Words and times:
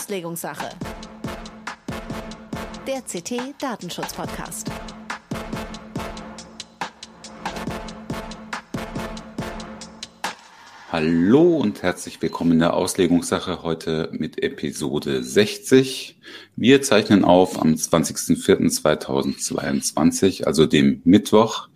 Auslegungssache. 0.00 0.70
Der 2.86 3.02
CT 3.02 3.60
Datenschutz 3.60 4.14
Podcast. 4.14 4.70
Hallo 10.90 11.58
und 11.58 11.82
herzlich 11.82 12.22
willkommen 12.22 12.52
in 12.52 12.60
der 12.60 12.72
Auslegungssache 12.72 13.62
heute 13.62 14.08
mit 14.12 14.42
Episode 14.42 15.22
60. 15.22 16.18
Wir 16.56 16.80
zeichnen 16.80 17.22
auf 17.22 17.60
am 17.60 17.74
20.04.2022, 17.74 20.44
also 20.44 20.64
dem 20.64 21.02
Mittwoch. 21.04 21.68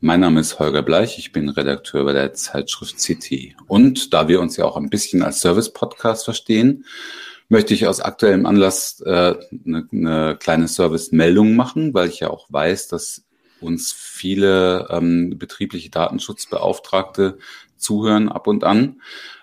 Mein 0.00 0.20
Name 0.20 0.40
ist 0.40 0.58
Holger 0.58 0.82
Bleich, 0.82 1.16
ich 1.16 1.32
bin 1.32 1.48
Redakteur 1.48 2.04
bei 2.04 2.12
der 2.12 2.34
Zeitschrift 2.34 2.98
CT. 2.98 3.56
Und 3.68 4.12
da 4.12 4.28
wir 4.28 4.42
uns 4.42 4.58
ja 4.58 4.66
auch 4.66 4.76
ein 4.76 4.90
bisschen 4.90 5.22
als 5.22 5.40
Service-Podcast 5.40 6.26
verstehen, 6.26 6.84
möchte 7.50 7.74
ich 7.74 7.86
aus 7.86 8.00
aktuellem 8.00 8.46
Anlass 8.46 9.02
äh, 9.04 9.34
eine, 9.66 9.86
eine 9.92 10.36
kleine 10.38 10.68
Service-Meldung 10.68 11.56
machen, 11.56 11.92
weil 11.92 12.08
ich 12.08 12.20
ja 12.20 12.30
auch 12.30 12.46
weiß, 12.48 12.88
dass 12.88 13.24
uns 13.60 13.92
viele 13.92 14.88
ähm, 14.88 15.36
betriebliche 15.36 15.90
Datenschutzbeauftragte 15.90 17.38
zuhören 17.76 18.28
ab 18.28 18.46
und 18.46 18.64
an 18.64 19.00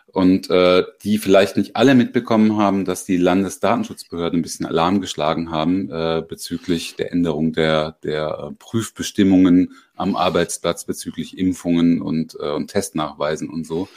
und 0.08 0.50
äh, 0.50 0.84
die 1.04 1.18
vielleicht 1.18 1.58
nicht 1.58 1.76
alle 1.76 1.96
mitbekommen 1.96 2.58
haben, 2.58 2.86
dass 2.86 3.06
die 3.06 3.18
Landesdatenschutzbehörden 3.18 4.40
ein 4.40 4.42
bisschen 4.42 4.66
Alarm 4.66 5.02
geschlagen 5.02 5.52
haben 5.52 5.92
äh, 5.92 6.24
bezüglich 6.28 6.96
der 6.96 7.12
Änderung 7.12 7.52
der, 7.52 7.98
der 8.04 8.52
äh, 8.52 8.56
Prüfbestimmungen 8.58 9.74
am 9.98 10.16
Arbeitsplatz 10.16 10.86
bezüglich 10.86 11.38
Impfungen 11.38 12.02
und, 12.02 12.38
äh, 12.40 12.52
und 12.52 12.68
Testnachweisen 12.68 13.50
und 13.50 13.66
so. 13.66 13.90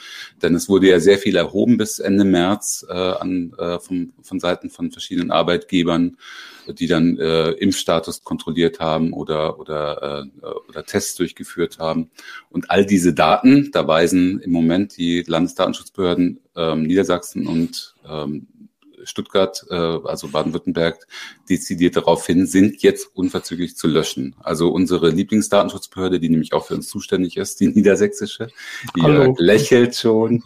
Denn 0.42 0.54
es 0.54 0.68
wurde 0.68 0.88
ja 0.88 1.00
sehr 1.00 1.18
viel 1.18 1.36
erhoben 1.36 1.77
bis 1.77 1.98
Ende 1.98 2.24
März 2.24 2.84
äh, 2.88 2.92
an, 2.92 3.52
äh, 3.58 3.78
von, 3.78 4.12
von 4.22 4.41
Seiten 4.41 4.70
von 4.70 4.91
verschiedenen 4.91 5.30
Arbeitgebern, 5.30 6.16
die 6.69 6.86
dann 6.86 7.19
äh, 7.19 7.50
Impfstatus 7.50 8.25
kontrolliert 8.25 8.80
haben 8.80 9.12
oder, 9.12 9.58
oder, 9.58 10.27
äh, 10.42 10.47
oder 10.69 10.84
Tests 10.84 11.14
durchgeführt 11.16 11.78
haben. 11.78 12.10
Und 12.50 12.70
all 12.70 12.84
diese 12.86 13.12
Daten, 13.12 13.70
da 13.72 13.86
weisen 13.86 14.41
im 14.41 14.53
Moment 14.53 14.97
die 14.97 15.22
Landesdatenschutzbehörden 15.27 16.41
ähm, 16.56 16.82
Niedersachsen 16.82 17.47
und 17.47 17.94
ähm, 18.08 18.47
Stuttgart, 19.05 19.64
äh, 19.70 19.75
also 19.75 20.28
Baden-Württemberg, 20.28 21.06
dezidiert 21.51 21.97
darauf 21.97 22.25
hin, 22.25 22.47
sind 22.47 22.83
jetzt 22.83 23.11
unverzüglich 23.15 23.77
zu 23.77 23.89
löschen. 23.89 24.37
Also 24.41 24.70
unsere 24.70 25.11
Lieblingsdatenschutzbehörde, 25.11 26.20
die 26.20 26.29
nämlich 26.29 26.53
auch 26.53 26.67
für 26.67 26.75
uns 26.75 26.89
zuständig 26.89 27.37
ist, 27.37 27.61
die 27.61 27.69
niedersächsische, 27.69 28.48
die 28.97 29.03
Hallo. 29.03 29.34
lächelt 29.39 29.97
schon, 29.97 30.45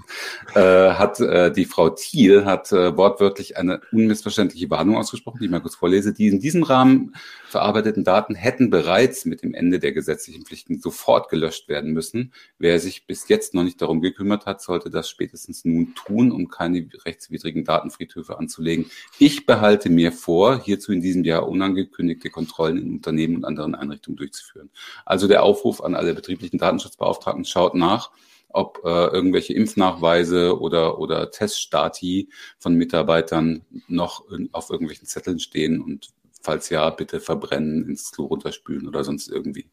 äh, 0.54 0.60
hat 0.60 1.20
äh, 1.20 1.52
die 1.52 1.66
Frau 1.66 1.90
Thiel 1.90 2.46
hat 2.46 2.72
äh, 2.72 2.96
wortwörtlich 2.96 3.56
eine 3.58 3.80
unmissverständliche 3.92 4.70
Warnung 4.70 4.96
ausgesprochen, 4.96 5.38
die 5.40 5.44
ich 5.44 5.50
mal 5.50 5.60
kurz 5.60 5.76
vorlese, 5.76 6.12
die 6.14 6.28
in 6.28 6.40
diesem 6.40 6.62
Rahmen 6.62 7.14
verarbeiteten 7.54 8.02
Daten 8.02 8.34
hätten 8.34 8.70
bereits 8.70 9.26
mit 9.26 9.42
dem 9.42 9.54
Ende 9.54 9.78
der 9.78 9.92
gesetzlichen 9.92 10.44
Pflichten 10.44 10.80
sofort 10.80 11.28
gelöscht 11.28 11.68
werden 11.68 11.92
müssen. 11.92 12.32
Wer 12.58 12.80
sich 12.80 13.06
bis 13.06 13.28
jetzt 13.28 13.54
noch 13.54 13.62
nicht 13.62 13.80
darum 13.80 14.00
gekümmert 14.00 14.46
hat, 14.46 14.60
sollte 14.60 14.90
das 14.90 15.08
spätestens 15.08 15.64
nun 15.64 15.94
tun, 15.94 16.32
um 16.32 16.48
keine 16.48 16.88
rechtswidrigen 17.04 17.64
Datenfriedhöfe 17.64 18.38
anzulegen. 18.38 18.86
Ich 19.20 19.46
behalte 19.46 19.90
mir 19.90 20.10
vor, 20.10 20.60
hierzu 20.60 20.90
in 20.94 21.02
diesem 21.02 21.24
Jahr 21.24 21.48
unangekündigte 21.48 22.30
Kontrollen 22.30 22.78
in 22.78 22.92
Unternehmen 22.92 23.36
und 23.36 23.44
anderen 23.44 23.74
Einrichtungen 23.74 24.16
durchzuführen. 24.16 24.70
Also 25.04 25.28
der 25.28 25.42
Aufruf 25.42 25.82
an 25.82 25.94
alle 25.94 26.14
betrieblichen 26.14 26.58
Datenschutzbeauftragten, 26.58 27.44
schaut 27.44 27.74
nach, 27.74 28.10
ob 28.48 28.80
äh, 28.84 29.06
irgendwelche 29.08 29.52
Impfnachweise 29.52 30.58
oder, 30.58 30.98
oder 30.98 31.30
Teststati 31.30 32.30
von 32.58 32.74
Mitarbeitern 32.74 33.62
noch 33.88 34.30
in, 34.30 34.48
auf 34.52 34.70
irgendwelchen 34.70 35.06
Zetteln 35.06 35.40
stehen 35.40 35.82
und 35.82 36.10
falls 36.44 36.68
ja, 36.68 36.88
bitte 36.90 37.20
verbrennen, 37.20 37.88
ins 37.88 38.12
Klo 38.12 38.26
runterspülen 38.26 38.86
oder 38.86 39.02
sonst 39.02 39.28
irgendwie. 39.28 39.66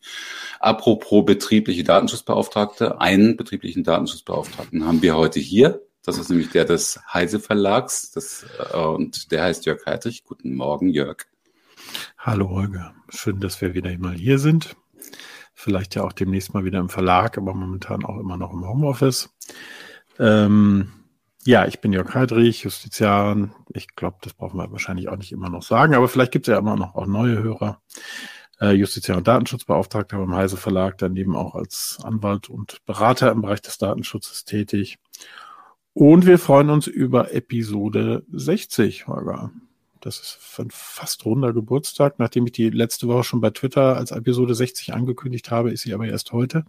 Apropos 0.60 1.26
betriebliche 1.26 1.84
Datenschutzbeauftragte, 1.84 3.00
einen 3.00 3.36
betrieblichen 3.36 3.84
Datenschutzbeauftragten 3.84 4.86
haben 4.86 5.02
wir 5.02 5.18
heute 5.18 5.40
hier. 5.40 5.86
Das 6.04 6.18
ist 6.18 6.30
nämlich 6.30 6.50
der 6.50 6.66
des 6.66 7.00
Heise 7.14 7.40
Verlags. 7.40 8.12
Das, 8.12 8.46
äh, 8.74 8.78
und 8.78 9.32
der 9.32 9.44
heißt 9.44 9.66
Jörg 9.66 9.86
Heidrich. 9.86 10.24
Guten 10.24 10.56
Morgen, 10.56 10.90
Jörg. 10.90 11.26
Hallo, 12.18 12.50
Holger. 12.50 12.96
Schön, 13.10 13.40
dass 13.40 13.62
wir 13.62 13.74
wieder 13.74 13.96
mal 14.00 14.16
hier 14.16 14.40
sind. 14.40 14.76
Vielleicht 15.54 15.94
ja 15.96 16.04
auch 16.04 16.14
demnächst 16.14 16.54
mal 16.54 16.66
wieder 16.66 16.80
im 16.80 16.90
Verlag, 16.90 17.38
aber 17.38 17.54
momentan 17.54 18.04
auch 18.04 18.20
immer 18.20 18.38
noch 18.38 18.52
im 18.52 18.68
Homeoffice. 18.68 19.30
Ähm, 20.18 20.92
ja, 21.46 21.68
ich 21.68 21.82
bin 21.82 21.94
Jörg 21.94 22.14
Heidrich, 22.16 22.64
Justiziar. 22.64 23.50
Ich 23.70 23.96
glaube, 23.96 24.18
das 24.22 24.34
brauchen 24.34 24.58
wir 24.58 24.72
wahrscheinlich 24.72 25.08
auch 25.08 25.18
nicht 25.18 25.32
immer 25.32 25.50
noch 25.50 25.64
sagen, 25.64 25.94
aber 25.94 26.08
vielleicht 26.08 26.32
gibt 26.32 26.48
es 26.48 26.52
ja 26.52 26.58
immer 26.58 26.76
noch 26.76 26.96
auch 26.96 27.06
neue 27.06 27.44
Hörer. 27.44 27.80
Äh, 28.60 28.72
Justiziar 28.72 29.18
und 29.18 29.28
Datenschutzbeauftragter 29.28 30.18
beim 30.18 30.36
Heise 30.36 30.58
Verlag, 30.58 30.98
daneben 30.98 31.36
auch 31.36 31.54
als 31.54 32.00
Anwalt 32.04 32.50
und 32.50 32.84
Berater 32.86 33.32
im 33.32 33.42
Bereich 33.42 33.62
des 33.62 33.78
Datenschutzes 33.78 34.46
tätig. 34.46 34.98
Und 35.94 36.26
wir 36.26 36.40
freuen 36.40 36.70
uns 36.70 36.88
über 36.88 37.34
Episode 37.34 38.24
60, 38.32 39.08
Holger. 39.08 39.52
Das 40.00 40.20
ist 40.20 40.60
ein 40.60 40.70
fast 40.72 41.26
runder 41.26 41.54
Geburtstag. 41.54 42.18
Nachdem 42.18 42.46
ich 42.46 42.54
die 42.54 42.70
letzte 42.70 43.08
Woche 43.08 43.24
schon 43.26 43.42
bei 43.42 43.50
Twitter 43.50 43.98
als 43.98 44.12
Episode 44.12 44.56
60 44.56 44.94
angekündigt 44.94 45.52
habe, 45.52 45.72
ist 45.72 45.82
sie 45.82 45.94
aber 45.94 46.08
erst 46.08 46.32
heute. 46.32 46.64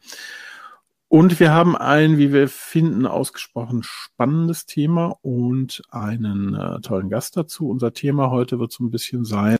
Und 1.08 1.40
wir 1.40 1.52
haben 1.52 1.76
ein, 1.76 2.16
wie 2.16 2.32
wir 2.32 2.48
finden, 2.48 3.06
ausgesprochen 3.06 3.82
spannendes 3.82 4.64
Thema 4.64 5.18
und 5.20 5.82
einen 5.90 6.54
äh, 6.54 6.80
tollen 6.80 7.10
Gast 7.10 7.36
dazu. 7.36 7.68
Unser 7.68 7.92
Thema 7.92 8.30
heute 8.30 8.58
wird 8.58 8.72
so 8.72 8.82
ein 8.82 8.90
bisschen 8.90 9.26
sein, 9.26 9.58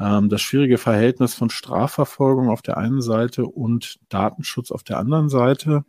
ähm, 0.00 0.28
das 0.28 0.40
schwierige 0.40 0.78
Verhältnis 0.78 1.34
von 1.34 1.50
Strafverfolgung 1.50 2.48
auf 2.48 2.62
der 2.62 2.78
einen 2.78 3.02
Seite 3.02 3.44
und 3.44 3.98
Datenschutz 4.08 4.70
auf 4.70 4.84
der 4.84 4.98
anderen 4.98 5.28
Seite. 5.28 5.84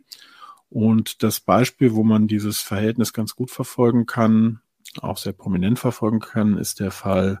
Und 0.68 1.22
das 1.22 1.40
Beispiel, 1.40 1.94
wo 1.94 2.02
man 2.02 2.26
dieses 2.26 2.60
Verhältnis 2.60 3.12
ganz 3.12 3.36
gut 3.36 3.50
verfolgen 3.50 4.06
kann, 4.06 4.60
auch 5.00 5.18
sehr 5.18 5.32
prominent 5.32 5.78
verfolgen 5.78 6.20
kann, 6.20 6.58
ist 6.58 6.80
der 6.80 6.90
Fall 6.90 7.40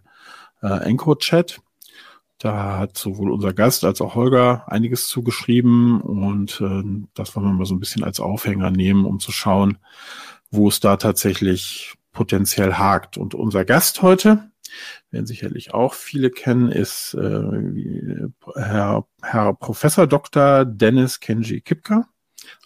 äh, 0.62 0.84
EncroChat. 0.88 1.60
Da 2.38 2.78
hat 2.78 2.98
sowohl 2.98 3.30
unser 3.30 3.54
Gast 3.54 3.84
als 3.84 4.00
auch 4.00 4.14
Holger 4.14 4.70
einiges 4.70 5.08
zugeschrieben 5.08 6.02
und 6.02 6.60
äh, 6.60 6.82
das 7.14 7.34
wollen 7.34 7.46
wir 7.46 7.52
mal 7.52 7.64
so 7.64 7.74
ein 7.74 7.80
bisschen 7.80 8.04
als 8.04 8.20
Aufhänger 8.20 8.70
nehmen, 8.70 9.06
um 9.06 9.20
zu 9.20 9.32
schauen, 9.32 9.78
wo 10.50 10.68
es 10.68 10.80
da 10.80 10.98
tatsächlich 10.98 11.94
potenziell 12.12 12.74
hakt. 12.74 13.16
Und 13.16 13.34
unser 13.34 13.64
Gast 13.64 14.02
heute, 14.02 14.50
werden 15.10 15.26
sicherlich 15.26 15.72
auch 15.72 15.94
viele 15.94 16.30
kennen, 16.30 16.70
ist 16.70 17.14
äh, 17.14 18.28
Herr, 18.54 19.06
Herr 19.22 19.54
Professor 19.54 20.06
Dr. 20.06 20.64
Dennis 20.64 21.20
Kenji 21.20 21.60
Kipka. 21.60 22.08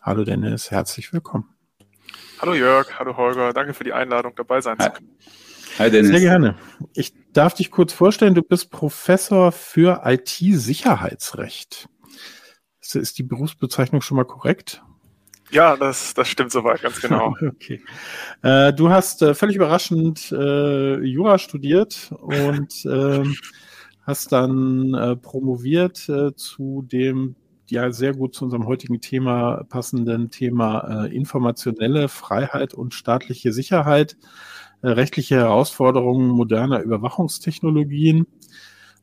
Hallo 0.03 0.25
Dennis, 0.25 0.71
herzlich 0.71 1.13
willkommen. 1.13 1.45
Hallo 2.41 2.55
Jörg, 2.55 2.99
hallo 2.99 3.19
Holger, 3.19 3.53
danke 3.53 3.75
für 3.75 3.85
die 3.85 3.93
Einladung, 3.93 4.33
dabei 4.35 4.63
sein 4.63 4.79
zu 4.81 4.91
können. 4.91 5.11
Hi 5.79 5.91
Dennis. 5.91 6.11
Sehr 6.11 6.21
gerne. 6.21 6.57
Ich 6.95 7.13
darf 7.35 7.53
dich 7.53 7.71
kurz 7.71 7.93
vorstellen, 7.93 8.35
du 8.35 8.43
bist 8.43 8.71
Professor 8.71 9.53
für 9.53 10.03
IT-Sicherheitsrecht. 10.05 11.89
Ist 12.81 13.19
die 13.19 13.23
Berufsbezeichnung 13.23 14.01
schon 14.01 14.17
mal 14.17 14.25
korrekt? 14.25 14.83
Ja, 15.51 15.77
das, 15.77 16.15
das 16.15 16.29
stimmt 16.29 16.53
soweit, 16.53 16.81
ganz 16.81 17.01
genau. 17.01 17.35
okay. 17.47 17.83
Äh, 18.43 18.73
du 18.73 18.89
hast 18.89 19.21
äh, 19.21 19.35
völlig 19.35 19.57
überraschend 19.57 20.33
äh, 20.33 20.99
Jura 21.01 21.39
studiert 21.39 22.11
und 22.21 22.87
äh, 22.87 23.23
hast 24.03 24.33
dann 24.33 24.95
äh, 24.95 25.17
promoviert 25.17 26.09
äh, 26.09 26.35
zu 26.35 26.83
dem 26.91 27.37
ja 27.71 27.93
sehr 27.93 28.15
gut 28.15 28.35
zu 28.35 28.45
unserem 28.45 28.67
heutigen 28.67 29.01
Thema 29.01 29.65
passenden 29.69 30.31
Thema 30.31 31.05
äh, 31.05 31.15
informationelle 31.15 32.09
Freiheit 32.09 32.75
und 32.75 32.95
staatliche 32.95 33.53
Sicherheit, 33.53 34.17
äh, 34.83 34.89
rechtliche 34.89 35.37
Herausforderungen 35.37 36.29
moderner 36.29 36.81
Überwachungstechnologien. 36.81 38.27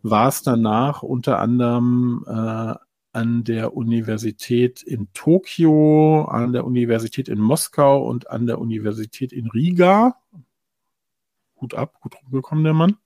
War 0.03 0.27
es 0.29 0.43
danach 0.43 1.03
unter 1.03 1.39
anderem 1.39 2.23
äh, 2.27 2.75
an 3.13 3.43
der 3.43 3.75
Universität 3.75 4.83
in 4.83 5.07
Tokio, 5.13 6.25
an 6.25 6.53
der 6.53 6.65
Universität 6.65 7.29
in 7.29 7.39
Moskau 7.39 8.05
und 8.05 8.29
an 8.29 8.45
der 8.45 8.59
Universität 8.59 9.33
in 9.33 9.49
Riga. 9.49 10.17
Gut 11.55 11.73
ab, 11.73 11.99
gut 11.99 12.15
rumgekommen 12.21 12.63
der 12.63 12.73
Mann. 12.73 12.97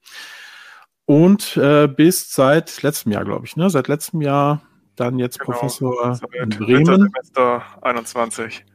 Und 1.05 1.55
äh, 1.57 1.87
bis 1.87 2.33
seit 2.33 2.81
letztem 2.83 3.11
Jahr, 3.11 3.25
glaube 3.25 3.45
ich, 3.45 3.55
ne? 3.55 3.69
Seit 3.69 3.87
letztem 3.87 4.21
Jahr 4.21 4.61
dann 4.95 5.19
jetzt 5.19 5.39
genau, 5.39 5.51
Professor 5.51 6.19
in 6.41 6.49
Bremen. 6.49 6.85
Semester 6.85 7.63
21. 7.81 8.65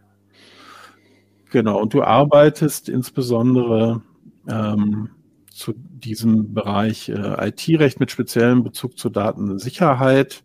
Genau, 1.51 1.81
und 1.81 1.95
du 1.95 2.03
arbeitest 2.03 2.89
insbesondere 2.89 4.03
ähm, 4.49 5.11
zu 5.51 5.73
diesem 5.75 6.53
Bereich 6.53 7.09
äh, 7.09 7.49
IT-Recht 7.49 8.01
mit 8.01 8.11
speziellem 8.11 8.63
Bezug 8.63 8.99
zur 8.99 9.11
Datensicherheit 9.11 10.43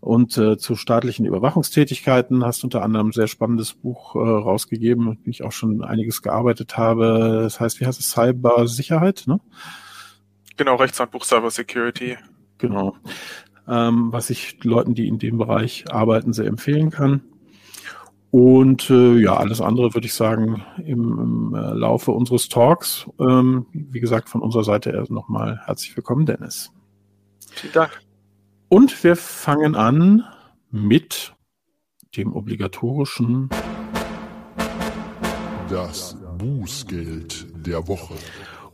und 0.00 0.36
äh, 0.38 0.56
zu 0.58 0.74
staatlichen 0.74 1.26
Überwachungstätigkeiten. 1.26 2.44
Hast 2.44 2.64
unter 2.64 2.82
anderem 2.82 3.08
ein 3.08 3.12
sehr 3.12 3.28
spannendes 3.28 3.74
Buch 3.74 4.16
äh, 4.16 4.18
rausgegeben, 4.18 5.10
mit 5.10 5.26
dem 5.26 5.30
ich 5.30 5.44
auch 5.44 5.52
schon 5.52 5.84
einiges 5.84 6.22
gearbeitet 6.22 6.76
habe. 6.76 7.40
Das 7.42 7.60
heißt, 7.60 7.80
wie 7.80 7.86
heißt 7.86 8.00
es? 8.00 8.10
Cybersicherheit, 8.10 9.24
ne? 9.26 9.38
Genau, 10.56 10.76
Rechtshandbuch 10.76 11.24
Cyber 11.24 11.50
Security. 11.50 12.16
Genau. 12.58 12.96
Ähm, 13.68 14.12
was 14.12 14.30
ich 14.30 14.62
Leuten, 14.64 14.94
die 14.94 15.06
in 15.06 15.18
dem 15.18 15.38
Bereich 15.38 15.84
arbeiten, 15.90 16.32
sehr 16.32 16.46
empfehlen 16.46 16.90
kann. 16.90 17.22
Und 18.32 18.88
äh, 18.88 19.18
ja, 19.18 19.36
alles 19.36 19.60
andere 19.60 19.92
würde 19.92 20.06
ich 20.06 20.14
sagen 20.14 20.64
im, 20.78 21.18
im 21.18 21.54
äh, 21.54 21.74
Laufe 21.74 22.12
unseres 22.12 22.48
Talks. 22.48 23.06
Ähm, 23.20 23.66
wie 23.72 24.00
gesagt, 24.00 24.30
von 24.30 24.40
unserer 24.40 24.64
Seite 24.64 24.90
erst 24.90 25.10
nochmal 25.10 25.60
herzlich 25.66 25.94
willkommen, 25.94 26.24
Dennis. 26.24 26.72
Vielen 27.50 27.74
Dank. 27.74 28.00
Und 28.70 29.04
wir 29.04 29.16
fangen 29.16 29.74
an 29.74 30.24
mit 30.70 31.34
dem 32.16 32.34
obligatorischen 32.34 33.50
Das 35.68 36.16
Bußgeld 36.38 37.66
der 37.66 37.86
Woche. 37.86 38.14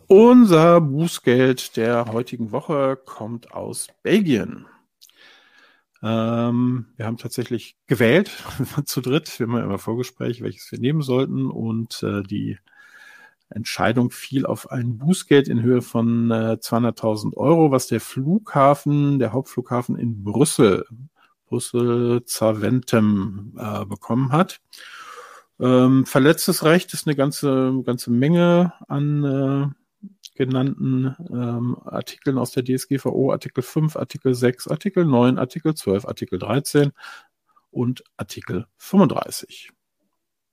Unser 0.06 0.80
Bußgeld 0.80 1.76
der 1.76 2.12
heutigen 2.12 2.52
Woche 2.52 2.96
kommt 3.04 3.52
aus 3.52 3.88
Belgien. 4.04 4.66
Ähm, 6.02 6.86
wir 6.96 7.06
haben 7.06 7.16
tatsächlich 7.16 7.76
gewählt 7.86 8.30
zu 8.84 9.00
dritt. 9.00 9.38
Wir 9.38 9.46
haben 9.46 9.56
ja 9.56 9.64
immer 9.64 9.78
Vorgespräch, 9.78 10.42
welches 10.42 10.70
wir 10.70 10.78
nehmen 10.78 11.02
sollten. 11.02 11.50
Und 11.50 12.02
äh, 12.02 12.22
die 12.22 12.58
Entscheidung 13.50 14.10
fiel 14.10 14.46
auf 14.46 14.70
ein 14.70 14.98
Bußgeld 14.98 15.48
in 15.48 15.62
Höhe 15.62 15.82
von 15.82 16.30
äh, 16.30 16.58
200.000 16.60 17.36
Euro, 17.36 17.70
was 17.70 17.86
der 17.86 18.00
Flughafen, 18.00 19.18
der 19.18 19.32
Hauptflughafen 19.32 19.96
in 19.96 20.22
Brüssel, 20.22 20.84
Brüssel 21.46 22.24
Zaventem 22.26 23.54
äh, 23.58 23.84
bekommen 23.86 24.32
hat. 24.32 24.60
Ähm, 25.60 26.06
verletztes 26.06 26.62
Recht 26.62 26.92
ist 26.94 27.06
eine 27.06 27.16
ganze, 27.16 27.82
ganze 27.84 28.10
Menge 28.10 28.74
an 28.86 29.24
äh, 29.24 29.66
genannten 30.38 31.16
ähm, 31.30 31.76
Artikeln 31.84 32.38
aus 32.38 32.52
der 32.52 32.64
DSGVO, 32.64 33.32
Artikel 33.32 33.62
5, 33.62 33.96
Artikel 33.96 34.34
6, 34.34 34.68
Artikel 34.68 35.04
9, 35.04 35.38
Artikel 35.38 35.74
12, 35.74 36.06
Artikel 36.06 36.38
13 36.38 36.92
und 37.70 38.04
Artikel 38.16 38.66
35. 38.78 39.72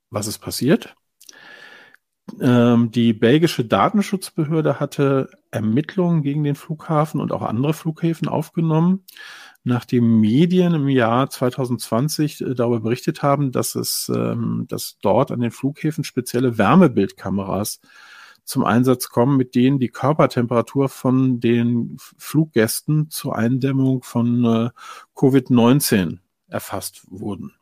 Was 0.09 0.27
ist 0.27 0.39
passiert? 0.39 0.95
Ähm, 2.41 2.89
die 2.91 3.13
belgische 3.13 3.63
Datenschutzbehörde 3.63 4.79
hatte 4.79 5.29
Ermittlungen 5.51 6.23
gegen 6.23 6.43
den 6.43 6.55
Flughafen 6.55 7.21
und 7.21 7.31
auch 7.31 7.43
andere 7.43 7.73
Flughäfen 7.73 8.27
aufgenommen, 8.27 9.05
nachdem 9.63 10.19
Medien 10.19 10.73
im 10.73 10.89
Jahr 10.89 11.29
2020 11.29 12.41
äh, 12.41 12.55
darüber 12.55 12.79
berichtet 12.79 13.21
haben, 13.21 13.51
dass 13.51 13.75
es, 13.75 14.11
ähm, 14.13 14.65
dass 14.67 14.97
dort 15.01 15.31
an 15.31 15.41
den 15.41 15.51
Flughäfen 15.51 16.03
spezielle 16.03 16.57
Wärmebildkameras 16.57 17.79
zum 18.45 18.63
Einsatz 18.63 19.09
kommen, 19.09 19.37
mit 19.37 19.55
denen 19.55 19.79
die 19.79 19.89
Körpertemperatur 19.89 20.87
von 20.87 21.39
den 21.39 21.97
Fluggästen 21.97 23.09
zur 23.09 23.35
Eindämmung 23.35 24.03
von 24.03 24.45
äh, 24.45 24.69
Covid-19 25.15 26.19
erfasst 26.47 27.01
wurden. 27.09 27.53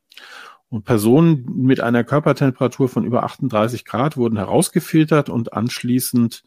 Und 0.70 0.86
Personen 0.86 1.46
mit 1.56 1.82
einer 1.82 2.04
Körpertemperatur 2.04 2.90
von 2.90 3.06
über 3.06 3.24
38 3.24 3.86
Grad 3.86 4.18
wurden 4.18 4.38
herausgefiltert 4.38 5.30
und 5.30 5.54
anschließend 5.54 6.44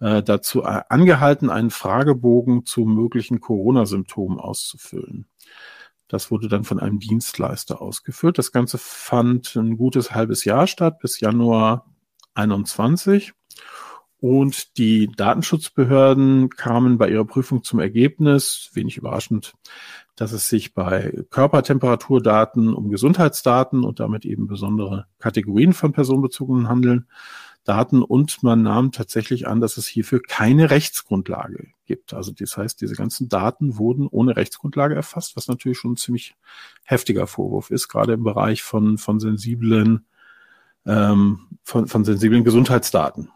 äh, 0.00 0.22
dazu 0.22 0.62
äh, 0.62 0.82
angehalten, 0.88 1.48
einen 1.50 1.70
Fragebogen 1.70 2.66
zu 2.66 2.84
möglichen 2.84 3.40
Corona-Symptomen 3.40 4.38
auszufüllen. 4.38 5.26
Das 6.08 6.30
wurde 6.30 6.48
dann 6.48 6.64
von 6.64 6.78
einem 6.78 6.98
Dienstleister 6.98 7.80
ausgefüllt. 7.80 8.36
Das 8.36 8.52
Ganze 8.52 8.76
fand 8.76 9.56
ein 9.56 9.78
gutes 9.78 10.14
halbes 10.14 10.44
Jahr 10.44 10.66
statt, 10.66 10.98
bis 10.98 11.20
Januar 11.20 11.86
21. 12.34 13.32
Und 14.22 14.78
die 14.78 15.08
Datenschutzbehörden 15.08 16.48
kamen 16.50 16.96
bei 16.96 17.10
ihrer 17.10 17.24
Prüfung 17.24 17.64
zum 17.64 17.80
Ergebnis, 17.80 18.70
wenig 18.72 18.96
überraschend, 18.96 19.54
dass 20.14 20.30
es 20.30 20.48
sich 20.48 20.74
bei 20.74 21.24
Körpertemperaturdaten 21.30 22.72
um 22.72 22.88
Gesundheitsdaten 22.88 23.82
und 23.82 23.98
damit 23.98 24.24
eben 24.24 24.46
besondere 24.46 25.06
Kategorien 25.18 25.72
von 25.72 25.90
personenbezogenen 25.90 26.68
Handeln 26.68 27.08
Daten 27.64 28.00
und 28.00 28.44
man 28.44 28.62
nahm 28.62 28.92
tatsächlich 28.92 29.48
an, 29.48 29.60
dass 29.60 29.76
es 29.76 29.88
hierfür 29.88 30.22
keine 30.22 30.70
Rechtsgrundlage 30.70 31.70
gibt. 31.86 32.14
Also 32.14 32.30
das 32.30 32.56
heißt, 32.56 32.80
diese 32.80 32.94
ganzen 32.94 33.28
Daten 33.28 33.76
wurden 33.76 34.06
ohne 34.06 34.36
Rechtsgrundlage 34.36 34.94
erfasst, 34.94 35.34
was 35.34 35.48
natürlich 35.48 35.78
schon 35.78 35.94
ein 35.94 35.96
ziemlich 35.96 36.36
heftiger 36.84 37.26
Vorwurf 37.26 37.70
ist, 37.70 37.88
gerade 37.88 38.12
im 38.12 38.22
Bereich 38.22 38.62
von, 38.62 38.98
von 38.98 39.18
sensiblen, 39.18 40.06
ähm, 40.86 41.48
von, 41.64 41.88
von 41.88 42.04
sensiblen 42.04 42.44
Gesundheitsdaten. 42.44 43.32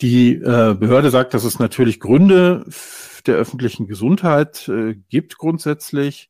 Die 0.00 0.34
äh, 0.34 0.74
Behörde 0.78 1.10
sagt, 1.10 1.34
dass 1.34 1.44
es 1.44 1.58
natürlich 1.58 2.00
Gründe 2.00 2.66
der 3.26 3.36
öffentlichen 3.36 3.86
Gesundheit 3.86 4.68
äh, 4.68 4.94
gibt 5.08 5.38
grundsätzlich, 5.38 6.28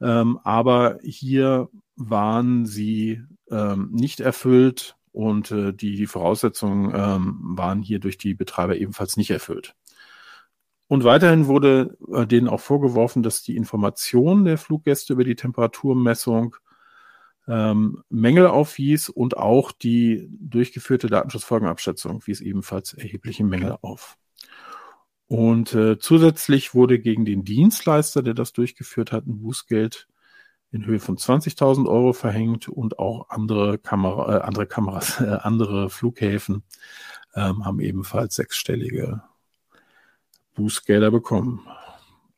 ähm, 0.00 0.38
aber 0.44 0.98
hier 1.02 1.68
waren 1.96 2.64
sie 2.64 3.22
ähm, 3.50 3.90
nicht 3.92 4.20
erfüllt 4.20 4.96
und 5.12 5.50
äh, 5.50 5.72
die 5.72 6.06
Voraussetzungen 6.06 6.92
ähm, 6.94 7.38
waren 7.56 7.82
hier 7.82 7.98
durch 7.98 8.18
die 8.18 8.34
Betreiber 8.34 8.76
ebenfalls 8.76 9.16
nicht 9.16 9.30
erfüllt. 9.30 9.74
Und 10.88 11.04
weiterhin 11.04 11.46
wurde 11.46 11.96
äh, 12.12 12.26
denen 12.26 12.48
auch 12.48 12.60
vorgeworfen, 12.60 13.22
dass 13.22 13.42
die 13.42 13.56
Information 13.56 14.44
der 14.44 14.58
Fluggäste 14.58 15.14
über 15.14 15.24
die 15.24 15.36
Temperaturmessung 15.36 16.56
ähm, 17.52 18.02
Mängel 18.08 18.46
aufwies 18.46 19.10
und 19.10 19.36
auch 19.36 19.72
die 19.72 20.26
durchgeführte 20.30 21.08
Datenschutzfolgenabschätzung 21.08 22.26
wies 22.26 22.40
ebenfalls 22.40 22.94
erhebliche 22.94 23.44
Mängel 23.44 23.76
auf. 23.82 24.16
Und 25.26 25.74
äh, 25.74 25.98
zusätzlich 25.98 26.74
wurde 26.74 26.98
gegen 26.98 27.26
den 27.26 27.44
Dienstleister, 27.44 28.22
der 28.22 28.32
das 28.32 28.54
durchgeführt 28.54 29.12
hat, 29.12 29.26
ein 29.26 29.40
Bußgeld 29.40 30.08
in 30.70 30.86
Höhe 30.86 30.98
von 30.98 31.18
20.000 31.18 31.86
Euro 31.86 32.14
verhängt 32.14 32.68
und 32.68 32.98
auch 32.98 33.28
andere, 33.28 33.76
Kamera, 33.76 34.38
äh, 34.38 34.40
andere 34.40 34.66
Kameras, 34.66 35.20
äh, 35.20 35.36
andere 35.42 35.90
Flughäfen 35.90 36.62
ähm, 37.34 37.66
haben 37.66 37.80
ebenfalls 37.80 38.34
sechsstellige 38.34 39.22
Bußgelder 40.54 41.10
bekommen. 41.10 41.66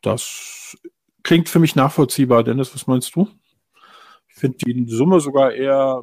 Das 0.03 0.77
klingt 1.23 1.49
für 1.49 1.61
mich 1.61 1.77
nachvollziehbar. 1.77 2.43
Dennis, 2.43 2.75
was 2.75 2.89
meinst 2.89 3.15
du? 3.15 3.29
Ich 4.45 4.65
finde 4.65 4.85
die 4.85 4.95
Summe 4.95 5.21
sogar 5.21 5.53
eher 5.53 6.03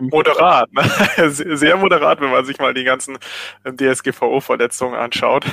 moderat, 0.00 0.72
ne? 0.72 0.82
sehr 1.30 1.76
moderat, 1.76 2.20
wenn 2.20 2.30
man 2.30 2.44
sich 2.44 2.58
mal 2.58 2.74
die 2.74 2.84
ganzen 2.84 3.18
ähm, 3.64 3.76
DSGVO-Verletzungen 3.76 4.94
anschaut. 4.94 5.44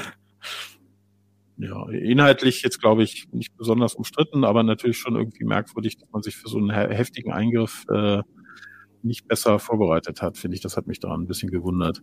Ja, 1.57 1.87
inhaltlich 1.89 2.63
jetzt 2.63 2.81
glaube 2.81 3.03
ich 3.03 3.27
nicht 3.31 3.55
besonders 3.55 3.95
umstritten, 3.95 4.43
aber 4.43 4.63
natürlich 4.63 4.97
schon 4.97 5.15
irgendwie 5.15 5.45
merkwürdig, 5.45 5.97
dass 5.97 6.09
man 6.11 6.23
sich 6.23 6.35
für 6.35 6.49
so 6.49 6.57
einen 6.57 6.71
heftigen 6.71 7.31
Eingriff 7.31 7.85
äh, 7.89 8.21
nicht 9.03 9.27
besser 9.27 9.59
vorbereitet 9.59 10.21
hat, 10.21 10.37
finde 10.37 10.55
ich. 10.55 10.61
Das 10.61 10.77
hat 10.77 10.87
mich 10.87 10.99
daran 10.99 11.21
ein 11.21 11.27
bisschen 11.27 11.51
gewundert. 11.51 12.01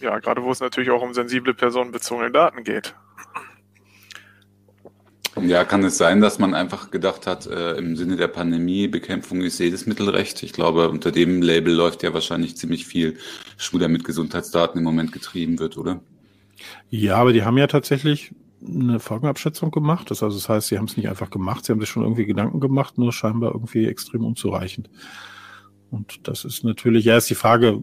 Ja, 0.00 0.18
gerade 0.18 0.42
wo 0.42 0.50
es 0.50 0.60
natürlich 0.60 0.90
auch 0.90 1.02
um 1.02 1.14
sensible 1.14 1.54
personenbezogene 1.54 2.30
Daten 2.30 2.62
geht. 2.62 2.94
Ja, 5.42 5.64
kann 5.64 5.82
es 5.82 5.98
sein, 5.98 6.20
dass 6.20 6.38
man 6.38 6.54
einfach 6.54 6.90
gedacht 6.90 7.26
hat, 7.26 7.46
äh, 7.46 7.76
im 7.76 7.96
Sinne 7.96 8.16
der 8.16 8.28
Pandemie, 8.28 8.86
Bekämpfung 8.86 9.42
ist 9.42 9.58
jedes 9.58 9.86
Mittelrecht. 9.86 10.42
Ich 10.42 10.52
glaube, 10.52 10.88
unter 10.88 11.10
dem 11.10 11.42
Label 11.42 11.74
läuft 11.74 12.02
ja 12.02 12.14
wahrscheinlich 12.14 12.56
ziemlich 12.56 12.86
viel 12.86 13.16
Schmuder 13.56 13.88
mit 13.88 14.04
Gesundheitsdaten 14.04 14.78
im 14.78 14.84
Moment 14.84 15.12
getrieben 15.12 15.58
wird, 15.58 15.76
oder? 15.76 16.00
Ja, 16.88 17.16
aber 17.16 17.32
die 17.32 17.42
haben 17.42 17.58
ja 17.58 17.66
tatsächlich 17.66 18.32
eine 18.66 19.00
Folgenabschätzung 19.00 19.70
gemacht. 19.70 20.10
Das, 20.10 20.22
also 20.22 20.36
das 20.36 20.48
heißt, 20.48 20.68
sie 20.68 20.78
haben 20.78 20.86
es 20.86 20.96
nicht 20.96 21.08
einfach 21.08 21.30
gemacht, 21.30 21.64
sie 21.64 21.72
haben 21.72 21.80
sich 21.80 21.88
schon 21.88 22.02
irgendwie 22.02 22.26
Gedanken 22.26 22.60
gemacht, 22.60 22.96
nur 22.96 23.12
scheinbar 23.12 23.52
irgendwie 23.52 23.86
extrem 23.86 24.24
unzureichend. 24.24 24.88
Und 25.90 26.26
das 26.28 26.44
ist 26.44 26.64
natürlich, 26.64 27.04
ja, 27.04 27.16
ist 27.16 27.30
die 27.30 27.34
Frage, 27.34 27.82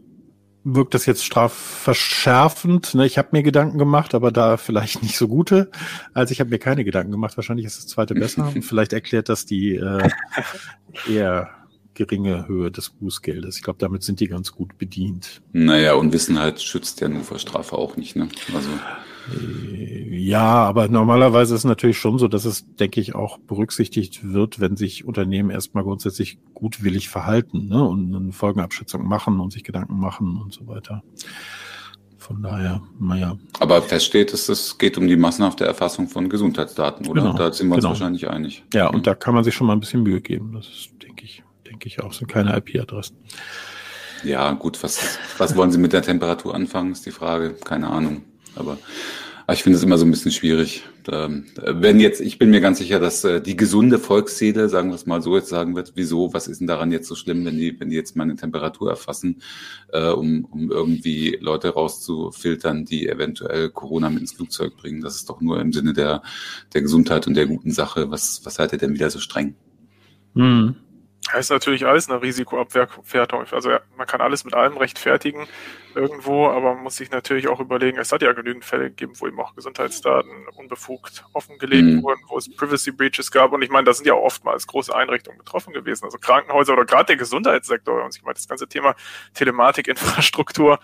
wirkt 0.64 0.94
das 0.94 1.06
jetzt 1.06 1.26
strafverschärfend. 1.26 2.94
Ne? 2.96 3.06
Ich 3.06 3.18
habe 3.18 3.30
mir 3.32 3.44
Gedanken 3.44 3.78
gemacht, 3.78 4.14
aber 4.14 4.32
da 4.32 4.58
vielleicht 4.58 5.02
nicht 5.02 5.18
so 5.18 5.28
gute. 5.28 5.72
Also 6.14 6.32
ich 6.32 6.40
habe 6.40 6.50
mir 6.50 6.60
keine 6.60 6.84
Gedanken 6.84 7.12
gemacht. 7.12 7.38
Wahrscheinlich 7.38 7.66
ist 7.66 7.78
das 7.78 7.88
zweite 7.88 8.14
besser. 8.14 8.52
vielleicht 8.62 8.94
erklärt 8.94 9.30
das 9.30 9.46
die 9.46 9.76
äh, 9.76 10.10
eher 11.10 11.50
geringe 11.94 12.48
Höhe 12.48 12.72
des 12.72 12.90
Bußgeldes. 12.90 13.58
Ich 13.58 13.64
glaube, 13.64 13.80
damit 13.80 14.04
sind 14.04 14.20
die 14.20 14.28
ganz 14.28 14.52
gut 14.52 14.78
bedient. 14.78 15.42
Naja, 15.52 15.94
Unwissenheit 15.94 16.62
schützt 16.62 17.02
ja 17.02 17.10
nur 17.10 17.24
vor 17.24 17.40
Strafe 17.40 17.78
auch 17.78 17.98
nicht. 17.98 18.16
Ne? 18.16 18.30
Also 18.54 18.70
ja, 20.10 20.44
aber 20.44 20.88
normalerweise 20.88 21.54
ist 21.54 21.62
es 21.62 21.66
natürlich 21.66 21.98
schon 21.98 22.18
so, 22.18 22.28
dass 22.28 22.46
es, 22.46 22.66
denke 22.76 23.02
ich, 23.02 23.16
auch 23.16 23.38
berücksichtigt 23.38 24.34
wird, 24.34 24.60
wenn 24.60 24.76
sich 24.76 25.06
Unternehmen 25.06 25.50
erstmal 25.50 25.84
grundsätzlich 25.84 26.38
gutwillig 26.54 27.10
verhalten 27.10 27.68
ne, 27.68 27.84
und 27.84 28.16
eine 28.16 28.32
Folgenabschätzung 28.32 29.08
machen 29.08 29.40
und 29.40 29.52
sich 29.52 29.64
Gedanken 29.64 30.00
machen 30.00 30.38
und 30.38 30.54
so 30.54 30.68
weiter. 30.68 31.04
Von 32.18 32.44
daher, 32.44 32.82
naja. 33.00 33.38
Aber 33.60 33.82
feststeht, 33.82 34.32
dass 34.32 34.48
es 34.48 34.78
geht 34.78 34.98
um 34.98 35.08
die 35.08 35.16
massenhafte 35.16 35.66
Erfassung 35.66 36.08
von 36.08 36.30
Gesundheitsdaten, 36.30 37.08
oder? 37.08 37.24
Genau, 37.24 37.38
da 37.38 37.52
sind 37.52 37.68
wir 37.68 37.76
uns 37.76 37.82
genau. 37.82 37.90
wahrscheinlich 37.90 38.30
einig. 38.30 38.64
Ja, 38.74 38.90
und 38.90 39.08
da 39.08 39.16
kann 39.16 39.34
man 39.34 39.44
sich 39.44 39.56
schon 39.56 39.68
mal 39.68 39.74
ein 39.74 39.80
bisschen 39.80 40.04
Mühe 40.04 40.22
geben. 40.22 40.54
Das 40.54 40.68
ist, 40.68 40.92
denke 41.02 41.26
ich, 41.26 41.44
denke 41.68 41.88
ich 41.88 42.00
auch, 42.00 42.14
sind 42.14 42.28
keine 42.28 42.56
IP-Adressen. 42.56 43.18
Ja, 44.24 44.52
gut, 44.54 44.82
was, 44.84 45.18
was 45.40 45.56
wollen 45.56 45.72
Sie 45.72 45.80
mit 45.80 45.94
der 45.94 46.04
Temperatur 46.04 46.54
anfangen, 46.54 46.92
ist 46.92 47.06
die 47.06 47.12
Frage. 47.12 47.56
Keine 47.56 47.90
Ahnung. 47.90 48.22
Aber, 48.56 48.78
ich 49.54 49.64
finde 49.64 49.78
es 49.78 49.84
immer 49.84 49.98
so 49.98 50.06
ein 50.06 50.12
bisschen 50.12 50.32
schwierig. 50.32 50.84
Wenn 51.06 52.00
jetzt, 52.00 52.22
ich 52.22 52.38
bin 52.38 52.52
mir 52.52 52.62
ganz 52.62 52.78
sicher, 52.78 53.00
dass 53.00 53.24
äh, 53.24 53.42
die 53.42 53.56
gesunde 53.56 53.98
Volksseele, 53.98 54.70
sagen 54.70 54.90
wir 54.90 54.96
es 54.96 55.06
mal 55.06 55.22
so, 55.22 55.36
jetzt 55.36 55.50
sagen 55.50 55.76
wird, 55.76 55.94
wieso, 55.96 56.34
was 56.34 56.48
ist 56.48 56.60
denn 56.60 56.68
daran 56.68 56.92
jetzt 56.92 57.08
so 57.08 57.16
schlimm, 57.16 57.44
wenn 57.46 57.58
die, 57.58 57.78
wenn 57.80 57.90
die 57.90 57.96
jetzt 57.96 58.16
meine 58.16 58.36
Temperatur 58.36 58.92
erfassen, 58.92 59.42
äh, 59.92 60.10
um, 60.10 60.46
um 60.46 60.72
irgendwie 60.72 61.38
Leute 61.42 61.70
rauszufiltern, 61.70 62.86
die 62.86 63.08
eventuell 63.08 63.70
Corona 63.70 64.10
mit 64.10 64.22
ins 64.22 64.34
Flugzeug 64.34 64.78
bringen. 64.78 65.02
Das 65.02 65.16
ist 65.16 65.30
doch 65.30 65.42
nur 65.42 65.60
im 65.60 65.74
Sinne 65.74 65.94
der, 65.94 66.22
der 66.74 66.82
Gesundheit 66.82 67.28
und 67.28 67.34
der 67.34 67.48
guten 67.48 67.72
Sache. 67.72 68.12
Was, 68.12 68.42
was 68.46 68.56
seid 68.56 68.74
ihr 68.74 68.80
denn 68.80 68.94
wieder 68.94 69.10
so 69.10 69.20
streng? 69.20 69.56
Hm. 70.36 70.76
Das 71.28 71.42
ist 71.42 71.50
natürlich 71.52 71.86
alles 71.86 72.10
eine 72.10 72.22
Risikoabwertung. 72.22 73.46
Also 73.52 73.70
man 73.96 74.08
kann 74.08 74.22
alles 74.22 74.44
mit 74.44 74.56
allem 74.56 74.76
rechtfertigen 74.76 75.48
irgendwo, 75.94 76.48
aber 76.48 76.74
man 76.74 76.84
muss 76.84 76.96
sich 76.96 77.12
natürlich 77.12 77.48
auch 77.48 77.60
überlegen, 77.60 78.00
es 78.00 78.12
hat 78.12 78.22
ja 78.24 78.32
genügend 78.34 78.66
Fälle 78.66 78.86
gegeben, 78.86 79.14
wo 79.20 79.28
eben 79.28 79.40
auch 79.40 79.54
Gesundheitsdaten 79.56 80.48
unbefugt 80.58 81.24
offengelegt 81.34 81.84
Mhm. 81.84 82.04
wurden, 82.04 82.22
wo 82.28 82.38
es 82.38 82.54
Privacy 82.54 82.92
Breaches 82.92 83.30
gab. 83.32 83.52
Und 83.54 83.62
ich 83.62 83.70
meine, 83.70 83.86
da 83.86 83.94
sind 83.94 84.08
ja 84.08 84.14
auch 84.14 84.24
oftmals 84.24 84.66
große 84.66 84.94
Einrichtungen 84.96 85.38
betroffen 85.38 85.74
gewesen, 85.74 86.06
also 86.06 86.18
Krankenhäuser 86.18 86.74
oder 86.74 86.86
gerade 86.86 87.06
der 87.06 87.18
Gesundheitssektor, 87.18 87.96
wenn 87.96 88.04
man 88.04 88.12
sich 88.12 88.24
mal 88.24 88.34
das 88.34 88.48
ganze 88.48 88.68
Thema 88.68 88.96
Telematikinfrastruktur 89.36 90.80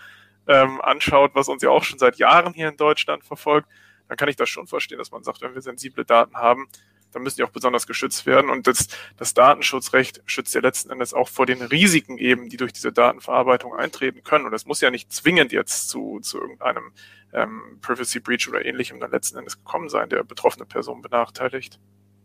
ähm, 0.46 0.80
anschaut, 0.80 1.32
was 1.34 1.48
uns 1.48 1.62
ja 1.62 1.70
auch 1.70 1.82
schon 1.84 1.98
seit 1.98 2.16
Jahren 2.16 2.54
hier 2.54 2.68
in 2.68 2.76
Deutschland 2.76 3.24
verfolgt, 3.24 3.68
dann 4.08 4.16
kann 4.16 4.28
ich 4.28 4.36
das 4.36 4.48
schon 4.48 4.66
verstehen, 4.66 4.98
dass 4.98 5.10
man 5.10 5.22
sagt, 5.24 5.42
wenn 5.42 5.54
wir 5.54 5.60
sensible 5.62 6.04
Daten 6.04 6.36
haben, 6.36 6.68
dann 7.12 7.22
müssen 7.22 7.36
die 7.36 7.44
auch 7.44 7.50
besonders 7.50 7.86
geschützt 7.86 8.26
werden. 8.26 8.50
Und 8.50 8.66
das, 8.66 8.88
das 9.16 9.34
Datenschutzrecht 9.34 10.22
schützt 10.26 10.54
ja 10.54 10.60
letzten 10.60 10.90
Endes 10.90 11.14
auch 11.14 11.28
vor 11.28 11.46
den 11.46 11.62
Risiken 11.62 12.18
eben, 12.18 12.48
die 12.48 12.56
durch 12.56 12.72
diese 12.72 12.92
Datenverarbeitung 12.92 13.74
eintreten 13.74 14.22
können. 14.22 14.44
Und 14.44 14.52
das 14.52 14.66
muss 14.66 14.80
ja 14.80 14.90
nicht 14.90 15.12
zwingend 15.12 15.52
jetzt 15.52 15.88
zu, 15.88 16.20
zu 16.20 16.40
irgendeinem 16.40 16.92
ähm, 17.32 17.78
Privacy 17.80 18.20
Breach 18.20 18.48
oder 18.48 18.64
ähnlichem 18.64 19.00
dann 19.00 19.10
letzten 19.10 19.38
Endes 19.38 19.58
gekommen 19.58 19.88
sein, 19.88 20.08
der 20.08 20.24
betroffene 20.24 20.66
Person 20.66 21.02
benachteiligt. 21.02 21.78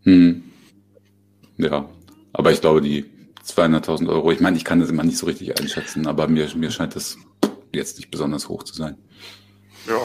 Hm. 0.04 0.44
Ja, 1.58 1.90
aber 2.34 2.52
ich 2.52 2.62
glaube, 2.62 2.82
die 2.82 3.06
200.000 3.46 4.10
Euro, 4.10 4.32
ich 4.32 4.40
meine, 4.40 4.58
ich 4.58 4.64
kann 4.64 4.80
das 4.80 4.90
immer 4.90 5.04
nicht 5.04 5.18
so 5.18 5.26
richtig 5.26 5.60
einschätzen, 5.60 6.08
aber 6.08 6.28
mir, 6.28 6.50
mir 6.56 6.72
scheint 6.72 6.96
das 6.96 7.18
jetzt 7.74 7.98
nicht 7.98 8.10
besonders 8.10 8.48
hoch 8.50 8.64
zu 8.64 8.74
sein. 8.74 8.98
Ja, 9.88 10.00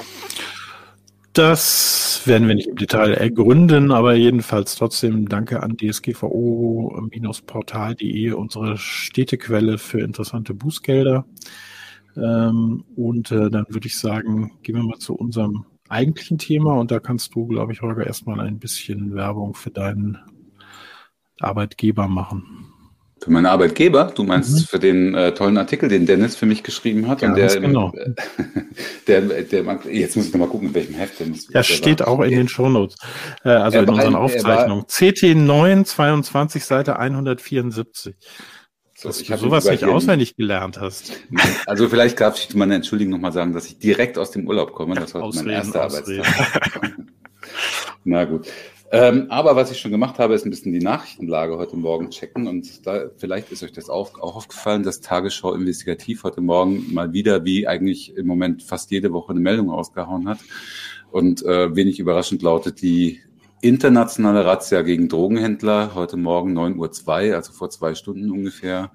Das 1.33 2.23
werden 2.25 2.49
wir 2.49 2.55
nicht 2.55 2.69
im 2.69 2.77
Detail 2.77 3.13
ergründen, 3.15 3.91
aber 3.93 4.15
jedenfalls 4.15 4.75
trotzdem 4.75 5.29
danke 5.29 5.63
an 5.63 5.77
dsgvo-portal.de, 5.77 8.33
unsere 8.33 8.77
Städtequelle 8.77 9.79
für 9.79 10.01
interessante 10.01 10.55
Bußgelder. 10.55 11.25
Ähm, 12.17 12.85
und 12.97 13.31
äh, 13.31 13.51
dann 13.51 13.67
würde 13.69 13.87
ich 13.87 13.99
sagen, 13.99 14.59
gehen 14.63 14.77
wir 14.77 14.83
mal 14.83 14.99
zu 14.99 15.15
unserem 15.15 15.67
eigentlichen 15.89 16.39
Thema 16.39 16.75
und 16.75 16.91
da 16.91 17.01
kannst 17.01 17.35
du, 17.35 17.47
glaube 17.47 17.73
ich, 17.73 17.83
Holger, 17.83 18.07
erstmal 18.07 18.41
ein 18.41 18.59
bisschen 18.59 19.15
Werbung 19.15 19.55
für 19.55 19.71
deinen 19.71 20.19
Arbeitgeber 21.41 22.09
machen. 22.09 22.73
Für 23.29 23.33
meine 23.35 23.51
Arbeitgeber, 23.51 24.11
du 24.15 24.25
meinst 24.25 24.53
Mhm. 24.55 24.59
für 24.71 24.79
den 24.79 25.15
äh, 25.15 25.35
tollen 25.35 25.59
Artikel, 25.59 25.91
den 25.91 26.07
Dennis 26.07 26.35
für 26.35 26.47
mich 26.47 26.63
geschrieben 26.63 27.09
hat. 27.09 27.21
Ganz 27.21 27.33
und 27.33 27.37
der, 27.37 27.61
genau. 27.61 27.93
der, 29.07 29.21
der, 29.21 29.43
der, 29.43 29.79
jetzt 29.93 30.17
muss 30.17 30.29
ich 30.29 30.33
noch 30.33 30.41
mal 30.41 30.49
gucken, 30.49 30.69
in 30.69 30.75
welchem 30.75 30.95
Heft 30.95 31.21
denn 31.21 31.39
Ja, 31.51 31.63
steht 31.63 32.01
auch 32.01 32.21
in 32.23 32.31
den 32.31 32.49
Shownotes, 32.49 32.97
äh, 33.45 33.51
also 33.51 33.77
Er 33.77 33.83
in 33.83 33.89
war 33.89 33.95
unseren 33.97 34.15
er 34.15 34.19
war- 34.19 34.21
Aufzeichnungen. 34.23 34.85
CT 34.87 35.35
9, 35.37 35.85
22, 35.85 36.65
Seite 36.65 36.99
174. 36.99 38.15
So, 38.95 39.09
Dass 39.11 39.21
ich 39.21 39.29
du 39.29 39.37
sowas 39.37 39.67
nicht 39.69 39.85
auswendig 39.85 40.35
gelernt 40.35 40.81
hast. 40.81 41.13
Also 41.67 41.91
vielleicht 41.91 42.19
darf 42.23 42.39
ich 42.43 42.55
meine 42.57 42.77
Entschuldigung 42.77 43.13
nochmal 43.13 43.33
sagen, 43.33 43.53
dass 43.53 43.67
ich 43.67 43.79
direkt 43.79 44.17
aus 44.17 44.31
dem 44.31 44.49
Urlaub 44.49 44.73
komme. 44.73 44.95
Das 44.95 45.13
war 45.13 45.31
mein 45.35 45.49
erster. 45.51 45.83
Arbeitstag. 45.83 46.25
Na 48.05 48.25
gut. 48.25 48.47
Ähm, 48.91 49.27
aber 49.29 49.55
was 49.55 49.71
ich 49.71 49.79
schon 49.79 49.91
gemacht 49.91 50.19
habe, 50.19 50.35
ist 50.35 50.47
ein 50.47 50.51
bisschen 50.51 50.73
die 50.73 50.79
Nachrichtenlage 50.79 51.59
heute 51.59 51.77
Morgen 51.77 52.09
checken. 52.11 52.47
Und 52.47 52.87
da 52.87 53.11
vielleicht 53.19 53.53
ist 53.53 53.63
euch 53.63 53.73
das 53.73 53.91
auch, 53.91 54.19
auch 54.21 54.37
aufgefallen, 54.37 54.83
dass 54.83 55.01
Tagesschau 55.01 55.53
Investigativ 55.53 56.25
heute 56.25 56.41
Morgen 56.41 56.93
mal 56.95 57.13
wieder, 57.13 57.45
wie 57.45 57.69
eigentlich 57.69 58.17
im 58.17 58.27
Moment 58.27 58.63
fast 58.63 58.91
jede 58.91 59.13
Woche 59.13 59.33
eine 59.33 59.41
Meldung 59.41 59.69
rausgehauen 59.71 60.29
hat. 60.29 60.39
Und 61.11 61.45
äh, 61.45 61.75
wenig 61.77 61.99
überraschend 61.99 62.43
lautet 62.43 62.81
die 62.81 63.21
internationale 63.61 64.47
Razzia 64.47 64.83
gegen 64.83 65.09
Drogenhändler 65.09 65.95
heute 65.95 66.17
Morgen 66.17 66.57
9.02 66.57 67.29
Uhr, 67.31 67.37
also 67.37 67.53
vor 67.53 67.71
zwei 67.71 67.95
Stunden 67.95 68.31
ungefähr. 68.31 68.93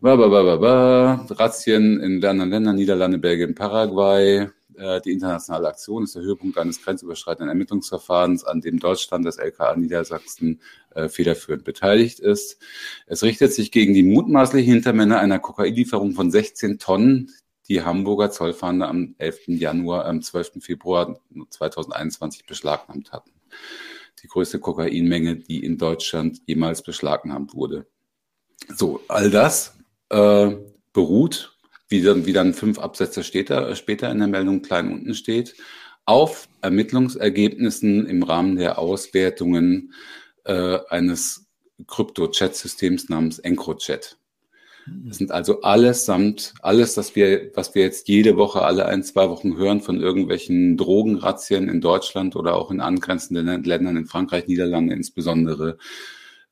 Ba, 0.00 0.16
ba, 0.16 0.28
ba, 0.28 0.42
ba, 0.42 0.56
ba. 0.56 1.26
Razzien 1.30 2.00
in 2.00 2.24
anderen 2.24 2.50
Ländern, 2.50 2.76
Niederlande, 2.76 3.18
Belgien, 3.18 3.54
Paraguay. 3.54 4.48
Äh, 4.78 5.00
Die 5.00 5.12
internationale 5.12 5.68
Aktion 5.68 6.04
ist 6.04 6.14
der 6.14 6.22
Höhepunkt 6.22 6.56
eines 6.56 6.82
grenzüberschreitenden 6.82 7.48
Ermittlungsverfahrens, 7.48 8.44
an 8.44 8.60
dem 8.60 8.78
Deutschland, 8.78 9.26
das 9.26 9.38
LKA 9.38 9.76
Niedersachsen, 9.76 10.60
äh, 10.94 11.08
federführend 11.08 11.64
beteiligt 11.64 12.20
ist. 12.20 12.58
Es 13.06 13.22
richtet 13.22 13.52
sich 13.52 13.72
gegen 13.72 13.92
die 13.92 14.04
mutmaßlichen 14.04 14.72
Hintermänner 14.74 15.18
einer 15.18 15.38
Kokainlieferung 15.40 16.12
von 16.12 16.30
16 16.30 16.78
Tonnen, 16.78 17.30
die 17.68 17.82
Hamburger 17.82 18.30
Zollfahnder 18.30 18.88
am 18.88 19.14
11. 19.18 19.58
Januar, 19.58 20.06
am 20.06 20.22
12. 20.22 20.60
Februar 20.60 21.20
2021 21.50 22.46
beschlagnahmt 22.46 23.12
hatten. 23.12 23.32
Die 24.22 24.28
größte 24.28 24.58
Kokainmenge, 24.58 25.36
die 25.36 25.64
in 25.64 25.76
Deutschland 25.76 26.40
jemals 26.46 26.82
beschlagnahmt 26.82 27.54
wurde. 27.54 27.86
So, 28.74 29.00
all 29.08 29.30
das 29.30 29.76
äh, 30.08 30.56
beruht, 30.92 31.57
wie 31.88 32.02
dann, 32.02 32.26
wie 32.26 32.32
dann 32.32 32.54
fünf 32.54 32.78
Absätze 32.78 33.24
später, 33.24 33.74
später 33.74 34.10
in 34.10 34.18
der 34.18 34.28
Meldung 34.28 34.62
klein 34.62 34.92
unten 34.92 35.14
steht, 35.14 35.54
auf 36.04 36.48
Ermittlungsergebnissen 36.62 38.06
im 38.06 38.22
Rahmen 38.22 38.56
der 38.56 38.78
Auswertungen 38.78 39.92
äh, 40.44 40.78
eines 40.88 41.46
Krypto-Chat-Systems 41.86 43.08
namens 43.08 43.38
EncroChat. 43.38 44.16
Das 45.04 45.18
sind 45.18 45.30
also 45.30 45.60
allesamt, 45.60 46.54
alles, 46.62 46.96
was 46.96 47.14
wir, 47.14 47.50
was 47.54 47.74
wir 47.74 47.82
jetzt 47.82 48.08
jede 48.08 48.36
Woche, 48.36 48.62
alle 48.62 48.86
ein, 48.86 49.02
zwei 49.02 49.28
Wochen 49.28 49.56
hören 49.56 49.80
von 49.80 50.00
irgendwelchen 50.00 50.76
Drogenrazzien 50.76 51.68
in 51.68 51.80
Deutschland 51.80 52.36
oder 52.36 52.54
auch 52.54 52.70
in 52.70 52.80
angrenzenden 52.80 53.64
Ländern, 53.64 53.96
in 53.96 54.06
Frankreich, 54.06 54.46
Niederlande 54.46 54.94
insbesondere. 54.94 55.78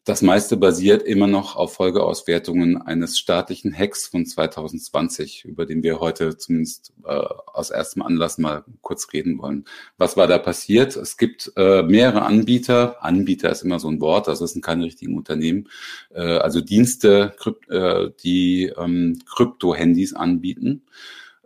Das 0.07 0.23
meiste 0.23 0.57
basiert 0.57 1.03
immer 1.03 1.27
noch 1.27 1.57
auf 1.57 1.75
Folgeauswertungen 1.75 2.81
eines 2.81 3.19
staatlichen 3.19 3.77
Hacks 3.77 4.07
von 4.07 4.25
2020, 4.25 5.45
über 5.45 5.67
den 5.67 5.83
wir 5.83 5.99
heute 5.99 6.37
zumindest 6.37 6.93
äh, 7.05 7.11
aus 7.11 7.71
erstem 7.71 8.03
Anlass 8.03 8.39
mal 8.39 8.63
kurz 8.83 9.13
reden 9.13 9.37
wollen. 9.41 9.65
Was 9.99 10.17
war 10.17 10.29
da 10.29 10.39
passiert? 10.39 10.95
Es 10.95 11.17
gibt 11.17 11.51
äh, 11.57 11.83
mehrere 11.83 12.23
Anbieter. 12.23 13.03
Anbieter 13.05 13.51
ist 13.51 13.65
immer 13.65 13.81
so 13.81 13.89
ein 13.89 14.01
Wort, 14.01 14.29
also 14.29 14.45
es 14.45 14.53
sind 14.53 14.65
keine 14.65 14.85
richtigen 14.85 15.17
Unternehmen. 15.17 15.69
Äh, 16.15 16.21
also 16.21 16.61
Dienste, 16.61 17.35
Krypt, 17.37 17.69
äh, 17.69 18.13
die 18.23 18.73
ähm, 18.79 19.19
Krypto-Handys 19.27 20.15
anbieten 20.15 20.85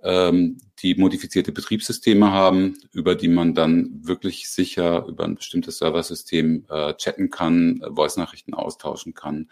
ähm, 0.02 0.59
die 0.83 0.95
modifizierte 0.95 1.53
Betriebssysteme 1.53 2.33
haben, 2.33 2.79
über 2.93 3.15
die 3.15 3.29
man 3.29 3.55
dann 3.55 4.01
wirklich 4.03 4.49
sicher 4.49 5.07
über 5.07 5.25
ein 5.25 5.35
bestimmtes 5.35 5.79
Serversystem 5.79 6.65
äh, 6.69 6.95
chatten 6.95 7.31
kann, 7.31 7.81
äh, 7.83 7.91
Voice-Nachrichten 7.95 8.55
austauschen 8.55 9.15
kann 9.15 9.49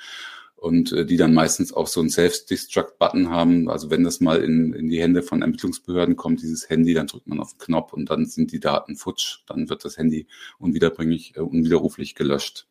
und 0.58 0.92
äh, 0.92 1.06
die 1.06 1.16
dann 1.16 1.34
meistens 1.34 1.72
auch 1.72 1.86
so 1.86 2.00
einen 2.00 2.10
Self-Destruct-Button 2.10 3.30
haben. 3.30 3.70
Also 3.70 3.90
wenn 3.90 4.04
das 4.04 4.20
mal 4.20 4.42
in, 4.42 4.72
in 4.72 4.88
die 4.88 5.00
Hände 5.00 5.22
von 5.22 5.42
Ermittlungsbehörden 5.42 6.16
kommt, 6.16 6.42
dieses 6.42 6.68
Handy, 6.68 6.94
dann 6.94 7.06
drückt 7.06 7.28
man 7.28 7.40
auf 7.40 7.52
den 7.52 7.58
Knopf 7.58 7.92
und 7.92 8.10
dann 8.10 8.26
sind 8.26 8.52
die 8.52 8.60
Daten 8.60 8.96
futsch, 8.96 9.40
dann 9.46 9.68
wird 9.68 9.84
das 9.84 9.96
Handy 9.96 10.26
unwiederbringlich, 10.58 11.36
äh, 11.36 11.40
unwiderruflich 11.40 12.14
gelöscht. 12.14 12.66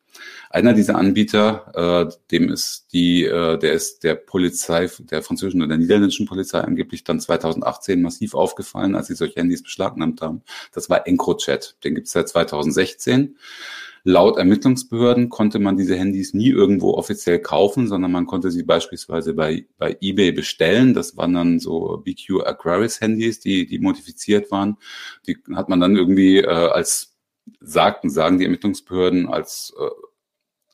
Einer 0.50 0.74
dieser 0.74 0.96
Anbieter, 0.96 2.08
äh, 2.10 2.14
dem 2.32 2.50
ist 2.50 2.88
die, 2.94 3.26
äh, 3.26 3.58
der 3.58 3.74
ist 3.74 4.04
der 4.04 4.16
Polizei, 4.16 4.90
der 5.00 5.22
französischen 5.22 5.62
oder 5.62 5.70
der 5.70 5.78
niederländischen 5.78 6.26
Polizei 6.26 6.60
angeblich 6.60 7.04
dann 7.04 7.20
2018 7.20 8.02
massiv 8.02 8.34
aufgefallen, 8.34 8.96
als 8.96 9.08
sie 9.08 9.16
solche 9.16 9.40
Handys 9.40 9.64
beschlagnahmt 9.64 10.22
haben. 10.22 10.42
Das 10.74 10.90
war 10.90 11.06
EncroChat. 11.06 11.78
Den 11.84 11.96
gibt 11.96 12.08
es 12.08 12.14
seit 12.14 12.30
2016. 12.30 13.38
Laut 14.10 14.38
Ermittlungsbehörden 14.38 15.28
konnte 15.28 15.60
man 15.60 15.76
diese 15.76 15.98
Handys 15.98 16.34
nie 16.34 16.48
irgendwo 16.48 16.94
offiziell 16.94 17.40
kaufen, 17.40 17.90
sondern 17.90 18.10
man 18.10 18.26
konnte 18.26 18.52
sie 18.52 18.64
beispielsweise 18.64 19.34
bei, 19.34 19.66
bei 19.78 19.98
eBay 20.00 20.32
bestellen. 20.32 20.94
Das 20.94 21.18
waren 21.18 21.34
dann 21.34 21.60
so 21.60 22.02
BQ 22.06 22.46
Aquarius 22.46 23.02
Handys, 23.02 23.42
die, 23.42 23.66
die 23.66 23.80
modifiziert 23.80 24.50
waren. 24.50 24.78
Die 25.28 25.38
hat 25.54 25.68
man 25.68 25.82
dann 25.82 25.98
irgendwie 25.98 26.38
äh, 26.38 26.48
als 26.48 27.18
sagten, 27.60 28.10
sagen 28.10 28.38
die 28.38 28.46
Ermittlungsbehörden 28.46 29.28
als 29.28 29.74
äh, 29.78 29.90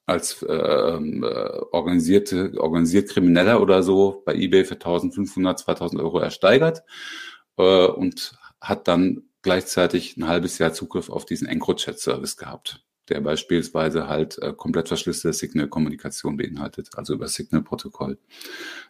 als 0.06 0.42
äh, 0.44 0.54
äh, 0.54 1.62
organisierte 1.72 2.54
organisiert 2.58 3.10
Krimineller 3.10 3.62
oder 3.62 3.84
so 3.84 4.22
bei 4.26 4.36
eBay 4.36 4.66
für 4.66 4.76
1500, 4.76 5.60
2000 5.60 6.02
Euro 6.02 6.20
ersteigert 6.20 6.84
äh, 7.58 7.88
und 7.88 8.38
hat 8.60 8.88
dann 8.88 9.24
gleichzeitig 9.42 10.18
ein 10.18 10.28
halbes 10.28 10.58
Jahr 10.58 10.74
Zugriff 10.74 11.10
auf 11.10 11.26
diesen 11.26 11.48
EncroChat-Service 11.48 12.38
gehabt 12.38 12.84
der 13.10 13.20
beispielsweise 13.22 14.08
halt 14.08 14.38
äh, 14.42 14.54
komplett 14.54 14.88
verschlüsselte 14.88 15.38
Signal-Kommunikation 15.38 16.38
beinhaltet, 16.38 16.90
also 16.96 17.14
über 17.14 17.28
Signal-Protokoll. 17.28 18.18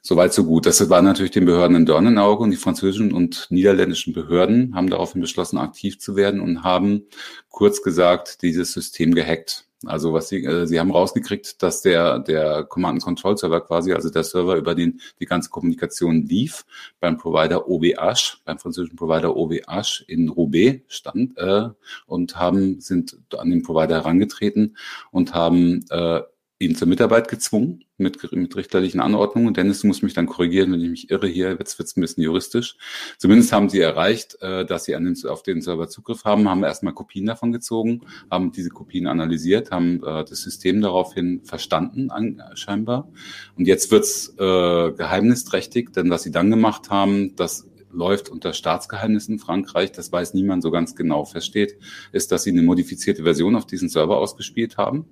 Soweit 0.02 0.34
so 0.34 0.44
gut. 0.44 0.66
Das 0.66 0.88
war 0.90 1.02
natürlich 1.02 1.32
den 1.32 1.46
Behörden 1.46 1.78
ein 1.78 1.86
Dornenauge 1.86 2.44
und 2.44 2.52
die 2.52 2.58
französischen 2.58 3.12
und 3.12 3.48
niederländischen 3.50 4.14
Behörden 4.14 4.76
haben 4.76 4.90
daraufhin 4.90 5.22
beschlossen, 5.22 5.58
aktiv 5.58 6.00
zu 6.00 6.16
werden 6.16 6.42
und 6.42 6.64
haben 6.64 7.08
kurz 7.54 7.84
gesagt 7.84 8.42
dieses 8.42 8.74
System 8.74 9.14
gehackt. 9.14 9.68
Also 9.86 10.14
was 10.14 10.30
sie, 10.30 10.44
äh, 10.44 10.66
sie 10.66 10.80
haben 10.80 10.92
rausgekriegt, 10.92 11.62
dass 11.62 11.82
der, 11.82 12.20
der 12.20 12.64
Command-and-Control-Server 12.64 13.62
quasi, 13.62 13.94
also 13.94 14.10
der 14.10 14.24
Server, 14.24 14.56
über 14.56 14.76
den 14.76 15.02
die 15.20 15.26
ganze 15.26 15.50
Kommunikation 15.50 16.24
lief, 16.24 16.66
beim 17.00 17.18
Provider 17.18 17.70
OVH, 17.70 18.40
beim 18.46 18.58
französischen 18.58 18.96
Provider 18.96 19.36
OVH 19.36 20.04
in 20.08 20.30
Roubaix 20.30 20.82
stand 20.88 21.38
äh, 21.38 21.70
und 22.08 22.38
haben, 22.38 22.80
sind 22.80 23.18
an 23.38 23.50
den 23.50 23.62
Provider 23.62 23.96
herangetreten 23.96 24.78
und 25.12 25.34
haben 25.34 25.86
äh, 25.90 26.22
ihn 26.66 26.76
zur 26.76 26.88
Mitarbeit 26.88 27.28
gezwungen 27.28 27.84
mit, 27.98 28.32
mit 28.34 28.56
richterlichen 28.56 29.00
Anordnungen. 29.00 29.54
Dennis, 29.54 29.82
du 29.82 29.88
musst 29.88 30.04
mich 30.04 30.14
dann 30.14 30.26
korrigieren, 30.26 30.72
wenn 30.72 30.82
ich 30.82 30.90
mich 30.90 31.12
irre 31.12 31.28
hier. 31.28 31.56
Jetzt 31.58 31.78
wird 31.80 31.88
es 31.88 31.98
ein 31.98 32.02
bisschen 32.02 32.24
juristisch. 32.24 32.76
Zumindest 33.18 33.52
haben 33.52 33.70
sie 33.70 33.80
erreicht, 33.80 34.38
äh, 34.42 34.66
dass 34.66 34.86
sie 34.86 34.96
an 34.96 35.06
den, 35.06 35.16
auf 35.28 35.44
den 35.44 35.62
Server 35.62 35.90
Zugriff 35.90 36.26
haben, 36.26 36.50
haben 36.50 36.64
erstmal 36.64 36.94
Kopien 36.94 37.26
davon 37.26 37.52
gezogen, 37.52 38.02
haben 38.30 38.52
diese 38.52 38.70
Kopien 38.70 39.08
analysiert, 39.08 39.72
haben 39.72 40.04
äh, 40.04 40.24
das 40.26 40.42
System 40.42 40.82
daraufhin 40.82 41.42
verstanden, 41.44 42.10
an, 42.10 42.42
scheinbar. 42.56 43.10
Und 43.56 43.68
jetzt 43.68 43.92
wird's 43.92 44.30
äh, 44.38 44.92
geheimnisträchtig, 44.92 45.92
denn 45.94 46.10
was 46.10 46.24
sie 46.24 46.32
dann 46.32 46.50
gemacht 46.50 46.90
haben, 46.90 47.36
das 47.36 47.68
läuft 47.92 48.30
unter 48.30 48.54
Staatsgeheimnis 48.54 49.28
in 49.28 49.40
Frankreich, 49.40 49.92
das 49.92 50.12
weiß 50.12 50.34
niemand 50.34 50.64
so 50.64 50.72
ganz 50.72 50.96
genau. 50.96 51.26
Feststeht, 51.26 51.78
ist, 52.12 52.32
dass 52.32 52.44
sie 52.44 52.50
eine 52.50 52.64
modifizierte 52.64 53.24
Version 53.24 53.56
auf 53.56 53.68
diesen 53.68 53.88
Server 53.88 54.18
ausgespielt 54.18 54.78
haben 54.78 55.06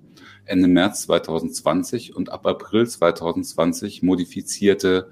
Ende 0.44 0.68
März 0.68 1.02
2020 1.02 2.16
und 2.16 2.30
ab 2.30 2.46
April 2.46 2.86
2020 2.86 4.02
modifizierte 4.02 5.10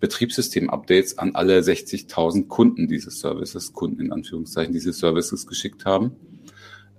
Betriebssystem-Updates 0.00 1.18
an 1.18 1.34
alle 1.34 1.60
60.000 1.60 2.48
Kunden 2.48 2.88
dieses 2.88 3.20
Services, 3.20 3.72
Kunden 3.72 4.00
in 4.00 4.12
Anführungszeichen, 4.12 4.72
diese 4.72 4.92
Services 4.92 5.46
geschickt 5.46 5.84
haben, 5.84 6.16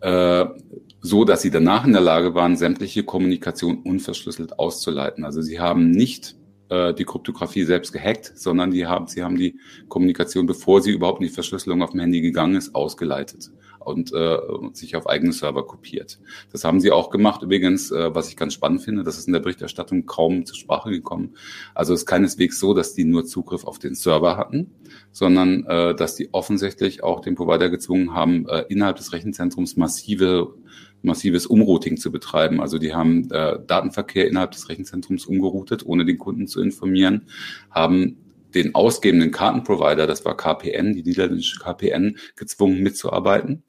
äh, 0.01 0.45
so 1.01 1.25
dass 1.25 1.41
sie 1.41 1.51
danach 1.51 1.85
in 1.85 1.93
der 1.93 2.01
Lage 2.01 2.33
waren, 2.33 2.55
sämtliche 2.55 3.03
Kommunikation 3.03 3.81
unverschlüsselt 3.83 4.57
auszuleiten. 4.57 5.25
Also 5.25 5.41
sie 5.41 5.59
haben 5.59 5.91
nicht 5.91 6.35
äh, 6.69 6.93
die 6.93 7.03
Kryptographie 7.03 7.65
selbst 7.65 7.91
gehackt, 7.91 8.31
sondern 8.35 8.71
die 8.71 8.85
haben, 8.85 9.07
sie 9.07 9.23
haben 9.23 9.35
die 9.35 9.59
Kommunikation, 9.89 10.45
bevor 10.45 10.81
sie 10.81 10.91
überhaupt 10.91 11.21
in 11.21 11.27
die 11.27 11.33
Verschlüsselung 11.33 11.81
auf 11.81 11.91
dem 11.91 11.99
Handy 11.99 12.21
gegangen 12.21 12.55
ist, 12.55 12.73
ausgeleitet 12.73 13.51
und, 13.85 14.13
äh, 14.13 14.37
sich 14.73 14.95
auf 14.95 15.07
eigene 15.07 15.33
Server 15.33 15.65
kopiert. 15.65 16.19
Das 16.51 16.63
haben 16.63 16.79
sie 16.79 16.91
auch 16.91 17.09
gemacht. 17.09 17.41
Übrigens, 17.41 17.91
äh, 17.91 18.13
was 18.13 18.29
ich 18.29 18.37
ganz 18.37 18.53
spannend 18.53 18.81
finde, 18.81 19.03
das 19.03 19.17
ist 19.17 19.27
in 19.27 19.33
der 19.33 19.39
Berichterstattung 19.39 20.05
kaum 20.05 20.45
zur 20.45 20.55
Sprache 20.55 20.91
gekommen. 20.91 21.35
Also 21.73 21.93
es 21.93 22.01
ist 22.01 22.05
keineswegs 22.05 22.59
so, 22.59 22.73
dass 22.73 22.93
die 22.93 23.03
nur 23.05 23.25
Zugriff 23.25 23.65
auf 23.65 23.79
den 23.79 23.95
Server 23.95 24.37
hatten, 24.37 24.71
sondern 25.11 25.65
äh, 25.65 25.95
dass 25.95 26.15
die 26.15 26.33
offensichtlich 26.33 27.03
auch 27.03 27.21
den 27.21 27.35
Provider 27.35 27.69
gezwungen 27.69 28.13
haben, 28.13 28.47
äh, 28.47 28.65
innerhalb 28.69 28.97
des 28.97 29.13
Rechenzentrums 29.13 29.77
massive 29.77 30.53
massives 31.03 31.45
Umrouting 31.45 31.97
zu 31.97 32.11
betreiben. 32.11 32.61
Also 32.61 32.79
die 32.79 32.93
haben 32.93 33.29
äh, 33.31 33.59
Datenverkehr 33.67 34.27
innerhalb 34.27 34.51
des 34.51 34.69
Rechenzentrums 34.69 35.25
umgeroutet, 35.25 35.85
ohne 35.85 36.05
den 36.05 36.17
Kunden 36.17 36.47
zu 36.47 36.61
informieren, 36.61 37.27
haben 37.69 38.23
den 38.55 38.75
ausgebenden 38.75 39.31
Kartenprovider, 39.31 40.07
das 40.07 40.25
war 40.25 40.38
KPN, 40.38 40.93
die 40.93 41.03
niederländische 41.03 41.60
KPN, 41.60 42.17
gezwungen 42.36 42.81
mitzuarbeiten 42.81 43.63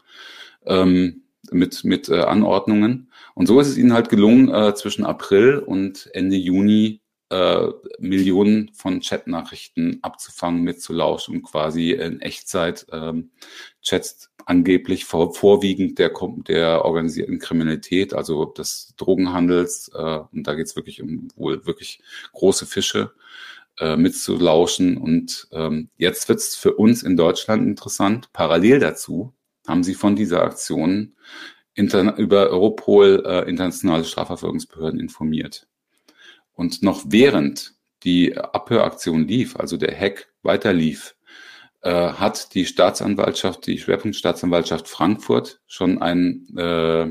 ähm, 0.67 1.23
mit, 1.51 1.85
mit 1.85 2.09
äh, 2.09 2.21
Anordnungen. 2.21 3.11
Und 3.35 3.47
so 3.47 3.61
ist 3.61 3.69
es 3.69 3.79
ihnen 3.79 3.93
halt 3.93 4.09
gelungen, 4.09 4.49
äh, 4.49 4.75
zwischen 4.75 5.05
April 5.05 5.59
und 5.59 6.09
Ende 6.13 6.37
Juni 6.37 7.01
äh, 7.31 7.69
Millionen 7.99 8.71
von 8.75 9.01
Chatnachrichten 9.01 9.99
abzufangen, 10.03 10.63
mitzulauschen 10.63 11.37
und 11.37 11.43
quasi 11.43 11.93
in 11.93 12.21
Echtzeit 12.21 12.87
ähm, 12.93 13.31
Chats 13.83 14.31
angeblich 14.47 15.05
vor, 15.05 15.35
vorwiegend 15.35 15.99
der, 15.99 16.13
der 16.47 16.85
organisierten 16.85 17.39
Kriminalität, 17.39 18.15
also 18.15 18.45
des 18.45 18.95
Drogenhandels, 18.97 19.91
äh, 19.95 20.21
und 20.33 20.47
da 20.47 20.55
geht's 20.55 20.77
wirklich 20.77 21.03
um 21.03 21.29
wohl 21.35 21.67
wirklich 21.67 22.03
große 22.33 22.67
Fische, 22.67 23.13
äh, 23.79 23.97
mitzulauschen. 23.97 24.97
Und 24.97 25.49
ähm, 25.53 25.91
jetzt 25.97 26.29
wird's 26.29 26.57
für 26.57 26.75
uns 26.75 27.03
in 27.03 27.17
Deutschland 27.17 27.63
interessant. 27.63 28.33
Parallel 28.33 28.81
dazu 28.81 29.33
haben 29.67 29.83
sie 29.83 29.95
von 29.95 30.17
dieser 30.17 30.43
Aktion 30.43 31.15
über 31.75 32.51
Europol 32.51 33.25
äh, 33.27 33.49
internationale 33.49 34.05
Strafverfolgungsbehörden 34.05 35.01
informiert. 35.01 35.67
Und 36.53 36.83
noch 36.83 37.03
während 37.09 37.75
die 38.05 38.37
Abhöraktion 38.37 39.27
lief, 39.27 39.57
also 39.57 39.77
der 39.77 39.99
Hack 39.99 40.29
weiter 40.43 40.73
lief, 40.73 41.17
äh, 41.83 41.91
hat 41.91 42.55
die 42.55 42.67
Staatsanwaltschaft, 42.67 43.67
die 43.67 43.79
Schwerpunktstaatsanwaltschaft 43.79 44.89
Frankfurt 44.89 45.61
schon 45.67 46.01
ein, 46.01 46.47
äh, 46.57 47.11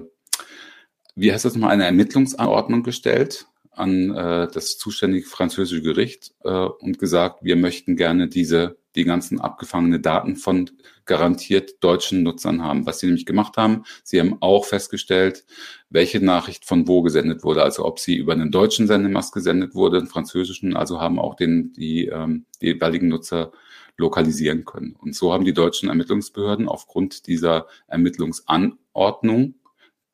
wie 1.16 1.34
heißt 1.34 1.46
das 1.46 1.56
nochmal, 1.56 1.72
eine 1.72 1.86
Ermittlungsanordnung 1.86 2.84
gestellt 2.84 3.48
an 3.76 4.16
äh, 4.16 4.48
das 4.52 4.78
zuständige 4.78 5.28
französische 5.28 5.82
Gericht 5.82 6.34
äh, 6.44 6.50
und 6.50 7.00
gesagt, 7.00 7.44
wir 7.44 7.56
möchten 7.56 7.96
gerne 7.96 8.28
diese 8.28 8.78
die 8.96 9.04
ganzen 9.04 9.42
abgefangene 9.42 10.00
Daten 10.00 10.36
von 10.36 10.70
garantiert 11.06 11.84
deutschen 11.84 12.24
Nutzern 12.24 12.64
haben. 12.64 12.86
Was 12.86 13.00
sie 13.00 13.08
nämlich 13.08 13.26
gemacht 13.26 13.58
haben, 13.58 13.84
sie 14.04 14.20
haben 14.20 14.38
auch 14.40 14.66
festgestellt, 14.66 15.46
welche 15.90 16.24
Nachricht 16.24 16.66
von 16.66 16.88
wo 16.88 17.02
gesendet 17.02 17.44
wurde, 17.44 17.64
also 17.64 17.86
ob 17.86 18.00
sie 18.00 18.16
über 18.16 18.34
einen 18.34 18.52
deutschen 18.52 18.88
Sendemast 18.88 19.34
gesendet 19.34 19.76
wurde, 19.76 19.98
einen 19.98 20.08
französischen, 20.08 20.76
also 20.76 21.02
haben 21.02 21.20
auch 21.20 21.36
den, 21.36 21.74
die, 21.74 22.06
ähm, 22.06 22.46
die 22.62 22.68
jeweiligen 22.68 23.08
Nutzer 23.08 23.52
lokalisieren 23.98 24.66
können. 24.66 24.96
Und 25.00 25.16
so 25.16 25.34
haben 25.34 25.46
die 25.46 25.54
deutschen 25.54 25.90
Ermittlungsbehörden 25.90 26.68
aufgrund 26.68 27.28
dieser 27.28 27.68
Ermittlungsanordnung 27.88 29.56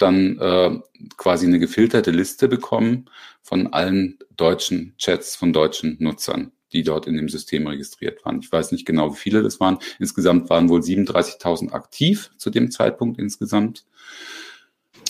dann 0.01 0.37
äh, 0.39 0.79
quasi 1.17 1.45
eine 1.45 1.59
gefilterte 1.59 2.11
Liste 2.11 2.47
bekommen 2.47 3.05
von 3.41 3.67
allen 3.67 4.17
deutschen 4.35 4.93
Chats 4.97 5.35
von 5.35 5.53
deutschen 5.53 5.97
Nutzern, 5.99 6.51
die 6.71 6.83
dort 6.83 7.07
in 7.07 7.15
dem 7.15 7.29
System 7.29 7.67
registriert 7.67 8.23
waren. 8.25 8.39
Ich 8.39 8.51
weiß 8.51 8.71
nicht 8.71 8.85
genau, 8.85 9.13
wie 9.13 9.17
viele 9.17 9.43
das 9.43 9.59
waren. 9.59 9.79
Insgesamt 9.99 10.49
waren 10.49 10.69
wohl 10.69 10.81
37.000 10.81 11.71
aktiv 11.71 12.31
zu 12.37 12.49
dem 12.49 12.71
Zeitpunkt 12.71 13.19
insgesamt. 13.19 13.85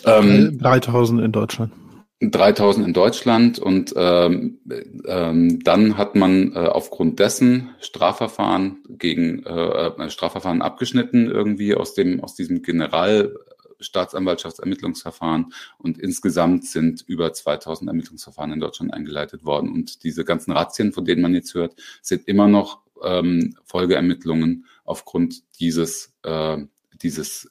Ähm, 0.05 0.57
3000 0.59 1.21
in 1.21 1.31
Deutschland. 1.31 1.73
3000 2.21 2.85
in 2.87 2.93
Deutschland 2.93 3.59
und 3.59 3.93
ähm, 3.95 4.59
ähm, 5.07 5.63
dann 5.63 5.97
hat 5.97 6.15
man 6.15 6.53
äh, 6.53 6.59
aufgrund 6.59 7.19
dessen 7.19 7.69
Strafverfahren 7.79 8.83
gegen 8.89 9.43
äh, 9.45 9.87
äh 9.87 10.09
Strafverfahren 10.09 10.61
abgeschnitten 10.61 11.31
irgendwie 11.31 11.75
aus 11.75 11.93
dem 11.93 12.21
aus 12.21 12.35
diesem 12.35 12.61
General 12.61 13.33
Staatsanwaltschaftsermittlungsverfahren 13.79 15.53
und 15.77 15.97
insgesamt 15.97 16.65
sind 16.65 17.01
über 17.07 17.33
2000 17.33 17.87
Ermittlungsverfahren 17.89 18.53
in 18.53 18.59
Deutschland 18.59 18.93
eingeleitet 18.93 19.45
worden. 19.45 19.71
Und 19.71 20.03
diese 20.03 20.25
ganzen 20.25 20.51
Razzien, 20.51 20.93
von 20.93 21.05
denen 21.05 21.21
man 21.21 21.33
jetzt 21.33 21.53
hört, 21.53 21.75
sind 22.01 22.27
immer 22.27 22.47
noch 22.47 22.81
ähm, 23.03 23.55
Folgeermittlungen 23.63 24.65
aufgrund 24.83 25.43
dieses, 25.59 26.13
äh, 26.23 26.57
dieses 27.01 27.49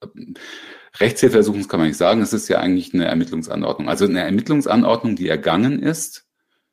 äh, 0.00 0.06
Rechtshilfeersuchens 0.98 1.68
kann 1.68 1.80
man 1.80 1.88
nicht 1.88 1.98
sagen. 1.98 2.20
Es 2.20 2.32
ist 2.32 2.48
ja 2.48 2.58
eigentlich 2.58 2.94
eine 2.94 3.06
Ermittlungsanordnung. 3.06 3.88
Also 3.88 4.04
eine 4.04 4.20
Ermittlungsanordnung, 4.20 5.16
die 5.16 5.28
ergangen 5.28 5.82
ist 5.82 6.26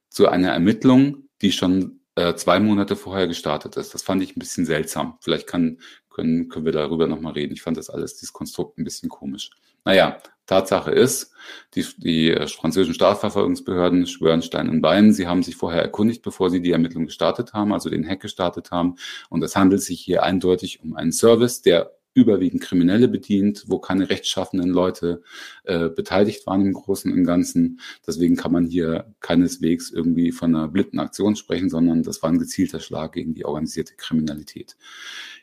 zu 0.10 0.28
einer 0.28 0.52
Ermittlung, 0.52 1.30
die 1.42 1.52
schon 1.52 2.00
äh, 2.16 2.34
zwei 2.36 2.60
Monate 2.60 2.96
vorher 2.96 3.28
gestartet 3.28 3.76
ist. 3.78 3.94
Das 3.94 4.04
fand 4.04 4.24
ich 4.24 4.36
ein 4.36 4.40
bisschen 4.40 4.66
seltsam. 4.66 5.18
Vielleicht 5.22 5.48
kann, 5.48 5.80
können, 6.16 6.48
können 6.50 6.66
wir 6.66 6.72
darüber 6.72 7.08
nochmal 7.08 7.34
reden. 7.34 7.54
Ich 7.54 7.62
fand 7.62 7.78
das 7.78 7.90
alles, 7.90 8.16
dieses 8.16 8.34
Konstrukt 8.34 8.78
ein 8.78 8.86
bisschen 8.86 9.10
komisch. 9.10 9.52
Naja, 9.84 10.18
Tatsache 10.46 10.92
ist, 10.92 11.32
die, 11.74 11.86
die 11.98 12.32
äh, 12.32 12.48
französischen 12.48 12.94
Strafverfolgungsbehörden 12.94 14.08
schwören 14.08 14.42
Stein 14.42 14.70
und 14.70 14.82
Bein. 14.82 15.12
Sie 15.12 15.28
haben 15.28 15.44
sich 15.44 15.56
vorher 15.56 15.82
erkundigt, 15.82 16.22
bevor 16.22 16.50
sie 16.50 16.62
die 16.62 16.72
Ermittlung 16.72 17.06
gestartet 17.06 17.54
haben, 17.54 17.74
also 17.74 17.90
den 17.90 18.08
Hack 18.08 18.22
gestartet 18.22 18.72
haben. 18.72 18.96
Und 19.30 19.44
es 19.44 19.56
handelt 19.56 19.82
sich 19.82 20.02
hier 20.02 20.24
eindeutig 20.24 20.82
um 20.82 20.96
einen 20.96 21.12
Service, 21.12 21.62
der 21.62 21.95
überwiegend 22.16 22.64
Kriminelle 22.64 23.08
bedient, 23.08 23.66
wo 23.68 23.78
keine 23.78 24.10
rechtschaffenden 24.10 24.72
Leute 24.72 25.22
äh, 25.66 25.90
beteiligt 25.90 26.48
waren 26.48 26.66
im 26.66 26.74
Großen 26.74 27.12
und 27.12 27.26
Ganzen. 27.26 27.82
Deswegen 28.08 28.38
kann 28.38 28.54
man 28.54 28.66
hier 28.66 29.14
keineswegs 29.20 29.92
irgendwie 29.92 30.32
von 30.32 30.56
einer 30.56 30.68
blinden 30.70 31.00
Aktion 31.00 31.36
sprechen, 31.36 31.70
sondern 31.70 32.02
das 32.02 32.24
war 32.24 32.32
ein 32.32 32.40
gezielter 32.40 32.80
Schlag 32.80 33.12
gegen 33.14 33.36
die 33.36 33.46
organisierte 33.46 33.96
Kriminalität. 33.96 34.78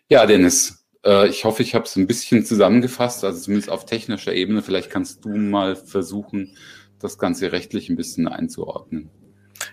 Ja, 0.09 0.27
Dennis, 0.27 0.85
äh, 1.05 1.29
ich 1.29 1.45
hoffe, 1.45 1.63
ich 1.63 1.75
habe 1.75 1.85
es 1.85 1.95
ein 1.97 2.07
bisschen 2.07 2.45
zusammengefasst, 2.45 3.23
also 3.23 3.39
zumindest 3.39 3.71
auf 3.71 3.85
technischer 3.85 4.35
Ebene. 4.35 4.63
Vielleicht 4.63 4.91
kannst 4.91 5.25
du 5.25 5.29
mal 5.29 5.77
versuchen, 5.77 6.57
das 6.99 7.19
Ganze 7.19 7.53
rechtlich 7.53 7.91
ein 7.91 7.97
bisschen 7.97 8.29
einzuordnen. 8.29 9.11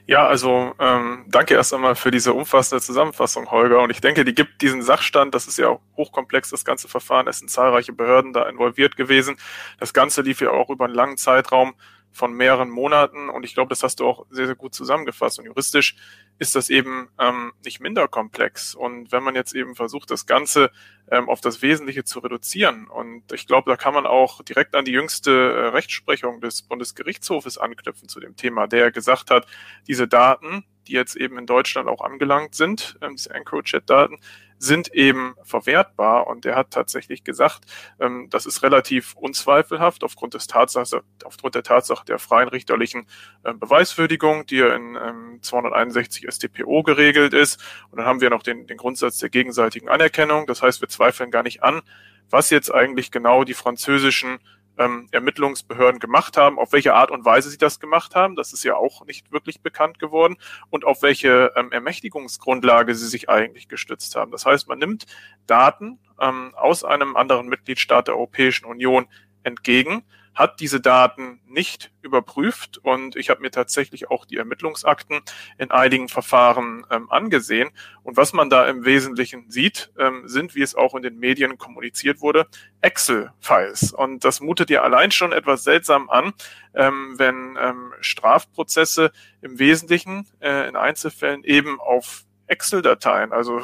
Ja, 0.09 0.25
also 0.25 0.73
ähm, 0.79 1.25
danke 1.27 1.53
erst 1.53 1.71
einmal 1.71 1.93
für 1.93 2.09
diese 2.09 2.33
umfassende 2.33 2.81
Zusammenfassung, 2.81 3.51
Holger. 3.51 3.79
Und 3.83 3.91
ich 3.91 4.01
denke, 4.01 4.25
die 4.25 4.33
gibt 4.33 4.59
diesen 4.63 4.81
Sachstand, 4.81 5.35
das 5.35 5.45
ist 5.45 5.59
ja 5.59 5.67
auch 5.67 5.81
hochkomplex, 5.97 6.49
das 6.49 6.65
ganze 6.65 6.87
Verfahren, 6.87 7.27
es 7.27 7.37
sind 7.37 7.51
zahlreiche 7.51 7.93
Behörden 7.93 8.33
da 8.33 8.49
involviert 8.49 8.95
gewesen. 8.95 9.37
Das 9.79 9.93
Ganze 9.93 10.23
lief 10.23 10.41
ja 10.41 10.49
auch 10.49 10.71
über 10.71 10.85
einen 10.85 10.95
langen 10.95 11.17
Zeitraum 11.17 11.75
von 12.11 12.33
mehreren 12.33 12.69
Monaten 12.69 13.29
und 13.29 13.43
ich 13.43 13.53
glaube, 13.53 13.69
das 13.69 13.83
hast 13.83 13.99
du 13.99 14.07
auch 14.07 14.25
sehr, 14.29 14.47
sehr 14.47 14.55
gut 14.55 14.73
zusammengefasst. 14.73 15.39
Und 15.39 15.45
juristisch 15.45 15.95
ist 16.39 16.55
das 16.55 16.69
eben 16.69 17.09
ähm, 17.19 17.53
nicht 17.63 17.79
minder 17.79 18.07
komplex. 18.07 18.75
Und 18.75 19.11
wenn 19.11 19.23
man 19.23 19.35
jetzt 19.35 19.53
eben 19.53 19.75
versucht, 19.75 20.09
das 20.09 20.25
Ganze 20.25 20.71
ähm, 21.11 21.29
auf 21.29 21.41
das 21.41 21.61
Wesentliche 21.61 22.03
zu 22.03 22.19
reduzieren, 22.19 22.87
und 22.87 23.31
ich 23.31 23.45
glaube, 23.45 23.69
da 23.69 23.77
kann 23.77 23.93
man 23.93 24.05
auch 24.05 24.41
direkt 24.41 24.75
an 24.75 24.85
die 24.85 24.91
jüngste 24.91 25.31
äh, 25.31 25.67
Rechtsprechung 25.67 26.41
des 26.41 26.61
Bundesgerichtshofes 26.63 27.57
anknüpfen 27.57 28.09
zu 28.09 28.19
dem 28.19 28.35
Thema, 28.35 28.67
der 28.67 28.91
gesagt 28.91 29.31
hat, 29.31 29.45
diese 29.87 30.07
Daten, 30.07 30.65
die 30.89 30.95
jetzt 30.95 31.15
eben 31.15 31.37
in 31.37 31.45
Deutschland 31.45 31.87
auch 31.87 32.01
angelangt 32.01 32.55
sind, 32.55 32.97
ähm, 33.01 33.15
diese 33.15 33.33
EncroChat-Daten, 33.33 34.17
sind 34.57 34.93
eben 34.93 35.35
verwertbar. 35.43 36.27
Und 36.27 36.45
er 36.45 36.55
hat 36.55 36.71
tatsächlich 36.71 37.23
gesagt, 37.23 37.61
ähm, 37.99 38.27
das 38.29 38.45
ist 38.45 38.61
relativ 38.61 39.15
unzweifelhaft 39.15 40.03
aufgrund 40.03 40.33
des 40.33 40.47
Tatsache, 40.47 41.03
aufgrund 41.23 41.55
der 41.55 41.63
Tatsache 41.63 42.05
der 42.05 42.19
freien 42.19 42.49
richterlichen 42.49 43.07
äh, 43.43 43.53
Beweiswürdigung, 43.53 44.45
die 44.47 44.57
ja 44.57 44.75
in 44.75 44.95
ähm, 44.95 45.39
261 45.41 46.25
StPO 46.29 46.83
geregelt 46.83 47.33
ist. 47.33 47.63
Und 47.89 47.99
dann 47.99 48.05
haben 48.05 48.21
wir 48.21 48.29
noch 48.29 48.43
den, 48.43 48.67
den 48.67 48.77
Grundsatz 48.77 49.19
der 49.19 49.29
gegenseitigen 49.29 49.87
Anerkennung. 49.87 50.45
Das 50.45 50.61
heißt, 50.61 50.81
wir 50.81 50.89
zweifeln 50.89 51.31
gar 51.31 51.43
nicht 51.43 51.63
an, 51.63 51.81
was 52.29 52.49
jetzt 52.49 52.73
eigentlich 52.73 53.11
genau 53.11 53.43
die 53.43 53.53
französischen 53.53 54.39
ähm, 54.79 55.07
Ermittlungsbehörden 55.11 55.99
gemacht 55.99 56.37
haben, 56.37 56.57
auf 56.57 56.71
welche 56.71 56.95
Art 56.95 57.11
und 57.11 57.25
Weise 57.25 57.49
sie 57.49 57.57
das 57.57 57.79
gemacht 57.79 58.15
haben, 58.15 58.35
das 58.35 58.53
ist 58.53 58.63
ja 58.63 58.75
auch 58.75 59.05
nicht 59.05 59.31
wirklich 59.31 59.61
bekannt 59.61 59.99
geworden, 59.99 60.37
und 60.69 60.85
auf 60.85 61.03
welche 61.03 61.51
ähm, 61.55 61.71
Ermächtigungsgrundlage 61.71 62.95
sie 62.95 63.07
sich 63.07 63.29
eigentlich 63.29 63.67
gestützt 63.67 64.15
haben. 64.15 64.31
Das 64.31 64.45
heißt, 64.45 64.67
man 64.67 64.79
nimmt 64.79 65.05
Daten 65.45 65.99
ähm, 66.19 66.53
aus 66.55 66.83
einem 66.83 67.15
anderen 67.15 67.47
Mitgliedstaat 67.47 68.07
der 68.07 68.15
Europäischen 68.15 68.65
Union 68.65 69.07
entgegen 69.43 70.03
hat 70.33 70.59
diese 70.59 70.79
Daten 70.79 71.39
nicht 71.47 71.91
überprüft 72.01 72.77
und 72.77 73.15
ich 73.15 73.29
habe 73.29 73.41
mir 73.41 73.51
tatsächlich 73.51 74.09
auch 74.09 74.25
die 74.25 74.37
Ermittlungsakten 74.37 75.21
in 75.57 75.71
einigen 75.71 76.07
Verfahren 76.07 76.85
ähm, 76.89 77.09
angesehen. 77.11 77.69
Und 78.03 78.17
was 78.17 78.33
man 78.33 78.49
da 78.49 78.67
im 78.67 78.85
Wesentlichen 78.85 79.49
sieht, 79.49 79.91
ähm, 79.97 80.23
sind, 80.27 80.55
wie 80.55 80.61
es 80.61 80.75
auch 80.75 80.95
in 80.95 81.03
den 81.03 81.19
Medien 81.19 81.57
kommuniziert 81.57 82.21
wurde, 82.21 82.47
Excel-Files. 82.81 83.93
Und 83.93 84.23
das 84.23 84.39
mutet 84.39 84.69
ja 84.69 84.81
allein 84.81 85.11
schon 85.11 85.33
etwas 85.33 85.63
seltsam 85.63 86.09
an, 86.09 86.33
ähm, 86.73 87.15
wenn 87.17 87.57
ähm, 87.59 87.93
Strafprozesse 87.99 89.11
im 89.41 89.59
Wesentlichen 89.59 90.27
äh, 90.39 90.67
in 90.69 90.75
Einzelfällen 90.75 91.43
eben 91.43 91.79
auf 91.79 92.25
Excel-Dateien, 92.49 93.31
also 93.31 93.61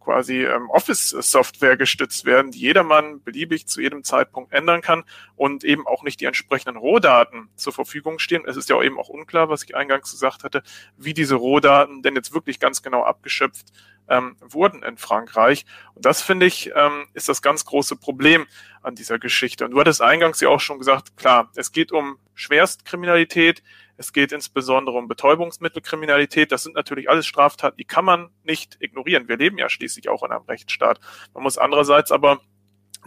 quasi 0.00 0.44
ähm, 0.44 0.68
Office-Software 0.70 1.76
gestützt 1.76 2.24
werden, 2.24 2.50
die 2.50 2.58
jedermann 2.58 3.22
beliebig 3.22 3.66
zu 3.66 3.80
jedem 3.80 4.04
Zeitpunkt 4.04 4.52
ändern 4.52 4.82
kann 4.82 5.04
und 5.36 5.64
eben 5.64 5.86
auch 5.86 6.02
nicht 6.02 6.20
die 6.20 6.24
entsprechenden 6.26 6.76
Rohdaten 6.76 7.48
zur 7.56 7.72
Verfügung 7.72 8.18
stehen. 8.18 8.42
Es 8.46 8.56
ist 8.56 8.68
ja 8.68 8.76
auch 8.76 8.82
eben 8.82 8.98
auch 8.98 9.08
unklar, 9.08 9.48
was 9.48 9.62
ich 9.62 9.76
eingangs 9.76 10.10
gesagt 10.10 10.44
hatte, 10.44 10.62
wie 10.96 11.14
diese 11.14 11.36
Rohdaten 11.36 12.02
denn 12.02 12.16
jetzt 12.16 12.34
wirklich 12.34 12.58
ganz 12.60 12.82
genau 12.82 13.04
abgeschöpft 13.04 13.72
ähm, 14.08 14.36
wurden 14.40 14.82
in 14.82 14.96
Frankreich. 14.96 15.64
Und 15.94 16.04
das 16.04 16.22
finde 16.22 16.46
ich 16.46 16.72
ähm, 16.74 17.06
ist 17.14 17.28
das 17.28 17.42
ganz 17.42 17.64
große 17.64 17.96
Problem 17.96 18.46
an 18.82 18.94
dieser 18.94 19.18
Geschichte. 19.18 19.64
Und 19.64 19.72
du 19.72 19.80
hattest 19.80 20.02
eingangs 20.02 20.40
ja 20.40 20.48
auch 20.48 20.60
schon 20.60 20.78
gesagt, 20.78 21.16
klar, 21.16 21.50
es 21.54 21.72
geht 21.72 21.92
um 21.92 22.18
Schwerstkriminalität, 22.34 23.62
es 23.98 24.12
geht 24.12 24.32
insbesondere 24.32 24.96
um 24.96 25.08
Betäubungsmittelkriminalität. 25.08 26.52
Das 26.52 26.62
sind 26.62 26.76
natürlich 26.76 27.10
alles 27.10 27.26
Straftaten, 27.26 27.76
die 27.76 27.84
kann 27.84 28.04
man 28.04 28.30
nicht 28.44 28.76
ignorieren. 28.80 29.28
Wir 29.28 29.36
leben 29.36 29.58
ja 29.58 29.68
schließlich 29.68 30.08
auch 30.08 30.22
in 30.22 30.30
einem 30.30 30.44
Rechtsstaat. 30.44 31.00
Man 31.34 31.42
muss 31.42 31.58
andererseits 31.58 32.12
aber 32.12 32.40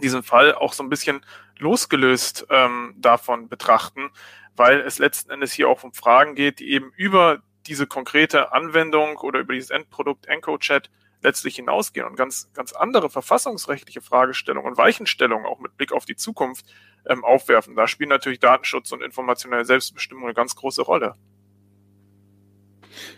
diesen 0.02 0.22
Fall 0.22 0.54
auch 0.54 0.74
so 0.74 0.82
ein 0.82 0.90
bisschen 0.90 1.24
losgelöst 1.58 2.46
ähm, 2.50 2.94
davon 2.98 3.48
betrachten, 3.48 4.10
weil 4.54 4.80
es 4.80 4.98
letzten 4.98 5.30
Endes 5.30 5.52
hier 5.52 5.68
auch 5.68 5.82
um 5.82 5.94
Fragen 5.94 6.34
geht, 6.34 6.60
die 6.60 6.70
eben 6.70 6.92
über 6.96 7.42
diese 7.66 7.86
konkrete 7.86 8.52
Anwendung 8.52 9.16
oder 9.16 9.40
über 9.40 9.54
dieses 9.54 9.70
Endprodukt 9.70 10.26
EncroChat 10.26 10.90
letztlich 11.22 11.56
hinausgehen 11.56 12.06
und 12.06 12.16
ganz, 12.16 12.50
ganz 12.52 12.72
andere 12.72 13.08
verfassungsrechtliche 13.10 14.00
Fragestellungen 14.00 14.72
und 14.72 14.78
Weichenstellungen 14.78 15.46
auch 15.46 15.60
mit 15.60 15.76
Blick 15.76 15.92
auf 15.92 16.04
die 16.04 16.16
Zukunft 16.16 16.66
ähm, 17.06 17.24
aufwerfen. 17.24 17.76
Da 17.76 17.86
spielen 17.86 18.10
natürlich 18.10 18.40
Datenschutz 18.40 18.92
und 18.92 19.02
informationelle 19.02 19.64
Selbstbestimmung 19.64 20.24
eine 20.24 20.34
ganz 20.34 20.56
große 20.56 20.82
Rolle. 20.82 21.14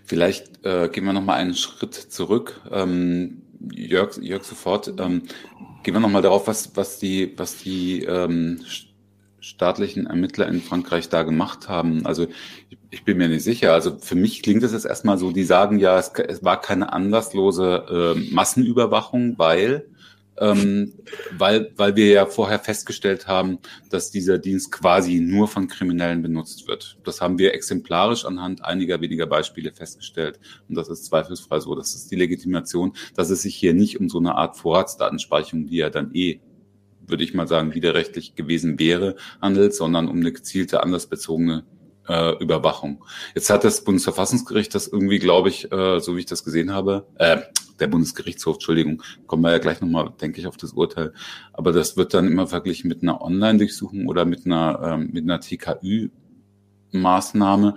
Vielleicht 0.05 0.65
äh, 0.65 0.89
gehen 0.89 1.05
wir 1.05 1.13
noch 1.13 1.25
mal 1.25 1.35
einen 1.35 1.55
Schritt 1.55 1.95
zurück. 1.95 2.61
Ähm, 2.71 3.43
Jörg, 3.73 4.17
Jörg 4.19 4.45
sofort. 4.45 4.89
Ähm, 4.99 5.23
gehen 5.83 5.95
wir 5.95 6.01
noch 6.01 6.11
mal 6.11 6.23
darauf, 6.23 6.47
was, 6.47 6.77
was 6.77 6.99
die, 6.99 7.33
was 7.37 7.57
die 7.57 8.05
ähm, 8.05 8.65
staatlichen 9.41 10.07
Ermittler 10.07 10.49
in 10.49 10.63
Frankreich 10.63 11.09
da 11.09 11.23
gemacht 11.23 11.69
haben. 11.69 12.07
Also 12.07 12.27
ich, 12.71 12.79
ich, 12.95 13.05
bin 13.05 13.19
mir 13.19 13.29
nicht 13.29 13.45
sicher. 13.45 13.73
Also 13.73 13.99
für 13.99 14.15
mich 14.15 14.43
klingt 14.43 14.63
es 14.63 14.73
jetzt 14.73 14.87
erstmal 14.87 15.19
so, 15.19 15.33
die 15.33 15.45
sagen 15.45 15.79
ja, 15.79 15.99
es, 15.99 16.13
es 16.15 16.43
war 16.45 16.61
keine 16.61 16.93
anlasslose 16.93 18.15
äh, 18.17 18.35
Massenüberwachung, 18.35 19.39
weil 19.39 19.87
ähm, 20.37 20.95
weil, 21.39 21.71
weil 21.77 21.95
wir 21.97 22.09
ja 22.09 22.27
vorher 22.27 22.59
festgestellt 22.59 23.29
haben, 23.29 23.59
dass 23.91 24.11
dieser 24.11 24.39
Dienst 24.39 24.73
quasi 24.73 25.21
nur 25.21 25.47
von 25.49 25.69
Kriminellen 25.69 26.23
benutzt 26.23 26.67
wird. 26.67 26.99
Das 27.05 27.21
haben 27.21 27.39
wir 27.39 27.55
exemplarisch 27.55 28.25
anhand 28.25 28.65
einiger 28.65 29.01
weniger 29.01 29.27
Beispiele 29.27 29.73
festgestellt. 29.73 30.41
Und 30.69 30.75
das 30.77 30.89
ist 30.89 31.05
zweifelsfrei 31.05 31.61
so. 31.61 31.75
Das 31.75 31.95
ist 31.95 32.11
die 32.11 32.17
Legitimation, 32.17 32.95
dass 33.15 33.31
es 33.31 33.43
sich 33.43 33.55
hier 33.55 33.75
nicht 33.75 34.01
um 34.01 34.09
so 34.09 34.19
eine 34.19 34.35
Art 34.35 34.57
Vorratsdatenspeicherung, 34.57 35.67
die 35.67 35.77
ja 35.77 35.91
dann 35.91 36.13
eh 36.15 36.41
würde 37.07 37.23
ich 37.23 37.35
mal 37.35 37.47
sagen, 37.47 37.75
widerrechtlich 37.75 38.35
gewesen 38.35 38.79
wäre, 38.79 39.17
handelt, 39.41 39.75
sondern 39.75 40.09
um 40.09 40.17
eine 40.17 40.33
gezielte, 40.33 40.83
anlassbezogene 40.83 41.65
äh, 42.09 42.43
Überwachung. 42.43 43.05
Jetzt 43.35 43.51
hat 43.51 43.65
das 43.65 43.85
Bundesverfassungsgericht 43.85 44.75
das 44.75 44.89
irgendwie, 44.89 45.19
glaube 45.19 45.49
ich, 45.49 45.73
äh, 45.73 46.01
so 46.01 46.17
wie 46.17 46.21
ich 46.21 46.27
das 46.27 46.45
gesehen 46.45 46.73
habe, 46.73 47.07
äh, 47.17 47.39
der 47.81 47.89
Bundesgerichtshof, 47.89 48.57
Entschuldigung, 48.57 49.03
kommen 49.27 49.43
wir 49.43 49.51
ja 49.51 49.59
gleich 49.59 49.81
nochmal, 49.81 50.13
denke 50.21 50.39
ich, 50.41 50.47
auf 50.47 50.57
das 50.57 50.73
Urteil. 50.73 51.13
Aber 51.53 51.73
das 51.73 51.97
wird 51.97 52.15
dann 52.15 52.29
immer 52.29 52.47
verglichen 52.47 52.87
mit 52.89 53.03
einer 53.03 53.21
Online-Durchsuchung 53.21 54.07
oder 54.07 54.25
mit 54.25 54.47
einer, 54.47 54.81
ähm, 54.83 55.11
mit 55.13 55.25
einer 55.25 55.41
TKÜ-Maßnahme. 55.41 57.75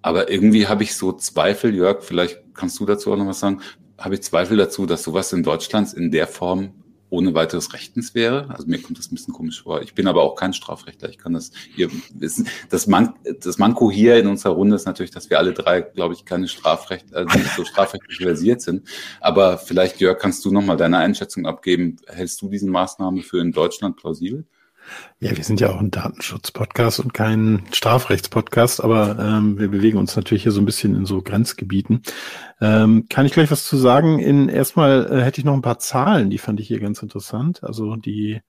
Aber 0.00 0.30
irgendwie 0.30 0.68
habe 0.68 0.84
ich 0.84 0.94
so 0.96 1.12
Zweifel, 1.12 1.74
Jörg, 1.74 2.02
vielleicht 2.02 2.40
kannst 2.54 2.80
du 2.80 2.86
dazu 2.86 3.12
auch 3.12 3.16
noch 3.16 3.26
was 3.26 3.40
sagen, 3.40 3.60
habe 3.98 4.14
ich 4.14 4.22
Zweifel 4.22 4.56
dazu, 4.56 4.86
dass 4.86 5.02
sowas 5.02 5.30
in 5.32 5.42
Deutschland 5.42 5.92
in 5.92 6.10
der 6.10 6.26
Form 6.26 6.81
ohne 7.12 7.34
weiteres 7.34 7.74
rechtens 7.74 8.14
wäre. 8.14 8.48
Also 8.48 8.66
mir 8.66 8.80
kommt 8.80 8.98
das 8.98 9.12
ein 9.12 9.14
bisschen 9.14 9.34
komisch 9.34 9.62
vor. 9.62 9.82
Ich 9.82 9.94
bin 9.94 10.06
aber 10.06 10.22
auch 10.22 10.34
kein 10.34 10.54
Strafrechtler. 10.54 11.10
Ich 11.10 11.18
kann 11.18 11.34
das 11.34 11.52
hier 11.74 11.90
wissen. 12.14 12.48
Das, 12.70 12.86
Man 12.86 13.12
das 13.40 13.58
Manko 13.58 13.90
hier 13.90 14.16
in 14.16 14.26
unserer 14.26 14.54
Runde 14.54 14.76
ist 14.76 14.86
natürlich, 14.86 15.10
dass 15.10 15.28
wir 15.28 15.38
alle 15.38 15.52
drei, 15.52 15.82
glaube 15.82 16.14
ich, 16.14 16.24
keine 16.24 16.48
Strafrecht, 16.48 17.14
also 17.14 17.38
nicht 17.38 17.54
so 17.54 17.66
strafrechtlich 17.66 18.16
versiert 18.16 18.62
sind. 18.62 18.88
Aber 19.20 19.58
vielleicht, 19.58 20.00
Jörg, 20.00 20.18
kannst 20.18 20.42
du 20.46 20.50
nochmal 20.50 20.78
deine 20.78 20.96
Einschätzung 20.96 21.44
abgeben. 21.44 21.98
Hältst 22.06 22.40
du 22.40 22.48
diese 22.48 22.66
Maßnahme 22.66 23.20
für 23.20 23.40
in 23.40 23.52
Deutschland 23.52 23.98
plausibel? 23.98 24.46
Ja, 25.20 25.36
wir 25.36 25.44
sind 25.44 25.60
ja 25.60 25.70
auch 25.70 25.78
ein 25.78 25.90
Datenschutz-Podcast 25.90 27.00
und 27.00 27.14
kein 27.14 27.64
Strafrechts-Podcast, 27.72 28.82
aber 28.82 29.18
ähm, 29.18 29.58
wir 29.58 29.68
bewegen 29.68 29.98
uns 29.98 30.16
natürlich 30.16 30.42
hier 30.42 30.52
so 30.52 30.60
ein 30.60 30.66
bisschen 30.66 30.94
in 30.94 31.06
so 31.06 31.22
Grenzgebieten. 31.22 32.02
Ähm, 32.60 33.06
kann 33.08 33.26
ich 33.26 33.32
gleich 33.32 33.50
was 33.50 33.64
zu 33.64 33.76
sagen? 33.76 34.18
In 34.18 34.48
erstmal 34.48 35.10
äh, 35.10 35.22
hätte 35.22 35.40
ich 35.40 35.44
noch 35.44 35.54
ein 35.54 35.62
paar 35.62 35.78
Zahlen, 35.78 36.30
die 36.30 36.38
fand 36.38 36.60
ich 36.60 36.68
hier 36.68 36.80
ganz 36.80 37.02
interessant. 37.02 37.62
Also 37.62 37.96
die 37.96 38.40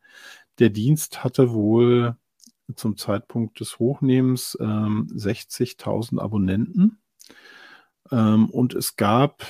der 0.60 0.70
Dienst 0.70 1.24
hatte 1.24 1.52
wohl 1.52 2.16
zum 2.76 2.98
Zeitpunkt 2.98 3.60
des 3.60 3.80
Hochnehmens 3.80 4.58
ähm, 4.60 5.08
60.000 5.14 6.20
Abonnenten 6.20 7.00
ähm, 8.12 8.50
und 8.50 8.74
es 8.74 8.96
gab 8.96 9.46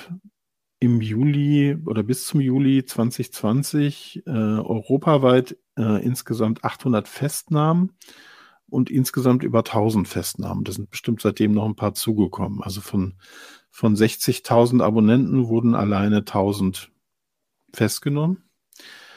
im 0.80 1.00
Juli 1.00 1.76
oder 1.86 2.02
bis 2.02 2.26
zum 2.26 2.40
Juli 2.40 2.84
2020 2.84 4.22
äh, 4.26 4.30
europaweit 4.30 5.56
äh, 5.76 6.04
insgesamt 6.04 6.64
800 6.64 7.08
Festnahmen 7.08 7.92
und 8.68 8.90
insgesamt 8.90 9.42
über 9.42 9.60
1000 9.60 10.06
Festnahmen. 10.08 10.64
Da 10.64 10.72
sind 10.72 10.90
bestimmt 10.90 11.20
seitdem 11.20 11.52
noch 11.52 11.64
ein 11.64 11.76
paar 11.76 11.94
zugekommen. 11.94 12.62
Also 12.62 12.80
von, 12.80 13.14
von 13.70 13.94
60.000 13.96 14.82
Abonnenten 14.82 15.48
wurden 15.48 15.74
alleine 15.74 16.18
1000 16.18 16.90
festgenommen. 17.72 18.43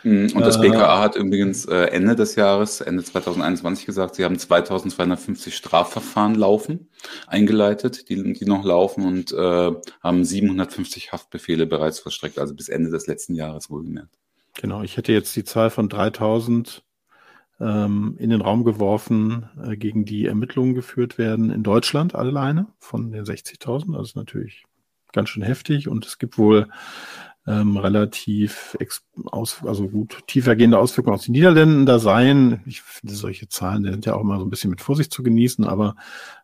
Mhm. 0.03 0.31
Und 0.33 0.41
das 0.41 0.61
BKA 0.61 0.99
äh, 0.99 1.01
hat 1.01 1.15
übrigens 1.15 1.65
äh, 1.65 1.85
Ende 1.85 2.15
des 2.15 2.35
Jahres, 2.35 2.81
Ende 2.81 3.03
2021 3.03 3.85
gesagt, 3.85 4.15
sie 4.15 4.25
haben 4.25 4.37
2250 4.37 5.55
Strafverfahren 5.55 6.35
laufen, 6.35 6.89
eingeleitet, 7.27 8.09
die, 8.09 8.33
die 8.33 8.45
noch 8.45 8.63
laufen 8.63 9.05
und 9.05 9.31
äh, 9.31 9.71
haben 10.01 10.23
750 10.23 11.11
Haftbefehle 11.11 11.65
bereits 11.65 11.99
verstreckt, 11.99 12.39
also 12.39 12.53
bis 12.53 12.69
Ende 12.69 12.89
des 12.89 13.07
letzten 13.07 13.35
Jahres 13.35 13.69
wohlgemerkt. 13.69 14.17
Genau, 14.55 14.81
ich 14.81 14.97
hätte 14.97 15.11
jetzt 15.11 15.35
die 15.35 15.43
Zahl 15.43 15.69
von 15.69 15.87
3000 15.89 16.83
ähm, 17.59 18.15
in 18.19 18.29
den 18.29 18.41
Raum 18.41 18.63
geworfen, 18.63 19.49
äh, 19.63 19.77
gegen 19.77 20.05
die 20.05 20.25
Ermittlungen 20.25 20.75
geführt 20.75 21.17
werden 21.17 21.49
in 21.49 21.63
Deutschland 21.63 22.15
alleine 22.15 22.67
von 22.79 23.11
den 23.11 23.25
60.000. 23.25 23.93
Das 23.93 24.09
ist 24.09 24.15
natürlich 24.15 24.63
ganz 25.11 25.29
schön 25.29 25.43
heftig 25.43 25.87
und 25.87 26.05
es 26.05 26.17
gibt 26.19 26.37
wohl 26.37 26.67
ähm, 27.47 27.77
relativ 27.77 28.77
aus, 29.25 29.61
also 29.65 29.87
gut 29.87 30.19
tiefergehende 30.27 30.77
Auswirkungen 30.77 31.15
aus 31.15 31.23
den 31.23 31.31
Niederlanden 31.31 31.85
da 31.85 31.97
seien. 31.97 32.61
Ich 32.65 32.81
finde 32.81 33.15
solche 33.15 33.47
Zahlen 33.47 33.83
die 33.83 33.91
sind 33.91 34.05
ja 34.05 34.15
auch 34.15 34.21
immer 34.21 34.37
so 34.37 34.45
ein 34.45 34.49
bisschen 34.49 34.69
mit 34.69 34.81
Vorsicht 34.81 35.13
zu 35.13 35.23
genießen, 35.23 35.63
aber 35.63 35.95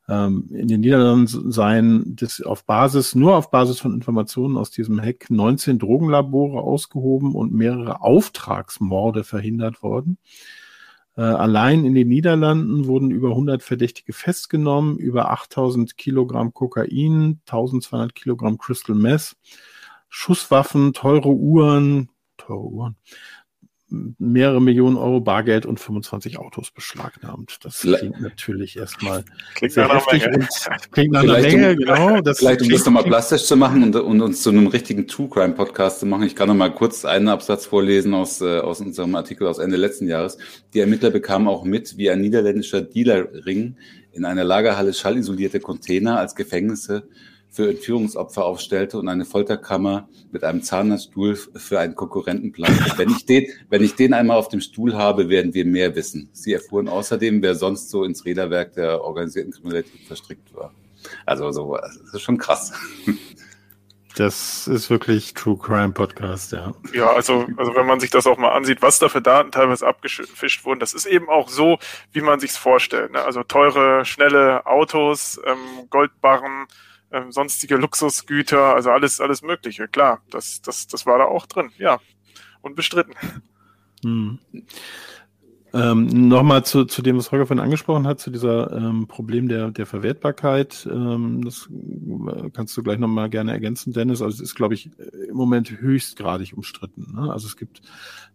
ähm, 0.08 0.50
in 0.54 0.70
den 0.70 0.80
Niederlanden 0.80 1.52
seien 1.52 2.16
das 2.16 2.42
auf 2.42 2.66
Basis, 2.66 3.16
nur 3.16 3.36
auf 3.36 3.52
Basis 3.52 3.82
von 3.82 3.94
Informationen 3.94 4.56
aus 4.56 4.72
diesem 4.72 5.02
Hack 5.02 5.30
19 5.30 5.78
Drogenlabore 5.78 6.62
ausgehoben 6.62 7.36
und 7.36 7.54
mehrere 7.54 8.02
Auftragsmorde 8.02 9.26
verhindert 9.26 9.84
worden. 9.84 10.18
Äh, 11.18 11.22
allein 11.22 11.84
in 11.84 11.96
den 11.96 12.08
Niederlanden 12.08 12.88
wurden 12.88 13.12
über 13.12 13.30
100 13.30 13.62
Verdächtige 13.62 14.14
festgenommen, 14.14 14.98
über 14.98 15.32
8000 15.32 15.98
Kilogramm 15.98 16.54
Kokain, 16.54 17.42
1200 17.46 18.16
Kilogramm 18.16 18.58
Crystal 18.58 18.96
Meth, 18.96 19.36
Schusswaffen, 20.16 20.94
teure 20.94 21.30
Uhren, 21.30 22.10
teure 22.38 22.68
Uhren, 22.68 22.96
mehrere 24.20 24.62
Millionen 24.62 24.96
Euro 24.96 25.22
Bargeld 25.22 25.66
und 25.66 25.80
25 25.80 26.38
Autos 26.38 26.70
beschlagnahmt. 26.70 27.58
Das 27.64 27.80
klingt 27.80 28.22
natürlich 28.22 28.78
erstmal 28.78 29.26
klingt 29.56 29.74
sehr 29.74 29.92
heftig 29.92 30.28
und 30.28 30.48
klingt 30.92 31.14
nach 31.14 31.24
einer 31.24 31.40
Menge, 31.40 31.72
um, 31.72 31.78
genau. 31.78 32.22
Das 32.22 32.38
vielleicht 32.38 32.62
um 32.62 32.70
das 32.70 32.86
nochmal 32.86 33.06
plastisch 33.06 33.46
zu 33.46 33.58
machen 33.58 33.82
und, 33.82 33.96
und, 33.96 34.22
uns 34.22 34.44
zu 34.44 34.52
einem 34.52 34.68
richtigen 34.68 35.08
True 35.08 35.30
Crime 35.30 35.56
Podcast 35.56 36.02
zu 36.02 36.06
machen. 36.06 36.28
Ich 36.28 36.36
kann 36.36 36.48
noch 36.48 36.56
mal 36.56 36.72
kurz 36.72 37.06
einen 37.06 37.28
Absatz 37.28 37.66
vorlesen 37.66 38.14
aus, 38.14 38.40
äh, 38.40 38.60
aus 38.60 38.82
unserem 38.82 39.16
Artikel 39.16 39.48
aus 39.48 39.58
Ende 39.58 39.78
letzten 39.78 40.08
Jahres. 40.08 40.38
Die 40.76 40.80
Ermittler 40.80 41.10
bekamen 41.10 41.48
auch 41.48 41.64
mit, 41.64 41.98
wie 41.98 42.12
ein 42.12 42.22
niederländischer 42.22 42.84
Dealerring 42.84 43.78
in 44.12 44.26
einer 44.26 44.44
Lagerhalle 44.44 44.94
schallisolierte 44.94 45.60
Container 45.60 46.20
als 46.20 46.36
Gefängnisse 46.36 47.10
für 47.54 47.70
Entführungsopfer 47.70 48.44
aufstellte 48.44 48.98
und 48.98 49.08
eine 49.08 49.26
Folterkammer 49.26 50.10
mit 50.32 50.44
einem 50.44 50.64
Zahnarztstuhl 50.64 51.36
für 51.36 51.80
einen 51.80 51.94
Konkurrenten 51.94 52.52
plante. 52.52 52.98
Wenn 52.98 53.12
ich 53.12 53.28
den, 53.28 53.46
wenn 53.70 53.84
ich 53.84 53.94
den 53.94 54.16
einmal 54.16 54.38
auf 54.38 54.50
dem 54.50 54.60
Stuhl 54.60 54.96
habe, 54.96 55.30
werden 55.30 55.54
wir 55.54 55.64
mehr 55.64 55.96
wissen. 55.96 56.30
Sie 56.34 56.52
erfuhren 56.52 56.90
außerdem, 56.90 57.44
wer 57.44 57.54
sonst 57.54 57.92
so 57.92 58.06
ins 58.06 58.26
Räderwerk 58.26 58.74
der 58.74 59.02
organisierten 59.02 59.54
Kriminalität 59.54 60.02
verstrickt 60.08 60.54
war. 60.56 60.74
Also 61.28 61.52
so, 61.52 61.78
das 61.78 61.96
ist 61.96 62.22
schon 62.22 62.40
krass. 62.40 62.74
Das 64.16 64.68
ist 64.68 64.90
wirklich 64.90 65.34
True 65.36 65.58
Crime 65.58 65.92
Podcast, 65.92 66.52
ja. 66.54 66.74
Ja, 66.94 67.12
also, 67.14 67.48
also 67.58 67.76
wenn 67.76 67.86
man 67.86 68.00
sich 68.00 68.12
das 68.12 68.28
auch 68.28 68.38
mal 68.38 68.52
ansieht, 68.52 68.82
was 68.82 69.00
da 69.00 69.10
für 69.10 69.22
Daten 69.22 69.52
teilweise 69.52 69.88
abgefischt 69.88 70.66
wurden, 70.66 70.80
das 70.80 70.94
ist 70.94 71.06
eben 71.06 71.30
auch 71.30 71.50
so, 71.50 71.78
wie 72.12 72.22
man 72.22 72.40
sich's 72.40 72.58
vorstellt. 72.58 73.12
Ne? 73.12 73.24
Also 73.24 73.44
teure, 73.44 74.06
schnelle 74.06 74.66
Autos, 74.66 75.40
ähm, 75.46 75.88
Goldbarren, 75.90 76.68
ähm, 77.14 77.32
sonstige 77.32 77.78
Luxusgüter, 77.78 78.76
also 78.76 78.90
alles, 78.90 79.22
alles 79.22 79.42
Mögliche. 79.42 79.88
Klar, 79.88 80.22
das, 80.32 80.62
das, 80.62 80.88
das 80.88 81.06
war 81.06 81.20
da 81.20 81.26
auch 81.26 81.46
drin, 81.46 81.72
ja. 81.78 82.00
Unbestritten. 82.62 83.14
Hm. 84.04 84.40
Ähm, 85.76 86.28
Nochmal 86.28 86.64
zu, 86.64 86.86
zu 86.86 87.02
dem, 87.02 87.18
was 87.18 87.32
Holger 87.32 87.48
vorhin 87.48 87.64
angesprochen 87.64 88.06
hat, 88.06 88.20
zu 88.20 88.30
dieser 88.30 88.72
ähm, 88.72 89.08
Problem 89.08 89.48
der, 89.48 89.72
der 89.72 89.88
Verwertbarkeit. 89.88 90.88
Ähm, 90.92 91.44
das 91.44 91.68
äh, 91.68 92.50
kannst 92.52 92.78
du 92.78 92.84
gleich 92.84 93.00
nochmal 93.00 93.30
gerne 93.30 93.52
ergänzen, 93.52 93.92
Dennis. 93.92 94.22
Also 94.22 94.36
es 94.36 94.42
ist, 94.42 94.56
glaube 94.56 94.76
ich, 94.76 94.92
im 95.28 95.36
Moment 95.36 95.72
höchstgradig 95.72 96.56
umstritten. 96.56 97.16
Ne? 97.16 97.32
Also 97.32 97.48
es 97.48 97.58
gibt 97.58 97.82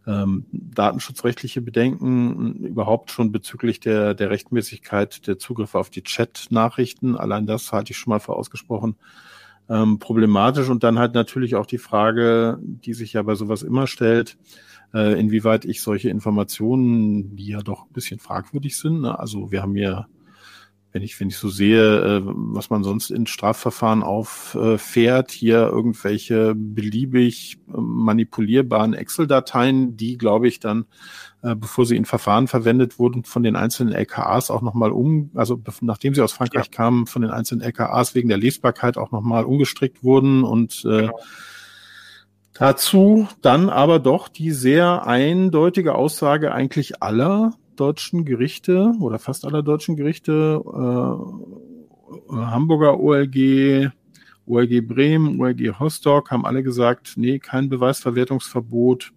ähm, 0.07 0.47
datenschutzrechtliche 0.51 1.61
Bedenken 1.61 2.57
überhaupt 2.65 3.13
schon 3.13 3.31
bezüglich 3.31 3.79
der, 3.79 4.15
der 4.15 4.31
Rechtmäßigkeit 4.31 5.29
der 5.29 5.39
Zugriffe 5.39 5.79
auf 5.79 5.91
die 5.91 6.03
Chat-Nachrichten. 6.03 7.17
Allein 7.17 7.47
das 7.47 7.71
halte 7.73 7.93
ich 7.93 7.99
schon 7.99 8.11
mal 8.11 8.21
für 8.21 8.35
ausgesprochen 8.35 8.97
ähm, 9.69 9.99
problematisch. 9.99 10.69
Und 10.69 10.83
dann 10.83 10.99
halt 10.99 11.15
natürlich 11.15 11.55
auch 11.55 11.67
die 11.67 11.79
Frage, 11.79 12.59
die 12.61 12.95
sich 12.95 13.13
ja 13.13 13.23
bei 13.23 13.35
sowas 13.35 13.63
immer 13.63 13.87
stellt, 13.87 14.37
äh, 14.95 15.19
inwieweit 15.19 15.65
ich 15.65 15.83
solche 15.83 16.11
Informationen, 16.11 17.37
die 17.37 17.49
ja 17.49 17.61
doch 17.61 17.87
ein 17.87 17.93
bisschen 17.93 18.19
fragwürdig 18.19 18.77
sind, 18.77 19.03
ne? 19.03 19.19
also 19.19 19.51
wir 19.51 19.63
haben 19.63 19.77
ja 19.77 20.07
wenn 20.93 21.03
ich, 21.03 21.21
wenn 21.21 21.29
ich 21.29 21.37
so 21.37 21.49
sehe, 21.49 22.01
äh, 22.01 22.23
was 22.25 22.71
man 22.71 22.83
sonst 22.83 23.11
in 23.11 23.27
Strafverfahren 23.27 24.03
auffährt, 24.03 25.31
hier 25.31 25.59
irgendwelche 25.59 26.55
beliebig 26.57 27.59
äh, 27.69 27.73
manipulierbaren 27.77 28.95
Excel-Dateien, 28.95 29.97
die, 29.97 30.17
glaube 30.17 30.49
ich, 30.49 30.61
dann, 30.61 30.87
äh, 31.43 31.55
bevor 31.55 31.85
sie 31.85 31.97
in 31.97 32.07
Verfahren 32.07 32.49
verwendet 32.49 32.99
wurden, 32.99 33.25
von 33.25 33.43
den 33.43 33.55
einzelnen 33.55 33.93
LKAs 33.93 34.51
auch 34.51 34.63
nochmal 34.63 34.91
um, 34.91 35.31
also 35.35 35.61
nachdem 35.83 36.15
sie 36.15 36.23
aus 36.23 36.33
Frankreich 36.33 36.67
ja. 36.67 36.73
kamen, 36.73 37.07
von 37.07 37.23
den 37.23 37.31
einzelnen 37.31 37.63
LKAs 37.63 38.15
wegen 38.15 38.29
der 38.29 38.39
Lesbarkeit 38.39 38.97
auch 38.97 39.11
nochmal 39.11 39.45
umgestrickt 39.45 40.03
wurden 40.03 40.43
und 40.43 40.85
äh, 40.87 41.03
genau. 41.03 41.21
Dazu 42.59 43.29
dann 43.41 43.69
aber 43.69 44.01
doch 44.01 44.29
die 44.29 44.51
sehr 44.51 45.07
eindeutige 45.07 45.95
Aussage 45.95 46.53
eigentlich 46.53 47.03
aller 47.03 47.55
deutschen 47.77 48.25
Gerichte 48.25 48.93
oder 49.01 49.21
fast 49.21 49.45
aller 49.45 49.63
deutschen 49.63 49.97
Gerichte, 49.97 50.61
äh, 50.67 52.35
Hamburger 52.35 52.99
OLG, 52.99 53.91
OLG 54.47 54.81
Bremen, 54.81 55.41
OLG 55.41 55.79
Rostock 55.79 56.33
haben 56.33 56.45
alle 56.45 56.65
gesagt, 56.65 57.13
nee, 57.17 57.39
kein 57.39 57.69
Beweisverwertungsverbot. 57.69 59.13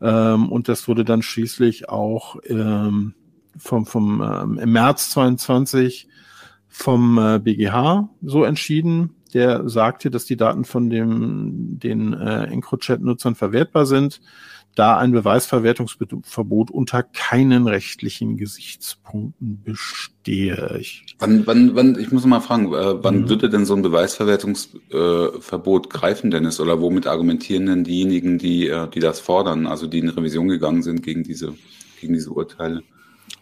Ähm, 0.00 0.52
und 0.52 0.68
das 0.68 0.86
wurde 0.86 1.04
dann 1.04 1.22
schließlich 1.22 1.88
auch 1.88 2.36
ähm, 2.46 3.14
vom, 3.56 3.86
vom 3.86 4.22
ähm, 4.22 4.58
im 4.58 4.72
März 4.72 5.10
22 5.10 6.06
vom 6.68 7.18
äh, 7.18 7.40
BGH 7.40 8.08
so 8.22 8.44
entschieden 8.44 9.16
der 9.34 9.68
sagte, 9.68 10.10
dass 10.10 10.24
die 10.24 10.36
Daten 10.36 10.64
von 10.64 10.90
dem, 10.90 11.78
den 11.78 12.12
äh, 12.12 12.44
EncroChat-Nutzern 12.44 13.34
verwertbar 13.34 13.86
sind, 13.86 14.20
da 14.74 14.96
ein 14.96 15.12
Beweisverwertungsverbot 15.12 16.70
unter 16.70 17.02
keinen 17.02 17.66
rechtlichen 17.66 18.38
Gesichtspunkten 18.38 19.62
bestehe. 19.62 20.78
Ich, 20.80 21.04
wann, 21.18 21.46
wann, 21.46 21.74
wann, 21.74 21.98
ich 21.98 22.10
muss 22.10 22.24
mal 22.24 22.40
fragen, 22.40 22.72
äh, 22.72 23.04
wann 23.04 23.22
mhm. 23.22 23.28
würde 23.28 23.50
denn 23.50 23.66
so 23.66 23.74
ein 23.74 23.82
Beweisverwertungsverbot 23.82 25.86
äh, 25.86 25.88
greifen, 25.90 26.30
Dennis? 26.30 26.58
Oder 26.58 26.80
womit 26.80 27.06
argumentieren 27.06 27.66
denn 27.66 27.84
diejenigen, 27.84 28.38
die, 28.38 28.68
äh, 28.68 28.88
die 28.88 29.00
das 29.00 29.20
fordern, 29.20 29.66
also 29.66 29.86
die 29.86 29.98
in 29.98 30.08
Revision 30.08 30.48
gegangen 30.48 30.82
sind 30.82 31.02
gegen 31.02 31.22
diese, 31.22 31.52
gegen 32.00 32.14
diese 32.14 32.30
Urteile? 32.30 32.82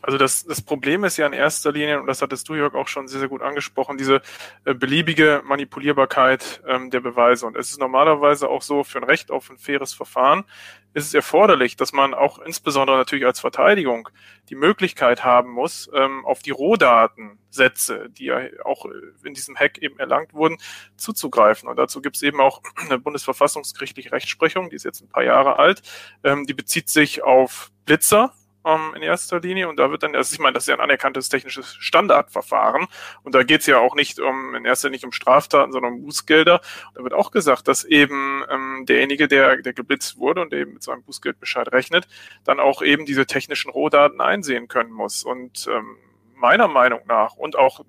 Also 0.02 0.18
das, 0.18 0.44
das 0.44 0.62
Problem 0.62 1.04
ist 1.04 1.16
ja 1.16 1.26
in 1.26 1.32
erster 1.32 1.72
Linie, 1.72 2.00
und 2.00 2.06
das 2.06 2.22
hattest 2.22 2.48
du, 2.48 2.54
Jörg, 2.54 2.74
auch 2.74 2.88
schon 2.88 3.08
sehr, 3.08 3.20
sehr 3.20 3.28
gut 3.28 3.42
angesprochen, 3.42 3.98
diese 3.98 4.22
äh, 4.64 4.74
beliebige 4.74 5.42
Manipulierbarkeit 5.44 6.62
ähm, 6.66 6.90
der 6.90 7.00
Beweise. 7.00 7.46
Und 7.46 7.56
es 7.56 7.70
ist 7.70 7.80
normalerweise 7.80 8.48
auch 8.48 8.62
so, 8.62 8.84
für 8.84 8.98
ein 8.98 9.04
Recht 9.04 9.30
auf 9.30 9.50
ein 9.50 9.58
faires 9.58 9.92
Verfahren 9.92 10.44
ist 10.92 11.06
es 11.06 11.14
erforderlich, 11.14 11.76
dass 11.76 11.92
man 11.92 12.14
auch 12.14 12.40
insbesondere 12.40 12.96
natürlich 12.96 13.24
als 13.24 13.38
Verteidigung 13.38 14.08
die 14.48 14.56
Möglichkeit 14.56 15.24
haben 15.24 15.50
muss, 15.50 15.88
ähm, 15.94 16.24
auf 16.26 16.40
die 16.40 16.50
Rohdatensätze, 16.50 18.08
die 18.10 18.24
ja 18.24 18.40
auch 18.64 18.86
in 19.22 19.34
diesem 19.34 19.56
Hack 19.56 19.78
eben 19.78 19.98
erlangt 20.00 20.34
wurden, 20.34 20.58
zuzugreifen. 20.96 21.68
Und 21.68 21.76
dazu 21.76 22.00
gibt 22.00 22.16
es 22.16 22.22
eben 22.22 22.40
auch 22.40 22.60
eine 22.76 22.98
bundesverfassungsgerichtliche 22.98 24.10
Rechtsprechung, 24.10 24.70
die 24.70 24.76
ist 24.76 24.84
jetzt 24.84 25.00
ein 25.00 25.08
paar 25.08 25.22
Jahre 25.22 25.58
alt, 25.58 25.82
ähm, 26.24 26.46
die 26.46 26.54
bezieht 26.54 26.88
sich 26.88 27.22
auf 27.22 27.70
Blitzer, 27.84 28.32
ähm, 28.64 28.92
in 28.94 29.02
erster 29.02 29.40
Linie. 29.40 29.68
Und 29.68 29.78
da 29.78 29.90
wird 29.90 30.02
dann, 30.02 30.14
also 30.14 30.32
ich 30.32 30.38
meine, 30.38 30.54
das 30.54 30.64
ist 30.64 30.68
ja 30.68 30.74
ein 30.74 30.80
anerkanntes 30.80 31.28
technisches 31.28 31.74
Standardverfahren. 31.74 32.86
Und 33.22 33.34
da 33.34 33.42
geht 33.42 33.60
es 33.60 33.66
ja 33.66 33.78
auch 33.78 33.94
nicht 33.94 34.20
um, 34.20 34.54
in 34.54 34.64
erster 34.64 34.88
Linie 34.90 35.06
um 35.06 35.12
Straftaten, 35.12 35.72
sondern 35.72 35.94
um 35.94 36.02
Bußgelder. 36.02 36.54
Und 36.54 36.98
da 36.98 37.04
wird 37.04 37.14
auch 37.14 37.30
gesagt, 37.30 37.68
dass 37.68 37.84
eben 37.84 38.44
ähm, 38.50 38.84
derjenige, 38.86 39.28
der, 39.28 39.56
der 39.58 39.72
geblitzt 39.72 40.18
wurde 40.18 40.42
und 40.42 40.52
eben 40.52 40.74
mit 40.74 40.82
seinem 40.82 41.02
Bußgeldbescheid 41.02 41.72
rechnet, 41.72 42.08
dann 42.44 42.60
auch 42.60 42.82
eben 42.82 43.06
diese 43.06 43.26
technischen 43.26 43.70
Rohdaten 43.70 44.20
einsehen 44.20 44.68
können 44.68 44.92
muss. 44.92 45.24
Und 45.24 45.68
ähm, 45.70 45.96
meiner 46.34 46.68
Meinung 46.68 47.00
nach 47.06 47.34
und 47.36 47.56
auch 47.56 47.84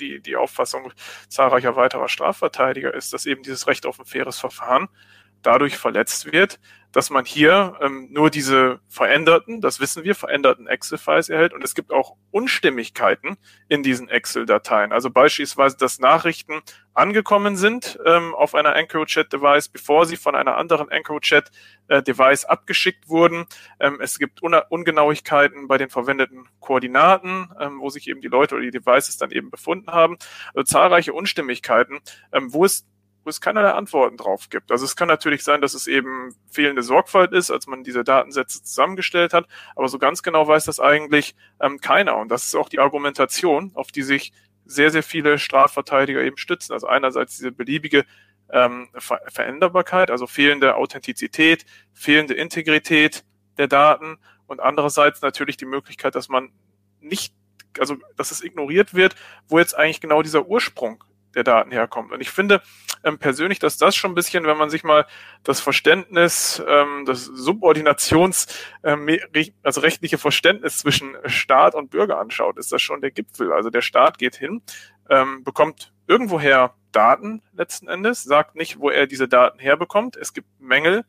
die, 0.00 0.20
die 0.20 0.36
Auffassung 0.36 0.92
zahlreicher 1.28 1.76
weiterer 1.76 2.08
Strafverteidiger 2.08 2.94
ist, 2.94 3.12
dass 3.12 3.26
eben 3.26 3.42
dieses 3.42 3.66
Recht 3.66 3.86
auf 3.86 3.98
ein 3.98 4.06
faires 4.06 4.38
Verfahren 4.38 4.88
dadurch 5.42 5.76
verletzt 5.76 6.32
wird, 6.32 6.58
dass 6.92 7.10
man 7.10 7.24
hier 7.24 7.78
ähm, 7.80 8.08
nur 8.10 8.30
diese 8.30 8.80
veränderten, 8.88 9.60
das 9.60 9.80
wissen 9.80 10.02
wir, 10.02 10.14
veränderten 10.14 10.66
Excel-Files 10.66 11.28
erhält 11.28 11.52
und 11.52 11.62
es 11.62 11.74
gibt 11.74 11.92
auch 11.92 12.16
Unstimmigkeiten 12.32 13.36
in 13.68 13.82
diesen 13.82 14.08
Excel-Dateien. 14.08 14.92
Also 14.92 15.10
beispielsweise, 15.10 15.76
dass 15.76 16.00
Nachrichten 16.00 16.62
angekommen 16.92 17.56
sind 17.56 17.98
ähm, 18.04 18.34
auf 18.34 18.54
einer 18.54 18.74
EncroChat-Device, 18.74 19.68
bevor 19.68 20.04
sie 20.06 20.16
von 20.16 20.34
einer 20.34 20.56
anderen 20.56 20.90
EncroChat-Device 20.90 22.44
abgeschickt 22.46 23.08
wurden. 23.08 23.46
Ähm, 23.78 23.98
es 24.00 24.18
gibt 24.18 24.42
Un 24.42 24.54
Ungenauigkeiten 24.68 25.68
bei 25.68 25.78
den 25.78 25.90
verwendeten 25.90 26.48
Koordinaten, 26.58 27.50
ähm, 27.60 27.80
wo 27.80 27.88
sich 27.90 28.08
eben 28.08 28.20
die 28.20 28.28
Leute 28.28 28.56
oder 28.56 28.64
die 28.64 28.72
Devices 28.72 29.16
dann 29.16 29.30
eben 29.30 29.50
befunden 29.50 29.92
haben. 29.92 30.18
Also 30.54 30.64
zahlreiche 30.64 31.12
Unstimmigkeiten, 31.12 32.00
ähm, 32.32 32.52
wo 32.52 32.64
es 32.64 32.84
wo 33.24 33.30
es 33.30 33.40
keinerlei 33.40 33.72
Antworten 33.72 34.16
drauf 34.16 34.48
gibt. 34.48 34.72
Also 34.72 34.84
es 34.84 34.96
kann 34.96 35.08
natürlich 35.08 35.44
sein, 35.44 35.60
dass 35.60 35.74
es 35.74 35.86
eben 35.86 36.34
fehlende 36.50 36.82
Sorgfalt 36.82 37.32
ist, 37.32 37.50
als 37.50 37.66
man 37.66 37.84
diese 37.84 38.04
Datensätze 38.04 38.62
zusammengestellt 38.62 39.32
hat, 39.32 39.46
aber 39.76 39.88
so 39.88 39.98
ganz 39.98 40.22
genau 40.22 40.46
weiß 40.46 40.64
das 40.64 40.80
eigentlich 40.80 41.34
ähm, 41.60 41.80
keiner. 41.80 42.16
Und 42.16 42.28
das 42.30 42.44
ist 42.46 42.54
auch 42.54 42.68
die 42.68 42.78
Argumentation, 42.78 43.72
auf 43.74 43.92
die 43.92 44.02
sich 44.02 44.32
sehr, 44.64 44.90
sehr 44.90 45.02
viele 45.02 45.38
Strafverteidiger 45.38 46.22
eben 46.22 46.36
stützen. 46.36 46.72
Also 46.72 46.86
einerseits 46.86 47.36
diese 47.36 47.52
beliebige 47.52 48.04
ähm, 48.52 48.88
Ver 48.96 49.20
Veränderbarkeit, 49.26 50.10
also 50.10 50.26
fehlende 50.26 50.76
Authentizität, 50.76 51.64
fehlende 51.92 52.34
Integrität 52.34 53.24
der 53.58 53.68
Daten 53.68 54.18
und 54.46 54.60
andererseits 54.60 55.22
natürlich 55.22 55.56
die 55.56 55.66
Möglichkeit, 55.66 56.14
dass 56.14 56.28
man 56.28 56.50
nicht, 57.00 57.34
also 57.78 57.96
dass 58.16 58.30
es 58.30 58.42
ignoriert 58.42 58.94
wird, 58.94 59.14
wo 59.48 59.58
jetzt 59.58 59.76
eigentlich 59.76 60.00
genau 60.00 60.22
dieser 60.22 60.46
Ursprung 60.46 61.04
der 61.34 61.44
Daten 61.44 61.70
herkommt. 61.70 62.12
Und 62.12 62.20
ich 62.20 62.30
finde 62.30 62.62
ähm, 63.04 63.18
persönlich, 63.18 63.58
dass 63.58 63.78
das 63.78 63.96
schon 63.96 64.12
ein 64.12 64.14
bisschen, 64.14 64.44
wenn 64.44 64.56
man 64.56 64.70
sich 64.70 64.84
mal 64.84 65.06
das 65.42 65.60
Verständnis, 65.60 66.62
ähm, 66.66 67.04
das 67.06 67.24
Subordinations, 67.24 68.46
ähm, 68.82 69.08
also 69.62 69.80
rechtliche 69.80 70.18
Verständnis 70.18 70.78
zwischen 70.78 71.16
Staat 71.26 71.74
und 71.74 71.90
Bürger 71.90 72.18
anschaut, 72.18 72.58
ist 72.58 72.72
das 72.72 72.82
schon 72.82 73.00
der 73.00 73.10
Gipfel. 73.10 73.52
Also 73.52 73.70
der 73.70 73.82
Staat 73.82 74.18
geht 74.18 74.36
hin, 74.36 74.62
ähm, 75.08 75.44
bekommt 75.44 75.92
irgendwoher 76.06 76.74
Daten 76.92 77.42
letzten 77.52 77.88
Endes, 77.88 78.24
sagt 78.24 78.56
nicht, 78.56 78.78
wo 78.80 78.90
er 78.90 79.06
diese 79.06 79.28
Daten 79.28 79.58
herbekommt. 79.58 80.16
Es 80.16 80.32
gibt 80.32 80.48
Mängel 80.60 81.04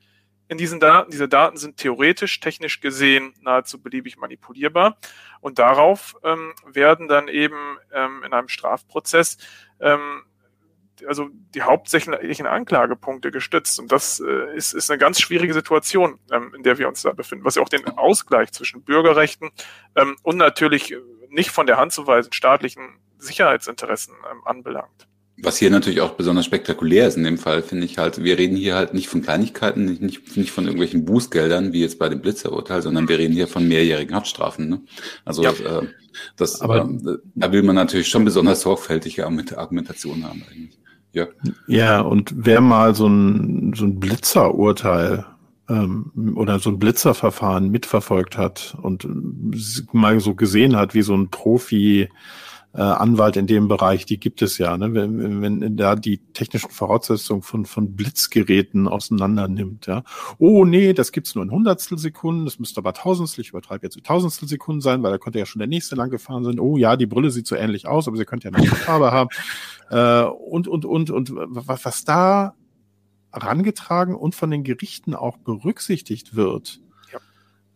in 0.52 0.58
diesen 0.58 0.82
Daten. 0.82 1.12
Diese 1.12 1.30
Daten 1.30 1.56
sind 1.56 1.78
theoretisch, 1.78 2.42
technisch 2.42 2.82
gesehen 2.82 3.34
nahezu 3.40 3.82
beliebig 3.82 4.18
manipulierbar. 4.18 4.98
Und 5.40 5.60
darauf 5.60 6.18
ähm, 6.26 6.54
werden 6.66 7.08
dann 7.08 7.30
eben 7.30 7.78
ähm, 7.94 8.22
in 8.26 8.34
einem 8.34 8.50
Strafprozess 8.50 9.38
ähm, 9.80 10.24
also 11.08 11.30
die 11.56 11.62
hauptsächlichen 11.62 12.46
Anklagepunkte 12.46 13.32
gestützt. 13.32 13.80
Und 13.80 13.94
das 13.94 14.20
äh, 14.20 14.54
ist, 14.54 14.74
ist 14.74 14.92
eine 14.92 14.98
ganz 14.98 15.22
schwierige 15.22 15.54
Situation, 15.54 16.20
ähm, 16.34 16.54
in 16.54 16.64
der 16.64 16.78
wir 16.78 16.90
uns 16.90 17.02
da 17.02 17.14
befinden, 17.14 17.46
was 17.46 17.56
ja 17.56 17.62
auch 17.62 17.70
den 17.70 17.88
Ausgleich 17.98 18.52
zwischen 18.52 18.84
Bürgerrechten 18.84 19.52
ähm, 19.96 20.18
und 20.22 20.36
natürlich 20.36 20.94
nicht 21.30 21.52
von 21.52 21.66
der 21.66 21.78
Hand 21.78 21.94
zu 21.94 22.08
weisen 22.08 22.34
staatlichen 22.34 23.00
Sicherheitsinteressen 23.18 24.14
ähm, 24.30 24.42
anbelangt. 24.44 25.08
Was 25.38 25.58
hier 25.58 25.72
natürlich 25.72 26.02
auch 26.02 26.12
besonders 26.12 26.46
spektakulär 26.46 27.08
ist 27.08 27.18
in 27.18 27.24
dem 27.24 27.38
Fall, 27.38 27.64
finde 27.64 27.86
ich 27.86 27.98
halt, 27.98 28.24
wir 28.24 28.38
reden 28.38 28.56
hier 28.56 28.76
halt 28.76 28.94
nicht 28.94 29.08
von 29.08 29.22
Kleinigkeiten, 29.24 29.86
nicht, 29.86 30.02
nicht, 30.02 30.38
nicht 30.38 30.52
von 30.52 30.66
irgendwelchen 30.66 31.04
Bußgeldern, 31.06 31.74
wie 31.74 31.82
jetzt 31.82 31.98
bei 31.98 32.10
dem 32.10 32.22
Blitzerurteil, 32.22 32.82
sondern 32.82 33.10
wir 33.10 33.18
reden 33.18 33.34
hier 33.34 33.48
von 33.48 33.68
mehrjährigen 33.68 34.16
Haftstrafen. 34.16 34.70
Ne? 34.70 34.82
Also 35.26 35.42
ja. 35.42 35.52
äh, 35.52 35.88
das, 36.36 36.62
Aber, 36.62 36.82
äh, 36.82 37.18
da 37.34 37.52
will 37.52 37.64
man 37.64 37.76
natürlich 37.76 38.08
schon 38.08 38.26
besonders 38.26 38.62
sorgfältige 38.62 39.26
Argumentation 39.26 40.24
haben 40.24 40.44
eigentlich. 40.52 40.78
Ja, 41.14 41.28
ja 41.68 42.02
und 42.02 42.34
wer 42.36 42.62
mal 42.62 42.96
so 42.96 43.08
ein, 43.08 43.74
so 43.76 43.86
ein 43.86 44.00
Blitzerurteil 44.00 45.26
ähm, 45.70 46.34
oder 46.36 46.60
so 46.60 46.70
ein 46.70 46.80
Blitzerverfahren 46.80 47.70
mitverfolgt 47.70 48.38
hat 48.38 48.78
und 48.82 49.08
mal 49.94 50.20
so 50.20 50.36
gesehen 50.36 50.76
hat, 50.76 50.94
wie 50.94 51.02
so 51.02 51.16
ein 51.16 51.30
Profi 51.30 52.10
äh, 52.74 52.82
Anwalt 52.82 53.36
in 53.36 53.48
dem 53.48 53.68
Bereich, 53.68 54.06
die 54.06 54.20
gibt 54.20 54.42
es 54.42 54.58
ja, 54.58 54.78
ne? 54.78 54.94
wenn, 54.94 55.42
wenn 55.42 55.76
da 55.76 55.96
die 55.96 56.20
technischen 56.34 56.70
Voraussetzungen 56.70 57.42
von, 57.42 57.66
von 57.66 57.96
Blitzgeräten 57.96 58.88
auseinander 58.88 59.48
nimmt. 59.48 59.88
Ja? 59.88 60.04
Oh 60.38 60.64
nee, 60.64 60.94
das 60.94 61.12
gibt's 61.12 61.36
nur 61.36 61.44
in 61.44 61.52
Hundertstel 61.52 61.98
Sekunden, 61.98 62.46
das 62.46 62.60
müsste 62.60 62.80
aber 62.80 62.94
Tausendstel, 62.94 63.42
ich 63.42 63.50
übertreibe 63.50 63.86
jetzt 63.86 64.02
Tausendstel 64.04 64.48
Sekunden 64.48 64.82
sein, 64.82 65.04
weil 65.04 65.12
da 65.12 65.18
könnte 65.18 65.40
ja 65.40 65.46
schon 65.46 65.60
der 65.60 65.68
nächste 65.68 65.96
lang 65.96 66.10
gefahren 66.10 66.46
sein. 66.46 66.60
Oh 66.60 66.78
ja, 66.78 66.96
die 66.96 67.08
Brille 67.08 67.30
sieht 67.30 67.48
so 67.48 67.56
ähnlich 67.56 67.88
aus, 67.88 68.08
aber 68.08 68.16
sie 68.16 68.26
könnte 68.26 68.48
ja 68.48 68.54
eine 68.54 68.64
andere 68.64 68.76
Farbe 68.76 69.12
haben. 69.12 69.30
Äh, 69.90 70.24
und, 70.24 70.70
und, 70.70 70.86
und, 70.86 71.10
und 71.10 71.34
was, 71.36 71.84
was 71.84 72.06
da 72.06 72.56
herangetragen 73.34 74.16
und 74.16 74.36
von 74.36 74.50
den 74.50 74.64
Gerichten 74.64 75.16
auch 75.16 75.36
berücksichtigt 75.36 76.34
wird, 76.34 76.80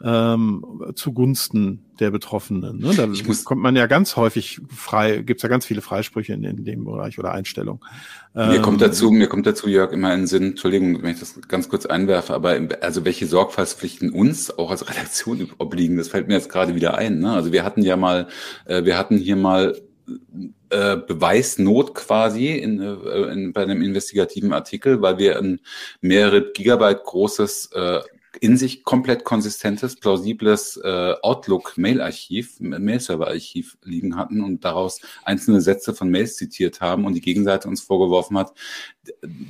ähm, 0.03 0.63
zugunsten 0.95 1.85
der 1.99 2.11
Betroffenen. 2.11 2.79
Ne? 2.79 2.93
Da 2.95 3.07
kommt 3.45 3.61
man 3.61 3.75
ja 3.75 3.87
ganz 3.87 4.15
häufig 4.17 4.59
frei, 4.69 5.19
gibt's 5.19 5.43
ja 5.43 5.49
ganz 5.49 5.65
viele 5.65 5.81
Freisprüche 5.81 6.33
in, 6.33 6.43
in 6.43 6.65
dem 6.65 6.83
Bereich 6.83 7.17
oder 7.17 7.31
Einstellungen. 7.31 7.81
Mir 8.33 8.55
ähm, 8.55 8.61
kommt 8.61 8.81
dazu, 8.81 9.11
mir 9.11 9.27
kommt 9.27 9.47
dazu, 9.47 9.69
Jörg, 9.69 9.93
immer 9.93 10.13
in 10.13 10.21
den 10.21 10.27
Sinn, 10.27 10.43
Entschuldigung, 10.51 11.01
wenn 11.01 11.13
ich 11.13 11.19
das 11.19 11.39
ganz 11.47 11.69
kurz 11.69 11.85
einwerfe, 11.85 12.33
aber 12.33 12.59
also 12.81 13.05
welche 13.05 13.27
Sorgfaltspflichten 13.27 14.11
uns 14.11 14.57
auch 14.57 14.71
als 14.71 14.89
Redaktion 14.89 15.49
obliegen, 15.57 15.97
das 15.97 16.09
fällt 16.09 16.27
mir 16.27 16.33
jetzt 16.33 16.49
gerade 16.49 16.75
wieder 16.75 16.97
ein. 16.97 17.19
Ne? 17.19 17.31
Also 17.31 17.53
wir 17.53 17.63
hatten 17.63 17.81
ja 17.81 17.95
mal, 17.95 18.27
äh, 18.65 18.83
wir 18.83 18.97
hatten 18.97 19.17
hier 19.17 19.37
mal 19.37 19.75
äh, 20.69 20.97
Beweisnot 20.97 21.95
quasi 21.95 22.49
in, 22.49 22.81
äh, 22.81 23.31
in, 23.31 23.53
bei 23.53 23.63
einem 23.63 23.81
investigativen 23.81 24.51
Artikel, 24.51 25.01
weil 25.01 25.17
wir 25.17 25.37
ein 25.39 25.61
mehrere 26.01 26.51
Gigabyte 26.51 27.03
großes 27.03 27.69
äh, 27.73 28.01
in 28.37 28.57
sich 28.57 28.83
komplett 28.83 29.23
konsistentes, 29.23 29.95
plausibles 29.95 30.77
äh, 30.83 31.13
Outlook-Mail-Archiv, 31.21 32.59
Mail-Server-Archiv 32.59 33.77
liegen 33.83 34.15
hatten 34.17 34.43
und 34.43 34.65
daraus 34.65 35.01
einzelne 35.23 35.61
Sätze 35.61 35.93
von 35.93 36.09
Mails 36.09 36.35
zitiert 36.35 36.81
haben 36.81 37.05
und 37.05 37.13
die 37.13 37.21
Gegenseite 37.21 37.67
uns 37.67 37.81
vorgeworfen 37.81 38.37
hat, 38.37 38.53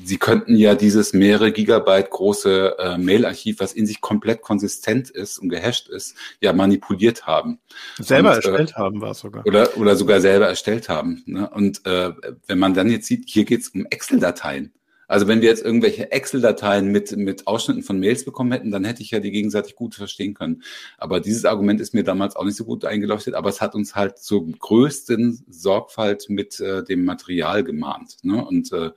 sie 0.04 0.17
könnten 0.17 0.56
ja 0.56 0.76
dieses 0.76 1.13
mehrere 1.13 1.52
Gigabyte 1.52 2.10
große 2.10 2.76
äh, 2.78 2.98
Mail-Archiv, 2.98 3.60
was 3.60 3.74
in 3.74 3.86
sich 3.86 4.02
komplett 4.02 4.41
konsistent 4.41 5.10
ist 5.10 5.39
und 5.39 5.50
gehasht 5.50 5.89
ist, 5.89 6.15
ja 6.41 6.54
manipuliert 6.54 7.26
haben. 7.26 7.60
Selber 7.98 8.30
und, 8.30 8.34
äh, 8.34 8.48
erstellt 8.48 8.71
äh, 8.71 8.74
haben 8.74 9.02
war 9.02 9.12
es 9.12 9.19
sogar. 9.19 9.45
Oder, 9.45 9.78
oder 9.78 9.95
sogar 9.95 10.21
selber 10.21 10.48
erstellt 10.48 10.89
haben. 10.89 11.24
Ne? 11.26 11.50
Und 11.50 11.86
äh, 11.86 12.12
wenn 12.48 12.60
man 12.60 12.74
dann 12.74 12.89
jetzt 12.89 13.08
sieht, 13.08 13.30
hier 13.30 13.45
geht 13.45 13.62
es 13.62 13.69
um 13.69 13.86
Excel-Dateien. 13.86 14.74
Also 15.08 15.28
wenn 15.28 15.41
wir 15.41 15.50
jetzt 15.50 15.63
irgendwelche 15.63 16.12
Excel-Dateien 16.12 16.88
mit, 16.91 17.15
mit 17.15 17.48
Ausschnitten 17.48 17.84
von 17.84 18.00
Mails 18.00 18.26
bekommen 18.26 18.52
hätten, 18.52 18.72
dann 18.72 18.84
hätte 18.86 19.02
ich 19.02 19.12
ja 19.12 19.20
die 19.20 19.32
gegenseitig 19.32 19.76
gut 19.76 19.96
verstehen 19.96 20.34
können. 20.34 20.63
Aber 20.98 21.20
dieses 21.20 21.46
Argument 21.46 21.80
ist 21.82 21.94
mir 21.94 22.04
damals 22.04 22.36
auch 22.36 22.44
nicht 22.44 22.58
so 22.58 22.65
gut 22.65 22.86
eingeleuchtet, 22.86 23.36
aber 23.36 23.50
es 23.50 23.62
hat 23.62 23.76
uns 23.76 23.96
halt 23.96 24.18
zur 24.18 24.46
größten 24.48 25.46
Sorgfalt 25.50 26.30
mit 26.30 26.60
äh, 26.60 26.84
dem 26.84 27.06
Material 27.06 27.63
gemahnt. 27.63 28.18
Ne? 28.24 28.44
Und 28.44 28.72
äh, 28.72 28.91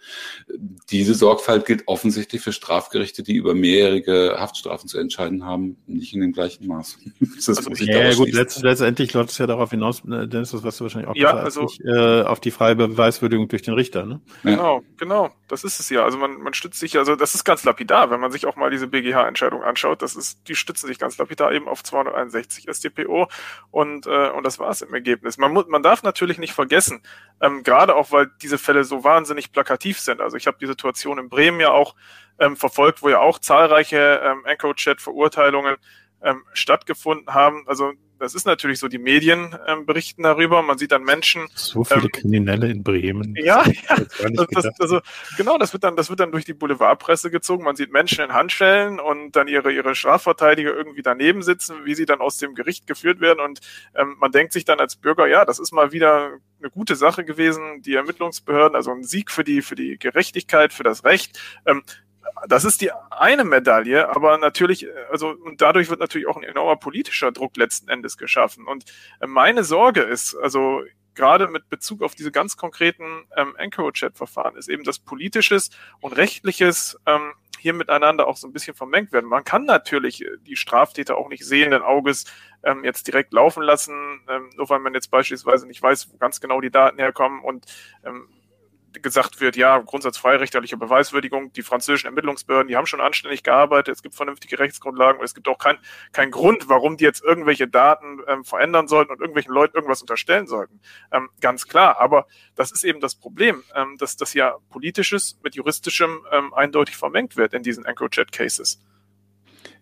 diese 0.91 1.15
Sorgfalt 1.15 1.67
gilt 1.67 1.85
offensichtlich 1.87 2.41
für 2.41 2.53
Strafgerichte, 2.53 3.23
die 3.23 3.35
über 3.35 3.55
mehrjährige 3.55 4.37
Haftstrafen 4.39 4.89
zu 4.89 4.99
entscheiden 4.99 5.45
haben, 5.45 5.77
nicht 5.87 6.15
in 6.15 6.21
dem 6.21 6.33
gleichen 6.33 6.67
Maß. 6.67 6.99
das 7.47 7.49
also, 7.49 7.71
ja, 7.85 8.15
gut, 8.15 8.33
letzt, 8.33 8.63
letztendlich 8.63 9.13
läuft 9.13 9.31
es 9.31 9.39
ja 9.39 9.47
darauf 9.47 9.71
hinaus, 9.71 10.03
äh, 10.05 10.27
Dennis, 10.27 10.51
das 10.53 10.63
was 10.63 10.77
du 10.79 10.85
wahrscheinlich 10.85 11.11
auch 11.11 11.17
ja, 11.17 11.35
also, 11.35 11.67
ich, 11.67 11.81
äh, 11.85 12.23
auf 12.23 12.41
die 12.41 12.51
freie 12.51 12.77
Beweiswürdigung 12.77 13.49
durch 13.49 13.63
den 13.63 13.75
Richter. 13.75 14.07
Ne? 14.07 14.21
Genau, 14.43 14.83
genau, 14.97 15.31
das 15.49 15.65
ist 15.65 15.81
es 15.81 15.91
ja. 15.91 15.98
Also 16.05 16.19
man, 16.19 16.41
man 16.41 16.55
stützt 16.55 16.79
sich, 16.79 16.99
also 16.99 17.17
das 17.17 17.35
ist 17.35 17.45
ganz 17.45 17.65
lapidar, 17.65 18.11
wenn 18.11 18.21
man 18.21 18.31
sich 18.33 18.47
auch 18.47 18.57
mal 18.57 18.71
diese 18.71 18.87
BGH-Entscheidung 18.87 19.63
anschaut. 19.63 20.03
Das 20.03 20.17
ist, 20.17 20.49
die 20.49 20.55
stützen 20.55 20.87
sich 20.87 20.99
ganz 20.99 21.19
lapidar 21.19 21.53
eben 21.53 21.69
auf 21.69 21.83
261 21.83 22.67
StPO 22.71 23.29
und, 23.71 24.07
äh, 24.07 24.31
und 24.31 24.45
das 24.45 24.59
war 24.59 24.71
es 24.71 24.83
im 24.83 24.93
Ergebnis. 24.95 25.39
Man, 25.39 25.53
muss, 25.53 25.67
man 25.69 25.83
darf 25.83 26.03
natürlich 26.03 26.39
nicht 26.39 26.53
vergessen, 26.53 27.03
ähm, 27.41 27.63
gerade 27.63 27.95
auch, 27.95 28.13
weil 28.13 28.31
diese 28.43 28.59
Fälle 28.59 28.85
so 28.85 29.05
wahnsinnig 29.05 29.53
plakativ 29.53 30.01
sind. 30.01 30.21
Also 30.21 30.37
ich 30.37 30.47
habe 30.47 30.59
die 30.61 30.67
Situation 30.67 31.19
in 31.19 31.29
Bremen 31.29 31.61
ja 31.61 31.71
auch 31.71 31.95
ähm, 32.39 32.57
verfolgt, 32.57 33.03
wo 33.03 33.09
ja 33.09 33.21
auch 33.21 33.39
zahlreiche 33.39 34.21
ähm, 34.23 34.45
EncroChat-Verurteilungen 34.45 35.77
ähm, 36.23 36.45
stattgefunden 36.53 37.35
haben. 37.35 37.65
Also 37.67 37.93
das 38.19 38.35
ist 38.35 38.47
natürlich 38.47 38.79
so, 38.79 38.89
die 38.89 38.99
Medien 38.99 39.57
ähm, 39.67 39.87
berichten 39.87 40.23
darüber, 40.23 40.63
man 40.63 40.79
sieht 40.79 40.93
dann 40.93 41.05
Menschen. 41.05 41.49
So 41.55 41.85
viele 41.85 42.03
ähm, 42.03 42.11
Kriminelle 42.13 42.71
in 42.71 42.83
Bremen. 42.83 43.35
Ja, 43.37 43.65
ja 43.67 43.97
das, 44.31 44.47
das, 44.51 44.81
also 44.81 45.01
genau, 45.37 45.59
das 45.59 45.73
wird 45.73 45.85
dann, 45.85 45.97
das 45.97 46.11
wird 46.11 46.21
dann 46.21 46.33
durch 46.33 46.45
die 46.45 46.55
Boulevardpresse 46.55 47.31
gezogen. 47.31 47.65
Man 47.65 47.77
sieht 47.77 47.93
Menschen 47.93 48.25
in 48.25 48.33
Handschellen 48.33 49.01
und 49.01 49.37
dann 49.37 49.49
ihre, 49.49 49.73
ihre 49.73 49.95
Strafverteidiger 49.95 50.75
irgendwie 50.75 51.03
daneben 51.03 51.43
sitzen, 51.43 51.85
wie 51.85 51.95
sie 51.95 52.07
dann 52.07 52.21
aus 52.21 52.39
dem 52.39 52.55
Gericht 52.55 52.87
geführt 52.87 53.21
werden. 53.21 53.41
Und 53.41 53.61
ähm, 53.95 54.17
man 54.19 54.33
denkt 54.33 54.53
sich 54.53 54.65
dann 54.65 54.81
als 54.81 54.97
Bürger, 54.97 55.27
ja, 55.27 55.45
das 55.45 55.59
ist 55.59 55.73
mal 55.73 55.93
wieder 55.93 56.39
eine 56.61 56.71
gute 56.71 56.97
Sache 56.97 57.25
gewesen, 57.25 57.83
die 57.83 57.95
Ermittlungsbehörden, 57.95 58.75
also 58.75 58.91
ein 58.91 59.05
Sieg 59.05 59.31
für 59.31 59.45
die, 59.45 59.63
für 59.63 59.77
die 59.77 59.97
Gerechtigkeit, 59.99 60.73
für 60.73 60.83
das 60.83 61.05
Recht. 61.05 61.41
Ähm, 61.67 61.83
das 62.47 62.65
ist 62.65 62.81
die 62.81 62.91
eine 63.11 63.45
Medaille, 63.45 64.09
aber 64.09 64.39
natürlich, 64.39 64.87
äh, 64.87 64.91
also, 65.11 65.31
und 65.31 65.61
dadurch 65.61 65.91
wird 65.91 66.01
natürlich 66.01 66.27
auch 66.27 66.37
ein 66.37 66.45
enormer 66.45 66.77
politischer 66.77 67.33
Druck 67.33 67.57
letzten 67.57 67.89
Endes 67.89 68.17
geschaffen. 68.17 68.67
Und 68.67 68.85
äh, 69.21 69.27
meine 69.27 69.65
Sorge 69.65 70.03
ist, 70.03 70.35
also, 70.37 70.83
gerade 71.15 71.49
mit 71.49 71.69
Bezug 71.69 72.03
auf 72.03 72.15
diese 72.15 72.31
ganz 72.31 72.57
konkreten 72.57 73.27
ähm, 73.37 73.57
EncroChat-Verfahren 73.57 74.57
ist 74.57 74.69
eben 74.69 74.85
das 74.85 75.01
politisches 75.01 75.71
und 76.01 76.17
rechtliches 76.17 76.97
ähm, 77.07 77.33
hier 77.59 77.73
miteinander 77.73 78.29
auch 78.29 78.37
so 78.37 78.47
ein 78.47 78.53
bisschen 78.53 78.77
vermengt 78.77 79.13
werden. 79.13 79.29
Man 79.29 79.45
kann 79.45 79.65
natürlich 79.65 80.25
äh, 80.25 80.37
die 80.47 80.57
Straftäter 80.57 81.17
auch 81.17 81.29
nicht 81.29 81.45
sehenden 81.45 81.83
Auges 81.83 82.25
ähm, 82.63 82.85
jetzt 82.85 83.07
direkt 83.07 83.33
laufen 83.33 83.63
lassen, 83.63 84.21
ähm, 84.29 84.51
nur 84.57 84.71
weil 84.71 84.79
man 84.79 84.95
jetzt 84.95 85.11
beispielsweise 85.11 85.67
nicht 85.67 85.83
weiß, 85.83 86.13
wo 86.13 86.19
ganz 86.19 86.41
genau 86.41 86.61
die 86.61 86.71
Daten 86.71 86.99
herkommen 86.99 87.43
und 87.43 87.67
ähm, 88.05 88.29
gesagt 88.93 89.41
wird, 89.41 89.57
ja, 89.57 89.79
Grundsatz 89.79 90.17
freirichterliche 90.17 90.77
Beweiswürdigung, 90.77 91.53
die 91.53 91.63
französischen 91.63 92.07
Ermittlungsbehörden, 92.07 92.69
die 92.69 92.77
haben 92.77 92.87
schon 92.87 93.01
anständig 93.01 93.43
gearbeitet, 93.43 93.95
es 93.95 94.03
gibt 94.03 94.15
vernünftige 94.15 94.59
Rechtsgrundlagen 94.59 95.21
und 95.21 95.25
es 95.25 95.35
gibt 95.35 95.49
auch 95.49 95.59
keinen 95.59 95.79
kein 96.13 96.31
Grund, 96.31 96.69
warum 96.69 96.97
die 96.97 97.05
jetzt 97.05 97.23
irgendwelche 97.23 97.69
Daten 97.69 98.21
ähm, 98.27 98.45
verändern 98.45 98.89
sollten 98.89 99.13
und 99.13 99.21
irgendwelchen 99.21 99.53
Leuten 99.53 99.77
irgendwas 99.77 100.01
unterstellen 100.01 100.47
sollten. 100.47 100.81
Ähm, 101.13 101.29
ganz 101.41 101.67
klar, 101.67 102.01
aber 102.01 102.27
das 102.55 102.73
ist 102.73 102.85
eben 102.85 103.01
das 103.01 103.15
Problem, 103.15 103.63
ähm, 103.75 103.97
dass 103.99 104.17
das 104.17 104.35
ja 104.35 104.57
politisches 104.71 105.39
mit 105.43 105.55
juristischem 105.55 106.25
ähm, 106.33 106.55
eindeutig 106.55 106.97
vermengt 106.97 107.37
wird 107.37 107.55
in 107.55 107.63
diesen 107.63 107.85
EncroChat-Cases. 107.85 108.81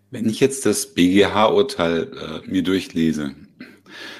Wenn 0.09 0.29
ich 0.29 0.39
jetzt 0.39 0.65
das 0.65 0.93
BGH-Urteil 0.93 2.43
äh, 2.45 2.47
mir 2.49 2.63
durchlese, 2.63 3.35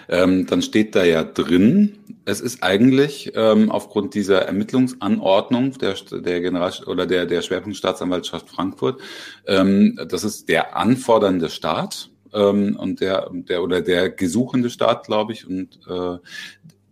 ähm, 0.09 0.45
dann 0.47 0.61
steht 0.61 0.95
da 0.95 1.03
ja 1.03 1.23
drin, 1.23 1.97
es 2.25 2.41
ist 2.41 2.63
eigentlich 2.63 3.31
ähm, 3.35 3.71
aufgrund 3.71 4.13
dieser 4.13 4.41
Ermittlungsanordnung 4.43 5.77
der, 5.77 5.95
der 6.11 6.41
General 6.41 6.73
oder 6.85 7.05
der, 7.05 7.25
der 7.25 7.41
Schwerpunktstaatsanwaltschaft 7.41 8.49
Frankfurt, 8.49 8.99
ähm, 9.47 9.99
das 10.07 10.23
ist 10.23 10.49
der 10.49 10.75
anfordernde 10.75 11.49
Staat 11.49 12.09
ähm, 12.33 12.75
und 12.77 12.99
der, 12.99 13.29
der 13.31 13.63
oder 13.63 13.81
der 13.81 14.09
gesuchende 14.09 14.69
Staat, 14.69 15.05
glaube 15.05 15.33
ich, 15.33 15.47
und 15.47 15.79
äh, 15.87 16.17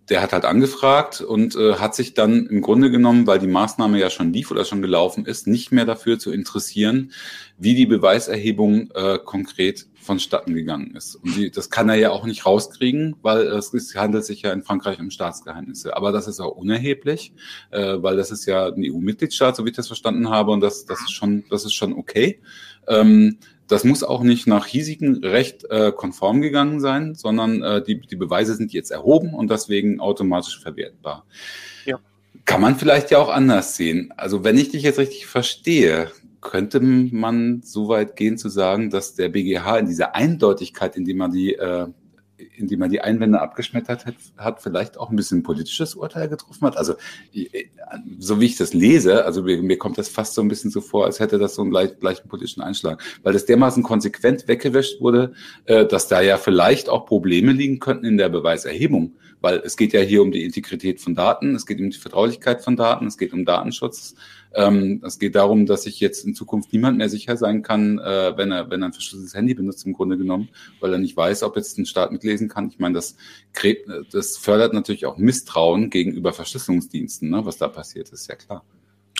der 0.10 0.22
hat 0.22 0.34
halt 0.34 0.46
angefragt 0.46 1.22
und 1.22 1.56
äh, 1.56 1.76
hat 1.76 1.96
sich 1.96 2.14
dann 2.14 2.46
im 2.46 2.62
Grunde 2.62 2.92
genommen, 2.92 3.26
weil 3.26 3.40
die 3.40 3.48
Maßnahme 3.48 4.00
ja 4.00 4.10
schon 4.10 4.32
lief 4.32 4.52
oder 4.52 4.64
schon 4.64 4.82
gelaufen 4.82 5.26
ist, 5.26 5.48
nicht 5.48 5.72
mehr 5.72 5.86
dafür 5.86 6.20
zu 6.20 6.32
interessieren, 6.32 7.12
wie 7.58 7.74
die 7.74 7.88
Beweiserhebung 7.88 8.92
äh, 8.94 9.18
konkret 9.24 9.88
vonstatten 10.06 10.54
gegangen 10.54 10.96
ist. 10.96 11.16
Und 11.16 11.36
die, 11.36 11.52
das 11.52 11.70
kann 11.70 11.90
er 11.90 11.96
ja 11.96 12.12
auch 12.12 12.26
nicht 12.26 12.46
rauskriegen, 12.46 13.16
weil 13.22 13.48
es, 13.48 13.74
handelt 13.96 14.26
sich 14.26 14.44
ja 14.44 14.54
in 14.54 14.64
Frankreich 14.64 15.00
um 15.00 15.10
Staatsgeheimnisse. 15.10 15.98
Aber 15.98 16.12
das 16.12 16.28
ist 16.28 16.40
auch 16.40 16.56
unerheblich, 16.56 17.34
äh, 17.72 17.98
weil 17.98 18.16
das 18.16 18.32
ist 18.32 18.46
ja 18.46 18.68
ein 18.68 18.84
EU-Mitgliedstaat, 18.84 19.56
so 19.56 19.66
wie 19.66 19.70
ich 19.70 19.76
das 19.76 19.88
verstanden 19.88 20.30
habe, 20.30 20.52
und 20.52 20.62
das, 20.62 20.86
das 20.86 21.02
ist 21.02 21.12
schon, 21.12 21.44
das 21.50 21.66
ist 21.66 21.74
schon 21.74 21.94
okay. 21.94 22.40
Ähm, 22.88 23.38
das 23.68 23.84
muss 23.84 24.04
auch 24.04 24.22
nicht 24.22 24.46
nach 24.46 24.68
hiesigen 24.68 25.24
Recht 25.24 25.66
äh, 25.70 25.92
konform 25.92 26.42
gegangen 26.42 26.80
sein, 26.80 27.16
sondern 27.16 27.64
äh, 27.64 27.84
die, 27.84 28.00
die 28.00 28.16
Beweise 28.16 28.54
sind 28.54 28.74
jetzt 28.74 28.92
erhoben 28.92 29.34
und 29.34 29.50
deswegen 29.50 30.00
automatisch 30.00 30.60
verwertbar. 30.60 31.26
Ja. 31.86 32.00
Kann 32.46 32.62
man 32.62 32.76
vielleicht 32.76 33.10
ja 33.10 33.18
auch 33.18 33.30
anders 33.30 33.76
sehen. 33.76 34.14
Also 34.18 34.44
wenn 34.44 34.58
ich 34.58 34.70
dich 34.70 34.84
jetzt 34.84 35.00
richtig 35.00 35.26
verstehe, 35.26 36.12
könnte 36.46 36.80
man 36.80 37.62
so 37.64 37.88
weit 37.88 38.16
gehen 38.16 38.38
zu 38.38 38.50
sagen, 38.50 38.92
dass 38.92 39.16
der 39.16 39.30
BGH 39.30 39.80
in 39.80 39.88
dieser 39.88 40.16
Eindeutigkeit, 40.16 40.96
indem 40.96 41.18
man 41.18 41.32
die 41.32 41.56
äh, 41.56 41.88
indem 42.58 42.80
man 42.80 42.90
die 42.90 43.02
Einwände 43.02 43.42
abgeschmettert 43.42 44.06
hat, 44.06 44.16
hat 44.38 44.62
vielleicht 44.62 44.98
auch 44.98 45.10
ein 45.10 45.16
bisschen 45.16 45.44
politisches 45.44 45.96
Urteil 45.96 46.28
getroffen 46.28 46.66
hat. 46.66 46.78
Also 46.78 46.96
so 48.20 48.40
wie 48.40 48.46
ich 48.46 48.58
das 48.58 48.74
lese, 48.74 49.26
also 49.26 49.44
mir, 49.44 49.62
mir 49.62 49.78
kommt 49.78 49.98
das 49.98 50.10
fast 50.10 50.34
so 50.34 50.42
ein 50.42 50.48
bisschen 50.48 50.72
so 50.72 50.82
vor, 50.82 51.06
als 51.06 51.20
hätte 51.20 51.38
das 51.38 51.56
so 51.56 51.62
einen 51.62 51.72
leicht, 51.72 52.02
leichten 52.02 52.28
politischen 52.28 52.62
Einschlag, 52.62 53.02
weil 53.24 53.34
das 53.34 53.46
dermaßen 53.46 53.84
konsequent 53.84 54.48
weggewischt 54.48 55.02
wurde, 55.02 55.34
äh, 55.66 55.86
dass 55.86 56.08
da 56.08 56.22
ja 56.22 56.38
vielleicht 56.38 56.90
auch 56.90 57.06
Probleme 57.06 57.52
liegen 57.52 57.80
könnten 57.80 58.06
in 58.06 58.18
der 58.18 58.30
Beweiserhebung, 58.30 59.16
weil 59.42 59.58
es 59.60 59.78
geht 59.78 59.94
ja 59.94 60.02
hier 60.02 60.22
um 60.22 60.32
die 60.32 60.44
Integrität 60.44 61.00
von 61.02 61.16
Daten, 61.16 61.56
es 61.56 61.66
geht 61.66 61.80
um 61.80 61.90
die 61.90 61.98
Vertraulichkeit 61.98 62.64
von 62.64 62.76
Daten, 62.76 63.08
es 63.08 63.18
geht 63.18 63.34
um 63.34 63.46
Datenschutz. 63.46 64.16
Ähm, 64.56 65.02
es 65.06 65.20
geht 65.20 65.36
darum, 65.36 65.66
dass 65.66 65.84
sich 65.84 66.00
jetzt 66.00 66.26
in 66.26 66.34
Zukunft 66.34 66.72
niemand 66.72 66.98
mehr 66.98 67.10
sicher 67.10 67.36
sein 67.36 67.62
kann, 67.62 68.00
äh, 68.00 68.38
wenn 68.38 68.52
er 68.52 68.70
wenn 68.70 68.82
er 68.82 68.88
ein 68.88 68.94
verschlüsseltes 68.94 69.36
Handy 69.36 69.54
benutzt 69.54 69.86
im 69.86 69.94
Grunde 69.94 70.18
genommen, 70.18 70.50
weil 70.80 70.94
er 70.94 71.00
nicht 71.00 71.18
weiß, 71.18 71.44
ob 71.44 71.58
jetzt 71.58 71.78
ein 71.78 71.86
Staat 71.86 72.12
mitlesen 72.12 72.48
kann. 72.48 72.70
Ich 72.70 72.80
meine, 72.80 72.96
das 72.96 73.18
das 74.12 74.38
fördert 74.38 74.74
natürlich 74.74 75.06
auch 75.06 75.18
Misstrauen 75.18 75.90
gegenüber 75.90 76.34
Verschlüsselungsdiensten, 76.34 77.30
ne, 77.30 77.46
was 77.46 77.58
da 77.58 77.68
passiert 77.68 78.10
ist, 78.10 78.28
ja 78.28 78.36
klar. 78.36 78.64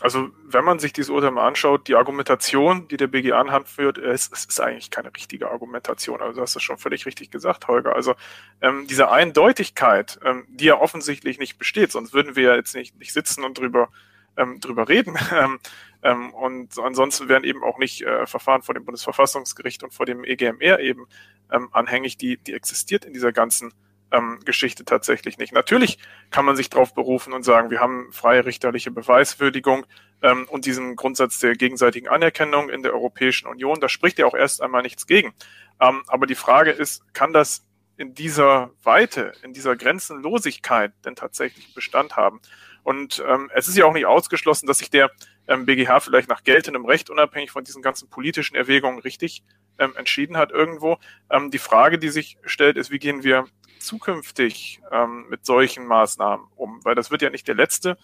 Also 0.02 0.30
wenn 0.44 0.66
man 0.66 0.80
sich 0.80 0.92
dieses 0.92 1.10
Urteil 1.10 1.32
mal 1.32 1.48
anschaut, 1.48 1.88
die 1.88 1.96
Argumentation, 1.96 2.88
die 2.90 2.98
der 2.98 3.08
BG 3.08 3.32
anführt, 3.32 3.98
es, 3.98 4.30
es 4.32 4.44
ist 4.46 4.60
eigentlich 4.60 4.92
keine 4.92 5.10
richtige 5.16 5.50
Argumentation. 5.50 6.22
Also 6.22 6.36
du 6.36 6.42
hast 6.42 6.56
das 6.56 6.64
schon 6.64 6.78
völlig 6.78 7.06
richtig 7.06 7.32
gesagt, 7.32 7.70
Holger. 7.70 7.96
Also 7.96 8.14
ähm, 8.62 8.88
diese 8.90 9.10
Eindeutigkeit, 9.10 10.20
ähm, 10.24 10.46
die 10.50 10.66
ja 10.66 10.80
offensichtlich 10.80 11.40
nicht 11.40 11.58
besteht, 11.58 11.94
sonst 11.94 12.14
würden 12.14 12.36
wir 12.36 12.44
ja 12.44 12.56
jetzt 12.56 12.76
nicht, 12.76 13.00
nicht 13.00 13.14
sitzen 13.14 13.46
und 13.46 13.58
drüber 13.58 13.90
ähm, 14.38 14.60
drüber 14.60 14.88
reden. 14.88 15.18
Ähm, 15.36 15.60
ähm, 16.04 16.34
und 16.34 16.78
ansonsten 16.78 17.30
werden 17.30 17.44
eben 17.44 17.64
auch 17.64 17.80
nicht 17.80 18.04
äh, 18.04 18.28
Verfahren 18.28 18.62
vor 18.62 18.76
dem 18.76 18.86
Bundesverfassungsgericht 18.86 19.84
und 19.84 19.94
vor 19.94 20.06
dem 20.06 20.24
EGMR 20.24 20.80
eben 20.80 21.08
ähm, 21.52 21.70
anhängig, 21.72 22.18
die, 22.18 22.38
die 22.38 22.54
existiert 22.54 23.06
in 23.06 23.14
dieser 23.14 23.32
ganzen 23.32 23.74
ähm, 24.12 24.40
Geschichte 24.46 24.86
tatsächlich 24.86 25.38
nicht. 25.38 25.52
Natürlich 25.52 25.98
kann 26.30 26.46
man 26.46 26.56
sich 26.56 26.70
darauf 26.70 26.94
berufen 26.94 27.34
und 27.34 27.44
sagen, 27.44 27.70
wir 27.70 27.80
haben 27.80 28.12
freie 28.12 28.46
richterliche 28.46 28.92
Beweiswürdigung 28.92 29.86
ähm, 30.22 30.46
und 30.50 30.66
diesen 30.66 30.96
Grundsatz 30.96 31.40
der 31.40 31.56
gegenseitigen 31.56 32.08
Anerkennung 32.08 32.70
in 32.70 32.84
der 32.84 32.94
Europäischen 32.94 33.48
Union. 33.48 33.80
Da 33.80 33.90
spricht 33.90 34.20
ja 34.20 34.26
auch 34.26 34.36
erst 34.36 34.62
einmal 34.62 34.84
nichts 34.84 35.08
gegen. 35.08 35.34
Ähm, 35.82 36.04
aber 36.08 36.28
die 36.28 36.36
Frage 36.36 36.72
ist, 36.72 37.14
kann 37.14 37.34
das 37.34 37.66
in 37.98 38.14
dieser 38.14 38.72
Weite, 38.84 39.34
in 39.42 39.54
dieser 39.54 39.76
Grenzenlosigkeit 39.76 40.94
denn 41.04 41.16
tatsächlich 41.16 41.74
Bestand 41.74 42.16
haben? 42.16 42.42
Und 42.86 43.24
ähm, 43.28 43.50
es 43.56 43.68
ist 43.68 43.76
ja 43.78 43.86
auch 43.86 43.94
nicht 43.94 44.06
ausgeschlossen, 44.06 44.68
dass 44.68 44.78
sich 44.78 44.92
der 44.92 45.10
ähm, 45.48 45.66
BGH 45.66 46.02
vielleicht 46.02 46.30
nach 46.30 46.44
geltendem 46.44 46.86
Recht, 46.86 47.10
unabhängig 47.10 47.50
von 47.50 47.64
diesen 47.64 47.82
ganzen 47.82 48.12
politischen 48.12 48.56
Erwägungen, 48.56 49.00
richtig 49.00 49.44
ähm, 49.80 49.94
entschieden 49.98 50.38
hat 50.38 50.52
irgendwo. 50.52 51.00
Ähm, 51.32 51.50
die 51.50 51.58
Frage, 51.58 51.98
die 51.98 52.10
sich 52.10 52.38
stellt, 52.46 52.78
ist, 52.78 52.92
wie 52.92 53.00
gehen 53.00 53.24
wir 53.24 53.46
zukünftig 53.80 54.82
ähm, 54.92 55.26
mit 55.30 55.48
solchen 55.48 55.88
Maßnahmen 55.88 56.46
um? 56.56 56.80
Weil 56.86 56.94
das 56.94 57.10
wird 57.10 57.24
ja 57.24 57.32
nicht 57.32 57.48
der 57.48 57.56
letzte, 57.56 57.98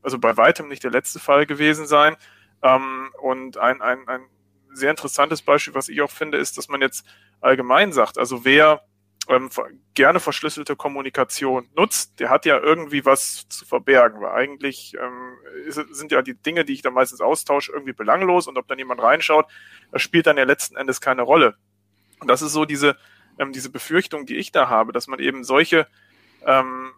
also 0.00 0.16
bei 0.20 0.36
weitem 0.36 0.68
nicht 0.68 0.84
der 0.84 0.92
letzte 0.92 1.18
Fall 1.18 1.44
gewesen 1.44 1.88
sein. 1.88 2.16
Ähm, 2.62 3.10
und 3.20 3.58
ein, 3.58 3.82
ein, 3.82 4.06
ein 4.06 4.22
sehr 4.72 4.90
interessantes 4.90 5.42
Beispiel, 5.42 5.74
was 5.74 5.88
ich 5.88 6.02
auch 6.02 6.10
finde, 6.10 6.38
ist, 6.38 6.56
dass 6.56 6.68
man 6.68 6.80
jetzt 6.80 7.04
allgemein 7.40 7.92
sagt, 7.92 8.16
also 8.16 8.44
wer 8.44 8.84
ähm, 9.30 9.48
gerne 9.94 10.18
verschlüsselte 10.18 10.76
Kommunikation 10.76 11.68
nutzt, 11.76 12.18
der 12.18 12.30
hat 12.30 12.44
ja 12.46 12.58
irgendwie 12.58 13.04
was 13.04 13.48
zu 13.48 13.64
verbergen, 13.64 14.20
weil 14.20 14.32
eigentlich 14.32 14.94
ähm, 15.00 15.38
ist, 15.66 15.76
sind 15.94 16.10
ja 16.10 16.20
die 16.20 16.34
Dinge, 16.34 16.64
die 16.64 16.72
ich 16.72 16.82
da 16.82 16.90
meistens 16.90 17.20
austausche, 17.20 17.72
irgendwie 17.72 17.92
belanglos 17.92 18.48
und 18.48 18.58
ob 18.58 18.66
dann 18.66 18.78
jemand 18.78 19.00
reinschaut, 19.00 19.46
das 19.92 20.02
spielt 20.02 20.26
dann 20.26 20.36
ja 20.36 20.44
letzten 20.44 20.76
Endes 20.76 21.00
keine 21.00 21.22
Rolle. 21.22 21.54
Und 22.18 22.28
das 22.28 22.42
ist 22.42 22.52
so 22.52 22.64
diese, 22.64 22.96
ähm, 23.38 23.52
diese 23.52 23.70
Befürchtung, 23.70 24.26
die 24.26 24.36
ich 24.36 24.50
da 24.50 24.68
habe, 24.68 24.92
dass 24.92 25.06
man 25.06 25.20
eben 25.20 25.44
solche, 25.44 25.86
ähm, 26.44 26.90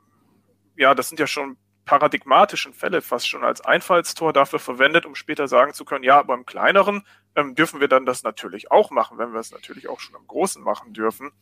ja, 0.77 0.95
das 0.95 1.11
sind 1.11 1.21
ja 1.21 1.27
schon 1.27 1.59
paradigmatischen 1.85 2.73
Fälle 2.73 3.03
fast 3.03 3.29
schon 3.29 3.45
als 3.45 3.61
Einfallstor 3.61 4.33
dafür 4.33 4.59
verwendet, 4.59 5.05
um 5.05 5.15
später 5.15 5.49
sagen 5.49 5.75
zu 5.75 5.85
können, 5.85 6.05
ja, 6.05 6.23
beim 6.23 6.47
kleineren 6.47 7.05
ähm, 7.35 7.55
dürfen 7.55 7.81
wir 7.81 7.89
dann 7.89 8.07
das 8.07 8.23
natürlich 8.23 8.71
auch 8.71 8.91
machen, 8.91 9.19
wenn 9.19 9.33
wir 9.33 9.41
es 9.41 9.51
natürlich 9.51 9.89
auch 9.89 10.01
schon 10.01 10.15
im 10.15 10.27
Großen 10.27 10.63
machen 10.63 10.93
dürfen. 10.93 11.33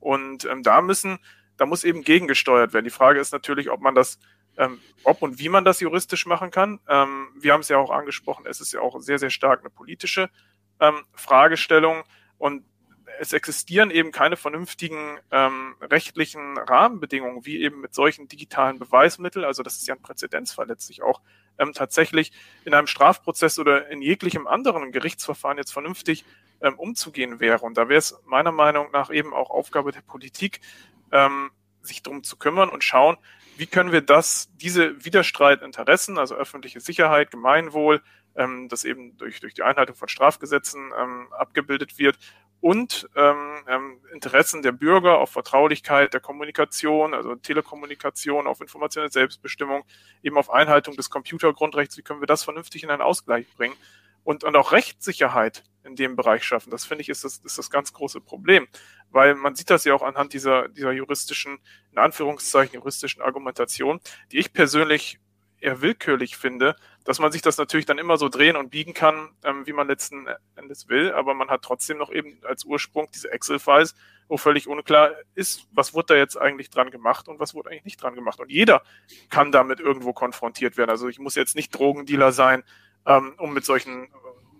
Und 0.00 0.44
ähm, 0.44 0.62
da 0.62 0.80
müssen, 0.80 1.18
da 1.56 1.66
muss 1.66 1.84
eben 1.84 2.02
gegengesteuert 2.02 2.72
werden. 2.72 2.84
Die 2.84 2.90
Frage 2.90 3.20
ist 3.20 3.32
natürlich, 3.32 3.70
ob 3.70 3.80
man 3.80 3.94
das, 3.94 4.18
ähm, 4.56 4.80
ob 5.04 5.22
und 5.22 5.38
wie 5.38 5.48
man 5.48 5.64
das 5.64 5.80
juristisch 5.80 6.26
machen 6.26 6.50
kann. 6.50 6.80
Ähm, 6.88 7.28
wir 7.38 7.52
haben 7.52 7.60
es 7.60 7.68
ja 7.68 7.78
auch 7.78 7.90
angesprochen, 7.90 8.46
es 8.46 8.60
ist 8.60 8.72
ja 8.72 8.80
auch 8.80 9.00
sehr, 9.00 9.18
sehr 9.18 9.30
stark 9.30 9.60
eine 9.60 9.70
politische 9.70 10.30
ähm, 10.80 11.04
Fragestellung. 11.14 12.04
Und 12.38 12.64
es 13.20 13.32
existieren 13.32 13.90
eben 13.90 14.12
keine 14.12 14.36
vernünftigen 14.36 15.18
ähm, 15.30 15.74
rechtlichen 15.80 16.56
Rahmenbedingungen, 16.56 17.44
wie 17.44 17.60
eben 17.62 17.80
mit 17.80 17.94
solchen 17.94 18.28
digitalen 18.28 18.78
Beweismitteln, 18.78 19.44
also 19.44 19.62
das 19.62 19.76
ist 19.76 19.88
ja 19.88 19.94
ein 19.94 20.02
Präzedenzfall 20.02 20.68
letztlich 20.68 21.02
auch, 21.02 21.20
ähm, 21.58 21.72
tatsächlich 21.72 22.32
in 22.64 22.74
einem 22.74 22.86
Strafprozess 22.86 23.58
oder 23.58 23.88
in 23.88 24.02
jeglichem 24.02 24.46
anderen 24.46 24.92
Gerichtsverfahren 24.92 25.58
jetzt 25.58 25.72
vernünftig 25.72 26.24
ähm, 26.60 26.78
umzugehen 26.78 27.40
wäre. 27.40 27.64
Und 27.64 27.76
da 27.76 27.88
wäre 27.88 27.98
es 27.98 28.18
meiner 28.24 28.52
Meinung 28.52 28.90
nach 28.92 29.10
eben 29.10 29.32
auch 29.32 29.50
Aufgabe 29.50 29.92
der 29.92 30.02
Politik, 30.02 30.60
ähm, 31.12 31.50
sich 31.82 32.02
drum 32.02 32.22
zu 32.22 32.36
kümmern 32.36 32.68
und 32.68 32.84
schauen, 32.84 33.16
wie 33.56 33.66
können 33.66 33.92
wir 33.92 34.02
das, 34.02 34.50
diese 34.56 35.04
Widerstreitinteressen, 35.04 36.18
also 36.18 36.34
öffentliche 36.34 36.80
Sicherheit, 36.80 37.30
Gemeinwohl, 37.30 38.02
ähm, 38.36 38.68
das 38.68 38.84
eben 38.84 39.16
durch, 39.16 39.40
durch 39.40 39.54
die 39.54 39.62
Einhaltung 39.62 39.96
von 39.96 40.08
Strafgesetzen 40.08 40.92
ähm, 40.96 41.32
abgebildet 41.32 41.98
wird 41.98 42.18
und 42.60 43.08
ähm, 43.16 43.64
ähm, 43.68 44.00
Interessen 44.12 44.62
der 44.62 44.72
Bürger 44.72 45.18
auf 45.18 45.30
Vertraulichkeit 45.30 46.12
der 46.12 46.20
Kommunikation, 46.20 47.14
also 47.14 47.34
Telekommunikation, 47.36 48.46
auf 48.46 48.60
informationelle 48.60 49.10
Selbstbestimmung, 49.10 49.84
eben 50.22 50.36
auf 50.36 50.50
Einhaltung 50.50 50.96
des 50.96 51.10
Computergrundrechts, 51.10 51.96
wie 51.96 52.02
können 52.02 52.20
wir 52.20 52.26
das 52.26 52.44
vernünftig 52.44 52.82
in 52.82 52.90
einen 52.90 53.02
Ausgleich 53.02 53.46
bringen 53.56 53.76
und, 54.28 54.44
und 54.44 54.56
auch 54.56 54.72
Rechtssicherheit 54.72 55.64
in 55.84 55.96
dem 55.96 56.14
Bereich 56.14 56.44
schaffen. 56.44 56.70
Das 56.70 56.84
finde 56.84 57.00
ich 57.00 57.08
ist 57.08 57.24
das, 57.24 57.38
ist 57.38 57.56
das 57.56 57.70
ganz 57.70 57.94
große 57.94 58.20
Problem, 58.20 58.68
weil 59.10 59.34
man 59.34 59.54
sieht 59.54 59.70
das 59.70 59.84
ja 59.84 59.94
auch 59.94 60.02
anhand 60.02 60.34
dieser, 60.34 60.68
dieser 60.68 60.92
juristischen, 60.92 61.60
in 61.92 61.98
Anführungszeichen 61.98 62.74
juristischen 62.74 63.22
Argumentation, 63.22 64.00
die 64.30 64.36
ich 64.36 64.52
persönlich 64.52 65.18
eher 65.60 65.80
willkürlich 65.80 66.36
finde, 66.36 66.76
dass 67.04 67.20
man 67.20 67.32
sich 67.32 67.40
das 67.40 67.56
natürlich 67.56 67.86
dann 67.86 67.96
immer 67.96 68.18
so 68.18 68.28
drehen 68.28 68.56
und 68.56 68.68
biegen 68.68 68.92
kann, 68.92 69.30
ähm, 69.44 69.66
wie 69.66 69.72
man 69.72 69.88
letzten 69.88 70.26
Endes 70.56 70.90
will, 70.90 71.10
aber 71.14 71.32
man 71.32 71.48
hat 71.48 71.62
trotzdem 71.62 71.96
noch 71.96 72.12
eben 72.12 72.38
als 72.44 72.66
Ursprung 72.66 73.08
diese 73.14 73.32
Excel-Files, 73.32 73.94
wo 74.28 74.36
völlig 74.36 74.68
unklar 74.68 75.12
ist, 75.36 75.66
was 75.72 75.94
wurde 75.94 76.08
da 76.08 76.16
jetzt 76.16 76.36
eigentlich 76.36 76.68
dran 76.68 76.90
gemacht 76.90 77.28
und 77.28 77.40
was 77.40 77.54
wurde 77.54 77.70
eigentlich 77.70 77.86
nicht 77.86 78.02
dran 78.02 78.14
gemacht. 78.14 78.40
Und 78.40 78.50
jeder 78.50 78.82
kann 79.30 79.52
damit 79.52 79.80
irgendwo 79.80 80.12
konfrontiert 80.12 80.76
werden. 80.76 80.90
Also 80.90 81.08
ich 81.08 81.18
muss 81.18 81.34
jetzt 81.34 81.56
nicht 81.56 81.70
Drogendealer 81.70 82.30
sein, 82.32 82.62
ähm, 83.06 83.34
um 83.38 83.52
mit 83.52 83.64
solchen, 83.64 84.08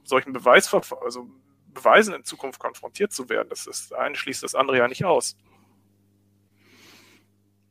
solchen 0.04 0.32
Beweisverfahren, 0.32 1.04
also 1.04 1.28
Beweisen 1.72 2.14
in 2.14 2.24
Zukunft 2.24 2.58
konfrontiert 2.58 3.12
zu 3.12 3.28
werden. 3.28 3.48
Das 3.50 3.66
ist, 3.66 3.94
eine 3.94 4.16
schließt 4.16 4.42
das 4.42 4.54
andere 4.54 4.78
ja 4.78 4.88
nicht 4.88 5.04
aus. 5.04 5.36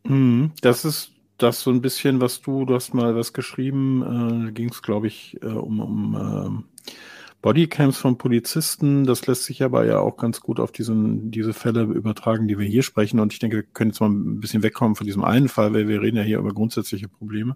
Mhm, 0.03 0.53
das 0.61 0.85
ist 0.85 1.11
das 1.37 1.61
so 1.61 1.69
ein 1.69 1.81
bisschen, 1.81 2.21
was 2.21 2.41
du, 2.41 2.65
du 2.65 2.73
hast 2.73 2.93
mal 2.93 3.15
was 3.15 3.33
geschrieben, 3.33 4.47
äh, 4.47 4.51
ging 4.51 4.69
es, 4.69 4.81
glaube 4.81 5.07
ich, 5.07 5.37
äh, 5.41 5.47
um, 5.47 5.79
um 5.79 6.63
äh, 6.65 6.93
Bodycams 7.41 7.97
von 7.97 8.17
Polizisten. 8.17 9.05
Das 9.05 9.27
lässt 9.27 9.43
sich 9.43 9.61
aber 9.61 9.85
ja 9.85 9.99
auch 9.99 10.17
ganz 10.17 10.41
gut 10.41 10.59
auf 10.59 10.71
diesen, 10.71 11.29
diese 11.29 11.53
Fälle 11.53 11.83
übertragen, 11.83 12.47
die 12.47 12.57
wir 12.57 12.65
hier 12.65 12.83
sprechen. 12.83 13.19
Und 13.19 13.33
ich 13.33 13.39
denke, 13.39 13.57
wir 13.57 13.63
können 13.63 13.91
jetzt 13.91 13.99
mal 13.99 14.09
ein 14.09 14.39
bisschen 14.39 14.63
wegkommen 14.63 14.95
von 14.95 15.05
diesem 15.05 15.23
einen 15.23 15.47
Fall, 15.47 15.73
weil 15.73 15.87
wir 15.87 16.01
reden 16.01 16.17
ja 16.17 16.23
hier 16.23 16.39
über 16.39 16.53
grundsätzliche 16.53 17.07
Probleme. 17.07 17.55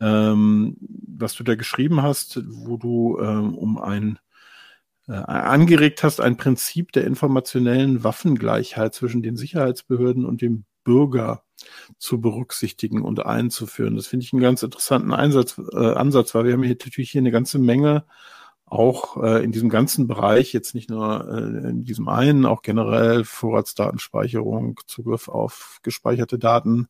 Ähm, 0.00 0.76
was 0.80 1.34
du 1.34 1.44
da 1.44 1.54
geschrieben 1.54 2.02
hast, 2.02 2.40
wo 2.48 2.76
du 2.76 3.18
ähm, 3.20 3.56
um 3.56 3.78
ein 3.78 4.18
äh, 5.08 5.12
angeregt 5.12 6.02
hast, 6.02 6.20
ein 6.20 6.36
Prinzip 6.36 6.92
der 6.92 7.04
informationellen 7.04 8.04
Waffengleichheit 8.04 8.94
zwischen 8.94 9.22
den 9.22 9.36
Sicherheitsbehörden 9.36 10.24
und 10.24 10.42
dem 10.42 10.64
Bürger 10.84 11.42
zu 11.98 12.20
berücksichtigen 12.20 13.02
und 13.02 13.24
einzuführen. 13.24 13.96
Das 13.96 14.06
finde 14.06 14.24
ich 14.24 14.32
einen 14.32 14.42
ganz 14.42 14.62
interessanten 14.62 15.12
Einsatz, 15.12 15.60
äh, 15.72 15.76
Ansatz, 15.76 16.34
weil 16.34 16.44
wir 16.44 16.52
haben 16.52 16.62
hier 16.62 16.76
natürlich 16.78 17.10
hier 17.10 17.20
eine 17.20 17.30
ganze 17.30 17.58
Menge 17.58 18.04
auch 18.70 19.22
äh, 19.22 19.42
in 19.42 19.52
diesem 19.52 19.70
ganzen 19.70 20.06
Bereich, 20.06 20.52
jetzt 20.52 20.74
nicht 20.74 20.90
nur 20.90 21.26
äh, 21.28 21.70
in 21.70 21.84
diesem 21.84 22.08
einen, 22.08 22.44
auch 22.44 22.62
generell 22.62 23.24
Vorratsdatenspeicherung, 23.24 24.78
Zugriff 24.86 25.28
auf 25.28 25.78
gespeicherte 25.82 26.38
Daten, 26.38 26.88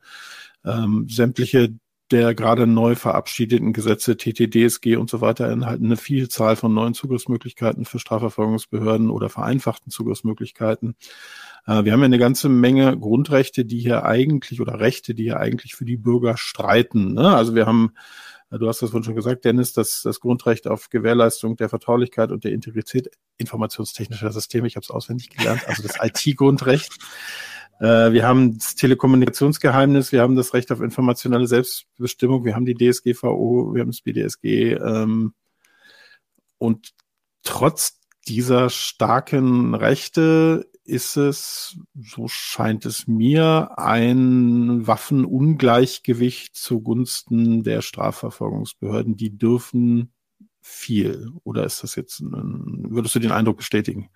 ähm, 0.64 1.06
sämtliche 1.08 1.74
der 2.10 2.34
gerade 2.34 2.66
neu 2.66 2.94
verabschiedeten 2.94 3.72
Gesetze 3.72 4.16
TTDSG 4.16 4.96
und 4.96 5.10
so 5.10 5.20
weiter 5.20 5.48
enthalten 5.48 5.86
eine 5.86 5.96
Vielzahl 5.96 6.56
von 6.56 6.72
neuen 6.72 6.94
Zugriffsmöglichkeiten 6.94 7.84
für 7.84 7.98
Strafverfolgungsbehörden 7.98 9.10
oder 9.10 9.28
vereinfachten 9.28 9.90
Zugriffsmöglichkeiten. 9.90 10.96
Äh, 11.66 11.84
wir 11.84 11.92
haben 11.92 12.00
ja 12.00 12.06
eine 12.06 12.18
ganze 12.18 12.48
Menge 12.48 12.98
Grundrechte, 12.98 13.64
die 13.64 13.80
hier 13.80 14.04
eigentlich 14.04 14.60
oder 14.60 14.80
Rechte, 14.80 15.14
die 15.14 15.24
hier 15.24 15.40
eigentlich 15.40 15.74
für 15.74 15.84
die 15.84 15.96
Bürger 15.96 16.36
streiten. 16.36 17.14
Ne? 17.14 17.34
Also 17.34 17.54
wir 17.54 17.66
haben 17.66 17.92
äh, 18.50 18.58
Du 18.58 18.68
hast 18.68 18.80
das 18.80 18.90
schon 18.90 19.14
gesagt, 19.14 19.44
Dennis, 19.44 19.72
dass 19.72 20.02
das 20.02 20.20
Grundrecht 20.20 20.66
auf 20.66 20.88
Gewährleistung 20.90 21.56
der 21.56 21.68
Vertraulichkeit 21.68 22.30
und 22.30 22.44
der 22.44 22.52
Integrität 22.52 23.10
informationstechnischer 23.36 24.32
Systeme, 24.32 24.66
ich 24.66 24.76
habe 24.76 24.84
es 24.84 24.90
auswendig 24.90 25.30
gelernt, 25.30 25.68
also 25.68 25.82
das 25.82 25.98
IT-Grundrecht. 26.02 26.96
Äh, 27.80 28.12
wir 28.12 28.26
haben 28.26 28.58
das 28.58 28.74
Telekommunikationsgeheimnis, 28.74 30.12
wir 30.12 30.22
haben 30.22 30.36
das 30.36 30.54
Recht 30.54 30.72
auf 30.72 30.80
informationelle 30.80 31.46
Selbstbestimmung, 31.46 32.44
wir 32.44 32.54
haben 32.54 32.66
die 32.66 32.74
DSGVO, 32.74 33.74
wir 33.74 33.82
haben 33.82 33.90
das 33.90 34.00
BDSG. 34.00 34.72
Ähm, 34.74 35.34
und 36.58 36.92
trotz 37.42 38.00
dieser 38.26 38.68
starken 38.68 39.74
Rechte 39.74 40.68
ist 40.84 41.16
es, 41.16 41.78
so 42.00 42.28
scheint 42.28 42.86
es 42.86 43.06
mir, 43.06 43.78
ein 43.78 44.86
Waffenungleichgewicht 44.86 46.56
zugunsten 46.56 47.62
der 47.62 47.82
Strafverfolgungsbehörden. 47.82 49.16
Die 49.16 49.36
dürfen 49.36 50.12
viel. 50.62 51.30
Oder 51.44 51.64
ist 51.64 51.82
das 51.82 51.94
jetzt, 51.94 52.20
ein, 52.20 52.86
würdest 52.90 53.14
du 53.14 53.18
den 53.18 53.32
Eindruck 53.32 53.58
bestätigen? 53.58 54.08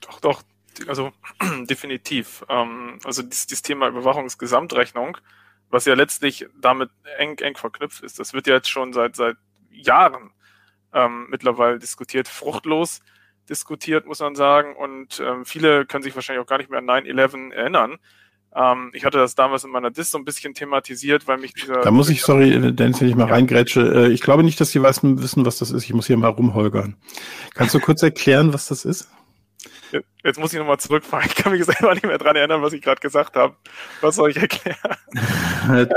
Doch, 0.00 0.20
doch, 0.20 0.42
also 0.86 1.12
definitiv. 1.68 2.44
Ähm, 2.48 2.98
also 3.04 3.22
dieses, 3.22 3.46
dieses 3.46 3.62
Thema 3.62 3.88
Überwachungsgesamtrechnung, 3.88 5.18
was 5.70 5.84
ja 5.84 5.94
letztlich 5.94 6.46
damit 6.60 6.90
eng, 7.18 7.38
eng 7.38 7.56
verknüpft 7.56 8.02
ist, 8.02 8.18
das 8.18 8.32
wird 8.32 8.46
ja 8.46 8.54
jetzt 8.54 8.70
schon 8.70 8.92
seit, 8.92 9.16
seit 9.16 9.36
Jahren 9.70 10.30
ähm, 10.92 11.26
mittlerweile 11.30 11.78
diskutiert, 11.78 12.28
fruchtlos 12.28 13.00
diskutiert, 13.48 14.06
muss 14.06 14.20
man 14.20 14.34
sagen. 14.34 14.76
Und 14.76 15.20
ähm, 15.20 15.44
viele 15.44 15.86
können 15.86 16.02
sich 16.02 16.14
wahrscheinlich 16.14 16.42
auch 16.42 16.48
gar 16.48 16.58
nicht 16.58 16.70
mehr 16.70 16.80
an 16.80 16.88
9-11 16.88 17.52
erinnern. 17.52 17.98
Ähm, 18.54 18.90
ich 18.94 19.04
hatte 19.04 19.18
das 19.18 19.34
damals 19.34 19.64
in 19.64 19.70
meiner 19.70 19.90
Dis 19.90 20.10
so 20.10 20.18
ein 20.18 20.24
bisschen 20.24 20.54
thematisiert, 20.54 21.26
weil 21.28 21.38
mich 21.38 21.52
dieser. 21.52 21.80
Da 21.80 21.90
muss 21.90 22.08
ich, 22.08 22.22
sorry, 22.22 22.72
Dennis, 22.74 23.00
wenn 23.00 23.08
ich 23.08 23.16
mal 23.16 23.28
ja. 23.28 23.34
reingrätsche. 23.34 24.06
Äh, 24.06 24.12
ich 24.12 24.20
glaube 24.20 24.42
nicht, 24.42 24.60
dass 24.60 24.70
die 24.70 24.78
meisten 24.78 25.22
wissen, 25.22 25.44
was 25.44 25.58
das 25.58 25.70
ist. 25.70 25.84
Ich 25.84 25.92
muss 25.92 26.06
hier 26.06 26.16
mal 26.16 26.28
rumholgern. 26.28 26.96
Kannst 27.54 27.74
du 27.74 27.80
kurz 27.80 28.02
erklären, 28.02 28.52
was 28.52 28.68
das 28.68 28.84
ist? 28.84 29.10
Jetzt 30.24 30.38
muss 30.38 30.52
ich 30.52 30.58
nochmal 30.58 30.78
zurückfahren. 30.78 31.26
Ich 31.26 31.36
kann 31.36 31.52
mich 31.52 31.64
selber 31.64 31.94
nicht 31.94 32.04
mehr 32.04 32.18
dran 32.18 32.34
erinnern, 32.34 32.60
was 32.60 32.72
ich 32.72 32.82
gerade 32.82 33.00
gesagt 33.00 33.36
habe. 33.36 33.54
Was 34.00 34.16
soll 34.16 34.30
ich 34.30 34.36
erklären? 34.36 34.76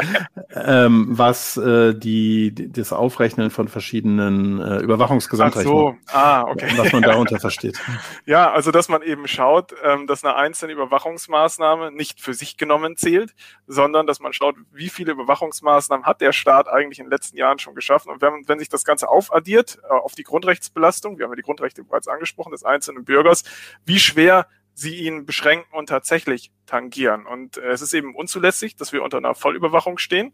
ähm, 0.55 1.07
was 1.09 1.57
äh, 1.57 1.95
die, 1.95 2.53
das 2.53 2.93
Aufrechnen 2.93 3.49
von 3.49 3.67
verschiedenen 3.67 4.61
äh, 4.61 4.77
Überwachungsgesamtrechnungen. 4.77 5.99
Ach 6.07 6.11
so, 6.11 6.17
ah, 6.17 6.41
okay. 6.43 6.71
Was 6.77 6.93
man 6.93 7.01
darunter 7.01 7.39
versteht. 7.39 7.81
Ja, 8.25 8.51
also 8.51 8.71
dass 8.71 8.89
man 8.89 9.01
eben 9.01 9.27
schaut, 9.27 9.73
ähm, 9.83 10.05
dass 10.05 10.23
eine 10.23 10.35
einzelne 10.35 10.73
Überwachungsmaßnahme 10.73 11.91
nicht 11.91 12.21
für 12.21 12.33
sich 12.33 12.57
genommen 12.57 12.97
zählt, 12.97 13.33
sondern 13.65 14.05
dass 14.05 14.19
man 14.19 14.33
schaut, 14.33 14.55
wie 14.71 14.89
viele 14.89 15.13
Überwachungsmaßnahmen 15.13 16.05
hat 16.05 16.21
der 16.21 16.31
Staat 16.31 16.67
eigentlich 16.67 16.99
in 16.99 17.05
den 17.05 17.11
letzten 17.11 17.37
Jahren 17.37 17.59
schon 17.59 17.73
geschaffen. 17.73 18.11
Und 18.11 18.21
wenn, 18.21 18.47
wenn 18.47 18.59
sich 18.59 18.69
das 18.69 18.85
Ganze 18.85 19.09
aufaddiert 19.09 19.79
äh, 19.83 19.93
auf 19.93 20.13
die 20.13 20.23
Grundrechtsbelastung, 20.23 21.17
wir 21.17 21.25
haben 21.25 21.31
ja 21.31 21.37
die 21.37 21.41
Grundrechte 21.41 21.83
bereits 21.83 22.07
angesprochen, 22.07 22.51
des 22.51 22.63
einzelnen 22.63 23.03
Bürgers, 23.03 23.43
wie 23.85 23.99
schwer 23.99 24.47
sie 24.73 24.95
ihn 24.95 25.25
beschränken 25.25 25.73
und 25.73 25.89
tatsächlich 25.89 26.51
tangieren. 26.65 27.25
Und 27.25 27.57
äh, 27.57 27.69
es 27.69 27.81
ist 27.81 27.93
eben 27.93 28.15
unzulässig, 28.15 28.75
dass 28.75 28.93
wir 28.93 29.03
unter 29.03 29.17
einer 29.17 29.35
Vollüberwachung 29.35 29.97
stehen. 29.97 30.33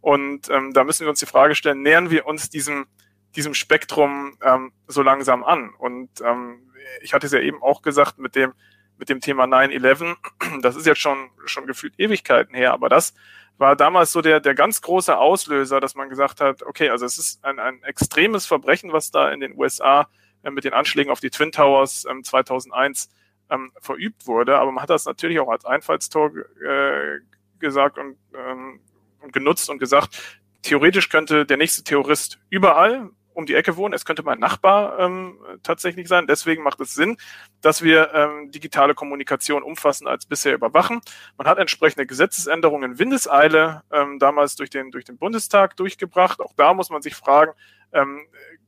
Und 0.00 0.48
ähm, 0.50 0.72
da 0.72 0.84
müssen 0.84 1.02
wir 1.02 1.10
uns 1.10 1.20
die 1.20 1.26
Frage 1.26 1.54
stellen, 1.54 1.82
nähern 1.82 2.10
wir 2.10 2.26
uns 2.26 2.50
diesem, 2.50 2.86
diesem 3.34 3.54
Spektrum 3.54 4.36
ähm, 4.42 4.72
so 4.86 5.02
langsam 5.02 5.44
an? 5.44 5.70
Und 5.78 6.20
ähm, 6.20 6.70
ich 7.00 7.14
hatte 7.14 7.26
es 7.26 7.32
ja 7.32 7.40
eben 7.40 7.62
auch 7.62 7.82
gesagt 7.82 8.18
mit 8.18 8.36
dem, 8.36 8.52
mit 8.98 9.08
dem 9.08 9.20
Thema 9.20 9.44
9-11, 9.44 10.16
das 10.62 10.76
ist 10.76 10.86
jetzt 10.86 11.00
schon, 11.00 11.30
schon 11.44 11.66
gefühlt 11.66 11.94
Ewigkeiten 11.98 12.54
her, 12.54 12.72
aber 12.72 12.88
das 12.88 13.14
war 13.58 13.76
damals 13.76 14.12
so 14.12 14.22
der, 14.22 14.40
der 14.40 14.54
ganz 14.54 14.80
große 14.80 15.16
Auslöser, 15.16 15.80
dass 15.80 15.94
man 15.94 16.08
gesagt 16.08 16.40
hat, 16.40 16.62
okay, 16.62 16.90
also 16.90 17.04
es 17.04 17.18
ist 17.18 17.44
ein, 17.44 17.58
ein 17.58 17.82
extremes 17.82 18.46
Verbrechen, 18.46 18.92
was 18.92 19.10
da 19.10 19.30
in 19.30 19.40
den 19.40 19.56
USA 19.58 20.02
äh, 20.02 20.04
mit 20.50 20.64
den 20.64 20.72
Anschlägen 20.72 21.10
auf 21.10 21.20
die 21.20 21.30
Twin 21.30 21.52
Towers 21.52 22.06
ähm, 22.08 22.24
2001 22.24 23.10
ähm, 23.50 23.72
verübt 23.80 24.26
wurde. 24.26 24.58
Aber 24.58 24.72
man 24.72 24.82
hat 24.82 24.90
das 24.90 25.04
natürlich 25.04 25.40
auch 25.40 25.48
als 25.48 25.64
Einfallstor 25.64 26.32
äh, 26.64 27.18
gesagt 27.58 27.98
und, 27.98 28.16
ähm, 28.34 28.80
und 29.20 29.32
genutzt 29.32 29.70
und 29.70 29.78
gesagt, 29.78 30.40
theoretisch 30.62 31.08
könnte 31.08 31.46
der 31.46 31.56
nächste 31.56 31.84
Terrorist 31.84 32.38
überall 32.50 33.10
um 33.36 33.44
die 33.44 33.54
Ecke 33.54 33.76
wohnen. 33.76 33.92
Es 33.92 34.06
könnte 34.06 34.22
mein 34.22 34.38
Nachbar 34.38 34.98
ähm, 34.98 35.38
tatsächlich 35.62 36.08
sein. 36.08 36.26
Deswegen 36.26 36.62
macht 36.62 36.80
es 36.80 36.94
Sinn, 36.94 37.18
dass 37.60 37.82
wir 37.82 38.14
ähm, 38.14 38.50
digitale 38.50 38.94
Kommunikation 38.94 39.62
umfassend 39.62 40.08
als 40.08 40.24
bisher 40.24 40.54
überwachen. 40.54 41.02
Man 41.36 41.46
hat 41.46 41.58
entsprechende 41.58 42.06
Gesetzesänderungen 42.06 42.92
in 42.92 42.98
Windeseile 42.98 43.82
ähm, 43.92 44.18
damals 44.18 44.56
durch 44.56 44.70
den, 44.70 44.90
durch 44.90 45.04
den 45.04 45.18
Bundestag 45.18 45.76
durchgebracht. 45.76 46.40
Auch 46.40 46.54
da 46.56 46.72
muss 46.72 46.88
man 46.88 47.02
sich 47.02 47.14
fragen, 47.14 47.52
ähm, 47.92 48.26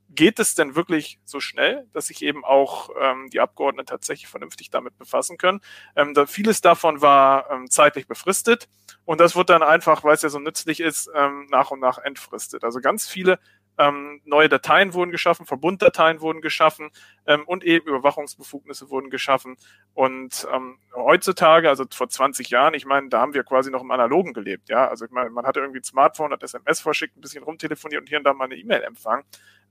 geht 0.09 0.39
es 0.39 0.55
denn 0.55 0.75
wirklich 0.75 1.19
so 1.23 1.39
schnell, 1.39 1.87
dass 1.93 2.07
sich 2.07 2.21
eben 2.21 2.43
auch 2.43 2.89
ähm, 2.99 3.29
die 3.29 3.39
Abgeordneten 3.39 3.87
tatsächlich 3.87 4.27
vernünftig 4.27 4.69
damit 4.69 4.97
befassen 4.97 5.37
können? 5.37 5.61
Ähm, 5.95 6.13
da, 6.13 6.25
vieles 6.25 6.61
davon 6.61 7.01
war 7.01 7.49
ähm, 7.51 7.69
zeitlich 7.69 8.07
befristet 8.07 8.67
und 9.05 9.19
das 9.19 9.35
wird 9.35 9.49
dann 9.49 9.63
einfach, 9.63 10.03
weil 10.03 10.15
es 10.15 10.21
ja 10.21 10.29
so 10.29 10.39
nützlich 10.39 10.79
ist, 10.79 11.09
ähm, 11.15 11.47
nach 11.49 11.71
und 11.71 11.79
nach 11.79 11.99
entfristet. 11.99 12.63
Also 12.63 12.79
ganz 12.79 13.07
viele 13.07 13.39
ähm, 13.79 14.21
neue 14.25 14.49
Dateien 14.49 14.93
wurden 14.93 15.09
geschaffen, 15.09 15.45
Verbunddateien 15.45 16.19
wurden 16.19 16.41
geschaffen 16.41 16.91
ähm, 17.25 17.43
und 17.45 17.63
eben 17.63 17.87
Überwachungsbefugnisse 17.87 18.89
wurden 18.89 19.09
geschaffen. 19.09 19.55
Und 19.93 20.45
ähm, 20.53 20.79
heutzutage, 20.93 21.69
also 21.69 21.85
vor 21.91 22.09
20 22.09 22.49
Jahren, 22.49 22.73
ich 22.73 22.85
meine, 22.85 23.07
da 23.09 23.21
haben 23.21 23.33
wir 23.33 23.43
quasi 23.43 23.71
noch 23.71 23.81
im 23.81 23.91
Analogen 23.91 24.33
gelebt. 24.33 24.69
Ja, 24.69 24.87
also 24.87 25.05
ich 25.05 25.11
meine, 25.11 25.29
man 25.29 25.45
hatte 25.45 25.61
irgendwie 25.61 25.79
ein 25.79 25.83
Smartphone, 25.83 26.31
hat 26.33 26.43
SMS 26.43 26.81
verschickt, 26.81 27.15
ein 27.15 27.21
bisschen 27.21 27.43
rumtelefoniert 27.43 28.01
und 28.01 28.09
hier 28.09 28.17
und 28.17 28.25
da 28.25 28.33
mal 28.33 28.45
eine 28.45 28.57
E-Mail 28.57 28.83
empfangen. 28.83 29.23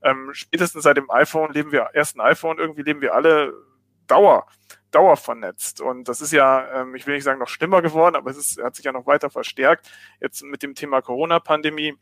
Ähm, 0.03 0.31
spätestens 0.33 0.85
seit 0.85 0.97
dem 0.97 1.11
iPhone 1.11 1.53
leben 1.53 1.73
wir, 1.73 1.91
ersten 1.93 2.21
iPhone 2.21 2.59
irgendwie 2.59 2.83
leben 2.83 3.01
wir 3.01 3.15
alle 3.15 3.53
Dauer, 4.07 4.47
Dauer 4.91 5.17
vernetzt. 5.17 5.81
Und 5.81 6.09
das 6.09 6.21
ist 6.21 6.33
ja, 6.33 6.81
ähm, 6.81 6.95
ich 6.95 7.07
will 7.07 7.15
nicht 7.15 7.25
sagen 7.25 7.41
noch 7.41 7.49
schlimmer 7.49 7.83
geworden, 7.83 8.17
aber 8.17 8.31
es 8.31 8.37
ist, 8.37 8.63
hat 8.63 8.75
sich 8.77 8.85
ja 8.85 8.93
noch 8.93 9.07
weiter 9.07 9.31
verstärkt. 9.31 9.91
Jetzt 10.21 10.43
mit 10.43 10.63
dem 10.63 10.75
Thema 10.75 11.03
Corona-Pandemie 11.03 11.95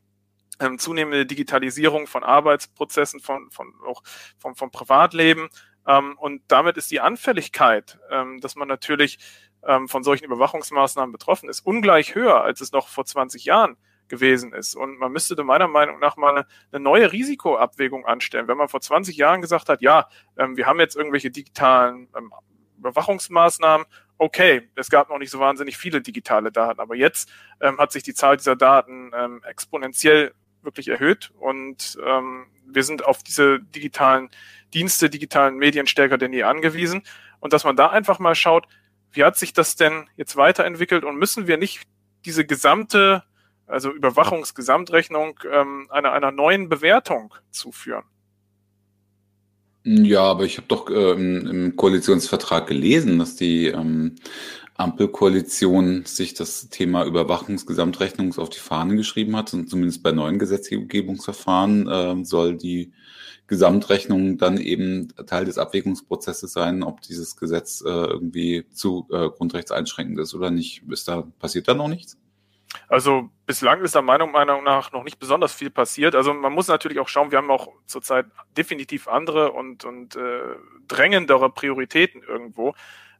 ähm, 0.61 0.78
zunehmende 0.78 1.26
Digitalisierung 1.26 2.07
von 2.07 2.24
Arbeitsprozessen, 2.24 3.20
von, 3.20 3.51
von 3.51 3.74
auch 3.86 4.03
vom, 4.38 4.55
vom 4.55 4.70
Privatleben. 4.70 5.49
Ähm, 5.86 6.16
und 6.18 6.42
damit 6.49 6.76
ist 6.76 6.90
die 6.90 7.01
Anfälligkeit, 7.01 7.99
ähm, 8.11 8.40
dass 8.40 8.57
man 8.57 8.68
natürlich 8.68 9.18
ähm, 9.64 9.88
von 9.88 10.03
solchen 10.03 10.24
Überwachungsmaßnahmen 10.24 11.12
betroffen 11.12 11.49
ist, 11.49 11.61
ungleich 11.61 12.14
höher, 12.14 12.42
als 12.42 12.61
es 12.61 12.72
noch 12.72 12.88
vor 12.88 13.05
20 13.05 13.44
Jahren 13.44 13.76
gewesen 14.09 14.52
ist. 14.52 14.74
Und 14.74 14.98
man 14.98 15.12
müsste 15.12 15.42
meiner 15.42 15.68
Meinung 15.68 15.98
nach 15.98 16.16
mal 16.16 16.46
eine, 16.72 16.82
neue 16.82 17.12
Risikoabwägung 17.12 18.07
anstellen. 18.07 18.48
Wenn 18.48 18.57
man 18.57 18.68
vor 18.68 18.80
20 18.80 19.16
Jahren 19.16 19.40
gesagt 19.40 19.68
hat, 19.68 19.82
ja, 19.82 20.09
ähm, 20.36 20.57
wir 20.57 20.66
haben 20.66 20.80
jetzt 20.80 20.96
irgendwelche 20.96 21.30
digitalen 21.30 22.09
ähm, 22.16 22.32
Überwachungsmaßnahmen. 22.78 23.86
Okay, 24.18 24.68
es 24.76 24.88
gab 24.88 25.11
noch 25.11 25.18
nicht 25.18 25.30
so 25.30 25.40
wahnsinnig 25.40 25.76
viele 25.76 26.00
digitale 26.00 26.50
Daten, 26.50 26.80
aber 26.80 26.94
jetzt 26.94 27.30
ähm, 27.61 27.78
hat 27.78 27.92
sich 27.92 28.02
die 28.02 28.14
Zahl 28.14 28.36
dieser 28.36 28.57
Daten 28.57 29.12
exponentiell 29.44 30.34
wirklich 30.62 30.88
erhöht. 30.88 31.32
Und 31.38 31.98
wir 32.66 32.82
sind 32.82 33.04
auf 33.04 33.22
diese 33.22 33.61
digitalen 33.61 34.30
Dienste, 34.74 35.11
digitalen 35.11 35.57
Medien 35.57 35.86
stärker 35.86 36.18
denn 36.18 36.32
je 36.32 36.42
angewiesen. 36.44 37.02
Und 37.40 37.52
dass 37.52 37.64
man 37.64 37.76
da 37.76 37.90
einfach 37.90 38.18
mal 38.18 38.34
schaut, 38.34 38.66
wie 39.12 39.24
hat 39.24 39.36
sich 39.36 39.52
das 39.52 39.76
denn 39.76 40.09
jetzt 40.16 40.36
weiterentwickelt? 40.36 41.04
Und 41.04 41.16
müssen 41.16 41.46
wir 41.46 41.57
nicht 41.57 41.82
diese 42.24 42.44
gesamte, 42.44 43.22
also 43.66 43.90
Überwachungsgesamtrechnung 43.90 45.38
ähm, 45.50 45.88
einer, 45.90 46.12
einer 46.12 46.30
neuen 46.30 46.68
Bewertung 46.68 47.34
zuführen? 47.50 48.04
Ja, 49.84 50.22
aber 50.22 50.44
ich 50.44 50.56
habe 50.56 50.66
doch 50.66 50.90
äh, 50.90 51.12
im, 51.12 51.46
im 51.46 51.76
Koalitionsvertrag 51.76 52.66
gelesen, 52.66 53.18
dass 53.20 53.36
die 53.36 53.68
ähm, 53.68 54.16
Ampelkoalition 54.74 56.04
sich 56.04 56.34
das 56.34 56.68
Thema 56.68 57.04
Überwachungsgesamtrechnung 57.04 58.36
auf 58.36 58.50
die 58.50 58.58
Fahne 58.58 58.96
geschrieben 58.96 59.36
hat 59.36 59.54
und 59.54 59.70
zumindest 59.70 60.02
bei 60.02 60.12
neuen 60.12 60.38
Gesetzgebungsverfahren 60.38 61.88
äh, 61.88 62.24
soll 62.24 62.56
die 62.56 62.92
Gesamtrechnung 63.46 64.38
dann 64.38 64.58
eben 64.58 65.08
Teil 65.26 65.44
des 65.44 65.56
Abwägungsprozesses 65.56 66.52
sein, 66.52 66.82
ob 66.82 67.00
dieses 67.02 67.36
Gesetz 67.36 67.80
äh, 67.80 67.88
irgendwie 67.88 68.66
zu 68.72 69.06
äh, 69.12 69.28
grundrechtseinschränkend 69.28 70.18
ist 70.18 70.34
oder 70.34 70.50
nicht. 70.50 70.82
Ist 70.90 71.06
da, 71.06 71.22
passiert 71.38 71.68
da 71.68 71.74
noch 71.74 71.88
nichts? 71.88 72.18
Also 72.88 73.30
bislang 73.46 73.80
ist 73.82 73.94
da 73.94 74.02
meiner 74.02 74.26
Meinung 74.26 74.64
nach 74.64 74.92
noch 74.92 75.04
nicht 75.04 75.18
besonders 75.18 75.54
viel 75.54 75.70
passiert. 75.70 76.14
Also 76.14 76.34
man 76.34 76.52
muss 76.52 76.68
natürlich 76.68 76.98
auch 76.98 77.08
schauen, 77.08 77.30
wir 77.30 77.38
haben 77.38 77.50
auch 77.50 77.68
zurzeit 77.86 78.26
definitiv 78.56 79.08
andere 79.08 79.52
und, 79.52 79.84
und 79.84 80.16
äh, 80.16 80.56
drängendere 80.88 81.50
Prioritäten 81.50 82.22
irgendwo. 82.22 82.74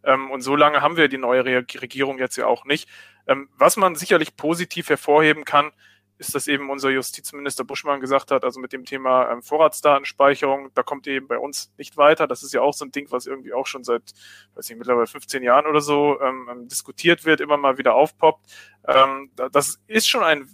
Ähm, 0.05 0.31
und 0.31 0.41
so 0.43 0.57
lange 0.57 0.83
haben 0.83 0.97
wir 0.97 1.09
die 1.09 1.19
neue 1.19 1.45
Regierung 1.45 2.19
jetzt 2.19 2.37
ja 2.37 2.47
auch 2.47 2.65
nicht. 2.65 2.89
Ähm, 3.27 3.49
was 3.57 3.77
man 3.77 3.97
sicherlich 3.97 4.37
positiv 4.37 4.89
hervorheben 4.89 5.45
kann, 5.45 5.73
ist, 6.19 6.35
dass 6.35 6.49
eben 6.49 6.71
unser 6.71 6.91
Justizminister 6.91 7.65
Buschmann 7.65 8.01
gesagt 8.01 8.31
hat, 8.31 8.45
also 8.45 8.59
mit 8.59 8.73
dem 8.73 8.85
Thema 8.85 9.31
ähm, 9.31 9.43
Vorratsdatenspeicherung, 9.43 10.71
da 10.75 10.83
kommt 10.83 11.07
eben 11.07 11.29
bei 11.29 11.39
uns 11.39 11.73
nicht 11.77 11.97
weiter. 11.97 12.27
Das 12.27 12.43
ist 12.43 12.55
ja 12.55 12.63
auch 12.63 12.73
so 12.73 12.85
ein 12.85 12.93
Ding, 12.93 13.11
was 13.11 13.27
irgendwie 13.27 13.53
auch 13.53 13.67
schon 13.67 13.85
seit, 13.85 14.15
weiß 14.55 14.71
ich, 14.71 14.77
mittlerweile 14.77 15.07
15 15.07 15.43
Jahren 15.43 15.67
oder 15.67 15.81
so 15.81 16.21
ähm, 16.21 16.49
ähm, 16.51 16.69
diskutiert 16.69 17.25
wird, 17.25 17.41
immer 17.41 17.57
mal 17.57 17.77
wieder 17.79 17.95
aufpoppt. 17.95 18.47
Ähm, 18.87 19.31
das 19.53 19.79
ist 19.87 20.09
schon 20.09 20.23
ein 20.23 20.49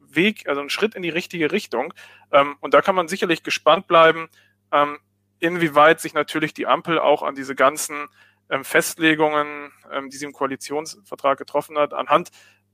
Weg, 0.00 0.48
also 0.48 0.60
ein 0.60 0.70
Schritt 0.70 0.94
in 0.94 1.02
die 1.02 1.10
richtige 1.10 1.52
Richtung. 1.52 1.92
Ähm, 2.30 2.56
und 2.60 2.72
da 2.74 2.80
kann 2.80 2.94
man 2.94 3.08
sicherlich 3.08 3.42
gespannt 3.42 3.86
bleiben, 3.86 4.28
ähm, 4.70 4.98
inwieweit 5.40 6.00
sich 6.00 6.14
natürlich 6.14 6.54
die 6.54 6.66
Ampel 6.66 6.98
auch 6.98 7.22
an 7.22 7.34
diese 7.34 7.54
ganzen 7.54 8.08
ähm, 8.48 8.64
Festlegungen, 8.64 9.72
ähm, 9.90 10.08
die 10.08 10.16
sie 10.16 10.24
im 10.24 10.32
Koalitionsvertrag 10.32 11.36
getroffen 11.36 11.76
hat, 11.76 11.92
anhand 11.92 12.30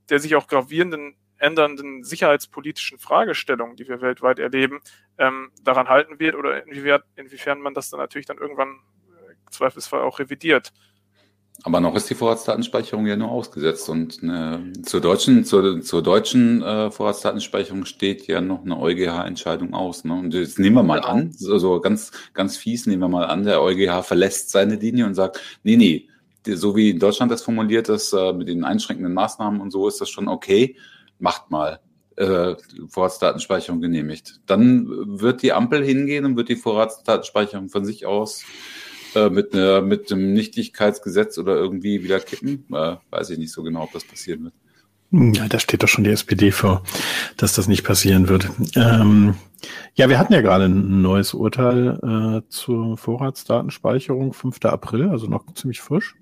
der 0.09 0.19
sich 0.19 0.35
auch 0.35 0.47
gravierenden 0.47 1.15
ändernden 1.39 2.03
sicherheitspolitischen 2.03 2.99
Fragestellungen, 2.99 3.75
die 3.75 3.87
wir 3.87 4.01
weltweit 4.01 4.39
erleben, 4.39 4.81
ähm, 5.17 5.51
daran 5.63 5.89
halten 5.89 6.19
wird 6.19 6.35
oder 6.35 6.65
inwiefern, 6.65 7.01
inwiefern 7.15 7.61
man 7.61 7.73
das 7.73 7.89
dann 7.89 7.99
natürlich 7.99 8.27
dann 8.27 8.37
irgendwann 8.37 8.79
äh, 9.09 9.33
Zweifelsfall 9.49 10.01
auch 10.01 10.19
revidiert. 10.19 10.71
Aber 11.63 11.81
noch 11.81 11.95
ist 11.95 12.09
die 12.09 12.15
Vorratsdatenspeicherung 12.15 13.05
ja 13.05 13.17
nur 13.17 13.31
ausgesetzt 13.31 13.89
und 13.89 14.23
äh, 14.23 14.81
zur 14.83 15.01
deutschen, 15.01 15.43
zur, 15.43 15.81
zur 15.81 16.01
deutschen 16.01 16.61
äh, 16.61 16.89
Vorratsdatenspeicherung 16.89 17.83
steht 17.83 18.27
ja 18.27 18.39
noch 18.39 18.63
eine 18.63 18.79
EuGH-Entscheidung 18.79 19.73
aus. 19.73 20.05
Ne? 20.05 20.13
Und 20.13 20.33
jetzt 20.33 20.57
nehmen 20.57 20.77
wir 20.77 20.83
mal 20.83 21.01
genau. 21.01 21.11
an, 21.11 21.31
so, 21.33 21.57
so 21.57 21.81
ganz, 21.81 22.11
ganz 22.33 22.55
fies 22.55 22.85
nehmen 22.85 23.01
wir 23.01 23.09
mal 23.09 23.25
an, 23.25 23.43
der 23.43 23.61
EuGH 23.61 24.03
verlässt 24.03 24.51
seine 24.51 24.75
Linie 24.75 25.05
und 25.05 25.15
sagt, 25.15 25.41
nee, 25.63 25.75
nee, 25.75 26.07
so 26.47 26.77
wie 26.77 26.91
in 26.91 26.99
Deutschland 26.99 27.29
das 27.29 27.43
formuliert 27.43 27.89
ist, 27.89 28.13
äh, 28.13 28.31
mit 28.31 28.47
den 28.47 28.63
einschränkenden 28.63 29.13
Maßnahmen 29.13 29.59
und 29.59 29.71
so 29.71 29.89
ist 29.89 29.99
das 29.99 30.09
schon 30.09 30.29
okay 30.29 30.77
macht 31.19 31.51
mal 31.51 31.79
äh, 32.15 32.55
Vorratsdatenspeicherung 32.89 33.81
genehmigt. 33.81 34.41
Dann 34.45 34.87
wird 35.19 35.41
die 35.41 35.53
Ampel 35.53 35.83
hingehen 35.83 36.25
und 36.25 36.35
wird 36.35 36.49
die 36.49 36.55
Vorratsdatenspeicherung 36.55 37.69
von 37.69 37.85
sich 37.85 38.05
aus 38.05 38.43
äh, 39.15 39.29
mit, 39.29 39.53
ne, 39.53 39.81
mit 39.83 40.11
einem 40.11 40.33
Nichtigkeitsgesetz 40.33 41.37
oder 41.37 41.55
irgendwie 41.55 42.03
wieder 42.03 42.19
kippen. 42.19 42.65
Äh, 42.73 42.97
weiß 43.09 43.29
ich 43.31 43.37
nicht 43.37 43.51
so 43.51 43.63
genau, 43.63 43.83
ob 43.83 43.93
das 43.93 44.03
passieren 44.03 44.45
wird. 44.45 44.53
Ja, 45.11 45.47
da 45.47 45.57
steht 45.57 45.81
doch 45.81 45.87
schon 45.87 46.03
die 46.03 46.11
SPD 46.11 46.51
vor, 46.51 46.83
dass 47.37 47.53
das 47.53 47.67
nicht 47.67 47.83
passieren 47.83 48.29
wird. 48.29 48.47
Ähm, 48.75 49.33
ja, 49.95 50.07
wir 50.07 50.19
hatten 50.19 50.33
ja 50.33 50.41
gerade 50.41 50.65
ein 50.65 51.01
neues 51.01 51.33
Urteil 51.33 52.43
äh, 52.43 52.49
zur 52.49 52.95
Vorratsdatenspeicherung, 52.95 54.33
5. 54.33 54.63
April, 54.65 55.09
also 55.09 55.25
noch 55.25 55.51
ziemlich 55.55 55.81
frisch. 55.81 56.15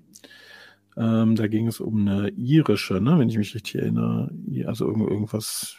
Ähm, 0.98 1.36
da 1.36 1.46
ging 1.46 1.68
es 1.68 1.80
um 1.80 2.08
eine 2.08 2.30
irische, 2.30 3.00
ne, 3.00 3.18
wenn 3.18 3.28
ich 3.28 3.38
mich 3.38 3.54
richtig 3.54 3.76
erinnere. 3.76 4.30
Also 4.66 4.88
irgendwas, 4.88 5.76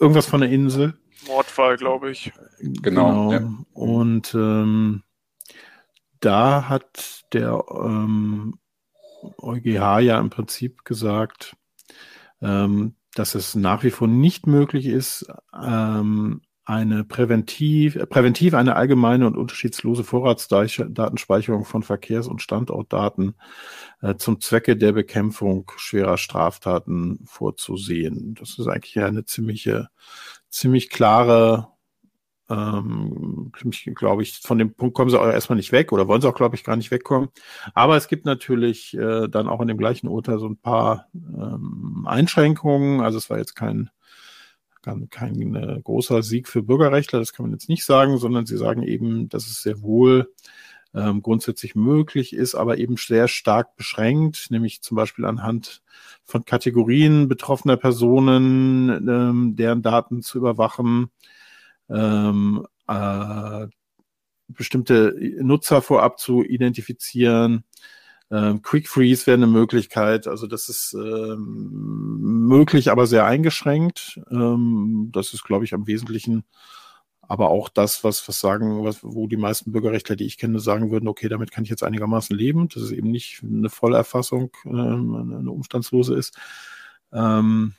irgendwas 0.00 0.26
von 0.26 0.40
der 0.40 0.50
Insel. 0.50 0.94
Mordfall, 1.26 1.76
glaube 1.76 2.10
ich. 2.10 2.32
Genau. 2.60 3.28
genau. 3.28 3.32
Ja. 3.32 3.64
Und 3.74 4.34
ähm, 4.34 5.02
da 6.20 6.68
hat 6.68 7.24
der 7.34 7.62
ähm, 7.70 8.58
EuGH 9.38 10.00
ja 10.00 10.18
im 10.18 10.30
Prinzip 10.30 10.84
gesagt, 10.84 11.56
ähm, 12.40 12.94
dass 13.14 13.34
es 13.34 13.54
nach 13.54 13.82
wie 13.84 13.90
vor 13.90 14.08
nicht 14.08 14.46
möglich 14.46 14.86
ist, 14.86 15.26
ähm, 15.54 16.40
eine 16.64 17.04
präventiv, 17.04 17.98
präventiv 18.08 18.54
eine 18.54 18.76
allgemeine 18.76 19.26
und 19.26 19.36
unterschiedslose 19.36 20.02
Vorratsdatenspeicherung 20.02 21.64
von 21.64 21.82
Verkehrs- 21.82 22.28
und 22.28 22.40
Standortdaten 22.40 23.34
äh, 24.00 24.14
zum 24.16 24.40
Zwecke 24.40 24.76
der 24.76 24.92
Bekämpfung 24.92 25.70
schwerer 25.76 26.16
Straftaten 26.16 27.20
vorzusehen. 27.26 28.34
Das 28.34 28.58
ist 28.58 28.66
eigentlich 28.66 28.98
eine 28.98 29.26
ziemliche, 29.26 29.88
ziemlich 30.48 30.88
klare, 30.88 31.68
ähm, 32.48 33.52
glaube 33.94 34.22
ich, 34.22 34.38
von 34.38 34.58
dem 34.58 34.74
Punkt 34.74 34.94
kommen 34.94 35.10
sie 35.10 35.20
auch 35.20 35.26
erstmal 35.26 35.56
nicht 35.56 35.72
weg 35.72 35.92
oder 35.92 36.08
wollen 36.08 36.22
sie 36.22 36.28
auch, 36.28 36.34
glaube 36.34 36.56
ich, 36.56 36.64
gar 36.64 36.76
nicht 36.76 36.90
wegkommen. 36.90 37.28
Aber 37.74 37.96
es 37.96 38.08
gibt 38.08 38.24
natürlich 38.24 38.96
äh, 38.96 39.28
dann 39.28 39.48
auch 39.48 39.60
in 39.60 39.68
dem 39.68 39.78
gleichen 39.78 40.08
Urteil 40.08 40.38
so 40.38 40.46
ein 40.46 40.56
paar 40.56 41.08
ähm, 41.14 42.06
Einschränkungen. 42.08 43.00
Also 43.00 43.18
es 43.18 43.28
war 43.28 43.36
jetzt 43.36 43.54
kein 43.54 43.90
kein, 44.84 45.08
kein 45.10 45.54
äh, 45.54 45.80
großer 45.82 46.22
Sieg 46.22 46.48
für 46.48 46.62
Bürgerrechtler, 46.62 47.18
das 47.18 47.32
kann 47.32 47.46
man 47.46 47.52
jetzt 47.52 47.68
nicht 47.68 47.84
sagen, 47.84 48.18
sondern 48.18 48.46
sie 48.46 48.56
sagen 48.56 48.82
eben, 48.82 49.28
dass 49.28 49.46
es 49.46 49.62
sehr 49.62 49.82
wohl 49.82 50.32
ähm, 50.94 51.22
grundsätzlich 51.22 51.74
möglich 51.74 52.32
ist, 52.34 52.54
aber 52.54 52.78
eben 52.78 52.96
sehr 52.96 53.26
stark 53.26 53.76
beschränkt, 53.76 54.50
nämlich 54.50 54.82
zum 54.82 54.96
Beispiel 54.96 55.24
anhand 55.24 55.82
von 56.24 56.44
Kategorien 56.44 57.28
betroffener 57.28 57.76
Personen, 57.76 59.08
ähm, 59.08 59.56
deren 59.56 59.82
Daten 59.82 60.22
zu 60.22 60.38
überwachen, 60.38 61.10
ähm, 61.88 62.66
äh, 62.86 63.66
bestimmte 64.46 65.16
Nutzer 65.40 65.82
vorab 65.82 66.18
zu 66.18 66.44
identifizieren, 66.44 67.64
ähm, 68.30 68.62
Quick 68.62 68.88
Freeze 68.88 69.26
wäre 69.26 69.36
eine 69.36 69.46
Möglichkeit. 69.46 70.26
Also 70.26 70.46
das 70.46 70.68
ist 70.68 70.94
ähm, 70.94 72.46
möglich, 72.46 72.90
aber 72.90 73.06
sehr 73.06 73.26
eingeschränkt. 73.26 74.20
Ähm, 74.30 75.10
das 75.12 75.34
ist, 75.34 75.44
glaube 75.44 75.64
ich, 75.64 75.74
am 75.74 75.86
Wesentlichen 75.86 76.44
aber 77.28 77.50
auch 77.50 77.68
das, 77.68 78.04
was, 78.04 78.26
was 78.28 78.38
sagen, 78.38 78.84
was, 78.84 79.02
wo 79.02 79.26
die 79.26 79.36
meisten 79.36 79.72
Bürgerrechtler, 79.72 80.16
die 80.16 80.26
ich 80.26 80.38
kenne, 80.38 80.60
sagen 80.60 80.90
würden, 80.90 81.08
okay, 81.08 81.28
damit 81.28 81.50
kann 81.50 81.64
ich 81.64 81.70
jetzt 81.70 81.82
einigermaßen 81.82 82.36
leben, 82.36 82.68
dass 82.68 82.82
es 82.82 82.92
eben 82.92 83.10
nicht 83.10 83.42
eine 83.42 83.70
Vollerfassung, 83.70 84.50
ähm, 84.66 85.36
eine 85.40 85.50
umstandslose 85.50 86.14
ist. 86.14 86.36
Ähm, 87.12 87.74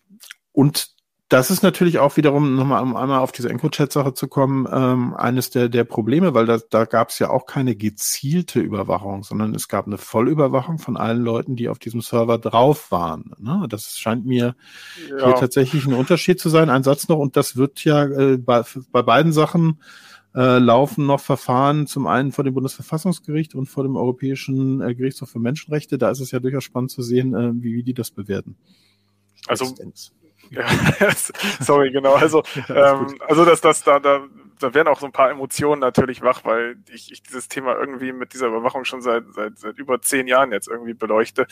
und 0.52 0.95
das 1.30 1.50
ist 1.50 1.64
natürlich 1.64 1.98
auch 1.98 2.18
wiederum, 2.18 2.56
nochmal 2.56 2.84
um 2.84 2.96
einmal 2.96 3.20
auf 3.20 3.32
diese 3.32 3.50
EncroChat-Sache 3.50 4.14
zu 4.14 4.28
kommen, 4.28 4.68
ähm, 4.72 5.16
eines 5.16 5.50
der, 5.50 5.70
der 5.70 5.84
Probleme, 5.84 6.36
weil 6.36 6.46
da, 6.46 6.60
da 6.70 6.86
gab 6.86 7.10
es 7.10 7.18
ja 7.18 7.32
auch 7.32 7.48
keine 7.48 7.76
gezielte 7.76 8.60
Überwachung, 8.60 9.24
sondern 9.24 9.56
es 9.56 9.68
gab 9.68 9.88
eine 9.88 9.98
Vollüberwachung 9.98 10.78
von 10.78 10.98
allen 10.98 11.24
Leuten, 11.24 11.56
die 11.56 11.68
auf 11.68 11.80
diesem 11.80 12.02
Server 12.02 12.38
drauf 12.38 12.92
waren. 12.92 13.32
Ne? 13.40 13.66
Das 13.70 13.98
scheint 13.98 14.28
mir 14.28 14.56
ja. 15.10 15.26
hier 15.26 15.36
tatsächlich 15.36 15.88
ein 15.88 15.94
Unterschied 15.94 16.40
zu 16.40 16.50
sein. 16.50 16.70
Ein 16.70 16.84
Satz 16.84 17.08
noch, 17.08 17.18
und 17.18 17.36
das 17.36 17.56
wird 17.56 17.84
ja 17.84 18.06
äh, 18.06 18.38
bei, 18.38 18.64
bei 18.92 19.02
beiden 19.02 19.34
Sachen 19.34 19.82
äh, 20.36 20.60
laufen 20.60 21.08
noch 21.08 21.22
Verfahren, 21.22 21.88
zum 21.88 22.06
einen 22.06 22.34
vor 22.34 22.44
dem 22.44 22.54
Bundesverfassungsgericht 22.54 23.56
und 23.56 23.66
vor 23.66 23.84
dem 23.84 23.96
Europäischen 23.96 24.80
äh, 24.80 24.94
Gerichtshof 24.94 25.32
für 25.32 25.40
Menschenrechte. 25.40 25.98
Da 25.98 26.12
ist 26.12 26.20
es 26.20 26.30
ja 26.30 26.40
durchaus 26.40 26.66
spannend 26.66 26.92
zu 26.92 27.02
sehen, 27.02 27.34
äh, 27.34 27.52
wie, 27.56 27.74
wie 27.74 27.84
die 27.84 27.96
das 27.96 28.12
bewerten. 28.12 28.58
Also 29.48 29.74
sorry, 31.60 31.92
genau. 31.92 32.14
Also, 32.14 32.44
ähm, 32.70 33.20
also 33.28 33.46
dass 33.46 33.62
das 33.62 33.84
da, 33.84 34.00
da 34.00 34.26
da 34.60 34.74
werden 34.74 34.88
auch 34.88 35.00
so 35.00 35.06
ein 35.06 35.12
paar 35.12 35.30
Emotionen 35.30 35.80
natürlich 35.80 36.22
wach, 36.22 36.46
weil 36.46 36.78
ich, 36.94 37.12
ich 37.12 37.24
dieses 37.24 37.48
Thema 37.48 37.76
irgendwie 37.78 38.12
mit 38.12 38.34
dieser 38.34 38.48
Überwachung 38.48 38.86
schon 38.86 39.02
seit, 39.02 39.24
seit, 39.34 39.58
seit 39.58 39.78
über 39.78 40.02
zehn 40.02 40.28
Jahren 40.28 40.52
jetzt 40.52 40.68
irgendwie 40.68 40.94
beleuchte. 40.94 41.48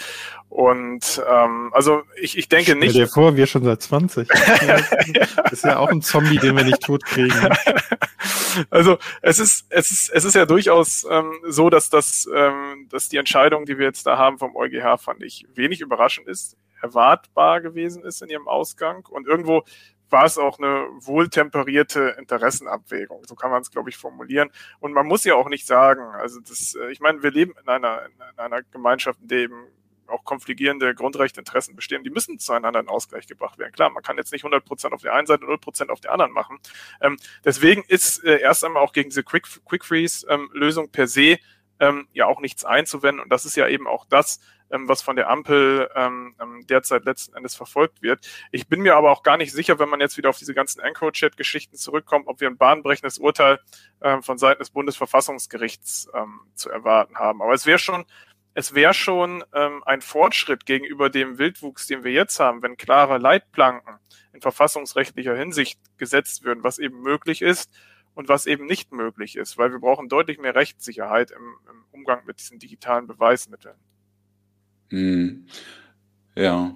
Und 0.50 1.22
ähm, 1.30 1.70
also 1.74 2.04
ich, 2.20 2.38
ich 2.38 2.50
denke 2.50 2.76
nicht. 2.76 2.92
Stell 2.92 3.06
dir 3.06 3.12
vor, 3.12 3.36
wir 3.36 3.48
schon 3.48 3.64
seit 3.64 3.82
20. 3.82 4.28
das 5.38 5.52
ist 5.52 5.64
ja 5.64 5.80
auch 5.80 5.90
ein 5.90 6.02
Zombie, 6.02 6.38
den 6.38 6.56
wir 6.56 6.64
nicht 6.64 6.82
tot 6.82 7.04
kriegen. 7.06 7.34
Also 8.70 8.98
es 9.22 9.40
ist, 9.40 9.66
es 9.70 9.92
ist, 9.92 10.10
es 10.10 10.24
ist 10.26 10.36
ja 10.36 10.46
durchaus 10.46 11.06
ähm, 11.10 11.34
so, 11.48 11.70
dass 11.70 11.90
das, 11.90 12.30
ähm, 12.34 12.88
dass 12.90 13.10
die 13.10 13.18
Entscheidung, 13.18 13.66
die 13.66 13.78
wir 13.78 13.86
jetzt 13.86 14.06
da 14.06 14.18
haben 14.18 14.38
vom 14.38 14.56
EuGH, 14.56 14.98
fand 15.00 15.24
ich 15.24 15.46
wenig 15.56 15.82
überraschend 15.82 16.28
ist 16.28 16.56
erwartbar 16.84 17.62
gewesen 17.62 18.04
ist 18.04 18.22
in 18.22 18.30
ihrem 18.30 18.48
Ausgang 18.48 19.06
und 19.10 19.28
irgendwo 19.28 19.64
war 20.10 20.26
es 20.26 20.38
auch 20.38 20.60
eine 20.60 20.88
wohltemperierte 21.00 22.16
Interessenabwägung. 22.20 23.24
So 23.26 23.34
kann 23.34 23.50
man 23.50 23.64
es, 23.64 23.72
glaube 23.72 23.90
ich, 23.90 23.98
formulieren. 23.98 24.52
Und 24.80 24.94
man 24.94 25.08
muss 25.08 25.24
ja 25.24 25.34
auch 25.34 25.50
nicht 25.50 25.66
sagen, 25.66 26.04
also 26.14 26.40
das, 26.40 26.76
äh, 26.76 26.92
ich 26.92 27.00
meine, 27.00 27.24
wir 27.24 27.32
leben 27.32 27.54
in 27.60 27.68
einer, 27.68 28.06
in 28.06 28.38
einer 28.40 28.62
Gemeinschaft, 28.62 29.20
in 29.22 29.28
der 29.28 29.40
eben 29.40 29.66
auch 30.08 30.24
konfligierende 30.24 30.94
Grundrechteinteressen 30.94 31.76
bestehen, 31.76 32.04
die 32.04 32.12
müssen 32.12 32.38
zueinander 32.38 32.80
in 32.80 32.90
Ausgleich 32.90 33.26
gebracht 33.26 33.58
werden. 33.58 33.72
Klar, 33.72 33.90
man 33.90 34.04
kann 34.04 34.18
jetzt 34.18 34.32
nicht 34.32 34.44
100 34.44 34.64
Prozent 34.64 34.94
auf 34.94 35.02
der 35.02 35.14
einen 35.14 35.26
Seite 35.26 35.44
und 35.44 35.50
0 35.50 35.58
Prozent 35.58 35.90
auf 35.90 36.02
der 36.02 36.12
anderen 36.12 36.32
machen. 36.32 36.60
Ähm, 37.02 37.18
deswegen 37.44 37.84
ist 37.88 38.24
äh, 38.24 38.40
erst 38.40 38.64
einmal 38.64 38.84
auch 38.84 38.94
gegen 38.94 39.10
diese 39.10 39.24
Quick, 39.24 39.48
Quick 39.66 39.84
Freeze 39.84 40.28
ähm, 40.30 40.50
per 40.92 41.08
se 41.08 41.40
ähm, 41.80 42.08
ja 42.14 42.28
auch 42.28 42.40
nichts 42.40 42.66
einzuwenden. 42.66 43.24
Und 43.24 43.32
das 43.32 43.46
ist 43.46 43.56
ja 43.56 43.68
eben 43.68 43.88
auch 43.88 44.06
das, 44.06 44.40
ähm, 44.74 44.90
was 44.90 45.02
von 45.02 45.16
der 45.16 45.30
Ampel 45.30 45.90
ähm, 45.96 46.36
ähm, 46.42 46.66
derzeit 46.68 47.06
letzten 47.06 47.36
Endes 47.36 47.56
verfolgt 47.56 48.02
wird. 48.02 48.28
Ich 48.52 48.68
bin 48.68 48.82
mir 48.82 48.96
aber 48.96 49.12
auch 49.12 49.24
gar 49.24 49.38
nicht 49.38 49.54
sicher, 49.54 49.80
wenn 49.80 49.90
man 49.90 50.02
jetzt 50.02 50.18
wieder 50.18 50.30
auf 50.30 50.38
diese 50.38 50.54
ganzen 50.54 50.82
EncroChat-Geschichten 50.82 51.78
zurückkommt, 51.78 52.28
ob 52.28 52.42
wir 52.42 52.50
ein 52.50 52.58
bahnbrechendes 52.58 53.20
Urteil 53.20 53.60
ähm, 54.02 54.24
von 54.24 54.38
Seiten 54.38 54.60
des 54.60 54.72
Bundesverfassungsgerichts 54.72 56.10
ähm, 56.14 56.42
zu 56.56 56.70
erwarten 56.70 57.18
haben. 57.18 57.42
Aber 57.42 57.54
es 57.54 57.66
wäre 57.66 57.80
schon 57.80 58.06
es 58.56 58.76
wäre 58.76 58.94
schon 58.94 59.44
ähm, 59.54 59.84
ein 59.86 60.02
Fortschritt 60.02 60.68
gegenüber 60.68 61.10
dem 61.10 61.40
Wildwuchs, 61.40 61.88
den 61.88 62.04
wir 62.04 62.12
jetzt 62.12 62.40
haben, 62.40 62.62
wenn 62.62 62.78
klare 62.78 63.18
Leitplanken 63.18 63.98
in 64.32 64.42
verfassungsrechtlicher 64.42 65.36
Hinsicht 65.36 65.80
gesetzt 65.98 66.44
würden, 66.44 66.64
was 66.64 66.78
eben 66.78 67.02
möglich 67.02 67.42
ist 67.42 67.72
und 68.14 68.30
was 68.30 68.46
eben 68.46 68.68
nicht 68.68 68.92
möglich 68.92 69.38
ist, 69.38 69.58
weil 69.58 69.72
wir 69.72 69.80
brauchen 69.80 70.08
deutlich 70.08 70.38
mehr 70.38 70.54
Rechtssicherheit 70.54 71.32
im, 71.32 71.56
im 71.68 71.84
Umgang 71.92 72.26
mit 72.26 72.40
diesen 72.40 72.60
digitalen 72.60 73.08
Beweismitteln. 73.08 73.76
Hm. 74.90 75.46
Ja, 76.36 76.76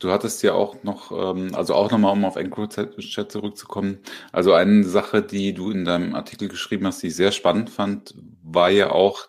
du 0.00 0.10
hattest 0.10 0.42
ja 0.42 0.54
auch 0.54 0.82
noch, 0.84 1.12
ähm, 1.12 1.54
also 1.54 1.74
auch 1.74 1.90
nochmal, 1.90 2.12
um 2.12 2.24
auf 2.24 2.36
EncroChat 2.36 3.32
zurückzukommen. 3.32 4.00
Also 4.32 4.52
eine 4.54 4.84
Sache, 4.84 5.22
die 5.22 5.54
du 5.54 5.70
in 5.70 5.84
deinem 5.84 6.14
Artikel 6.14 6.48
geschrieben 6.48 6.86
hast, 6.86 7.02
die 7.02 7.08
ich 7.08 7.16
sehr 7.16 7.32
spannend 7.32 7.70
fand, 7.70 8.14
war 8.42 8.70
ja 8.70 8.90
auch, 8.90 9.28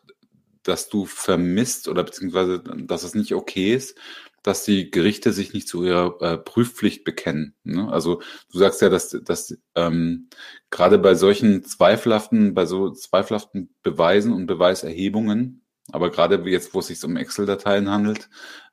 dass 0.63 0.89
du 0.89 1.05
vermisst 1.05 1.87
oder 1.87 2.03
beziehungsweise, 2.03 2.59
dass 2.61 3.03
es 3.03 3.15
nicht 3.15 3.33
okay 3.35 3.73
ist, 3.73 3.97
dass 4.43 4.63
die 4.65 4.91
Gerichte 4.91 5.33
sich 5.33 5.53
nicht 5.53 5.67
zu 5.67 5.83
ihrer 5.83 6.21
äh, 6.21 6.37
Prüfpflicht 6.37 7.03
bekennen. 7.03 7.55
Ne? 7.63 7.89
Also 7.91 8.21
du 8.51 8.59
sagst 8.59 8.81
ja, 8.81 8.89
dass, 8.89 9.09
dass 9.09 9.57
ähm, 9.75 10.29
gerade 10.71 10.99
bei 10.99 11.15
solchen 11.15 11.63
zweifelhaften, 11.63 12.53
bei 12.53 12.65
so 12.65 12.91
zweifelhaften 12.91 13.75
Beweisen 13.83 14.33
und 14.33 14.47
Beweiserhebungen 14.47 15.63
aber 15.91 16.11
gerade 16.11 16.37
jetzt, 16.49 16.73
wo 16.73 16.79
es 16.79 16.87
sich 16.87 17.03
um 17.03 17.17
Excel-Dateien 17.17 17.89
handelt, 17.89 18.29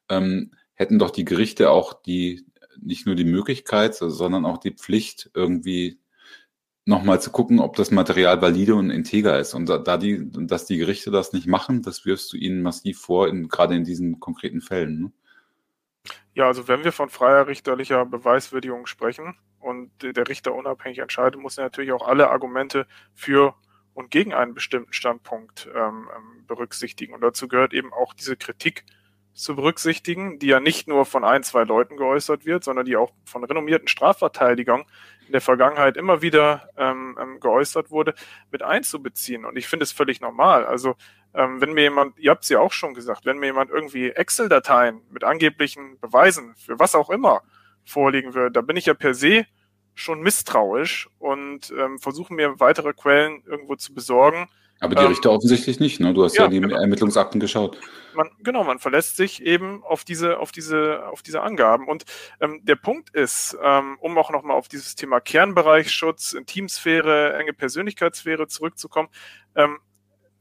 ähm, 0.08 0.52
hätten 0.74 0.98
doch 0.98 1.10
die 1.10 1.24
Gerichte 1.24 1.70
auch 1.70 1.92
die 2.02 2.46
nicht 2.80 3.06
nur 3.06 3.14
die 3.14 3.24
Möglichkeit, 3.24 3.94
sondern 3.94 4.44
auch 4.44 4.58
die 4.58 4.72
Pflicht, 4.72 5.30
irgendwie 5.34 6.00
nochmal 6.86 7.20
zu 7.20 7.30
gucken, 7.30 7.60
ob 7.60 7.76
das 7.76 7.90
Material 7.90 8.42
valide 8.42 8.74
und 8.74 8.90
integer 8.90 9.38
ist. 9.38 9.54
Und 9.54 9.68
da 9.68 9.96
die, 9.96 10.30
dass 10.30 10.66
die 10.66 10.76
Gerichte 10.76 11.10
das 11.10 11.32
nicht 11.32 11.46
machen, 11.46 11.82
das 11.82 12.04
wirfst 12.04 12.32
du 12.32 12.36
ihnen 12.36 12.62
massiv 12.62 13.00
vor, 13.00 13.28
in, 13.28 13.48
gerade 13.48 13.74
in 13.74 13.84
diesen 13.84 14.20
konkreten 14.20 14.60
Fällen. 14.60 15.00
Ne? 15.00 15.12
Ja, 16.34 16.46
also 16.46 16.68
wenn 16.68 16.84
wir 16.84 16.92
von 16.92 17.08
freier 17.08 17.46
richterlicher 17.46 18.04
Beweiswürdigung 18.04 18.86
sprechen 18.86 19.36
und 19.60 19.90
der 20.02 20.28
Richter 20.28 20.54
unabhängig 20.54 20.98
entscheidet, 20.98 21.40
muss 21.40 21.56
er 21.56 21.64
natürlich 21.64 21.92
auch 21.92 22.06
alle 22.06 22.30
Argumente 22.30 22.86
für 23.14 23.54
und 23.94 24.10
gegen 24.10 24.34
einen 24.34 24.54
bestimmten 24.54 24.92
Standpunkt 24.92 25.68
ähm, 25.74 26.08
ähm, 26.14 26.46
berücksichtigen. 26.46 27.14
Und 27.14 27.20
dazu 27.22 27.48
gehört 27.48 27.72
eben 27.72 27.92
auch 27.92 28.12
diese 28.12 28.36
Kritik 28.36 28.84
zu 29.32 29.56
berücksichtigen, 29.56 30.38
die 30.38 30.46
ja 30.46 30.60
nicht 30.60 30.86
nur 30.86 31.04
von 31.06 31.24
ein, 31.24 31.42
zwei 31.42 31.64
Leuten 31.64 31.96
geäußert 31.96 32.46
wird, 32.46 32.62
sondern 32.62 32.86
die 32.86 32.96
auch 32.96 33.12
von 33.24 33.42
renommierten 33.42 33.88
Strafverteidigern 33.88 34.84
in 35.26 35.32
der 35.32 35.40
Vergangenheit 35.40 35.96
immer 35.96 36.22
wieder 36.22 36.68
ähm, 36.76 37.18
ähm, 37.20 37.40
geäußert 37.40 37.90
wurde, 37.90 38.14
mit 38.50 38.62
einzubeziehen. 38.62 39.44
Und 39.44 39.56
ich 39.56 39.66
finde 39.66 39.84
es 39.84 39.92
völlig 39.92 40.20
normal. 40.20 40.64
Also 40.66 40.94
ähm, 41.34 41.60
wenn 41.60 41.72
mir 41.72 41.82
jemand, 41.82 42.18
ihr 42.18 42.30
habt 42.30 42.44
es 42.44 42.48
ja 42.48 42.60
auch 42.60 42.72
schon 42.72 42.94
gesagt, 42.94 43.24
wenn 43.24 43.38
mir 43.38 43.46
jemand 43.46 43.70
irgendwie 43.70 44.10
Excel-Dateien 44.10 45.00
mit 45.10 45.24
angeblichen 45.24 45.98
Beweisen 45.98 46.54
für 46.54 46.78
was 46.78 46.94
auch 46.94 47.10
immer 47.10 47.42
vorlegen 47.84 48.34
würde, 48.34 48.52
da 48.52 48.60
bin 48.60 48.76
ich 48.76 48.86
ja 48.86 48.94
per 48.94 49.14
se 49.14 49.46
schon 49.94 50.20
misstrauisch 50.20 51.08
und 51.18 51.72
ähm, 51.78 51.98
versuchen 51.98 52.36
mir 52.36 52.58
weitere 52.60 52.92
Quellen 52.92 53.42
irgendwo 53.46 53.76
zu 53.76 53.94
besorgen. 53.94 54.48
Aber 54.80 54.94
die 54.94 55.04
Richter 55.04 55.30
ähm, 55.30 55.36
offensichtlich 55.36 55.80
nicht, 55.80 56.00
ne? 56.00 56.12
Du 56.12 56.24
hast 56.24 56.36
ja, 56.36 56.44
ja 56.44 56.48
die 56.48 56.60
genau. 56.60 56.76
Ermittlungsakten 56.76 57.40
geschaut. 57.40 57.78
Man, 58.14 58.28
genau, 58.40 58.64
man 58.64 58.78
verlässt 58.78 59.16
sich 59.16 59.42
eben 59.42 59.82
auf 59.82 60.04
diese, 60.04 60.38
auf 60.38 60.52
diese, 60.52 61.06
auf 61.06 61.22
diese 61.22 61.42
Angaben. 61.42 61.88
Und 61.88 62.04
ähm, 62.40 62.60
der 62.64 62.76
Punkt 62.76 63.10
ist, 63.10 63.56
ähm, 63.62 63.96
um 64.00 64.18
auch 64.18 64.30
nochmal 64.30 64.56
auf 64.56 64.68
dieses 64.68 64.94
Thema 64.94 65.20
Kernbereichsschutz, 65.20 66.32
Intimsphäre, 66.32 67.34
enge 67.34 67.52
Persönlichkeitssphäre 67.52 68.46
zurückzukommen, 68.48 69.08
ähm, 69.54 69.78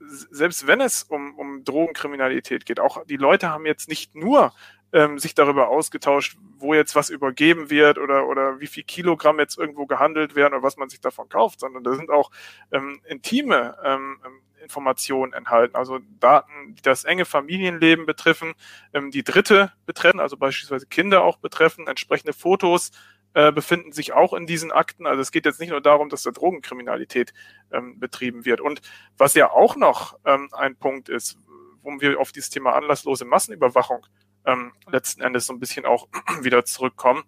selbst 0.05 0.67
wenn 0.67 0.81
es 0.81 1.03
um, 1.03 1.35
um 1.37 1.63
Drogenkriminalität 1.63 2.65
geht, 2.65 2.79
auch 2.79 3.05
die 3.05 3.15
Leute 3.15 3.49
haben 3.49 3.65
jetzt 3.65 3.87
nicht 3.87 4.15
nur 4.15 4.53
ähm, 4.93 5.19
sich 5.19 5.35
darüber 5.35 5.67
ausgetauscht, 5.67 6.37
wo 6.57 6.73
jetzt 6.73 6.95
was 6.95 7.09
übergeben 7.09 7.69
wird 7.69 7.97
oder, 7.97 8.27
oder 8.27 8.59
wie 8.59 8.67
viel 8.67 8.83
Kilogramm 8.83 9.39
jetzt 9.39 9.57
irgendwo 9.57 9.85
gehandelt 9.85 10.35
werden 10.35 10.53
oder 10.53 10.63
was 10.63 10.77
man 10.77 10.89
sich 10.89 11.01
davon 11.01 11.27
kauft, 11.27 11.59
sondern 11.59 11.83
da 11.83 11.95
sind 11.95 12.09
auch 12.09 12.31
ähm, 12.71 13.01
intime 13.05 13.75
ähm, 13.83 14.19
ähm 14.25 14.39
Informationen 14.63 15.33
enthalten, 15.33 15.75
also 15.75 15.99
Daten, 16.21 16.75
die 16.75 16.81
das 16.81 17.03
enge 17.03 17.25
Familienleben 17.25 18.05
betreffen, 18.05 18.53
ähm, 18.93 19.11
die 19.11 19.25
Dritte 19.25 19.73
betreffen, 19.85 20.21
also 20.21 20.37
beispielsweise 20.37 20.87
Kinder 20.87 21.21
auch 21.21 21.35
betreffen, 21.35 21.87
entsprechende 21.87 22.31
Fotos 22.31 22.91
äh, 23.33 23.51
befinden 23.51 23.91
sich 23.91 24.13
auch 24.13 24.33
in 24.33 24.47
diesen 24.47 24.71
Akten. 24.71 25.05
Also 25.05 25.21
es 25.21 25.31
geht 25.31 25.45
jetzt 25.45 25.59
nicht 25.59 25.71
nur 25.71 25.81
darum, 25.81 26.09
dass 26.09 26.23
da 26.23 26.31
Drogenkriminalität 26.31 27.33
ähm, 27.71 27.99
betrieben 27.99 28.45
wird. 28.45 28.61
Und 28.61 28.81
was 29.17 29.33
ja 29.33 29.51
auch 29.51 29.75
noch 29.75 30.17
ähm, 30.25 30.49
ein 30.53 30.75
Punkt 30.75 31.09
ist, 31.09 31.37
wo 31.81 31.99
wir 31.99 32.19
auf 32.19 32.31
dieses 32.31 32.49
Thema 32.49 32.73
anlasslose 32.73 33.25
Massenüberwachung 33.25 34.05
ähm, 34.45 34.73
letzten 34.89 35.21
Endes 35.21 35.45
so 35.45 35.53
ein 35.53 35.59
bisschen 35.59 35.85
auch 35.85 36.07
wieder 36.41 36.65
zurückkommen. 36.65 37.23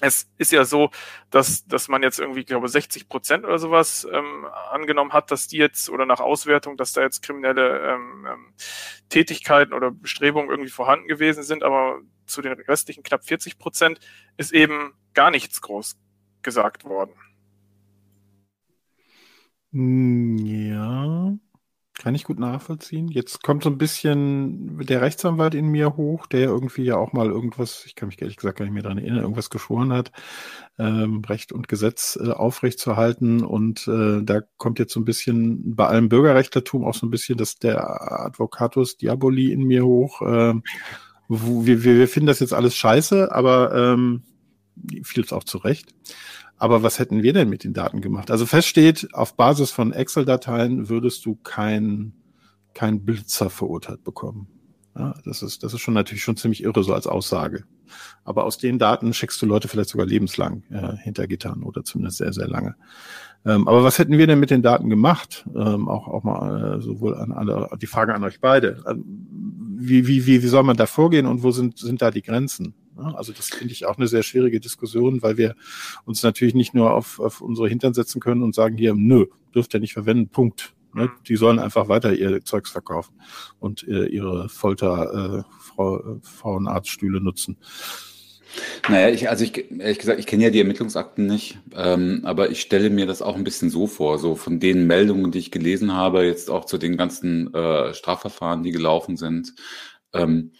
Es 0.00 0.28
ist 0.38 0.50
ja 0.52 0.64
so, 0.64 0.90
dass, 1.30 1.66
dass 1.66 1.88
man 1.88 2.02
jetzt 2.02 2.18
irgendwie, 2.18 2.44
glaube, 2.44 2.68
60 2.68 3.08
Prozent 3.08 3.44
oder 3.44 3.58
sowas 3.58 4.06
ähm, 4.10 4.46
angenommen 4.70 5.12
hat, 5.12 5.30
dass 5.30 5.46
die 5.46 5.56
jetzt 5.56 5.88
oder 5.88 6.04
nach 6.04 6.20
Auswertung, 6.20 6.76
dass 6.76 6.92
da 6.92 7.02
jetzt 7.02 7.22
kriminelle 7.22 7.92
ähm, 7.92 8.26
ähm, 8.28 8.54
Tätigkeiten 9.08 9.72
oder 9.72 9.92
Bestrebungen 9.92 10.50
irgendwie 10.50 10.70
vorhanden 10.70 11.06
gewesen 11.06 11.44
sind, 11.44 11.62
aber 11.62 12.00
zu 12.26 12.42
den 12.42 12.52
restlichen 12.52 13.04
knapp 13.04 13.24
40 13.24 13.58
Prozent 13.58 14.00
ist 14.36 14.52
eben 14.52 14.94
gar 15.14 15.30
nichts 15.30 15.60
groß 15.60 15.96
gesagt 16.42 16.84
worden. 16.84 17.14
Hm, 19.72 20.38
ja, 20.38 21.34
kann 22.04 22.14
ich 22.14 22.24
gut 22.24 22.38
nachvollziehen. 22.38 23.08
Jetzt 23.08 23.42
kommt 23.42 23.64
so 23.64 23.70
ein 23.70 23.78
bisschen 23.78 24.76
der 24.84 25.00
Rechtsanwalt 25.00 25.54
in 25.54 25.68
mir 25.68 25.96
hoch, 25.96 26.26
der 26.26 26.42
irgendwie 26.42 26.84
ja 26.84 26.98
auch 26.98 27.14
mal 27.14 27.28
irgendwas, 27.28 27.86
ich 27.86 27.94
kann 27.94 28.08
mich 28.08 28.20
ehrlich 28.20 28.36
gesagt 28.36 28.58
gar 28.58 28.66
nicht 28.66 28.74
mehr 28.74 28.82
daran 28.82 28.98
erinnern, 28.98 29.22
irgendwas 29.22 29.48
geschworen 29.48 29.90
hat, 29.90 30.12
ähm, 30.78 31.22
Recht 31.26 31.50
und 31.50 31.66
Gesetz 31.66 32.18
äh, 32.22 32.28
aufrechtzuerhalten. 32.28 33.42
Und 33.42 33.88
äh, 33.88 34.22
da 34.22 34.42
kommt 34.58 34.78
jetzt 34.80 34.92
so 34.92 35.00
ein 35.00 35.06
bisschen 35.06 35.74
bei 35.74 35.86
allem 35.86 36.10
Bürgerrechtlertum 36.10 36.84
auch 36.84 36.94
so 36.94 37.06
ein 37.06 37.10
bisschen 37.10 37.38
dass 37.38 37.56
der 37.56 37.80
Advocatus 38.26 38.98
Diaboli 38.98 39.50
in 39.50 39.62
mir 39.62 39.86
hoch. 39.86 40.20
Äh, 40.20 40.60
wo, 41.26 41.64
wir, 41.64 41.84
wir 41.84 42.06
finden 42.06 42.26
das 42.26 42.40
jetzt 42.40 42.52
alles 42.52 42.76
scheiße, 42.76 43.32
aber 43.32 43.74
ähm, 43.74 44.24
vieles 45.02 45.32
auch 45.32 45.44
zurecht. 45.44 45.94
Aber 46.56 46.82
was 46.82 46.98
hätten 46.98 47.22
wir 47.22 47.32
denn 47.32 47.48
mit 47.48 47.64
den 47.64 47.72
Daten 47.72 48.00
gemacht? 48.00 48.30
Also 48.30 48.46
feststeht, 48.46 49.08
auf 49.12 49.36
Basis 49.36 49.70
von 49.70 49.92
Excel-Dateien 49.92 50.88
würdest 50.88 51.26
du 51.26 51.36
kein, 51.36 52.12
kein 52.74 53.04
Blitzer 53.04 53.50
verurteilt 53.50 54.04
bekommen. 54.04 54.48
Ja, 54.96 55.14
das 55.24 55.42
ist, 55.42 55.64
das 55.64 55.74
ist 55.74 55.80
schon 55.80 55.94
natürlich 55.94 56.22
schon 56.22 56.36
ziemlich 56.36 56.62
irre 56.62 56.84
so 56.84 56.94
als 56.94 57.08
Aussage. 57.08 57.64
Aber 58.22 58.44
aus 58.44 58.58
den 58.58 58.78
Daten 58.78 59.12
schickst 59.12 59.42
du 59.42 59.46
Leute 59.46 59.66
vielleicht 59.66 59.90
sogar 59.90 60.06
lebenslang 60.06 60.62
äh, 60.70 60.96
hinter 60.96 61.26
Gittern 61.26 61.64
oder 61.64 61.82
zumindest 61.82 62.18
sehr, 62.18 62.32
sehr 62.32 62.48
lange. 62.48 62.76
Ähm, 63.44 63.66
aber 63.66 63.82
was 63.82 63.98
hätten 63.98 64.18
wir 64.18 64.26
denn 64.26 64.38
mit 64.40 64.50
den 64.50 64.62
Daten 64.62 64.88
gemacht? 64.88 65.44
Ähm, 65.54 65.88
auch, 65.88 66.06
auch 66.08 66.22
mal 66.22 66.78
äh, 66.78 66.80
sowohl 66.80 67.16
an 67.16 67.32
alle, 67.32 67.68
die 67.80 67.86
Frage 67.86 68.14
an 68.14 68.24
euch 68.24 68.40
beide. 68.40 68.82
Ähm, 68.88 69.04
wie, 69.76 70.06
wie, 70.06 70.26
wie, 70.26 70.42
wie 70.42 70.48
soll 70.48 70.62
man 70.62 70.76
da 70.76 70.86
vorgehen 70.86 71.26
und 71.26 71.42
wo 71.42 71.50
sind, 71.50 71.78
sind 71.78 72.00
da 72.00 72.10
die 72.10 72.22
Grenzen? 72.22 72.74
Ne? 72.96 73.16
Also 73.16 73.32
das 73.32 73.48
finde 73.48 73.72
ich 73.72 73.86
auch 73.86 73.96
eine 73.96 74.08
sehr 74.08 74.22
schwierige 74.22 74.60
Diskussion, 74.60 75.22
weil 75.22 75.36
wir 75.36 75.54
uns 76.04 76.22
natürlich 76.22 76.54
nicht 76.54 76.74
nur 76.74 76.92
auf, 76.92 77.20
auf 77.20 77.40
unsere 77.40 77.68
Hintern 77.68 77.94
setzen 77.94 78.20
können 78.20 78.42
und 78.42 78.54
sagen 78.54 78.76
hier, 78.76 78.94
nö, 78.94 79.26
dürft 79.54 79.74
ihr 79.74 79.80
nicht 79.80 79.92
verwenden, 79.92 80.28
Punkt. 80.28 80.74
Ne? 80.94 81.04
Mhm. 81.04 81.10
Die 81.26 81.36
sollen 81.36 81.58
einfach 81.58 81.88
weiter 81.88 82.12
ihr 82.12 82.44
Zeugs 82.44 82.70
verkaufen 82.70 83.20
und 83.58 83.86
äh, 83.88 84.06
ihre 84.06 84.48
Folter 84.48 85.44
äh, 85.44 85.52
Frau, 85.60 85.98
äh, 85.98 86.20
Frauenarztstühle 86.22 87.20
nutzen. 87.20 87.58
Naja, 88.88 89.08
ich, 89.08 89.28
also 89.28 89.42
ich, 89.44 89.70
ehrlich 89.70 89.98
gesagt, 89.98 90.20
ich 90.20 90.26
kenne 90.26 90.44
ja 90.44 90.50
die 90.50 90.60
Ermittlungsakten 90.60 91.26
nicht, 91.26 91.58
ähm, 91.74 92.20
aber 92.22 92.50
ich 92.50 92.60
stelle 92.60 92.88
mir 92.88 93.04
das 93.04 93.20
auch 93.20 93.34
ein 93.34 93.42
bisschen 93.42 93.68
so 93.68 93.88
vor, 93.88 94.18
so 94.18 94.36
von 94.36 94.60
den 94.60 94.86
Meldungen, 94.86 95.32
die 95.32 95.40
ich 95.40 95.50
gelesen 95.50 95.92
habe, 95.92 96.24
jetzt 96.24 96.50
auch 96.50 96.64
zu 96.64 96.78
den 96.78 96.96
ganzen 96.96 97.52
äh, 97.52 97.92
Strafverfahren, 97.94 98.62
die 98.62 98.70
gelaufen 98.70 99.16
sind. 99.16 99.54
Ähm, 100.12 100.52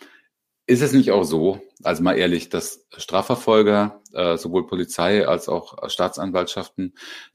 ist 0.66 0.80
es 0.80 0.92
nicht 0.92 1.10
auch 1.10 1.24
so, 1.24 1.60
also 1.82 2.02
mal 2.02 2.14
ehrlich, 2.14 2.48
dass 2.48 2.86
Strafverfolger, 2.96 4.00
äh, 4.14 4.38
sowohl 4.38 4.66
Polizei 4.66 5.26
als 5.28 5.50
auch 5.50 5.76
Staatsanwaltschaften, 5.90 6.94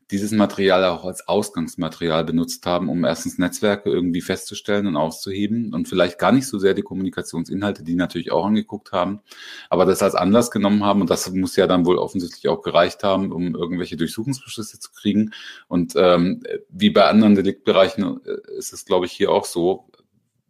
dieses 0.09 0.31
Material 0.31 0.83
auch 0.85 1.05
als 1.05 1.27
Ausgangsmaterial 1.27 2.23
benutzt 2.23 2.65
haben, 2.65 2.89
um 2.89 3.05
erstens 3.05 3.37
Netzwerke 3.37 3.91
irgendwie 3.91 4.21
festzustellen 4.21 4.87
und 4.87 4.97
auszuheben 4.97 5.75
und 5.75 5.87
vielleicht 5.87 6.17
gar 6.17 6.31
nicht 6.31 6.47
so 6.47 6.57
sehr 6.57 6.73
die 6.73 6.81
Kommunikationsinhalte, 6.81 7.83
die 7.83 7.93
natürlich 7.93 8.31
auch 8.31 8.45
angeguckt 8.45 8.91
haben, 8.91 9.21
aber 9.69 9.85
das 9.85 10.01
als 10.01 10.15
Anlass 10.15 10.49
genommen 10.49 10.83
haben 10.83 11.01
und 11.01 11.11
das 11.11 11.29
muss 11.31 11.55
ja 11.55 11.67
dann 11.67 11.85
wohl 11.85 11.99
offensichtlich 11.99 12.47
auch 12.47 12.63
gereicht 12.63 13.03
haben, 13.03 13.31
um 13.31 13.53
irgendwelche 13.53 13.97
Durchsuchungsbeschlüsse 13.97 14.79
zu 14.79 14.91
kriegen. 14.91 15.31
Und 15.67 15.93
ähm, 15.95 16.41
wie 16.69 16.89
bei 16.89 17.05
anderen 17.05 17.35
Deliktbereichen 17.35 18.21
äh, 18.25 18.57
ist 18.57 18.73
es, 18.73 18.85
glaube 18.85 19.05
ich, 19.05 19.11
hier 19.11 19.31
auch 19.31 19.45
so, 19.45 19.87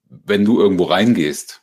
wenn 0.10 0.46
du 0.46 0.62
irgendwo 0.62 0.86
reingehst, 0.86 1.62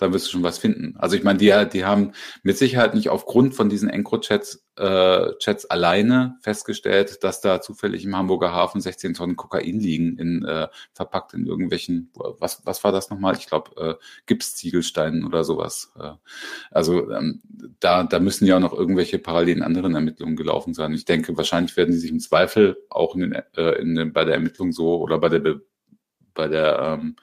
dann 0.00 0.12
wirst 0.12 0.26
du 0.26 0.30
schon 0.30 0.42
was 0.42 0.58
finden. 0.58 0.94
Also 0.98 1.16
ich 1.16 1.22
meine, 1.22 1.38
die, 1.38 1.52
die 1.72 1.84
haben 1.84 2.12
mit 2.42 2.56
Sicherheit 2.56 2.94
nicht 2.94 3.10
aufgrund 3.10 3.54
von 3.54 3.68
diesen 3.68 3.90
Encro-Chats 3.90 4.64
äh, 4.76 5.36
Chats 5.38 5.66
alleine 5.66 6.38
festgestellt, 6.40 7.22
dass 7.22 7.42
da 7.42 7.60
zufällig 7.60 8.04
im 8.04 8.16
Hamburger 8.16 8.52
Hafen 8.52 8.80
16 8.80 9.12
Tonnen 9.12 9.36
Kokain 9.36 9.78
liegen, 9.78 10.16
in, 10.16 10.44
äh, 10.44 10.68
verpackt 10.94 11.34
in 11.34 11.46
irgendwelchen, 11.46 12.10
was, 12.14 12.64
was 12.64 12.82
war 12.82 12.90
das 12.90 13.10
nochmal? 13.10 13.36
Ich 13.36 13.46
glaube, 13.46 13.70
äh, 13.76 13.94
Gipsziegelsteinen 14.24 15.26
oder 15.26 15.44
sowas. 15.44 15.92
Äh, 16.00 16.12
also 16.70 17.10
ähm, 17.10 17.42
da, 17.78 18.04
da 18.04 18.20
müssen 18.20 18.46
ja 18.46 18.56
auch 18.56 18.60
noch 18.60 18.72
irgendwelche 18.72 19.18
parallelen 19.18 19.62
anderen 19.62 19.94
Ermittlungen 19.94 20.36
gelaufen 20.36 20.72
sein. 20.72 20.94
Ich 20.94 21.04
denke, 21.04 21.36
wahrscheinlich 21.36 21.76
werden 21.76 21.92
die 21.92 21.98
sich 21.98 22.10
im 22.10 22.20
Zweifel 22.20 22.78
auch 22.88 23.14
in 23.14 23.20
den, 23.20 23.32
äh, 23.56 23.72
in 23.80 23.94
den, 23.94 24.14
bei 24.14 24.24
der 24.24 24.34
Ermittlung 24.34 24.72
so 24.72 24.98
oder 24.98 25.18
bei 25.18 25.28
der, 25.28 25.40
Be 25.40 25.60
bei 26.32 26.48
der 26.48 26.98
ähm, 27.00 27.16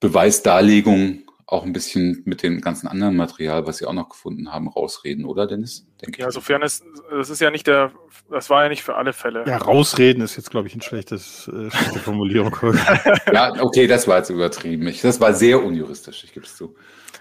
Beweisdarlegung 0.00 1.23
auch 1.46 1.64
ein 1.64 1.72
bisschen 1.72 2.22
mit 2.24 2.42
dem 2.42 2.60
ganzen 2.60 2.88
anderen 2.88 3.16
Material, 3.16 3.66
was 3.66 3.78
Sie 3.78 3.86
auch 3.86 3.92
noch 3.92 4.08
gefunden 4.08 4.52
haben, 4.52 4.68
rausreden, 4.68 5.24
oder 5.24 5.46
Dennis? 5.46 5.86
Denke 6.00 6.22
ja, 6.22 6.30
sofern 6.30 6.62
es, 6.62 6.82
das 7.10 7.30
ist 7.30 7.40
ja 7.40 7.50
nicht 7.50 7.66
der, 7.66 7.92
das 8.30 8.50
war 8.50 8.62
ja 8.62 8.68
nicht 8.68 8.82
für 8.82 8.96
alle 8.96 9.12
Fälle. 9.12 9.44
Ja, 9.46 9.58
rausreden 9.58 10.22
ist 10.22 10.36
jetzt, 10.36 10.50
glaube 10.50 10.68
ich, 10.68 10.74
ein 10.74 10.80
schlechtes, 10.80 11.48
äh, 11.48 11.70
schlechte 11.70 11.98
Formulierung. 11.98 12.56
ja, 13.32 13.52
okay, 13.60 13.86
das 13.86 14.08
war 14.08 14.18
jetzt 14.18 14.30
übertrieben. 14.30 14.86
Ich, 14.88 15.02
das 15.02 15.20
war 15.20 15.34
sehr 15.34 15.62
unjuristisch, 15.62 16.24
ich 16.24 16.32
gebe 16.32 16.46
es 16.46 16.56
zu. 16.56 16.74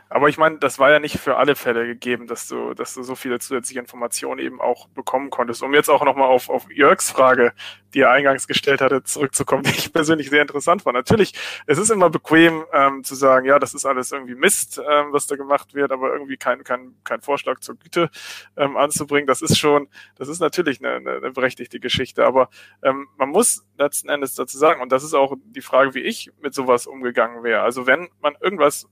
Aber 0.09 0.29
ich 0.29 0.37
meine, 0.37 0.59
das 0.59 0.79
war 0.79 0.91
ja 0.91 0.99
nicht 0.99 1.19
für 1.19 1.37
alle 1.37 1.55
Fälle 1.55 1.87
gegeben, 1.87 2.27
dass 2.27 2.47
du, 2.47 2.73
dass 2.73 2.93
du 2.93 3.03
so 3.03 3.15
viele 3.15 3.39
zusätzliche 3.39 3.79
Informationen 3.79 4.39
eben 4.39 4.61
auch 4.61 4.87
bekommen 4.89 5.29
konntest. 5.29 5.63
Um 5.63 5.73
jetzt 5.73 5.89
auch 5.89 6.03
nochmal 6.05 6.27
auf, 6.27 6.49
auf 6.49 6.69
Jörgs 6.71 7.09
Frage, 7.11 7.53
die 7.93 8.01
er 8.01 8.11
eingangs 8.11 8.47
gestellt 8.47 8.81
hatte, 8.81 9.03
zurückzukommen, 9.03 9.63
die 9.67 9.71
ich 9.71 9.93
persönlich 9.93 10.29
sehr 10.29 10.41
interessant 10.41 10.83
fand. 10.83 10.95
Natürlich, 10.95 11.33
es 11.65 11.77
ist 11.77 11.89
immer 11.89 12.09
bequem 12.09 12.63
ähm, 12.73 13.03
zu 13.03 13.15
sagen, 13.15 13.45
ja, 13.45 13.59
das 13.59 13.73
ist 13.73 13.85
alles 13.85 14.11
irgendwie 14.11 14.35
Mist, 14.35 14.79
ähm, 14.79 15.07
was 15.11 15.27
da 15.27 15.35
gemacht 15.35 15.73
wird, 15.73 15.91
aber 15.91 16.13
irgendwie 16.13 16.37
kein, 16.37 16.63
kein, 16.63 16.95
kein 17.03 17.21
Vorschlag 17.21 17.59
zur 17.59 17.75
Güte 17.75 18.09
ähm, 18.57 18.77
anzubringen. 18.77 19.27
Das 19.27 19.41
ist 19.41 19.57
schon, 19.57 19.87
das 20.15 20.27
ist 20.27 20.39
natürlich 20.39 20.83
eine, 20.83 20.95
eine, 20.95 21.31
berechtigte 21.31 21.79
Geschichte. 21.79 22.25
Aber 22.25 22.49
ähm, 22.83 23.07
man 23.17 23.29
muss 23.29 23.65
letzten 23.77 24.09
Endes 24.09 24.35
dazu 24.35 24.57
sagen, 24.57 24.81
und 24.81 24.91
das 24.91 25.03
ist 25.03 25.13
auch 25.13 25.35
die 25.43 25.61
Frage, 25.61 25.93
wie 25.93 26.01
ich 26.01 26.31
mit 26.41 26.53
sowas 26.53 26.87
umgegangen 26.87 27.43
wäre. 27.43 27.61
Also 27.61 27.87
wenn 27.87 28.09
man 28.21 28.35
irgendwas 28.41 28.87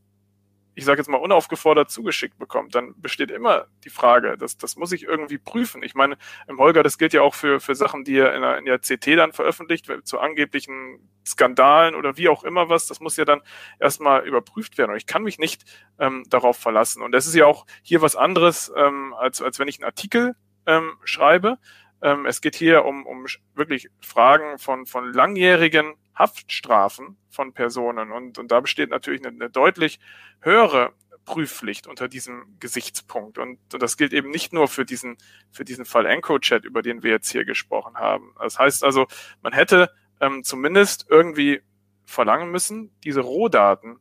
ich 0.73 0.85
sage 0.85 0.99
jetzt 0.99 1.09
mal, 1.09 1.17
unaufgefordert 1.17 1.89
zugeschickt 1.89 2.37
bekommt, 2.37 2.75
dann 2.75 2.93
besteht 3.01 3.29
immer 3.29 3.65
die 3.83 3.89
Frage, 3.89 4.37
das, 4.37 4.57
das 4.57 4.77
muss 4.77 4.91
ich 4.91 5.03
irgendwie 5.03 5.37
prüfen. 5.37 5.83
Ich 5.83 5.95
meine, 5.95 6.17
im 6.47 6.59
Holger, 6.59 6.81
das 6.83 6.97
gilt 6.97 7.13
ja 7.13 7.21
auch 7.21 7.35
für, 7.35 7.59
für 7.59 7.75
Sachen, 7.75 8.03
die 8.03 8.17
er 8.17 8.33
in 8.35 8.41
der, 8.41 8.57
in 8.57 8.65
der 8.65 8.79
CT 8.79 9.07
dann 9.17 9.33
veröffentlicht, 9.33 9.91
zu 10.03 10.19
angeblichen 10.19 11.09
Skandalen 11.25 11.95
oder 11.95 12.17
wie 12.17 12.29
auch 12.29 12.43
immer 12.43 12.69
was, 12.69 12.87
das 12.87 12.99
muss 12.99 13.17
ja 13.17 13.25
dann 13.25 13.41
erstmal 13.79 14.25
überprüft 14.25 14.77
werden. 14.77 14.91
Und 14.91 14.97
ich 14.97 15.05
kann 15.05 15.23
mich 15.23 15.39
nicht 15.39 15.63
ähm, 15.99 16.23
darauf 16.29 16.57
verlassen. 16.57 17.01
Und 17.03 17.11
das 17.11 17.27
ist 17.27 17.35
ja 17.35 17.45
auch 17.45 17.65
hier 17.81 18.01
was 18.01 18.15
anderes, 18.15 18.71
ähm, 18.75 19.13
als, 19.13 19.41
als 19.41 19.59
wenn 19.59 19.67
ich 19.67 19.79
einen 19.79 19.85
Artikel 19.85 20.35
ähm, 20.65 20.93
schreibe. 21.03 21.57
Ähm, 22.01 22.25
es 22.25 22.41
geht 22.41 22.55
hier 22.55 22.85
um, 22.85 23.05
um 23.05 23.25
wirklich 23.55 23.89
Fragen 24.01 24.57
von, 24.57 24.85
von 24.85 25.11
langjährigen 25.13 25.93
Haftstrafen 26.15 27.17
von 27.29 27.53
Personen. 27.53 28.11
Und, 28.11 28.37
und 28.37 28.51
da 28.51 28.59
besteht 28.59 28.89
natürlich 28.89 29.25
eine, 29.25 29.35
eine 29.35 29.49
deutlich 29.49 29.99
höhere 30.41 30.93
Prüfpflicht 31.25 31.87
unter 31.87 32.07
diesem 32.07 32.57
Gesichtspunkt. 32.59 33.37
Und, 33.37 33.59
und 33.73 33.81
das 33.81 33.97
gilt 33.97 34.13
eben 34.13 34.29
nicht 34.29 34.53
nur 34.53 34.67
für 34.67 34.85
diesen, 34.85 35.17
für 35.51 35.63
diesen 35.63 35.85
Fall 35.85 36.05
EncroChat, 36.05 36.65
über 36.65 36.81
den 36.81 37.03
wir 37.03 37.11
jetzt 37.11 37.31
hier 37.31 37.45
gesprochen 37.45 37.95
haben. 37.95 38.33
Das 38.39 38.59
heißt 38.59 38.83
also, 38.83 39.07
man 39.41 39.53
hätte 39.53 39.91
ähm, 40.19 40.43
zumindest 40.43 41.05
irgendwie 41.09 41.61
verlangen 42.05 42.51
müssen, 42.51 42.91
diese 43.03 43.21
Rohdaten 43.21 43.99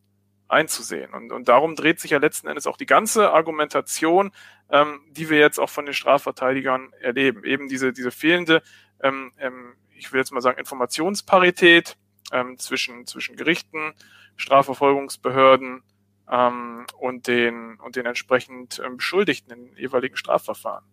einzusehen. 0.50 1.12
Und, 1.14 1.32
und 1.32 1.48
darum 1.48 1.76
dreht 1.76 2.00
sich 2.00 2.10
ja 2.12 2.18
letzten 2.18 2.48
Endes 2.48 2.66
auch 2.66 2.76
die 2.76 2.86
ganze 2.86 3.32
Argumentation, 3.32 4.32
ähm, 4.70 5.00
die 5.10 5.30
wir 5.30 5.38
jetzt 5.38 5.58
auch 5.58 5.70
von 5.70 5.86
den 5.86 5.94
Strafverteidigern 5.94 6.92
erleben. 7.00 7.44
Eben 7.44 7.68
diese, 7.68 7.92
diese 7.92 8.10
fehlende, 8.10 8.62
ähm, 9.02 9.32
ähm, 9.38 9.74
ich 9.96 10.12
will 10.12 10.20
jetzt 10.20 10.32
mal 10.32 10.40
sagen, 10.40 10.58
Informationsparität 10.58 11.96
ähm, 12.32 12.58
zwischen, 12.58 13.06
zwischen 13.06 13.36
Gerichten, 13.36 13.92
Strafverfolgungsbehörden 14.36 15.82
ähm, 16.30 16.86
und, 16.98 17.26
den, 17.26 17.76
und 17.80 17.96
den 17.96 18.06
entsprechend 18.06 18.80
ähm, 18.84 18.96
Beschuldigten 18.96 19.52
in 19.52 19.76
jeweiligen 19.76 20.16
Strafverfahren. 20.16 20.84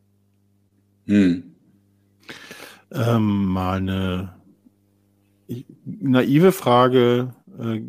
Hm. 1.06 1.56
Ähm, 2.92 3.46
mal 3.46 3.78
eine 3.78 4.38
naive 5.86 6.52
Frage 6.52 7.34
äh, 7.60 7.82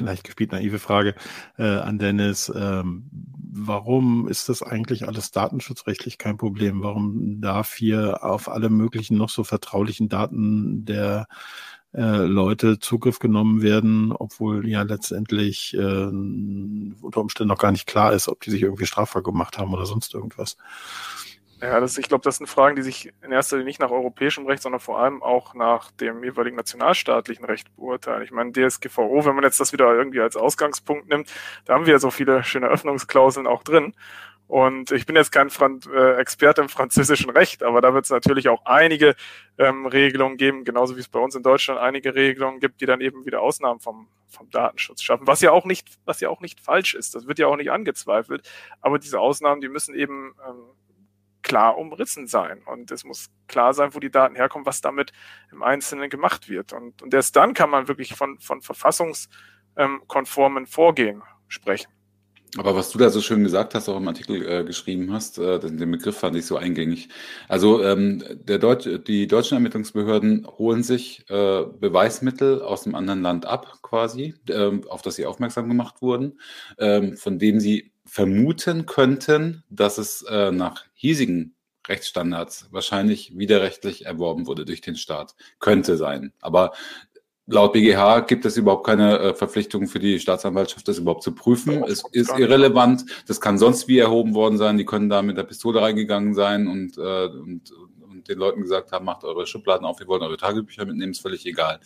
leicht 0.02 0.24
gespielt 0.24 0.52
naive 0.52 0.78
Frage 0.78 1.14
äh, 1.58 1.64
an 1.64 1.98
Dennis. 1.98 2.52
Ähm, 2.54 3.08
warum 3.52 4.28
ist 4.28 4.48
das 4.48 4.62
eigentlich 4.62 5.06
alles 5.06 5.30
datenschutzrechtlich 5.30 6.18
kein 6.18 6.36
Problem? 6.36 6.82
Warum 6.82 7.40
darf 7.40 7.74
hier 7.74 8.24
auf 8.24 8.48
alle 8.48 8.70
möglichen 8.70 9.16
noch 9.16 9.28
so 9.28 9.44
vertraulichen 9.44 10.08
Daten 10.08 10.84
der 10.84 11.26
äh, 11.94 12.24
Leute 12.24 12.78
Zugriff 12.78 13.18
genommen 13.18 13.60
werden, 13.60 14.12
obwohl 14.12 14.66
ja 14.66 14.82
letztendlich 14.82 15.74
äh, 15.74 16.06
unter 16.06 17.20
Umständen 17.20 17.48
noch 17.48 17.58
gar 17.58 17.72
nicht 17.72 17.86
klar 17.86 18.14
ist, 18.14 18.28
ob 18.28 18.40
die 18.40 18.50
sich 18.50 18.62
irgendwie 18.62 18.86
strafbar 18.86 19.22
gemacht 19.22 19.58
haben 19.58 19.74
oder 19.74 19.84
sonst 19.84 20.14
irgendwas. 20.14 20.56
Ja, 21.62 21.78
das, 21.78 21.96
ich 21.96 22.08
glaube, 22.08 22.24
das 22.24 22.38
sind 22.38 22.48
Fragen, 22.48 22.74
die 22.74 22.82
sich 22.82 23.12
in 23.22 23.30
erster 23.30 23.56
Linie 23.56 23.68
nicht 23.68 23.80
nach 23.80 23.92
europäischem 23.92 24.46
Recht, 24.46 24.64
sondern 24.64 24.80
vor 24.80 24.98
allem 24.98 25.22
auch 25.22 25.54
nach 25.54 25.92
dem 25.92 26.24
jeweiligen 26.24 26.56
nationalstaatlichen 26.56 27.44
Recht 27.44 27.74
beurteilen. 27.76 28.24
Ich 28.24 28.32
meine, 28.32 28.50
DSGVO, 28.50 29.24
wenn 29.24 29.36
man 29.36 29.44
jetzt 29.44 29.60
das 29.60 29.72
wieder 29.72 29.94
irgendwie 29.94 30.20
als 30.20 30.36
Ausgangspunkt 30.36 31.08
nimmt, 31.08 31.32
da 31.64 31.74
haben 31.74 31.86
wir 31.86 31.92
ja 31.92 32.00
so 32.00 32.10
viele 32.10 32.42
schöne 32.42 32.66
Öffnungsklauseln 32.66 33.46
auch 33.46 33.62
drin. 33.62 33.94
Und 34.48 34.90
ich 34.90 35.06
bin 35.06 35.14
jetzt 35.14 35.30
kein 35.30 35.50
Fran 35.50 35.78
äh, 35.94 36.16
Experte 36.16 36.62
im 36.62 36.68
französischen 36.68 37.30
Recht, 37.30 37.62
aber 37.62 37.80
da 37.80 37.94
wird 37.94 38.06
es 38.06 38.10
natürlich 38.10 38.48
auch 38.48 38.66
einige 38.66 39.14
ähm, 39.56 39.86
Regelungen 39.86 40.38
geben, 40.38 40.64
genauso 40.64 40.96
wie 40.96 41.00
es 41.00 41.08
bei 41.08 41.20
uns 41.20 41.36
in 41.36 41.44
Deutschland 41.44 41.78
einige 41.78 42.16
Regelungen 42.16 42.58
gibt, 42.58 42.80
die 42.80 42.86
dann 42.86 43.00
eben 43.00 43.24
wieder 43.24 43.40
Ausnahmen 43.40 43.78
vom, 43.78 44.08
vom 44.26 44.50
Datenschutz 44.50 45.00
schaffen, 45.00 45.28
was 45.28 45.40
ja 45.42 45.52
auch 45.52 45.64
nicht, 45.64 45.88
was 46.06 46.20
ja 46.20 46.28
auch 46.28 46.40
nicht 46.40 46.60
falsch 46.60 46.94
ist. 46.94 47.14
Das 47.14 47.28
wird 47.28 47.38
ja 47.38 47.46
auch 47.46 47.56
nicht 47.56 47.70
angezweifelt. 47.70 48.50
Aber 48.80 48.98
diese 48.98 49.20
Ausnahmen, 49.20 49.60
die 49.60 49.68
müssen 49.68 49.94
eben 49.94 50.34
ähm, 50.46 50.64
klar 51.42 51.78
umrissen 51.78 52.26
sein. 52.26 52.62
Und 52.64 52.90
es 52.90 53.04
muss 53.04 53.30
klar 53.48 53.74
sein, 53.74 53.94
wo 53.94 54.00
die 54.00 54.10
Daten 54.10 54.34
herkommen, 54.34 54.66
was 54.66 54.80
damit 54.80 55.12
im 55.50 55.62
Einzelnen 55.62 56.08
gemacht 56.10 56.48
wird. 56.48 56.72
Und, 56.72 57.02
und 57.02 57.12
erst 57.14 57.36
dann 57.36 57.54
kann 57.54 57.70
man 57.70 57.88
wirklich 57.88 58.14
von, 58.14 58.38
von 58.38 58.62
verfassungskonformen 58.62 60.66
Vorgehen 60.66 61.22
sprechen. 61.48 61.92
Aber 62.58 62.76
was 62.76 62.90
du 62.90 62.98
da 62.98 63.08
so 63.08 63.22
schön 63.22 63.44
gesagt 63.44 63.74
hast, 63.74 63.88
auch 63.88 63.96
im 63.96 64.08
Artikel 64.08 64.46
äh, 64.46 64.62
geschrieben 64.62 65.10
hast, 65.10 65.38
äh, 65.38 65.58
den 65.58 65.90
Begriff 65.90 66.18
fand 66.18 66.36
ich 66.36 66.44
so 66.44 66.58
eingängig. 66.58 67.08
Also 67.48 67.82
ähm, 67.82 68.22
der 68.30 68.58
Deutsch, 68.58 68.86
die 69.06 69.26
deutschen 69.26 69.54
Ermittlungsbehörden 69.54 70.46
holen 70.58 70.82
sich 70.82 71.24
äh, 71.30 71.64
Beweismittel 71.80 72.60
aus 72.60 72.84
einem 72.84 72.94
anderen 72.94 73.22
Land 73.22 73.46
ab, 73.46 73.78
quasi, 73.80 74.34
ähm, 74.50 74.84
auf 74.86 75.00
das 75.00 75.16
sie 75.16 75.24
aufmerksam 75.24 75.66
gemacht 75.66 76.02
wurden, 76.02 76.38
ähm, 76.78 77.16
von 77.16 77.38
dem 77.38 77.58
sie 77.58 77.91
vermuten 78.04 78.86
könnten, 78.86 79.64
dass 79.70 79.98
es 79.98 80.22
äh, 80.22 80.50
nach 80.50 80.84
hiesigen 80.94 81.54
Rechtsstandards 81.88 82.68
wahrscheinlich 82.70 83.36
widerrechtlich 83.36 84.06
erworben 84.06 84.46
wurde 84.46 84.64
durch 84.64 84.80
den 84.80 84.96
Staat. 84.96 85.34
Könnte 85.58 85.96
sein. 85.96 86.32
Aber 86.40 86.72
laut 87.46 87.72
BGH 87.72 88.20
gibt 88.20 88.44
es 88.44 88.56
überhaupt 88.56 88.86
keine 88.86 89.18
äh, 89.18 89.34
Verpflichtung 89.34 89.88
für 89.88 89.98
die 89.98 90.20
Staatsanwaltschaft, 90.20 90.86
das 90.86 90.98
überhaupt 90.98 91.22
zu 91.22 91.34
prüfen. 91.34 91.82
Es 91.84 92.04
ist 92.12 92.38
irrelevant. 92.38 93.04
Das 93.26 93.40
kann 93.40 93.58
sonst 93.58 93.88
wie 93.88 93.98
erhoben 93.98 94.34
worden 94.34 94.58
sein. 94.58 94.78
Die 94.78 94.84
können 94.84 95.08
da 95.08 95.22
mit 95.22 95.36
der 95.36 95.44
Pistole 95.44 95.80
reingegangen 95.80 96.34
sein 96.34 96.68
und, 96.68 96.98
äh, 96.98 97.26
und, 97.26 97.72
und 98.00 98.28
den 98.28 98.38
Leuten 98.38 98.62
gesagt 98.62 98.92
haben, 98.92 99.04
macht 99.04 99.24
eure 99.24 99.46
Schubladen 99.46 99.86
auf, 99.86 99.98
wir 99.98 100.06
wollen 100.06 100.22
eure 100.22 100.36
Tagebücher 100.36 100.84
mitnehmen, 100.84 101.12
ist 101.12 101.22
völlig 101.22 101.44
egal. 101.46 101.80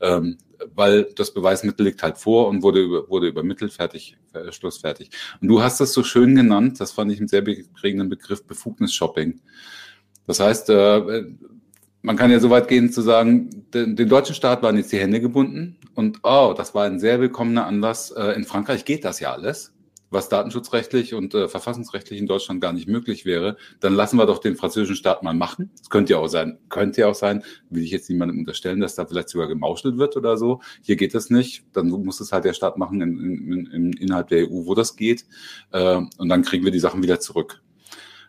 Ähm, 0.00 0.38
weil 0.74 1.04
das 1.16 1.32
Beweismittel 1.32 1.86
liegt 1.86 2.02
halt 2.02 2.18
vor 2.18 2.48
und 2.48 2.62
wurde, 2.62 2.80
über, 2.80 3.08
wurde 3.08 3.28
übermittelt, 3.28 3.72
fertig, 3.72 4.16
äh, 4.32 4.52
Schluss 4.52 4.78
fertig. 4.78 5.10
Und 5.40 5.48
du 5.48 5.62
hast 5.62 5.80
das 5.80 5.92
so 5.92 6.02
schön 6.02 6.34
genannt, 6.34 6.80
das 6.80 6.92
fand 6.92 7.12
ich 7.12 7.18
einen 7.18 7.28
sehr 7.28 7.42
prägenden 7.42 8.08
Begriff, 8.08 8.44
Befugnis-Shopping. 8.44 9.40
Das 10.26 10.40
heißt, 10.40 10.70
äh, 10.70 11.24
man 12.02 12.16
kann 12.16 12.30
ja 12.30 12.40
so 12.40 12.50
weit 12.50 12.68
gehen 12.68 12.92
zu 12.92 13.02
sagen, 13.02 13.66
den, 13.74 13.96
den, 13.96 14.08
deutschen 14.08 14.34
Staat 14.34 14.62
waren 14.62 14.76
jetzt 14.76 14.92
die 14.92 14.98
Hände 14.98 15.20
gebunden 15.20 15.76
und 15.94 16.20
oh, 16.22 16.54
das 16.56 16.74
war 16.74 16.84
ein 16.84 17.00
sehr 17.00 17.20
willkommener 17.20 17.66
Anlass. 17.66 18.10
Äh, 18.10 18.32
in 18.32 18.44
Frankreich 18.44 18.84
geht 18.84 19.04
das 19.04 19.20
ja 19.20 19.32
alles, 19.32 19.72
was 20.10 20.28
datenschutzrechtlich 20.28 21.14
und 21.14 21.34
äh, 21.34 21.48
verfassungsrechtlich 21.48 22.18
in 22.18 22.26
Deutschland 22.26 22.60
gar 22.60 22.72
nicht 22.72 22.88
möglich 22.88 23.24
wäre. 23.24 23.56
Dann 23.78 23.94
lassen 23.94 24.16
wir 24.16 24.26
doch 24.26 24.38
den 24.38 24.56
französischen 24.56 24.96
Staat 24.96 25.22
mal 25.22 25.34
machen. 25.34 25.70
Es 25.80 25.88
könnte 25.88 26.12
ja 26.14 26.18
auch 26.18 26.28
sein, 26.28 26.58
könnte 26.68 27.02
ja 27.02 27.06
auch 27.08 27.14
sein, 27.14 27.44
will 27.70 27.84
ich 27.84 27.90
jetzt 27.90 28.10
niemandem 28.10 28.38
unterstellen, 28.38 28.80
dass 28.80 28.96
da 28.96 29.06
vielleicht 29.06 29.28
sogar 29.28 29.46
gemauschelt 29.46 29.98
wird 29.98 30.16
oder 30.16 30.36
so. 30.36 30.60
Hier 30.82 30.96
geht 30.96 31.14
das 31.14 31.30
nicht. 31.30 31.64
Dann 31.72 31.88
muss 31.88 32.20
es 32.20 32.32
halt 32.32 32.44
der 32.44 32.54
Staat 32.54 32.76
machen 32.76 33.00
in, 33.00 33.18
in, 33.20 33.66
in, 33.66 33.92
innerhalb 33.92 34.28
der 34.28 34.50
EU, 34.50 34.66
wo 34.66 34.74
das 34.74 34.96
geht. 34.96 35.24
Äh, 35.72 36.00
und 36.18 36.28
dann 36.28 36.42
kriegen 36.42 36.64
wir 36.64 36.72
die 36.72 36.80
Sachen 36.80 37.02
wieder 37.02 37.20
zurück. 37.20 37.62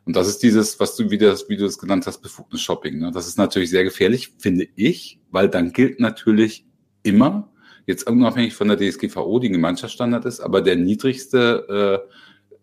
Und 0.05 0.15
das 0.15 0.27
ist 0.27 0.41
dieses, 0.43 0.79
was 0.79 0.95
du 0.95 1.11
wieder, 1.11 1.35
wie 1.47 1.57
du 1.57 1.65
es 1.65 1.77
genannt 1.77 2.07
hast, 2.07 2.21
Befugnis-Shopping. 2.21 2.99
Ne? 2.99 3.11
Das 3.11 3.27
ist 3.27 3.37
natürlich 3.37 3.69
sehr 3.69 3.83
gefährlich, 3.83 4.33
finde 4.39 4.67
ich, 4.75 5.19
weil 5.29 5.47
dann 5.47 5.73
gilt 5.73 5.99
natürlich 5.99 6.65
immer, 7.03 7.51
jetzt 7.91 8.09
unabhängig 8.09 8.55
von 8.55 8.67
der 8.67 8.77
DSGVO, 8.77 9.39
die 9.39 9.49
Gemeinschaftsstandard 9.49 10.25
ist, 10.25 10.39
aber 10.39 10.61
der 10.61 10.75
niedrigste 10.75 12.07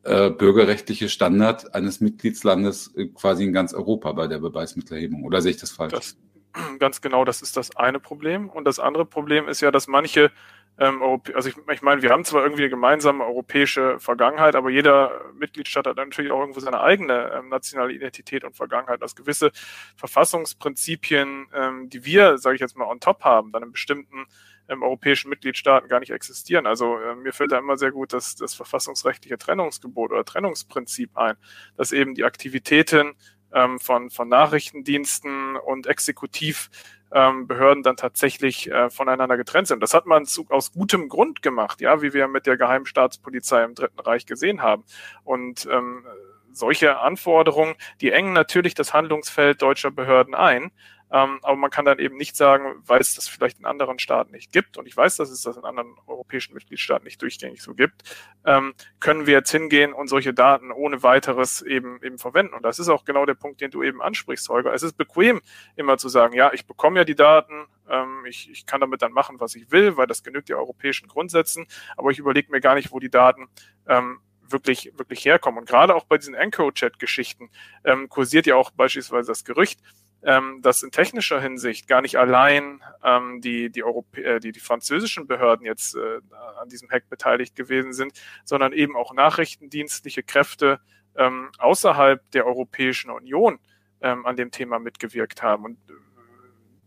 äh, 0.05 0.27
äh, 0.27 0.31
bürgerrechtliche 0.31 1.09
Standard 1.09 1.75
eines 1.75 2.01
Mitgliedslandes 2.01 2.95
äh, 2.97 3.07
quasi 3.07 3.45
in 3.45 3.53
ganz 3.53 3.75
Europa 3.75 4.13
bei 4.13 4.27
der 4.27 4.39
Beweismittelerhebung. 4.39 5.25
Oder 5.25 5.43
sehe 5.43 5.53
ich 5.53 5.59
das 5.59 5.71
falsch? 5.71 5.93
Das, 5.93 6.17
ganz 6.79 7.01
genau, 7.01 7.25
das 7.25 7.43
ist 7.43 7.57
das 7.57 7.77
eine 7.77 8.01
Problem. 8.01 8.49
Und 8.49 8.65
das 8.65 8.79
andere 8.79 9.05
Problem 9.05 9.49
ist 9.49 9.61
ja, 9.61 9.71
dass 9.71 9.87
manche 9.87 10.31
ähm, 10.79 11.03
also 11.35 11.49
ich, 11.49 11.57
ich 11.73 11.83
meine, 11.83 12.03
wir 12.03 12.11
haben 12.11 12.25
zwar 12.25 12.43
irgendwie 12.45 12.63
eine 12.63 12.71
gemeinsame 12.71 13.25
europäische 13.25 13.99
Vergangenheit, 13.99 14.55
aber 14.55 14.71
jeder 14.71 15.11
Mitgliedstaat 15.35 15.89
hat 15.89 15.97
natürlich 15.97 16.31
auch 16.31 16.41
irgendwo 16.41 16.61
seine 16.61 16.81
eigene 16.81 17.33
ähm, 17.35 17.49
nationale 17.49 17.93
Identität 17.93 18.45
und 18.45 18.55
Vergangenheit. 18.55 19.03
Dass 19.03 19.17
gewisse 19.17 19.51
Verfassungsprinzipien, 19.97 21.49
ähm, 21.53 21.91
die 21.91 22.05
wir, 22.05 22.39
sage 22.39 22.55
ich 22.55 22.61
jetzt 22.61 22.77
mal, 22.77 22.89
on 22.89 23.01
top 23.01 23.25
haben, 23.25 23.51
dann 23.51 23.65
in 23.65 23.73
bestimmten 23.73 24.27
ähm, 24.69 24.83
europäischen 24.83 25.29
Mitgliedstaaten 25.31 25.89
gar 25.89 26.01
nicht 26.01 26.13
existieren. 26.13 26.67
Also 26.67 26.99
äh, 26.99 27.15
mir 27.15 27.33
fällt 27.33 27.53
da 27.53 27.59
immer 27.59 27.77
sehr 27.77 27.93
gut 27.93 28.13
das, 28.13 28.37
das 28.37 28.55
verfassungsrechtliche 28.55 29.39
Trennungsgebot 29.39 30.13
oder 30.13 30.25
Trennungsprinzip 30.25 31.17
ein, 31.17 31.37
dass 31.77 31.93
eben 31.93 32.15
die 32.15 32.25
Aktivitäten 32.25 33.15
ähm, 33.53 33.79
von, 33.79 34.11
von 34.11 34.29
Nachrichtendiensten 34.29 35.57
und 35.57 35.87
Exekutiv 35.87 36.71
ähm, 37.11 37.47
Behörden 37.47 37.83
dann 37.83 37.97
tatsächlich 37.97 38.71
äh, 38.71 38.91
voneinander 38.91 39.37
getrennt 39.37 39.69
sind. 39.69 39.83
Das 39.83 39.95
hat 39.95 40.07
man 40.07 40.27
zu, 40.27 40.47
aus 40.51 40.73
gutem 40.73 41.09
Grund 41.09 41.43
gemacht, 41.43 41.81
ja, 41.81 42.03
wie 42.03 42.13
wir 42.13 42.29
mit 42.29 42.47
der 42.47 42.57
Geheimstaatspolizei 42.57 43.65
im 43.65 43.75
Dritten 43.75 44.01
Reich 44.01 44.27
gesehen 44.27 44.63
haben. 44.63 44.85
Und 45.25 45.67
ähm, 45.71 46.05
solche 46.53 46.99
Anforderungen, 46.99 47.75
die 48.01 48.13
engen 48.13 48.33
natürlich 48.33 48.75
das 48.75 48.95
Handlungsfeld 48.95 49.63
deutscher 49.63 49.91
Behörden 49.91 50.35
ein. 50.35 50.73
Ähm, 51.11 51.39
aber 51.43 51.57
man 51.57 51.71
kann 51.71 51.87
dann 51.87 51.99
eben 51.99 52.17
nicht 52.17 52.37
sagen, 52.37 52.83
weil 52.85 53.01
es 53.01 53.15
das 53.15 53.29
vielleicht 53.29 53.59
in 53.59 53.65
anderen 53.65 53.99
Staaten 53.99 54.33
nicht 54.33 54.53
gibt, 54.53 54.77
und 54.77 54.87
ich 54.87 54.97
weiß, 54.97 55.17
dass 55.17 55.31
es 55.31 55.41
das 55.41 55.57
in 55.57 55.65
anderen 55.65 55.97
europäischen 56.07 56.53
Mitgliedstaaten 56.53 57.05
nicht 57.05 57.23
durchgängig 57.23 57.63
so 57.63 57.75
gibt, 57.75 58.03
ähm, 58.45 58.75
können 59.01 59.27
wir 59.27 59.35
jetzt 59.35 59.51
hingehen 59.51 59.95
und 59.95 60.09
solche 60.09 60.35
Daten 60.35 60.71
ohne 60.71 61.03
weiteres 61.03 61.63
eben, 61.63 62.03
eben 62.03 62.19
verwenden. 62.19 62.55
Und 62.55 62.63
das 62.63 62.79
ist 62.79 62.91
auch 62.91 63.05
genau 63.05 63.25
der 63.25 63.35
Punkt, 63.35 63.61
den 63.61 63.71
du 63.71 63.83
eben 63.83 64.03
ansprichst, 64.03 64.49
Holger. 64.51 64.75
Es 64.75 64.83
ist 64.83 64.99
bequem, 64.99 65.41
immer 65.77 65.97
zu 65.97 66.11
sagen, 66.11 66.35
ja, 66.35 66.53
ich 66.53 66.67
bekomme 66.67 67.01
ja 67.01 67.05
die 67.05 67.15
Daten, 67.15 67.67
ähm, 67.89 68.27
ich, 68.27 68.51
ich 68.51 68.67
kann 68.67 68.81
damit 68.83 69.01
dann 69.01 69.13
machen, 69.13 69.41
was 69.41 69.55
ich 69.55 69.71
will, 69.71 69.97
weil 69.97 70.07
das 70.07 70.23
genügt 70.23 70.51
ja 70.51 70.57
europäischen 70.57 71.09
Grundsätzen, 71.09 71.67
aber 71.97 72.11
ich 72.11 72.19
überlege 72.19 72.51
mir 72.51 72.61
gar 72.61 72.75
nicht, 72.75 72.93
wo 72.93 72.99
die 72.99 73.11
Daten 73.11 73.49
ähm, 73.87 74.21
wirklich, 74.51 74.93
wirklich 74.97 75.25
herkommen. 75.25 75.61
Und 75.61 75.69
gerade 75.69 75.95
auch 75.95 76.05
bei 76.05 76.19
diesen 76.19 76.35
EncroChat-Geschichten 76.35 77.51
ähm, 77.85 78.09
kursiert 78.09 78.47
ja 78.47 78.57
auch 78.57 78.71
beispielsweise 78.71 79.29
das 79.29 79.45
Gerücht, 79.45 79.81
ähm, 80.23 80.61
dass 80.63 80.83
in 80.83 80.91
technischer 80.91 81.41
Hinsicht 81.41 81.87
gar 81.87 82.03
nicht 82.03 82.17
allein 82.19 82.83
ähm, 83.05 83.41
die, 83.41 83.71
die, 83.71 83.85
Europä 83.85 84.23
äh, 84.23 84.41
die, 84.41 84.53
die 84.53 84.61
französischen 84.61 85.27
Behörden 85.27 85.65
jetzt 85.65 85.95
äh, 85.95 86.21
an 86.61 86.69
diesem 86.69 86.91
Hack 86.91 87.09
beteiligt 87.09 87.55
gewesen 87.55 87.93
sind, 87.93 88.13
sondern 88.45 88.73
eben 88.73 88.97
auch 88.97 89.15
nachrichtendienstliche 89.15 90.23
Kräfte 90.23 90.81
ähm, 91.17 91.51
außerhalb 91.59 92.29
der 92.33 92.47
Europäischen 92.47 93.11
Union 93.11 93.59
ähm, 94.01 94.27
an 94.27 94.37
dem 94.37 94.51
Thema 94.51 94.79
mitgewirkt 94.79 95.43
haben. 95.43 95.65
Und 95.65 95.79
äh, 95.89 95.93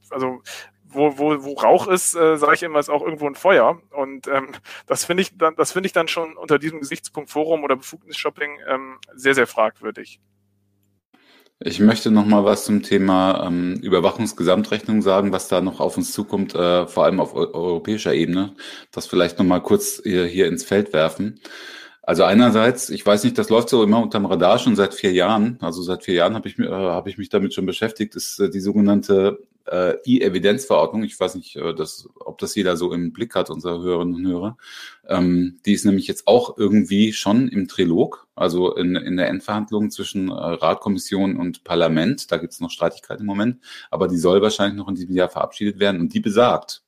also 0.10 0.42
wo, 0.94 1.18
wo, 1.18 1.44
wo 1.44 1.54
Rauch 1.54 1.88
ist, 1.88 2.16
äh, 2.16 2.38
sage 2.38 2.56
ich 2.56 2.64
immer, 2.64 2.80
ist 2.80 2.90
auch 2.90 3.04
irgendwo 3.04 3.28
ein 3.28 3.36
Feuer. 3.36 3.82
Und 3.92 4.28
ähm, 4.28 4.50
das 4.88 5.06
finde 5.06 5.24
ich 5.24 5.38
dann, 5.38 5.56
das 5.56 5.72
finde 5.72 5.88
ich 5.88 5.94
dann 5.94 6.08
schon 6.08 6.38
unter 6.38 6.60
diesem 6.60 6.80
Gesichtspunkt 6.80 7.30
Forum 7.30 7.64
oder 7.64 7.76
Befugnisshopping 7.76 8.60
ähm, 8.68 8.98
sehr, 9.14 9.36
sehr 9.36 9.48
fragwürdig. 9.48 10.20
Ich 11.64 11.80
möchte 11.80 12.10
noch 12.10 12.26
mal 12.26 12.44
was 12.44 12.66
zum 12.66 12.82
Thema 12.82 13.46
ähm, 13.46 13.76
Überwachungsgesamtrechnung 13.76 15.04
sagen, 15.04 15.32
was 15.32 15.48
da 15.48 15.62
noch 15.62 15.80
auf 15.80 15.96
uns 15.96 16.12
zukommt, 16.12 16.56
äh, 16.56 16.88
vor 16.88 17.06
allem 17.06 17.20
auf 17.20 17.36
europäischer 17.36 18.16
Ebene. 18.16 18.56
Das 18.92 19.06
vielleicht 19.06 19.38
noch 19.38 19.46
mal 19.46 19.60
kurz 19.60 20.02
hier, 20.04 20.26
hier 20.26 20.48
ins 20.48 20.64
Feld 20.64 20.92
werfen. 20.92 21.40
Also 22.02 22.24
einerseits, 22.24 22.90
ich 22.90 23.06
weiß 23.06 23.24
nicht, 23.24 23.38
das 23.38 23.50
läuft 23.50 23.70
so 23.70 23.84
immer 23.84 24.02
unterm 24.02 24.26
Radar 24.26 24.58
schon 24.58 24.76
seit 24.76 24.96
vier 24.96 25.12
Jahren. 25.12 25.60
Also 25.62 25.84
seit 25.84 26.04
vier 26.04 26.16
Jahren 26.16 26.34
habe 26.34 26.48
ich, 26.48 26.58
äh, 26.58 26.68
hab 26.68 27.08
ich 27.08 27.20
mich 27.20 27.30
damit 27.30 27.54
schon 27.54 27.68
beschäftigt. 27.68 28.16
ist 28.16 28.40
äh, 28.40 28.50
die 28.50 28.60
sogenannte 28.60 29.38
äh, 29.68 29.96
E-Evidenzverordnung. 30.06 31.04
Ich 31.04 31.20
weiß 31.20 31.36
nicht, 31.36 31.56
äh, 31.56 31.74
das, 31.74 32.08
ob 32.20 32.38
das 32.38 32.56
jeder 32.56 32.78
so 32.78 32.94
im 32.94 33.14
Blick 33.14 33.36
hat, 33.36 33.50
unsere 33.50 33.82
Hörerinnen 33.82 34.16
und 34.16 34.28
Hörer. 34.28 34.58
Ähm, 35.08 35.60
die 35.66 35.74
ist 35.74 35.86
nämlich 35.86 36.08
jetzt 36.08 36.28
auch 36.28 36.58
irgendwie 36.58 37.14
schon 37.14 37.48
im 37.48 37.68
Trilog, 37.68 38.28
also 38.36 38.76
in, 38.76 38.96
in 38.96 39.18
der 39.18 39.28
Endverhandlung 39.28 39.92
zwischen 39.92 40.30
äh, 40.30 40.34
Rat, 40.34 40.82
Kommission 40.82 41.38
und 41.38 41.64
Parlament. 41.64 42.32
Da 42.32 42.38
gibt 42.38 42.54
es 42.54 42.60
noch 42.60 42.72
Streitigkeiten 42.72 43.22
im 43.22 43.28
Moment, 43.28 43.60
aber 43.90 44.08
die 44.08 44.18
soll 44.18 44.42
wahrscheinlich 44.42 44.78
noch 44.78 44.88
in 44.88 44.96
diesem 44.96 45.16
Jahr 45.16 45.30
verabschiedet 45.30 45.80
werden. 45.80 46.02
Und 46.02 46.14
die 46.14 46.20
besagt, 46.20 46.84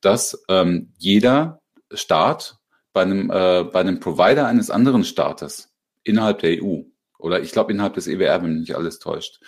dass 0.00 0.44
ähm, 0.48 0.92
jeder 0.98 1.60
Staat 1.92 2.58
bei 2.92 3.02
einem, 3.02 3.30
äh, 3.30 3.64
bei 3.64 3.80
einem 3.80 4.00
Provider 4.00 4.46
eines 4.46 4.70
anderen 4.70 5.04
Staates 5.04 5.70
innerhalb 6.04 6.40
der 6.40 6.62
EU 6.62 6.82
oder 7.22 7.40
ich 7.40 7.52
glaube 7.52 7.72
innerhalb 7.72 7.94
des 7.94 8.06
EWR, 8.06 8.42
wenn 8.42 8.52
mich 8.52 8.68
nicht 8.68 8.76
alles 8.76 8.98
täuscht, 8.98 9.40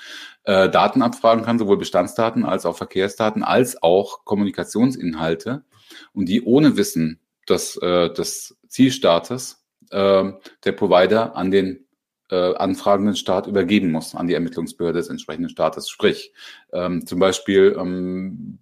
äh, 0.45 0.69
Daten 0.71 1.03
abfragen 1.03 1.45
kann, 1.45 1.59
sowohl 1.59 1.77
Bestandsdaten 1.77 2.45
als 2.45 2.67
auch 2.67 2.77
Verkehrsdaten, 2.77 3.43
als 3.43 3.83
auch 3.83 4.25
Kommunikationsinhalte 4.25 5.65
und 6.13 6.29
die 6.29 6.43
ohne 6.43 6.77
Wissen 6.77 7.21
des, 7.49 7.77
äh, 7.77 8.13
des 8.13 8.57
Zielstaates 8.69 9.65
äh, 9.91 10.33
der 10.65 10.73
Provider 10.73 11.37
an 11.37 11.51
den 11.51 11.87
äh, 12.31 12.55
anfragenden 12.55 13.17
Staat 13.17 13.47
übergeben 13.47 13.91
muss, 13.91 14.15
an 14.15 14.27
die 14.27 14.35
Ermittlungsbehörde 14.35 14.99
des 14.99 15.09
entsprechenden 15.09 15.51
Staates. 15.51 15.89
Sprich, 15.89 16.33
ähm, 16.73 17.07
zum 17.07 17.19
Beispiel 17.19 17.77
ähm, 17.79 18.59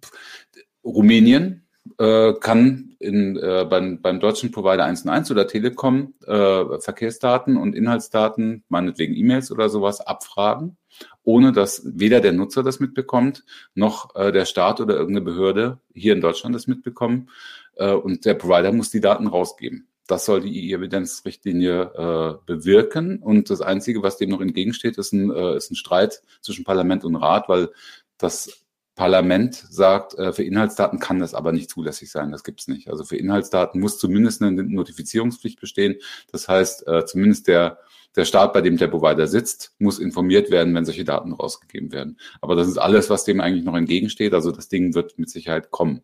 Rumänien 0.83 1.62
äh, 1.97 2.33
kann 2.33 2.95
in, 2.99 3.37
äh, 3.37 3.65
beim, 3.69 4.01
beim 4.01 4.19
deutschen 4.19 4.51
Provider 4.51 4.85
1&1 4.85 5.31
oder 5.31 5.47
Telekom 5.47 6.13
äh, 6.25 6.79
Verkehrsdaten 6.79 7.57
und 7.57 7.75
Inhaltsdaten, 7.75 8.63
meinetwegen 8.69 9.15
E-Mails 9.15 9.51
oder 9.51 9.69
sowas, 9.69 10.01
abfragen, 10.01 10.77
ohne 11.23 11.51
dass 11.51 11.81
weder 11.85 12.21
der 12.21 12.31
Nutzer 12.31 12.63
das 12.63 12.79
mitbekommt, 12.79 13.43
noch 13.75 14.15
äh, 14.15 14.31
der 14.31 14.45
Staat 14.45 14.79
oder 14.79 14.95
irgendeine 14.95 15.25
Behörde 15.25 15.79
hier 15.93 16.13
in 16.13 16.21
Deutschland 16.21 16.55
das 16.55 16.67
mitbekommen. 16.67 17.29
Äh, 17.75 17.93
und 17.93 18.25
der 18.25 18.35
Provider 18.35 18.71
muss 18.71 18.89
die 18.89 19.01
Daten 19.01 19.27
rausgeben. 19.27 19.87
Das 20.07 20.25
soll 20.25 20.41
die 20.41 20.69
E-Evidenz-Richtlinie 20.69 21.81
äh, 21.95 22.45
bewirken. 22.45 23.19
Und 23.19 23.49
das 23.49 23.61
Einzige, 23.61 24.03
was 24.03 24.17
dem 24.17 24.29
noch 24.29 24.41
entgegensteht, 24.41 24.97
ist 24.97 25.13
ein, 25.13 25.31
äh, 25.31 25.55
ist 25.55 25.71
ein 25.71 25.75
Streit 25.75 26.21
zwischen 26.41 26.65
Parlament 26.65 27.05
und 27.05 27.15
Rat, 27.15 27.47
weil 27.47 27.69
das 28.17 28.62
Parlament 28.95 29.55
sagt, 29.55 30.13
äh, 30.19 30.33
für 30.33 30.43
Inhaltsdaten 30.43 30.99
kann 30.99 31.19
das 31.19 31.33
aber 31.33 31.51
nicht 31.51 31.69
zulässig 31.69 32.11
sein. 32.11 32.31
Das 32.31 32.43
gibt's 32.43 32.67
nicht. 32.67 32.89
Also 32.89 33.03
für 33.03 33.17
Inhaltsdaten 33.17 33.81
muss 33.81 33.97
zumindest 33.97 34.41
eine 34.41 34.63
Notifizierungspflicht 34.63 35.59
bestehen. 35.59 35.95
Das 36.31 36.47
heißt, 36.47 36.87
äh, 36.87 37.05
zumindest 37.05 37.47
der, 37.47 37.79
der 38.15 38.25
Staat, 38.25 38.53
bei 38.53 38.61
dem 38.61 38.77
der 38.77 38.87
Provider 38.87 39.25
sitzt, 39.25 39.73
muss 39.79 39.97
informiert 39.97 40.51
werden, 40.51 40.75
wenn 40.75 40.85
solche 40.85 41.05
Daten 41.05 41.33
rausgegeben 41.33 41.91
werden. 41.91 42.19
Aber 42.39 42.55
das 42.55 42.67
ist 42.67 42.77
alles, 42.77 43.09
was 43.09 43.23
dem 43.23 43.41
eigentlich 43.41 43.65
noch 43.65 43.75
entgegensteht. 43.75 44.33
Also 44.33 44.51
das 44.51 44.67
Ding 44.67 44.93
wird 44.93 45.17
mit 45.17 45.29
Sicherheit 45.29 45.71
kommen. 45.71 46.03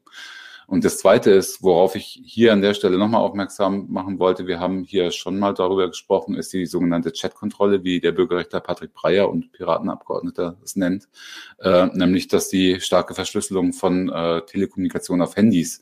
Und 0.69 0.85
das 0.85 0.99
Zweite 0.99 1.31
ist, 1.31 1.63
worauf 1.63 1.95
ich 1.95 2.21
hier 2.23 2.53
an 2.53 2.61
der 2.61 2.75
Stelle 2.75 2.99
nochmal 2.99 3.21
aufmerksam 3.21 3.87
machen 3.89 4.19
wollte, 4.19 4.45
wir 4.45 4.59
haben 4.59 4.83
hier 4.83 5.09
schon 5.09 5.39
mal 5.39 5.55
darüber 5.55 5.87
gesprochen, 5.87 6.35
ist 6.35 6.53
die 6.53 6.67
sogenannte 6.67 7.11
Chatkontrolle, 7.11 7.83
wie 7.83 7.99
der 7.99 8.11
Bürgerrechtler 8.11 8.59
Patrick 8.59 8.93
Breyer 8.93 9.31
und 9.31 9.51
Piratenabgeordneter 9.51 10.57
es 10.63 10.75
nennt, 10.75 11.09
äh, 11.57 11.87
nämlich 11.87 12.27
dass 12.27 12.49
die 12.49 12.79
starke 12.81 13.15
Verschlüsselung 13.15 13.73
von 13.73 14.09
äh, 14.09 14.41
Telekommunikation 14.45 15.23
auf 15.23 15.35
Handys 15.35 15.81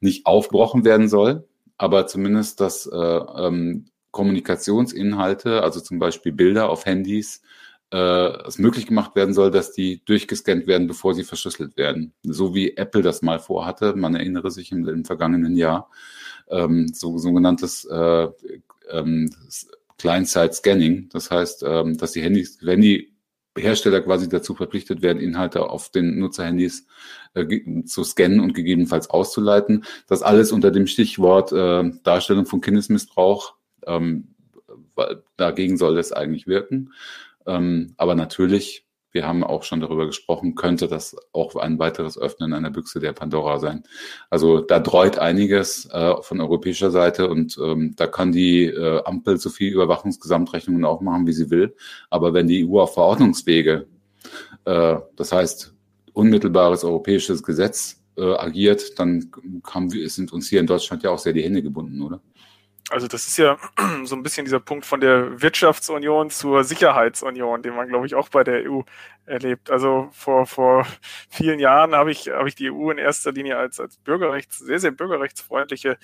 nicht 0.00 0.24
aufgebrochen 0.24 0.86
werden 0.86 1.10
soll, 1.10 1.46
aber 1.76 2.06
zumindest, 2.06 2.60
dass 2.60 2.86
äh, 2.86 2.96
ähm, 2.96 3.90
Kommunikationsinhalte, 4.10 5.62
also 5.62 5.80
zum 5.80 5.98
Beispiel 5.98 6.32
Bilder 6.32 6.70
auf 6.70 6.86
Handys, 6.86 7.42
es 7.90 8.58
möglich 8.58 8.86
gemacht 8.86 9.14
werden 9.14 9.34
soll, 9.34 9.52
dass 9.52 9.70
die 9.70 10.04
durchgescannt 10.04 10.66
werden, 10.66 10.88
bevor 10.88 11.14
sie 11.14 11.22
verschlüsselt 11.22 11.76
werden. 11.76 12.12
So 12.24 12.52
wie 12.54 12.76
Apple 12.76 13.02
das 13.02 13.22
mal 13.22 13.38
vorhatte, 13.38 13.94
man 13.94 14.16
erinnere 14.16 14.50
sich 14.50 14.72
im, 14.72 14.88
im 14.88 15.04
vergangenen 15.04 15.56
Jahr, 15.56 15.88
ähm, 16.48 16.88
so 16.92 17.18
sogenanntes 17.18 17.84
äh, 17.84 18.28
ähm, 18.90 19.30
Client-Side-Scanning. 19.98 21.08
Das 21.10 21.30
heißt, 21.30 21.64
ähm, 21.66 21.96
dass 21.96 22.12
die 22.12 22.22
Handys, 22.22 22.58
wenn 22.62 22.80
die 22.80 23.14
Hersteller 23.56 24.00
quasi 24.00 24.28
dazu 24.28 24.54
verpflichtet 24.54 25.02
werden, 25.02 25.22
Inhalte 25.22 25.68
auf 25.70 25.90
den 25.90 26.18
Nutzerhandys 26.18 26.86
äh, 27.34 27.84
zu 27.84 28.02
scannen 28.02 28.40
und 28.40 28.54
gegebenenfalls 28.54 29.08
auszuleiten. 29.10 29.84
Das 30.08 30.22
alles 30.22 30.50
unter 30.50 30.70
dem 30.70 30.86
Stichwort 30.86 31.52
äh, 31.52 31.90
Darstellung 32.02 32.46
von 32.46 32.60
Kindesmissbrauch. 32.60 33.54
Ähm, 33.86 34.34
dagegen 35.36 35.76
soll 35.76 35.98
es 35.98 36.12
eigentlich 36.12 36.46
wirken. 36.46 36.92
Ähm, 37.46 37.94
aber 37.96 38.14
natürlich, 38.14 38.86
wir 39.12 39.26
haben 39.26 39.44
auch 39.44 39.62
schon 39.62 39.80
darüber 39.80 40.06
gesprochen, 40.06 40.54
könnte 40.54 40.88
das 40.88 41.16
auch 41.32 41.54
ein 41.56 41.78
weiteres 41.78 42.18
Öffnen 42.18 42.52
einer 42.52 42.70
Büchse 42.70 42.98
der 42.98 43.12
Pandora 43.12 43.58
sein. 43.60 43.84
Also 44.28 44.60
da 44.60 44.80
dreut 44.80 45.18
einiges 45.18 45.86
äh, 45.92 46.14
von 46.20 46.40
europäischer 46.40 46.90
Seite 46.90 47.28
und 47.28 47.56
ähm, 47.62 47.94
da 47.96 48.06
kann 48.06 48.32
die 48.32 48.64
äh, 48.64 49.02
Ampel 49.04 49.38
so 49.38 49.50
viel 49.50 49.72
Überwachungsgesamtrechnungen 49.72 50.84
auch 50.84 51.00
machen, 51.00 51.26
wie 51.26 51.32
sie 51.32 51.50
will. 51.50 51.76
Aber 52.10 52.34
wenn 52.34 52.48
die 52.48 52.68
EU 52.68 52.80
auf 52.80 52.94
Verordnungswege, 52.94 53.86
äh, 54.64 54.96
das 55.16 55.32
heißt 55.32 55.74
unmittelbares 56.12 56.84
europäisches 56.84 57.42
Gesetz 57.42 58.02
äh, 58.16 58.34
agiert, 58.34 58.98
dann 58.98 59.30
haben 59.64 59.92
wir, 59.92 60.08
sind 60.08 60.32
uns 60.32 60.48
hier 60.48 60.60
in 60.60 60.66
Deutschland 60.66 61.02
ja 61.02 61.10
auch 61.10 61.18
sehr 61.18 61.32
die 61.32 61.42
Hände 61.42 61.62
gebunden, 61.62 62.00
oder? 62.02 62.20
Also 62.90 63.08
das 63.08 63.26
ist 63.26 63.38
ja 63.38 63.58
so 64.04 64.14
ein 64.14 64.22
bisschen 64.22 64.44
dieser 64.44 64.60
Punkt 64.60 64.84
von 64.84 65.00
der 65.00 65.40
Wirtschaftsunion 65.40 66.30
zur 66.30 66.64
Sicherheitsunion, 66.64 67.62
den 67.62 67.74
man, 67.74 67.88
glaube 67.88 68.06
ich, 68.06 68.14
auch 68.14 68.28
bei 68.28 68.44
der 68.44 68.70
EU 68.70 68.82
erlebt. 69.26 69.70
Also 69.70 70.08
vor, 70.12 70.46
vor 70.46 70.86
vielen 71.28 71.58
Jahren 71.58 71.94
habe 71.94 72.10
ich, 72.10 72.28
habe 72.28 72.48
ich 72.48 72.54
die 72.54 72.70
EU 72.70 72.90
in 72.90 72.98
erster 72.98 73.32
Linie 73.32 73.56
als, 73.56 73.80
als 73.80 73.96
Bürgerrechts, 73.98 74.58
sehr, 74.58 74.78
sehr 74.78 74.90
bürgerrechtsfreundliche 74.90 75.98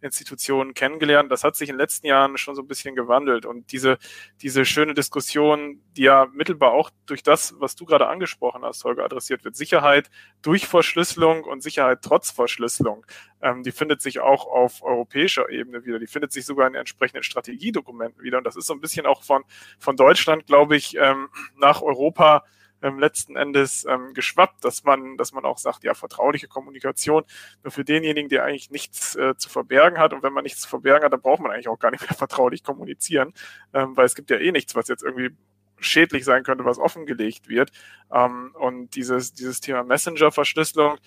Institutionen 0.00 0.74
kennengelernt. 0.74 1.32
Das 1.32 1.44
hat 1.44 1.56
sich 1.56 1.70
in 1.70 1.74
den 1.74 1.80
letzten 1.80 2.06
Jahren 2.06 2.36
schon 2.36 2.54
so 2.54 2.62
ein 2.62 2.68
bisschen 2.68 2.94
gewandelt. 2.94 3.46
Und 3.46 3.72
diese, 3.72 3.98
diese 4.42 4.64
schöne 4.64 4.92
Diskussion, 4.94 5.80
die 5.96 6.02
ja 6.02 6.26
mittelbar 6.32 6.72
auch 6.72 6.90
durch 7.06 7.22
das, 7.22 7.54
was 7.58 7.74
du 7.74 7.86
gerade 7.86 8.06
angesprochen 8.06 8.62
hast, 8.64 8.84
Holger, 8.84 9.04
adressiert 9.04 9.44
wird, 9.44 9.56
Sicherheit 9.56 10.10
durch 10.42 10.66
Verschlüsselung 10.66 11.44
und 11.44 11.62
Sicherheit 11.62 12.00
trotz 12.02 12.30
Verschlüsselung, 12.30 13.06
ähm, 13.40 13.62
die 13.62 13.72
findet 13.72 14.02
sich 14.02 14.20
auch 14.20 14.46
auf 14.46 14.82
europäischer 14.82 15.48
Ebene 15.48 15.84
wieder. 15.86 15.98
Die 15.98 16.06
findet 16.06 16.32
sich 16.32 16.44
sogar 16.44 16.66
in 16.68 16.74
entsprechenden 16.74 17.22
Strategiedokumenten 17.22 18.22
wieder. 18.22 18.38
Und 18.38 18.44
das 18.44 18.56
ist 18.56 18.66
so 18.66 18.74
ein 18.74 18.80
bisschen 18.80 19.06
auch 19.06 19.22
von, 19.22 19.42
von 19.78 19.96
Deutschland, 19.96 20.46
glaube 20.46 20.76
ich, 20.76 20.96
ähm, 20.96 21.28
nach 21.56 21.80
Europa 21.80 22.44
ähm, 22.84 22.98
letzten 22.98 23.36
Endes 23.36 23.86
ähm, 23.88 24.12
geschwappt, 24.12 24.64
dass 24.64 24.84
man, 24.84 25.16
dass 25.16 25.32
man 25.32 25.44
auch 25.44 25.58
sagt, 25.58 25.84
ja, 25.84 25.94
vertrauliche 25.94 26.46
Kommunikation 26.48 27.24
nur 27.62 27.70
für 27.70 27.84
denjenigen, 27.84 28.28
der 28.28 28.44
eigentlich 28.44 28.70
nichts 28.70 29.16
äh, 29.16 29.34
zu 29.36 29.48
verbergen 29.48 29.98
hat. 29.98 30.12
Und 30.12 30.22
wenn 30.22 30.34
man 30.34 30.44
nichts 30.44 30.60
zu 30.60 30.68
verbergen 30.68 31.04
hat, 31.04 31.12
dann 31.12 31.22
braucht 31.22 31.40
man 31.40 31.50
eigentlich 31.50 31.68
auch 31.68 31.78
gar 31.78 31.90
nicht 31.90 32.02
mehr 32.02 32.16
vertraulich 32.16 32.62
kommunizieren, 32.62 33.32
ähm, 33.72 33.96
weil 33.96 34.04
es 34.04 34.14
gibt 34.14 34.30
ja 34.30 34.36
eh 34.36 34.52
nichts, 34.52 34.74
was 34.74 34.88
jetzt 34.88 35.02
irgendwie 35.02 35.30
schädlich 35.78 36.24
sein 36.24 36.44
könnte, 36.44 36.64
was 36.64 36.78
offengelegt 36.78 37.48
wird. 37.48 37.70
Ähm, 38.12 38.54
und 38.58 38.94
dieses, 38.94 39.32
dieses 39.32 39.60
Thema 39.60 39.82
Messenger-Verschlüsselung, 39.82 40.98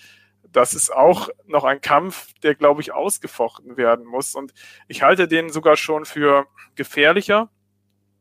das 0.51 0.73
ist 0.73 0.91
auch 0.91 1.29
noch 1.45 1.63
ein 1.63 1.81
Kampf, 1.81 2.33
der, 2.41 2.55
glaube 2.55 2.81
ich, 2.81 2.93
ausgefochten 2.93 3.77
werden 3.77 4.05
muss. 4.05 4.33
Und 4.33 4.53
ich 4.87 5.03
halte 5.03 5.27
den 5.27 5.49
sogar 5.49 5.77
schon 5.77 6.05
für 6.05 6.47
gefährlicher, 6.75 7.49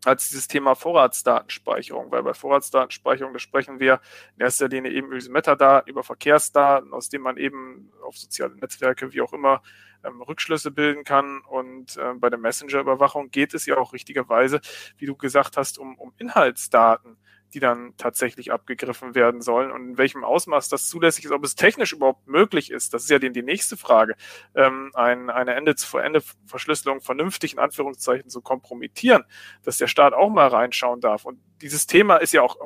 als 0.07 0.29
dieses 0.29 0.47
Thema 0.47 0.75
Vorratsdatenspeicherung, 0.77 2.11
weil 2.13 2.23
bei 2.23 2.33
Vorratsdatenspeicherung, 2.33 3.33
da 3.33 3.39
sprechen 3.41 3.81
wir 3.81 4.01
in 4.37 4.43
erster 4.45 4.69
Linie 4.69 4.93
eben 4.93 5.09
über 5.09 5.17
diese 5.17 5.33
Metadaten, 5.33 5.91
über 5.91 6.05
Verkehrsdaten, 6.05 6.93
aus 6.93 7.09
denen 7.09 7.25
man 7.25 7.37
eben 7.37 7.91
auf 8.05 8.17
soziale 8.17 8.55
Netzwerke, 8.55 9.13
wie 9.13 9.21
auch 9.21 9.33
immer, 9.33 9.63
ähm, 10.05 10.23
Rückschlüsse 10.23 10.71
bilden 10.71 11.03
kann. 11.03 11.41
Und 11.49 11.97
äh, 11.97 12.15
bei 12.15 12.31
der 12.31 12.39
Messenger-Überwachung 12.39 13.31
geht 13.31 13.53
es 13.53 13.67
ja 13.67 13.79
auch 13.79 13.93
richtigerweise, 13.93 14.61
wie 14.97 15.07
du 15.07 15.17
gesagt 15.17 15.57
hast, 15.57 15.77
um, 15.79 15.99
um 15.99 16.13
Inhaltsdaten 16.19 17.17
die 17.55 17.61
dann 17.61 17.95
tatsächlich 17.97 18.53
abgegriffen 18.53 19.15
werden 19.15 19.41
sollen 19.41 19.71
und 19.71 19.89
in 19.91 19.99
welchem 19.99 20.25
Ausmaß 20.25 20.69
das 20.69 20.89
zulässig 20.89 21.25
ist, 21.25 21.33
ob 21.33 21.45
es 21.45 21.55
technisch 21.55 21.93
überhaupt 21.93 22.27
möglich 22.27 22.71
ist, 22.71 22.95
das 22.95 23.05
ist 23.05 23.11
ja 23.11 23.19
die, 23.19 23.31
die 23.31 23.43
nächste 23.43 23.77
Frage, 23.77 24.17
ähm, 24.55 24.91
ein, 24.95 25.31
eine 25.31 25.55
Ende-zu-Ende-Verschlüsselung 25.55 27.01
vernünftig 27.01 27.55
in 27.55 27.59
Anführungszeichen 27.59 28.31
zu 28.31 28.41
kompromittieren, 28.41 29.25
dass 29.63 29.79
der 29.79 29.87
Staat 29.87 30.13
auch 30.13 30.31
mal 30.31 30.49
reinschauen 30.49 31.01
darf. 31.01 31.25
Und 31.25 31.41
dieses 31.63 31.87
Thema 31.87 32.17
ist 32.17 32.33
ja 32.33 32.43
auch 32.43 32.57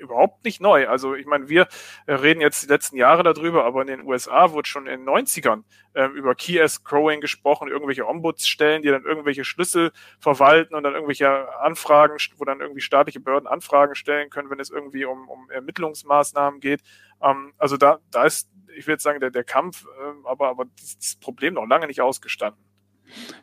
überhaupt 0.00 0.44
nicht 0.44 0.60
neu. 0.60 0.88
Also 0.88 1.14
ich 1.14 1.26
meine, 1.26 1.48
wir 1.48 1.68
äh, 2.06 2.14
reden 2.14 2.40
jetzt 2.40 2.62
die 2.62 2.68
letzten 2.68 2.96
Jahre 2.96 3.22
darüber, 3.22 3.64
aber 3.64 3.82
in 3.82 3.86
den 3.88 4.06
USA 4.06 4.52
wurde 4.52 4.68
schon 4.68 4.86
in 4.86 5.00
den 5.00 5.08
90ern 5.08 5.62
ähm, 5.94 6.12
über 6.14 6.34
Key-Escrowing 6.34 7.20
gesprochen, 7.20 7.68
irgendwelche 7.68 8.06
Ombudsstellen, 8.06 8.82
die 8.82 8.88
dann 8.88 9.04
irgendwelche 9.04 9.44
Schlüssel 9.44 9.92
verwalten 10.18 10.74
und 10.74 10.82
dann 10.82 10.94
irgendwelche 10.94 11.48
Anfragen, 11.60 12.16
wo 12.36 12.44
dann 12.44 12.60
irgendwie 12.60 12.80
staatliche 12.80 13.20
Behörden 13.20 13.48
Anfragen 13.48 13.94
stellen 13.94 14.30
können, 14.30 14.50
wenn 14.50 14.60
es 14.60 14.70
irgendwie 14.70 15.04
um, 15.04 15.28
um 15.28 15.50
Ermittlungsmaßnahmen 15.50 16.60
geht. 16.60 16.82
Ähm, 17.22 17.52
also 17.58 17.76
da, 17.76 17.98
da 18.10 18.24
ist, 18.24 18.48
ich 18.76 18.86
würde 18.86 19.02
sagen, 19.02 19.20
der, 19.20 19.30
der 19.30 19.44
Kampf, 19.44 19.84
äh, 19.84 20.28
aber, 20.28 20.48
aber 20.48 20.64
dieses 20.64 21.16
Problem 21.16 21.54
noch 21.54 21.66
lange 21.66 21.86
nicht 21.86 22.00
ausgestanden. 22.00 22.69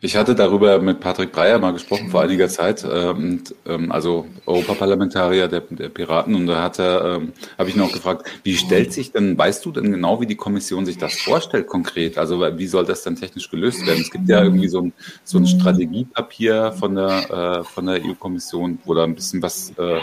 Ich 0.02 0.16
hatte 0.16 0.36
darüber 0.36 0.80
mit 0.80 1.00
Patrick 1.00 1.32
Breyer 1.32 1.60
mal 1.60 1.74
gesprochen 1.74 2.10
vor 2.10 2.22
einiger 2.22 2.50
Zeit, 2.50 2.86
ähm, 2.90 3.44
ähm, 3.66 3.92
also 3.92 4.28
Europaparlamentarier 4.46 5.48
der, 5.48 5.62
der, 5.62 5.90
Piraten, 5.90 6.36
und 6.36 6.48
da 6.48 6.64
hat 6.64 6.80
er, 6.80 7.18
ähm, 7.18 7.34
habe 7.58 7.70
ich 7.70 7.80
auch 7.80 7.92
gefragt, 7.92 8.28
wie 8.44 8.56
stellt 8.56 8.94
sich 8.94 9.12
denn, 9.12 9.38
weißt 9.38 9.66
du 9.66 9.72
denn 9.72 9.92
genau, 9.92 10.22
wie 10.22 10.28
die 10.28 10.36
Kommission 10.36 10.86
sich 10.86 10.98
das 10.98 11.16
vorstellt 11.16 11.68
konkret? 11.68 12.18
Also 12.18 12.42
wie 12.58 12.68
soll 12.68 12.86
das 12.86 13.04
denn 13.04 13.16
technisch 13.16 13.50
gelöst 13.50 13.86
werden? 13.86 14.02
Es 14.02 14.12
gibt 14.12 14.30
ja 14.30 14.44
irgendwie 14.44 14.68
so 14.68 14.82
ein, 14.82 14.94
so 15.24 15.38
ein 15.38 15.48
Strategiepapier 15.48 16.74
von 16.74 16.96
der, 16.96 17.62
äh, 17.62 17.64
von 17.64 17.86
der 17.88 18.04
EU-Kommission, 18.04 18.80
wo 18.86 18.94
da 18.94 19.04
ein 19.04 19.16
bisschen 19.16 19.42
was 19.42 19.74
äh, 19.78 20.00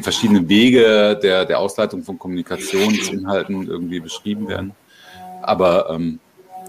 verschiedene 0.00 0.48
Wege 0.48 1.18
der, 1.22 1.44
der 1.44 1.58
Ausleitung 1.58 2.02
von 2.02 2.18
Kommunikationsinhalten 2.18 3.66
irgendwie 3.66 4.00
beschrieben 4.00 4.48
werden. 4.48 4.72
Aber 5.42 5.90
ähm, 5.90 6.20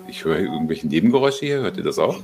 ich 0.07 0.23
höre 0.25 0.39
irgendwelche 0.39 0.87
Nebengeräusche 0.87 1.45
hier. 1.45 1.61
Hört 1.61 1.77
ihr 1.77 1.83
das 1.83 1.99
auch? 1.99 2.19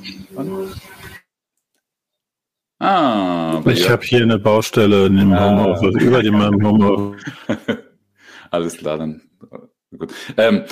Ah, 2.80 3.62
ich 3.66 3.90
habe 3.90 4.06
hier 4.06 4.22
eine 4.22 4.40
Baustelle 4.40 5.08
in 5.08 5.18
dem 5.18 5.34
ah. 5.34 5.50
Homeoffice, 5.50 6.02
über 6.02 6.24
dem 6.24 6.42
Homeoffice. 6.66 7.24
Alles 8.52 8.78
klar, 8.78 8.98
dann 8.98 9.22
gut. 9.98 10.14
Ähm, 10.38 10.64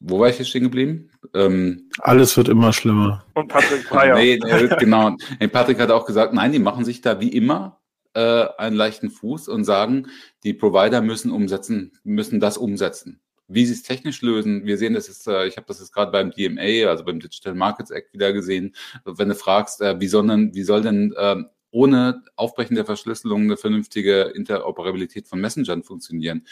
wo 0.00 0.20
war 0.20 0.28
ich 0.28 0.38
jetzt 0.38 0.48
stehen 0.48 0.62
geblieben? 0.62 1.10
Ähm, 1.34 1.90
Alles 1.98 2.36
wird 2.36 2.48
immer 2.48 2.72
schlimmer. 2.72 3.24
Und 3.34 3.48
Patrick 3.48 3.88
Breyer. 3.88 4.14
nee, 4.14 4.38
nee, 4.42 4.68
genau. 4.78 5.16
Nee, 5.40 5.48
Patrick 5.48 5.80
hat 5.80 5.90
auch 5.90 6.06
gesagt, 6.06 6.32
nein, 6.32 6.52
die 6.52 6.60
machen 6.60 6.84
sich 6.84 7.00
da 7.00 7.20
wie 7.20 7.30
immer 7.30 7.80
äh, 8.14 8.46
einen 8.56 8.76
leichten 8.76 9.10
Fuß 9.10 9.48
und 9.48 9.64
sagen, 9.64 10.06
die 10.44 10.54
Provider 10.54 11.00
müssen 11.00 11.32
umsetzen, 11.32 11.92
müssen 12.04 12.38
das 12.38 12.56
umsetzen. 12.56 13.20
Wie 13.48 13.64
sie 13.64 13.72
es 13.72 13.82
technisch 13.82 14.20
lösen, 14.22 14.66
wir 14.66 14.76
sehen 14.76 14.94
das 14.94 15.08
jetzt, 15.08 15.26
äh, 15.26 15.46
ich 15.46 15.56
habe 15.56 15.66
das 15.66 15.80
jetzt 15.80 15.92
gerade 15.92 16.12
beim 16.12 16.30
DMA, 16.30 16.88
also 16.88 17.04
beim 17.04 17.18
Digital 17.18 17.54
Markets 17.54 17.90
Act 17.90 18.12
wieder 18.12 18.32
gesehen, 18.32 18.74
wenn 19.04 19.30
du 19.30 19.34
fragst, 19.34 19.80
äh, 19.80 19.98
wie 20.00 20.08
soll 20.08 20.26
denn, 20.26 20.54
wie 20.54 20.62
soll 20.62 20.82
denn 20.82 21.14
äh, 21.16 21.36
ohne 21.70 22.22
Aufbrechen 22.36 22.76
der 22.76 22.84
Verschlüsselung 22.84 23.42
eine 23.42 23.56
vernünftige 23.56 24.22
Interoperabilität 24.34 25.28
von 25.28 25.40
Messengern 25.40 25.82
funktionieren, 25.82 26.46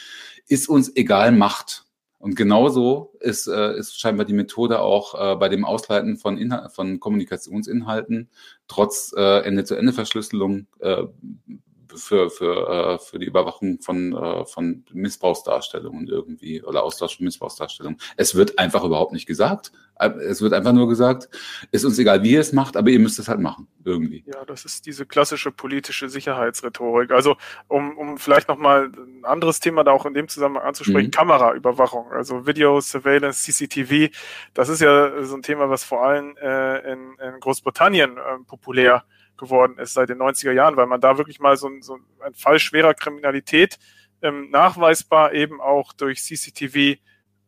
ist 0.48 0.68
uns 0.68 0.94
egal 0.96 1.32
Macht. 1.32 1.84
Und 2.18 2.34
genauso 2.34 3.12
ist, 3.20 3.46
äh, 3.46 3.76
ist 3.76 4.00
scheinbar 4.00 4.24
die 4.24 4.32
Methode 4.32 4.80
auch 4.80 5.14
äh, 5.14 5.36
bei 5.36 5.48
dem 5.48 5.64
Ausleiten 5.64 6.16
von, 6.16 6.38
Inhal 6.38 6.70
von 6.70 6.98
Kommunikationsinhalten 6.98 8.30
trotz 8.68 9.14
äh, 9.16 9.40
Ende-zu-Ende-Verschlüsselung 9.40 10.66
äh, 10.80 11.04
für, 11.94 12.30
für, 12.30 12.68
äh, 12.68 12.98
für 12.98 13.18
die 13.18 13.26
Überwachung 13.26 13.80
von, 13.80 14.12
äh, 14.16 14.44
von 14.46 14.84
Missbrauchsdarstellungen 14.92 16.08
irgendwie 16.08 16.62
oder 16.62 16.82
Austausch 16.82 17.16
von 17.16 17.24
Missbrauchsdarstellungen. 17.24 17.98
Es 18.16 18.34
wird 18.34 18.58
einfach 18.58 18.84
überhaupt 18.84 19.12
nicht 19.12 19.26
gesagt. 19.26 19.72
Äh, 19.98 20.10
es 20.10 20.42
wird 20.42 20.52
einfach 20.52 20.72
nur 20.72 20.88
gesagt, 20.88 21.28
ist 21.70 21.84
uns 21.84 21.98
egal, 21.98 22.22
wie 22.22 22.32
ihr 22.32 22.40
es 22.40 22.52
macht, 22.52 22.76
aber 22.76 22.90
ihr 22.90 22.98
müsst 22.98 23.18
es 23.18 23.28
halt 23.28 23.40
machen, 23.40 23.66
irgendwie. 23.84 24.24
Ja, 24.26 24.44
das 24.44 24.64
ist 24.64 24.86
diese 24.86 25.06
klassische 25.06 25.50
politische 25.50 26.08
Sicherheitsrhetorik. 26.08 27.10
Also, 27.10 27.36
um, 27.68 27.96
um 27.96 28.18
vielleicht 28.18 28.48
nochmal 28.48 28.90
ein 28.94 29.24
anderes 29.24 29.60
Thema 29.60 29.84
da 29.84 29.92
auch 29.92 30.06
in 30.06 30.14
dem 30.14 30.28
Zusammenhang 30.28 30.64
anzusprechen, 30.64 31.08
mhm. 31.08 31.12
Kameraüberwachung, 31.12 32.12
also 32.12 32.46
Video, 32.46 32.80
Surveillance, 32.80 33.42
CCTV, 33.42 34.12
das 34.54 34.68
ist 34.68 34.80
ja 34.80 35.24
so 35.24 35.34
ein 35.36 35.42
Thema, 35.42 35.70
was 35.70 35.84
vor 35.84 36.04
allem 36.04 36.36
äh, 36.36 36.92
in, 36.92 37.16
in 37.18 37.40
Großbritannien 37.40 38.16
äh, 38.16 38.20
populär 38.46 39.04
geworden 39.36 39.78
ist 39.78 39.94
seit 39.94 40.08
den 40.08 40.18
90er 40.18 40.52
Jahren, 40.52 40.76
weil 40.76 40.86
man 40.86 41.00
da 41.00 41.18
wirklich 41.18 41.40
mal 41.40 41.56
so, 41.56 41.70
so 41.80 41.98
ein 42.20 42.34
Fall 42.34 42.58
schwerer 42.58 42.94
Kriminalität 42.94 43.78
ähm, 44.22 44.50
nachweisbar 44.50 45.32
eben 45.32 45.60
auch 45.60 45.92
durch 45.92 46.22
CCTV 46.22 46.98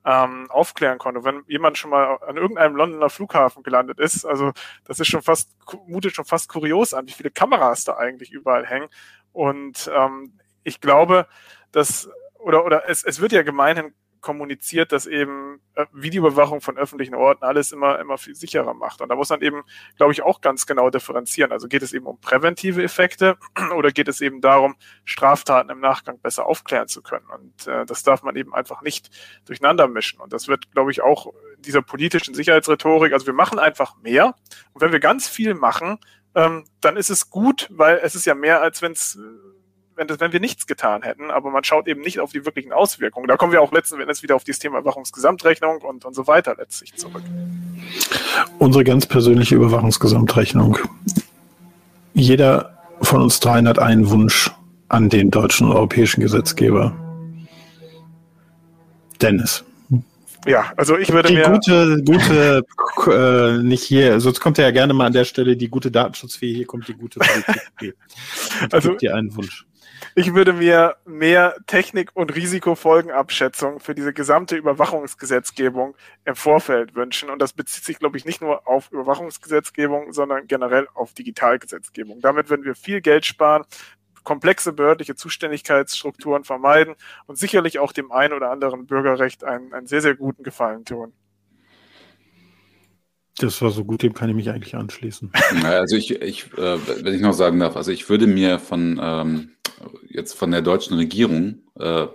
ähm, 0.04 0.50
aufklären 0.50 0.98
konnte. 0.98 1.24
Wenn 1.24 1.42
jemand 1.48 1.76
schon 1.76 1.90
mal 1.90 2.18
an 2.26 2.36
irgendeinem 2.36 2.76
Londoner 2.76 3.10
Flughafen 3.10 3.62
gelandet 3.62 3.98
ist, 3.98 4.24
also 4.24 4.52
das 4.84 5.00
ist 5.00 5.08
schon 5.08 5.22
fast, 5.22 5.50
mutet 5.86 6.14
schon 6.14 6.24
fast 6.24 6.48
kurios 6.48 6.94
an, 6.94 7.06
wie 7.08 7.12
viele 7.12 7.30
Kameras 7.30 7.84
da 7.84 7.96
eigentlich 7.96 8.30
überall 8.30 8.66
hängen. 8.66 8.88
Und 9.32 9.90
ähm, 9.94 10.32
ich 10.62 10.80
glaube, 10.80 11.26
dass, 11.72 12.08
oder, 12.38 12.64
oder 12.64 12.88
es, 12.88 13.04
es 13.04 13.20
wird 13.20 13.32
ja 13.32 13.42
gemeinhin 13.42 13.92
kommuniziert, 14.20 14.92
dass 14.92 15.06
eben 15.06 15.60
äh, 15.74 15.86
Videoüberwachung 15.92 16.60
von 16.60 16.76
öffentlichen 16.76 17.14
Orten 17.14 17.44
alles 17.44 17.72
immer, 17.72 17.98
immer 17.98 18.18
viel 18.18 18.34
sicherer 18.34 18.74
macht. 18.74 19.00
Und 19.00 19.08
da 19.08 19.16
muss 19.16 19.28
man 19.30 19.42
eben, 19.42 19.62
glaube 19.96 20.12
ich, 20.12 20.22
auch 20.22 20.40
ganz 20.40 20.66
genau 20.66 20.90
differenzieren. 20.90 21.52
Also 21.52 21.68
geht 21.68 21.82
es 21.82 21.92
eben 21.92 22.06
um 22.06 22.20
präventive 22.20 22.82
Effekte 22.82 23.36
oder 23.76 23.90
geht 23.90 24.08
es 24.08 24.20
eben 24.20 24.40
darum, 24.40 24.76
Straftaten 25.04 25.70
im 25.70 25.80
Nachgang 25.80 26.18
besser 26.20 26.46
aufklären 26.46 26.88
zu 26.88 27.02
können. 27.02 27.26
Und 27.30 27.66
äh, 27.66 27.86
das 27.86 28.02
darf 28.02 28.22
man 28.22 28.36
eben 28.36 28.54
einfach 28.54 28.82
nicht 28.82 29.10
durcheinander 29.46 29.88
mischen. 29.88 30.20
Und 30.20 30.32
das 30.32 30.48
wird, 30.48 30.72
glaube 30.72 30.90
ich, 30.90 31.02
auch 31.02 31.32
dieser 31.58 31.82
politischen 31.82 32.34
Sicherheitsrhetorik, 32.34 33.12
also 33.12 33.26
wir 33.26 33.34
machen 33.34 33.58
einfach 33.58 33.96
mehr. 33.98 34.34
Und 34.72 34.82
wenn 34.82 34.92
wir 34.92 35.00
ganz 35.00 35.28
viel 35.28 35.54
machen, 35.54 35.98
ähm, 36.34 36.64
dann 36.80 36.96
ist 36.96 37.10
es 37.10 37.30
gut, 37.30 37.68
weil 37.70 37.98
es 38.02 38.14
ist 38.14 38.26
ja 38.26 38.34
mehr, 38.34 38.60
als 38.60 38.82
wenn 38.82 38.92
es 38.92 39.18
wenn, 39.98 40.06
das, 40.06 40.20
wenn 40.20 40.32
wir 40.32 40.40
nichts 40.40 40.66
getan 40.66 41.02
hätten, 41.02 41.30
aber 41.30 41.50
man 41.50 41.64
schaut 41.64 41.88
eben 41.88 42.00
nicht 42.00 42.20
auf 42.20 42.32
die 42.32 42.46
wirklichen 42.46 42.72
Auswirkungen. 42.72 43.26
Da 43.26 43.36
kommen 43.36 43.52
wir 43.52 43.60
auch 43.60 43.72
letzten 43.72 44.00
Endes 44.00 44.22
wieder 44.22 44.36
auf 44.36 44.44
dieses 44.44 44.60
Thema 44.60 44.78
Überwachungsgesamtrechnung 44.78 45.78
und, 45.78 46.04
und 46.04 46.14
so 46.14 46.26
weiter 46.26 46.54
letztlich 46.56 46.94
zurück. 46.94 47.22
Unsere 48.58 48.84
ganz 48.84 49.06
persönliche 49.06 49.56
Überwachungsgesamtrechnung. 49.56 50.78
Jeder 52.14 52.78
von 53.02 53.22
uns 53.22 53.40
dreien 53.40 53.68
hat 53.68 53.78
einen 53.78 54.08
Wunsch 54.08 54.50
an 54.88 55.08
den 55.08 55.30
deutschen 55.30 55.68
und 55.68 55.76
europäischen 55.76 56.20
Gesetzgeber. 56.20 56.96
Dennis. 59.20 59.64
Ja, 60.46 60.72
also 60.76 60.96
ich 60.96 61.12
würde 61.12 61.28
die 61.28 61.34
mir 61.34 61.50
gute, 61.50 62.02
gute, 62.04 62.64
äh, 63.12 63.62
nicht 63.62 63.82
hier, 63.82 64.20
sonst 64.20 64.40
kommt 64.40 64.58
er 64.58 64.66
ja 64.66 64.70
gerne 64.70 64.94
mal 64.94 65.06
an 65.06 65.12
der 65.12 65.24
Stelle 65.24 65.56
die 65.56 65.68
gute 65.68 65.90
Datenschutzfee, 65.90 66.54
hier 66.54 66.66
kommt 66.66 66.86
die 66.88 66.94
gute 66.94 67.18
Politik. 67.18 67.96
also 68.70 68.94
dir 68.94 69.14
einen 69.16 69.34
Wunsch. 69.36 69.67
Ich 70.14 70.34
würde 70.34 70.52
mir 70.52 70.96
mehr 71.04 71.56
Technik- 71.66 72.14
und 72.14 72.34
Risikofolgenabschätzung 72.34 73.80
für 73.80 73.94
diese 73.94 74.12
gesamte 74.12 74.56
Überwachungsgesetzgebung 74.56 75.96
im 76.24 76.36
Vorfeld 76.36 76.94
wünschen. 76.94 77.30
Und 77.30 77.40
das 77.40 77.52
bezieht 77.52 77.84
sich, 77.84 77.98
glaube 77.98 78.16
ich, 78.16 78.24
nicht 78.24 78.40
nur 78.40 78.66
auf 78.66 78.90
Überwachungsgesetzgebung, 78.90 80.12
sondern 80.12 80.46
generell 80.46 80.88
auf 80.94 81.12
Digitalgesetzgebung. 81.14 82.20
Damit 82.20 82.50
würden 82.50 82.64
wir 82.64 82.74
viel 82.74 83.00
Geld 83.00 83.26
sparen, 83.26 83.64
komplexe 84.24 84.72
behördliche 84.72 85.14
Zuständigkeitsstrukturen 85.14 86.44
vermeiden 86.44 86.94
und 87.26 87.38
sicherlich 87.38 87.78
auch 87.78 87.92
dem 87.92 88.12
einen 88.12 88.34
oder 88.34 88.50
anderen 88.50 88.86
Bürgerrecht 88.86 89.44
einen, 89.44 89.72
einen 89.72 89.86
sehr, 89.86 90.02
sehr 90.02 90.16
guten 90.16 90.42
Gefallen 90.42 90.84
tun. 90.84 91.12
Das 93.38 93.62
war 93.62 93.70
so 93.70 93.84
gut, 93.84 94.02
dem 94.02 94.14
kann 94.14 94.28
ich 94.28 94.34
mich 94.34 94.50
eigentlich 94.50 94.74
anschließen. 94.74 95.32
Also 95.64 95.96
ich, 95.96 96.10
ich 96.10 96.52
äh, 96.58 97.04
wenn 97.04 97.14
ich 97.14 97.20
noch 97.20 97.32
sagen 97.32 97.58
darf, 97.60 97.76
also 97.76 97.92
ich 97.92 98.08
würde 98.08 98.26
mir 98.26 98.58
von 98.58 99.00
ähm, 99.02 99.50
jetzt 100.08 100.34
von 100.34 100.50
der 100.50 100.62
deutschen 100.62 100.96
Regierung, 100.96 101.62
äh, 101.78 102.06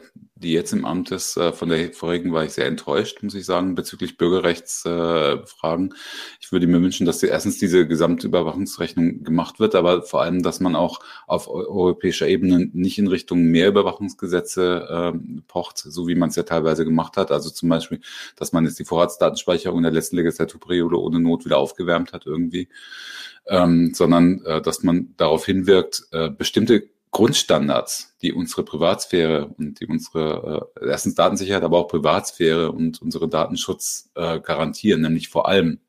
die 0.43 0.51
jetzt 0.51 0.73
im 0.73 0.83
Amt 0.85 1.11
ist, 1.11 1.37
äh, 1.37 1.53
von 1.53 1.69
der 1.69 1.93
vorigen 1.93 2.33
war 2.33 2.43
ich 2.43 2.51
sehr 2.51 2.65
enttäuscht, 2.65 3.23
muss 3.23 3.33
ich 3.33 3.45
sagen, 3.45 3.75
bezüglich 3.75 4.17
Bürgerrechtsfragen. 4.17 5.93
Ich 6.41 6.51
würde 6.51 6.67
mir 6.67 6.81
wünschen, 6.81 7.05
dass 7.05 7.23
erstens 7.23 7.57
diese 7.59 7.87
Gesamtüberwachungsrechnung 7.87 9.23
gemacht 9.23 9.59
wird, 9.59 9.73
aber 9.73 10.03
vor 10.03 10.21
allem, 10.21 10.43
dass 10.43 10.59
man 10.59 10.75
auch 10.75 10.99
auf 11.27 11.47
europäischer 11.47 12.27
Ebene 12.27 12.69
nicht 12.73 12.97
in 12.97 13.07
Richtung 13.07 13.43
mehr 13.43 13.69
Überwachungsgesetze 13.69 15.13
äh, 15.15 15.41
pocht, 15.47 15.77
so 15.77 16.07
wie 16.07 16.15
man 16.15 16.29
es 16.29 16.35
ja 16.35 16.43
teilweise 16.43 16.83
gemacht 16.83 17.15
hat. 17.15 17.31
Also 17.31 17.49
zum 17.49 17.69
Beispiel, 17.69 18.01
dass 18.35 18.51
man 18.51 18.65
jetzt 18.65 18.79
die 18.79 18.85
Vorratsdatenspeicherung 18.85 19.79
in 19.79 19.83
der 19.83 19.93
letzten 19.93 20.17
Legislaturperiode 20.17 20.99
ohne 20.99 21.19
Not 21.19 21.45
wieder 21.45 21.57
aufgewärmt 21.57 22.11
hat 22.11 22.25
irgendwie. 22.25 22.67
Ähm, 23.45 23.93
sondern 23.93 24.41
äh, 24.45 24.61
dass 24.61 24.83
man 24.83 25.15
darauf 25.17 25.45
hinwirkt, 25.45 26.03
äh, 26.11 26.29
bestimmte 26.29 26.92
Grundstandards, 27.13 28.17
die 28.21 28.33
unsere 28.33 28.63
Privatsphäre 28.65 29.53
und 29.57 29.79
die 29.79 29.85
unsere 29.85 30.71
äh, 30.81 30.89
erstens 30.89 31.15
Datensicherheit, 31.15 31.63
aber 31.63 31.77
auch 31.77 31.87
Privatsphäre 31.87 32.71
und 32.71 33.01
unsere 33.01 33.29
Datenschutz 33.29 34.09
äh, 34.15 34.39
garantieren, 34.39 35.01
nämlich 35.01 35.29
vor 35.29 35.47
allem 35.47 35.79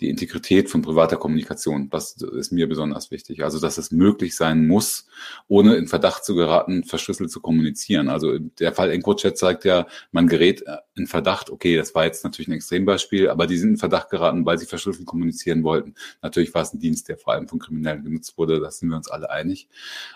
die 0.00 0.08
Integrität 0.08 0.68
von 0.68 0.82
privater 0.82 1.16
Kommunikation. 1.16 1.88
Das 1.88 2.16
ist 2.16 2.52
mir 2.52 2.68
besonders 2.68 3.10
wichtig. 3.10 3.44
Also, 3.44 3.60
dass 3.60 3.78
es 3.78 3.92
möglich 3.92 4.34
sein 4.34 4.66
muss, 4.66 5.06
ohne 5.46 5.76
in 5.76 5.86
Verdacht 5.86 6.24
zu 6.24 6.34
geraten, 6.34 6.84
verschlüsselt 6.84 7.30
zu 7.30 7.40
kommunizieren. 7.40 8.08
Also 8.08 8.38
der 8.38 8.72
Fall 8.72 8.90
EncroChat 8.90 9.38
zeigt 9.38 9.64
ja, 9.64 9.86
man 10.10 10.26
gerät 10.26 10.66
äh, 10.66 10.78
in 10.96 11.06
Verdacht, 11.06 11.50
okay, 11.50 11.76
das 11.76 11.94
war 11.94 12.04
jetzt 12.04 12.24
natürlich 12.24 12.48
ein 12.48 12.54
Extrembeispiel, 12.54 13.28
aber 13.28 13.46
die 13.46 13.56
sind 13.56 13.70
in 13.70 13.76
Verdacht 13.76 14.10
geraten, 14.10 14.44
weil 14.44 14.58
sie 14.58 14.66
verschlüsselt 14.66 15.06
kommunizieren 15.06 15.62
wollten. 15.62 15.94
Natürlich 16.22 16.52
war 16.54 16.62
es 16.62 16.72
ein 16.72 16.80
Dienst, 16.80 17.08
der 17.08 17.16
vor 17.16 17.34
allem 17.34 17.48
von 17.48 17.60
Kriminellen 17.60 18.04
genutzt 18.04 18.36
wurde, 18.36 18.60
da 18.60 18.70
sind 18.70 18.88
wir 18.88 18.96
uns 18.96 19.08
alle 19.08 19.30
einig. 19.30 19.68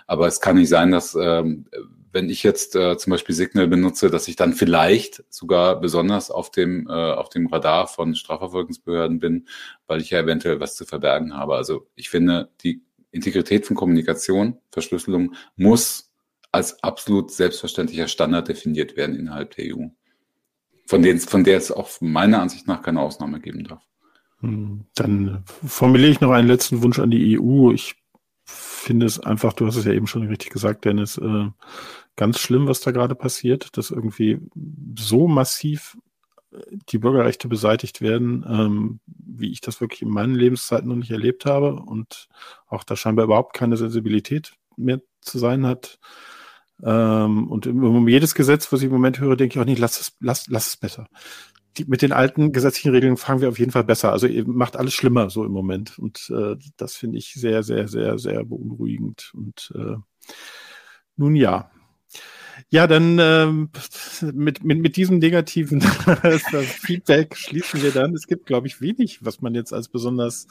Aber 0.07 0.27
es 0.27 0.41
kann 0.41 0.57
nicht 0.57 0.69
sein, 0.69 0.91
dass 0.91 1.17
ähm, 1.21 1.67
wenn 2.13 2.31
ich 2.31 2.43
jetzt 2.43 2.75
äh, 2.75 2.97
zum 2.97 3.11
Beispiel 3.11 3.35
Signal 3.35 3.69
benutze, 3.69 4.11
dass 4.11 4.29
ich 4.29 4.37
dann 4.37 4.53
vielleicht 4.53 5.25
sogar 5.29 5.81
besonders 5.81 6.31
auf 6.31 6.51
dem, 6.51 6.87
äh, 6.89 6.93
auf 6.93 7.29
dem 7.29 7.47
Radar 7.47 7.87
von 7.87 8.15
Strafverfolgungsbehörden 8.15 9.19
bin, 9.19 9.47
weil 9.87 10.01
ich 10.01 10.11
ja 10.11 10.21
eventuell 10.21 10.61
was 10.61 10.77
zu 10.77 10.85
verbergen 10.85 11.35
habe. 11.35 11.55
Also 11.55 11.87
ich 11.95 12.09
finde, 12.11 12.51
die 12.63 12.83
Integrität 13.11 13.67
von 13.67 13.77
Kommunikation, 13.77 14.59
Verschlüsselung 14.71 15.35
muss 15.57 16.13
als 16.53 16.83
absolut 16.83 17.31
selbstverständlicher 17.31 18.09
Standard 18.09 18.49
definiert 18.49 18.97
werden 18.97 19.17
innerhalb 19.17 19.55
der 19.57 19.77
EU. 19.77 19.87
Von, 20.87 21.03
denen, 21.03 21.21
von 21.21 21.45
der 21.45 21.59
es 21.59 21.71
auch 21.71 21.91
meiner 22.01 22.41
Ansicht 22.41 22.67
nach 22.67 22.83
keine 22.83 23.01
Ausnahme 23.01 23.41
geben 23.41 23.65
darf. 23.65 23.83
Hm, 24.41 24.87
dann 24.95 25.45
formuliere 25.67 26.11
ich 26.11 26.21
noch 26.21 26.31
einen 26.31 26.49
letzten 26.49 26.83
Wunsch 26.83 26.99
an 26.99 27.11
die 27.11 27.39
EU. 27.39 27.73
Ich 27.73 27.97
finde 28.51 29.07
es 29.07 29.21
einfach, 29.21 29.53
du 29.53 29.67
hast 29.67 29.77
es 29.77 29.85
ja 29.85 29.93
eben 29.93 30.07
schon 30.07 30.27
richtig 30.27 30.51
gesagt, 30.51 30.85
Dennis, 30.85 31.19
äh, 31.19 31.49
ganz 32.17 32.39
schlimm, 32.39 32.67
was 32.67 32.81
da 32.81 32.91
gerade 32.91 33.15
passiert, 33.15 33.77
dass 33.77 33.91
irgendwie 33.91 34.39
so 34.99 35.29
massiv 35.29 35.99
äh, 36.53 36.59
die 36.89 36.99
Bürgerrechte 36.99 37.49
beseitigt 37.49 38.01
werden, 38.01 38.45
ähm, 38.49 39.01
wie 39.07 39.53
ich 39.53 39.61
das 39.61 39.81
wirklich 39.83 40.03
in 40.03 40.09
meinen 40.09 40.35
Lebenszeiten 40.35 40.89
noch 40.89 40.97
nicht 40.97 41.11
erlebt 41.11 41.45
habe 41.45 41.75
und 41.75 42.29
auch 42.67 42.85
da 42.85 42.97
scheinbar 42.97 43.27
überhaupt 43.27 43.55
keine 43.55 43.77
Sensibilität 43.77 44.55
mehr 44.77 45.01
zu 45.21 45.39
sein 45.39 45.67
hat. 45.67 45.99
Ähm, 46.83 47.49
und 47.49 47.67
um 47.67 48.09
jedes 48.09 48.35
Gesetz, 48.35 48.73
was 48.73 48.81
ich 48.81 48.87
im 48.87 48.93
Moment 48.93 49.21
höre, 49.21 49.37
denke 49.37 49.57
ich 49.59 49.61
auch 49.61 49.67
nicht, 49.67 49.81
lass 49.81 50.01
es, 50.01 50.17
lass, 50.21 50.47
lass 50.49 50.69
es 50.69 50.77
besser 50.77 51.07
die, 51.77 51.85
mit 51.85 52.03
den 52.03 52.13
alten 52.13 52.53
gesetzlichen 52.53 52.91
Regeln 52.91 53.17
fangen 53.17 53.41
wir 53.41 53.49
auf 53.49 53.59
jeden 53.59 53.71
Fall 53.71 53.85
besser. 53.85 54.13
Also 54.13 54.27
ihr 54.27 54.47
macht 54.47 54.77
alles 54.77 54.95
schlimmer 54.95 55.31
so 55.31 55.45
im 55.45 55.53
Moment. 55.53 55.99
Und 55.99 56.31
äh, 56.31 56.57
das 56.77 56.97
finde 56.97 57.19
ich 57.19 57.35
sehr, 57.35 57.63
sehr, 57.63 57.89
sehr, 57.89 58.19
sehr 58.19 58.45
beunruhigend. 58.45 59.33
Und 59.35 59.73
äh, 59.75 59.97
nun 61.17 61.37
ja. 61.37 61.71
Ja, 62.71 62.87
dann 62.89 63.19
ähm, 63.21 63.71
mit, 64.35 64.65
mit, 64.65 64.79
mit 64.81 64.97
diesem 64.97 65.19
negativen 65.19 65.81
Feedback 65.81 67.37
schließen 67.37 67.83
wir 67.83 67.93
dann. 67.93 68.15
Es 68.15 68.27
gibt, 68.27 68.47
glaube 68.47 68.67
ich, 68.67 68.81
wenig, 68.81 69.25
was 69.25 69.41
man 69.41 69.55
jetzt 69.55 69.73
als 69.73 69.89
besonders. 69.89 70.49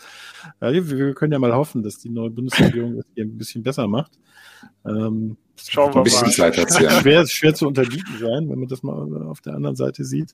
Ja, 0.62 0.72
wir 0.72 1.14
können 1.14 1.34
ja 1.34 1.40
mal 1.40 1.54
hoffen, 1.54 1.84
dass 1.84 1.98
die 1.98 2.10
neue 2.10 2.30
Bundesregierung 2.30 2.96
das 2.96 3.06
hier 3.14 3.26
ein 3.26 3.38
bisschen 3.38 3.62
besser 3.64 3.88
macht. 3.88 4.18
Ähm, 4.86 5.38
Schauen 5.58 5.94
wir 5.94 6.02
mal. 6.02 7.02
Schwer, 7.02 7.26
schwer 7.28 7.54
zu 7.54 7.68
unterbieten 7.68 8.18
sein, 8.20 8.50
wenn 8.50 8.60
man 8.60 8.68
das 8.68 8.84
mal 8.84 9.24
auf 9.24 9.42
der 9.42 9.56
anderen 9.56 9.76
Seite 9.76 10.06
sieht. 10.06 10.34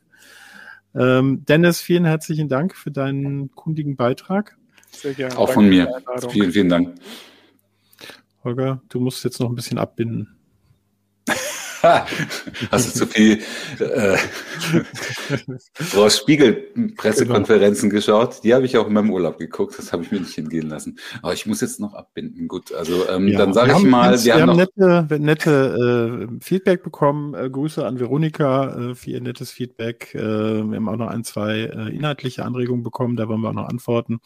Ähm, 0.95 1.43
Dennis, 1.45 1.81
vielen 1.81 2.05
herzlichen 2.05 2.49
Dank 2.49 2.75
für 2.75 2.91
deinen 2.91 3.51
kundigen 3.51 3.95
Beitrag. 3.95 4.57
Sehr 4.91 5.13
gerne. 5.13 5.37
Auch 5.37 5.49
von 5.49 5.67
mir. 5.67 6.01
Vielen, 6.29 6.51
vielen 6.51 6.69
Dank. 6.69 6.95
Holger, 8.43 8.81
du 8.89 8.99
musst 8.99 9.23
jetzt 9.23 9.39
noch 9.39 9.49
ein 9.49 9.55
bisschen 9.55 9.77
abbinden. 9.77 10.35
Hast 12.71 12.95
du 12.95 12.99
zu 12.99 13.07
viel 13.07 13.41
äh, 13.79 14.17
Frau 15.73 16.09
Spiegel 16.09 16.71
Pressekonferenzen 16.95 17.89
genau. 17.89 17.99
geschaut? 17.99 18.41
Die 18.43 18.53
habe 18.53 18.65
ich 18.65 18.77
auch 18.77 18.87
in 18.87 18.93
meinem 18.93 19.11
Urlaub 19.11 19.37
geguckt. 19.37 19.77
Das 19.77 19.91
habe 19.91 20.03
ich 20.03 20.11
mir 20.11 20.21
nicht 20.21 20.33
hingehen 20.33 20.69
lassen. 20.69 20.97
Aber 21.21 21.33
ich 21.33 21.45
muss 21.45 21.59
jetzt 21.59 21.81
noch 21.81 21.93
abbinden. 21.93 22.47
Gut, 22.47 22.73
also 22.73 23.09
ähm, 23.09 23.27
ja, 23.27 23.37
dann 23.37 23.53
sage 23.53 23.73
ich 23.77 23.83
mal, 23.83 24.13
wir, 24.13 24.23
wir, 24.23 24.41
haben, 24.41 24.55
nette, 24.55 25.19
nette 25.19 26.29
äh, 26.31 26.37
Feedback 26.41 26.83
bekommen. 26.83 27.33
Äh, 27.33 27.49
Grüße 27.49 27.85
an 27.85 27.99
Veronika 27.99 28.91
äh, 28.91 28.95
für 28.95 29.11
ihr 29.11 29.21
nettes 29.21 29.51
Feedback. 29.51 30.15
Äh, 30.15 30.21
wir 30.21 30.77
haben 30.77 30.87
auch 30.87 30.95
noch 30.95 31.09
ein, 31.09 31.25
zwei 31.25 31.63
äh, 31.63 31.93
inhaltliche 31.93 32.45
Anregungen 32.45 32.83
bekommen. 32.83 33.17
Da 33.17 33.27
wollen 33.27 33.41
wir 33.41 33.49
auch 33.49 33.53
noch 33.53 33.67
antworten. 33.67 34.21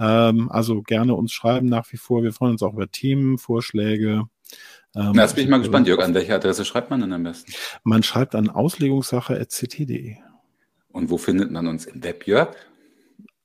Ähm, 0.00 0.50
also 0.50 0.82
gerne 0.82 1.14
uns 1.14 1.30
schreiben 1.30 1.68
nach 1.68 1.92
wie 1.92 1.96
vor. 1.96 2.24
Wir 2.24 2.32
freuen 2.32 2.52
uns 2.52 2.62
auch 2.64 2.74
über 2.74 2.90
Themenvorschläge. 2.90 4.24
Ähm, 4.96 5.12
Na, 5.14 5.22
jetzt 5.22 5.34
bin 5.34 5.44
ich 5.44 5.50
mal 5.50 5.58
gespannt, 5.58 5.86
Jörg. 5.86 6.02
An 6.02 6.14
welche 6.14 6.34
Adresse 6.34 6.64
schreibt 6.64 6.90
man 6.90 7.00
denn 7.00 7.12
am 7.12 7.22
besten? 7.22 7.52
Man 7.84 8.02
schreibt 8.02 8.34
an 8.34 8.48
auslegungssache.ct.de. 8.48 10.16
Und 10.88 11.10
wo 11.10 11.18
findet 11.18 11.50
man 11.50 11.66
uns 11.66 11.86
im 11.86 12.02
Web, 12.02 12.26
Jörg? 12.26 12.56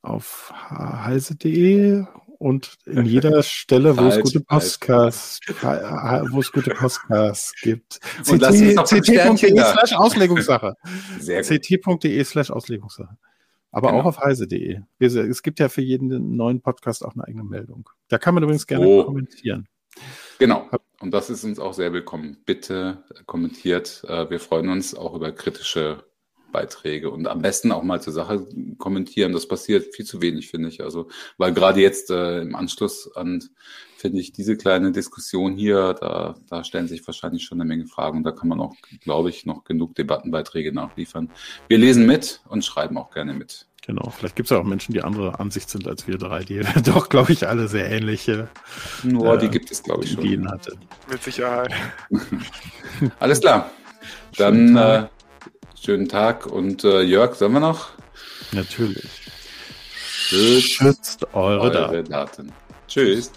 Auf 0.02 0.54
heise.de 0.70 2.06
und 2.44 2.76
in 2.86 3.06
jeder 3.06 3.42
Stelle, 3.42 3.98
wo 3.98 4.08
es 4.08 4.20
gute 4.20 4.42
Podcasts, 4.42 5.40
wo 5.48 6.40
es 6.42 6.52
gute 6.52 6.72
Podcasts 6.72 7.54
gibt. 7.62 8.00
ct.de 8.24 9.62
slash 9.62 9.94
Auslegungssache. 9.94 10.76
ct.de 11.22 12.24
slash 12.26 12.52
Auslegungssache. 12.52 13.18
Aber 13.72 13.90
genau. 13.90 14.02
auch 14.02 14.06
auf 14.06 14.20
heise.de. 14.20 14.82
Es 15.00 15.42
gibt 15.42 15.60
ja 15.60 15.70
für 15.70 15.82
jeden 15.82 16.36
neuen 16.36 16.62
Podcast 16.62 17.06
auch 17.06 17.14
eine 17.14 17.26
eigene 17.26 17.46
Meldung. 17.46 17.90
Da 18.10 18.18
kann 18.18 18.34
man 18.34 18.44
übrigens 18.44 18.68
gerne 18.68 18.88
oh. 18.88 19.06
kommentieren. 19.06 19.70
Genau. 20.40 20.70
Und 21.00 21.12
das 21.12 21.30
ist 21.30 21.44
uns 21.44 21.60
auch 21.60 21.74
sehr 21.74 21.94
willkommen. 21.94 22.38
Bitte 22.46 23.04
kommentiert. 23.26 24.04
Äh, 24.08 24.30
wir 24.30 24.40
freuen 24.40 24.70
uns 24.70 24.96
auch 24.96 25.16
über 25.16 25.32
kritische 25.32 26.04
Beiträge 26.54 27.10
und 27.10 27.28
am 27.28 27.42
besten 27.42 27.74
auch 27.74 27.84
mal 27.84 28.02
zur 28.02 28.14
Sache 28.14 28.48
kommentieren. 28.78 29.34
Das 29.34 29.48
passiert 29.48 29.94
viel 29.94 30.06
zu 30.06 30.22
wenig, 30.22 30.50
finde 30.50 30.70
ich. 30.70 30.82
Also, 30.82 31.10
weil 31.38 31.54
gerade 31.54 31.82
jetzt 31.82 32.10
äh, 32.10 32.42
im 32.42 32.56
Anschluss 32.56 33.14
an, 33.16 33.44
finde 33.98 34.22
ich, 34.22 34.32
diese 34.32 34.56
kleine 34.56 34.94
Diskussion 34.94 35.58
hier, 35.58 35.94
da, 36.00 36.36
da 36.48 36.64
stellen 36.64 36.88
sich 36.88 37.06
wahrscheinlich 37.06 37.44
schon 37.44 37.60
eine 37.60 37.68
Menge 37.68 37.88
Fragen 37.88 38.24
da 38.24 38.32
kann 38.32 38.48
man 38.48 38.62
auch, 38.62 38.76
glaube 39.02 39.30
ich, 39.30 39.46
noch 39.46 39.66
genug 39.66 39.96
Debattenbeiträge 39.96 40.72
nachliefern. 40.72 41.30
Wir 41.68 41.80
lesen 41.80 42.06
mit 42.06 42.42
und 42.48 42.64
schreiben 42.64 42.98
auch 42.98 43.12
gerne 43.12 43.34
mit. 43.34 43.68
Genau, 43.86 44.10
vielleicht 44.18 44.38
gibt 44.38 44.48
es 44.48 44.52
ja 44.52 44.60
auch 44.60 44.64
Menschen, 44.64 44.94
die 44.94 45.04
andere 45.04 45.40
Ansicht 45.42 45.70
sind 45.70 45.88
als 45.88 46.08
wir 46.08 46.18
drei, 46.18 46.44
die 46.44 46.62
doch, 46.86 47.10
glaube 47.10 47.34
ich, 47.34 47.48
alle 47.48 47.68
sehr 47.68 47.92
ähnliche 47.92 48.48
Nur, 49.04 49.34
äh, 49.34 49.38
die 49.38 49.50
gibt 49.50 49.72
es, 49.72 49.84
glaube 49.84 50.06
ich, 50.06 50.14
Ideen 50.14 50.44
schon. 50.44 50.52
hatte. 50.52 50.78
Mit 51.10 51.22
Sicherheit. 51.22 51.74
Alles 53.20 53.42
klar. 53.42 53.70
Dann 54.38 54.78
äh, 54.78 55.08
schönen 55.80 56.08
Tag 56.08 56.46
und 56.46 56.84
äh, 56.86 57.02
Jörg, 57.02 57.36
sollen 57.36 57.54
wir 57.54 57.60
noch? 57.60 57.90
Natürlich. 58.54 59.10
Schützt, 60.06 60.72
Schützt 60.72 61.34
eure, 61.34 61.62
eure 61.62 62.04
Daten. 62.04 62.10
Daten. 62.10 62.54
Tschüss. 62.88 63.32